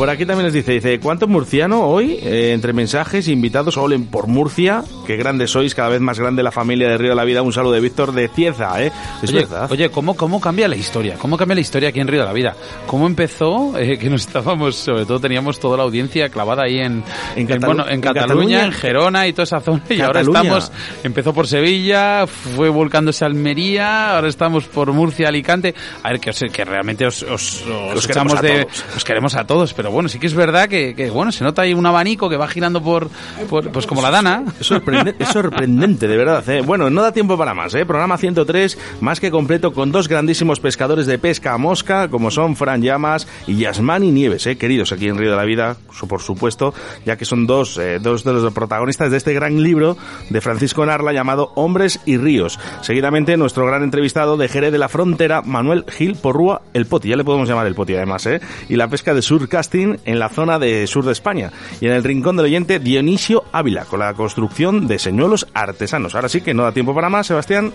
Por 0.00 0.08
aquí 0.08 0.24
también 0.24 0.46
nos 0.46 0.54
dice, 0.54 0.72
dice, 0.72 0.98
¿cuánto 0.98 1.28
murciano 1.28 1.82
hoy? 1.82 2.18
Eh, 2.22 2.52
entre 2.54 2.72
mensajes, 2.72 3.28
invitados, 3.28 3.76
olen 3.76 4.06
por 4.06 4.28
Murcia, 4.28 4.82
qué 5.06 5.16
grandes 5.18 5.50
sois, 5.50 5.74
cada 5.74 5.90
vez 5.90 6.00
más 6.00 6.18
grande 6.18 6.42
la 6.42 6.50
familia 6.50 6.88
de 6.88 6.96
Río 6.96 7.10
de 7.10 7.16
la 7.16 7.24
Vida. 7.24 7.42
Un 7.42 7.52
saludo 7.52 7.72
de 7.72 7.80
Víctor 7.80 8.12
de 8.12 8.28
Cieza, 8.28 8.82
¿eh? 8.82 8.90
Es 9.22 9.28
oye, 9.28 9.40
verdad. 9.40 9.70
Oye, 9.70 9.90
¿cómo, 9.90 10.16
¿cómo 10.16 10.40
cambia 10.40 10.68
la 10.68 10.76
historia? 10.76 11.16
¿Cómo 11.18 11.36
cambia 11.36 11.54
la 11.56 11.60
historia 11.60 11.90
aquí 11.90 12.00
en 12.00 12.08
Río 12.08 12.20
de 12.20 12.26
la 12.26 12.32
Vida? 12.32 12.56
¿Cómo 12.86 13.06
empezó? 13.06 13.76
Eh, 13.78 13.98
que 13.98 14.08
nos 14.08 14.22
estábamos, 14.22 14.76
sobre 14.76 15.04
todo 15.04 15.20
teníamos 15.20 15.60
toda 15.60 15.76
la 15.76 15.82
audiencia 15.82 16.30
clavada 16.30 16.62
ahí 16.62 16.78
en, 16.78 17.04
En 17.36 17.40
en, 17.42 17.48
Catalu- 17.48 17.66
bueno, 17.66 17.84
en 17.86 17.92
en 17.96 18.00
Cataluña, 18.00 18.22
Cataluña. 18.26 18.64
en 18.64 18.72
Gerona 18.72 19.28
y 19.28 19.32
toda 19.34 19.44
esa 19.44 19.60
zona. 19.60 19.82
Y 19.90 20.00
ahora 20.00 20.22
estamos, 20.22 20.72
empezó 21.04 21.34
por 21.34 21.46
Sevilla, 21.46 22.26
fue 22.26 22.70
volcándose 22.70 23.22
a 23.24 23.28
Almería, 23.28 24.16
ahora 24.16 24.28
estamos 24.28 24.64
por 24.64 24.90
Murcia, 24.94 25.28
Alicante. 25.28 25.74
A 26.02 26.08
ver, 26.08 26.20
que, 26.20 26.30
que 26.50 26.64
realmente 26.64 27.06
os, 27.06 27.22
os, 27.22 27.66
os 27.66 27.96
Os 27.98 28.06
queremos 28.06 28.34
a 28.38 28.40
de, 28.40 28.64
todos. 28.64 28.84
os 28.96 29.04
queremos 29.04 29.34
a 29.34 29.44
todos, 29.44 29.74
pero 29.74 29.89
bueno, 29.90 30.08
sí 30.08 30.18
que 30.18 30.26
es 30.26 30.34
verdad 30.34 30.68
que, 30.68 30.94
que, 30.94 31.10
bueno, 31.10 31.32
se 31.32 31.44
nota 31.44 31.62
ahí 31.62 31.74
un 31.74 31.84
abanico 31.86 32.28
que 32.28 32.36
va 32.36 32.48
girando 32.48 32.82
por, 32.82 33.08
por 33.48 33.70
pues 33.70 33.86
como 33.86 34.02
la 34.02 34.10
dana. 34.10 34.44
Es, 34.60 34.70
sorprende- 34.70 35.14
es 35.18 35.28
sorprendente, 35.28 36.06
de 36.08 36.16
verdad. 36.16 36.48
¿eh? 36.48 36.62
Bueno, 36.62 36.90
no 36.90 37.02
da 37.02 37.12
tiempo 37.12 37.36
para 37.38 37.54
más. 37.54 37.74
¿eh? 37.74 37.84
Programa 37.86 38.18
103, 38.18 38.78
más 39.00 39.20
que 39.20 39.30
completo, 39.30 39.72
con 39.72 39.92
dos 39.92 40.08
grandísimos 40.08 40.60
pescadores 40.60 41.06
de 41.06 41.18
pesca 41.18 41.54
a 41.54 41.58
mosca, 41.58 42.08
como 42.08 42.30
son 42.30 42.56
Fran 42.56 42.82
Llamas 42.82 43.26
y 43.46 43.56
Yasmani 43.56 44.10
Nieves, 44.10 44.46
¿eh? 44.46 44.56
queridos 44.56 44.92
aquí 44.92 45.08
en 45.08 45.18
Río 45.18 45.30
de 45.30 45.36
la 45.36 45.44
Vida, 45.44 45.76
por 46.08 46.20
supuesto, 46.20 46.74
ya 47.04 47.16
que 47.16 47.24
son 47.24 47.46
dos, 47.46 47.78
eh, 47.78 47.98
dos 48.00 48.24
de 48.24 48.32
los 48.32 48.52
protagonistas 48.52 49.10
de 49.10 49.16
este 49.16 49.32
gran 49.34 49.62
libro 49.62 49.96
de 50.30 50.40
Francisco 50.40 50.84
Narla 50.86 51.12
llamado 51.12 51.52
Hombres 51.54 52.00
y 52.06 52.16
Ríos. 52.16 52.58
Seguidamente, 52.82 53.36
nuestro 53.36 53.66
gran 53.66 53.82
entrevistado 53.82 54.36
de 54.36 54.48
Jerez 54.48 54.72
de 54.72 54.78
la 54.78 54.88
Frontera, 54.88 55.42
Manuel 55.42 55.84
Gil 55.88 56.16
Porrúa, 56.16 56.62
el 56.74 56.86
Poti, 56.86 57.08
ya 57.08 57.16
le 57.16 57.24
podemos 57.24 57.48
llamar 57.48 57.66
el 57.66 57.74
Poti 57.74 57.94
además, 57.94 58.26
¿eh? 58.26 58.40
y 58.68 58.76
la 58.76 58.88
pesca 58.88 59.14
de 59.14 59.22
surcasting 59.22 59.79
en 60.04 60.18
la 60.18 60.28
zona 60.28 60.58
de 60.58 60.86
sur 60.86 61.04
de 61.04 61.12
España. 61.12 61.50
Y 61.80 61.86
en 61.86 61.92
el 61.92 62.04
rincón 62.04 62.36
del 62.36 62.46
oyente, 62.46 62.78
Dionisio 62.78 63.44
Ávila, 63.52 63.84
con 63.84 64.00
la 64.00 64.14
construcción 64.14 64.86
de 64.86 64.98
señuelos 64.98 65.46
artesanos. 65.54 66.14
Ahora 66.14 66.28
sí 66.28 66.40
que 66.40 66.54
no 66.54 66.62
da 66.62 66.72
tiempo 66.72 66.94
para 66.94 67.08
más, 67.08 67.26
Sebastián. 67.26 67.72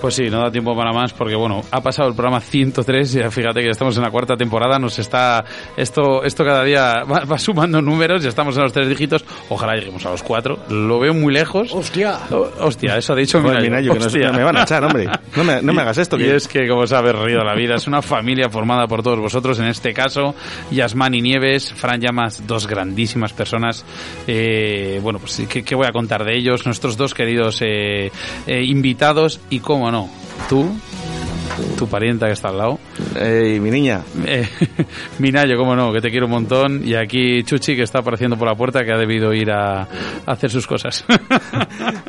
Pues 0.00 0.16
sí, 0.16 0.28
no 0.28 0.40
da 0.42 0.50
tiempo 0.50 0.76
para 0.76 0.92
más 0.92 1.14
porque 1.14 1.34
bueno, 1.34 1.62
ha 1.70 1.80
pasado 1.80 2.08
el 2.10 2.14
programa 2.14 2.40
103 2.40 3.14
y 3.14 3.18
ya 3.20 3.30
fíjate 3.30 3.60
que 3.60 3.66
ya 3.66 3.70
estamos 3.70 3.96
en 3.96 4.02
la 4.02 4.10
cuarta 4.10 4.36
temporada, 4.36 4.78
nos 4.78 4.98
está 4.98 5.42
esto 5.78 6.22
esto 6.24 6.44
cada 6.44 6.62
día 6.62 7.04
va, 7.04 7.20
va 7.24 7.38
sumando 7.38 7.80
números, 7.80 8.22
ya 8.22 8.28
estamos 8.28 8.54
en 8.58 8.64
los 8.64 8.72
tres 8.74 8.86
dígitos, 8.86 9.24
ojalá 9.48 9.74
lleguemos 9.76 10.04
a 10.04 10.10
los 10.10 10.22
cuatro, 10.22 10.58
lo 10.68 10.98
veo 10.98 11.14
muy 11.14 11.32
lejos. 11.32 11.72
Hostia. 11.72 12.18
hostia, 12.60 12.98
eso 12.98 13.14
ha 13.14 13.16
dicho 13.16 13.40
Joder, 13.40 13.62
Minayo. 13.62 13.94
Minayo, 13.94 13.98
que 13.98 14.06
Hostia. 14.06 14.32
me 14.32 14.44
van 14.44 14.58
a 14.58 14.62
echar, 14.64 14.84
hombre. 14.84 15.08
No 15.36 15.44
me, 15.44 15.62
no 15.62 15.72
me 15.72 15.80
hagas 15.82 15.96
esto. 15.96 16.16
Y 16.16 16.20
Que... 16.20 16.36
es 16.36 16.48
que, 16.48 16.68
como 16.68 16.86
sabes, 16.86 17.14
Río 17.14 17.38
de 17.38 17.44
la 17.44 17.54
Vida 17.54 17.76
es 17.76 17.86
una 17.86 18.02
familia 18.02 18.50
formada 18.50 18.86
por 18.86 19.02
todos 19.02 19.18
vosotros. 19.18 19.58
En 19.58 19.66
este 19.66 19.94
caso, 19.94 20.34
Yasmani 20.70 21.13
Nieves, 21.20 21.72
Fran 21.72 22.00
Llamas, 22.00 22.46
dos 22.46 22.66
grandísimas 22.66 23.32
personas. 23.32 23.84
Eh, 24.26 25.00
bueno, 25.02 25.18
pues, 25.18 25.42
¿qué, 25.48 25.62
qué 25.62 25.74
voy 25.74 25.86
a 25.86 25.92
contar 25.92 26.24
de 26.24 26.36
ellos? 26.36 26.66
Nuestros 26.66 26.96
dos 26.96 27.14
queridos 27.14 27.60
eh, 27.62 28.10
eh, 28.46 28.62
invitados. 28.64 29.40
Y, 29.50 29.60
cómo 29.60 29.90
no, 29.90 30.08
tú, 30.48 30.70
tu 31.76 31.86
parienta 31.88 32.26
que 32.26 32.32
está 32.32 32.48
al 32.48 32.58
lado. 32.58 32.78
Ey, 33.18 33.60
mi 33.60 33.70
niña. 33.70 34.02
Eh, 34.26 34.48
Minayo, 35.18 35.56
cómo 35.56 35.74
no, 35.76 35.92
que 35.92 36.00
te 36.00 36.10
quiero 36.10 36.26
un 36.26 36.32
montón. 36.32 36.82
Y 36.84 36.94
aquí 36.94 37.42
Chuchi, 37.44 37.76
que 37.76 37.82
está 37.82 38.00
apareciendo 38.00 38.36
por 38.36 38.48
la 38.48 38.54
puerta, 38.54 38.84
que 38.84 38.92
ha 38.92 38.98
debido 38.98 39.32
ir 39.32 39.50
a, 39.50 39.82
a 39.82 39.88
hacer 40.26 40.50
sus 40.50 40.66
cosas. 40.66 41.04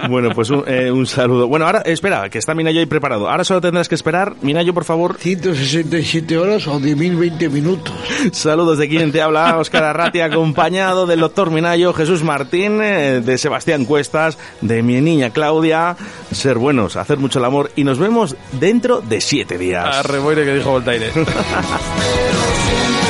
Bueno, 0.08 0.30
pues 0.36 0.52
un, 0.52 0.64
eh, 0.68 0.92
un 0.92 1.08
saludo. 1.08 1.48
Bueno, 1.48 1.66
ahora, 1.66 1.82
espera, 1.84 2.30
que 2.30 2.38
está 2.38 2.54
Minayo 2.54 2.80
ahí 2.80 2.86
preparado. 2.86 3.28
Ahora 3.28 3.44
solo 3.44 3.60
tendrás 3.60 3.90
que 3.90 3.96
esperar. 3.96 4.36
Minayo, 4.42 4.72
por 4.72 4.84
favor. 4.84 5.16
167 5.18 6.38
horas 6.38 6.68
o 6.68 6.80
10.020 6.80 7.50
minutos. 7.50 7.94
Saludos 8.32 8.78
de 8.78 8.88
quien 8.88 9.12
te 9.12 9.22
habla, 9.22 9.58
Óscar 9.58 9.84
Arrati, 9.84 10.22
acompañado 10.22 11.08
del 11.08 11.22
doctor 11.22 11.50
Minayo, 11.50 11.94
Jesús 11.94 12.24
Martín, 12.24 12.82
eh, 12.82 13.22
de 13.22 13.38
Sebastián 13.38 13.86
Cuestas, 13.86 14.38
de 14.62 14.84
mi 14.84 15.02
niña 15.02 15.32
Claudia. 15.32 15.96
Ser 16.32 16.58
buenos, 16.58 16.96
hacer 16.98 17.18
mucho 17.18 17.40
el 17.40 17.46
amor 17.46 17.72
y 17.76 17.84
nos 17.84 17.98
vemos 17.98 18.36
dentro 18.60 19.02
de 19.02 19.22
siete 19.36 19.57
días. 19.57 19.86
A 19.86 20.02
que 20.45 20.53
dijo 20.53 20.70
Voltaire. 20.72 21.12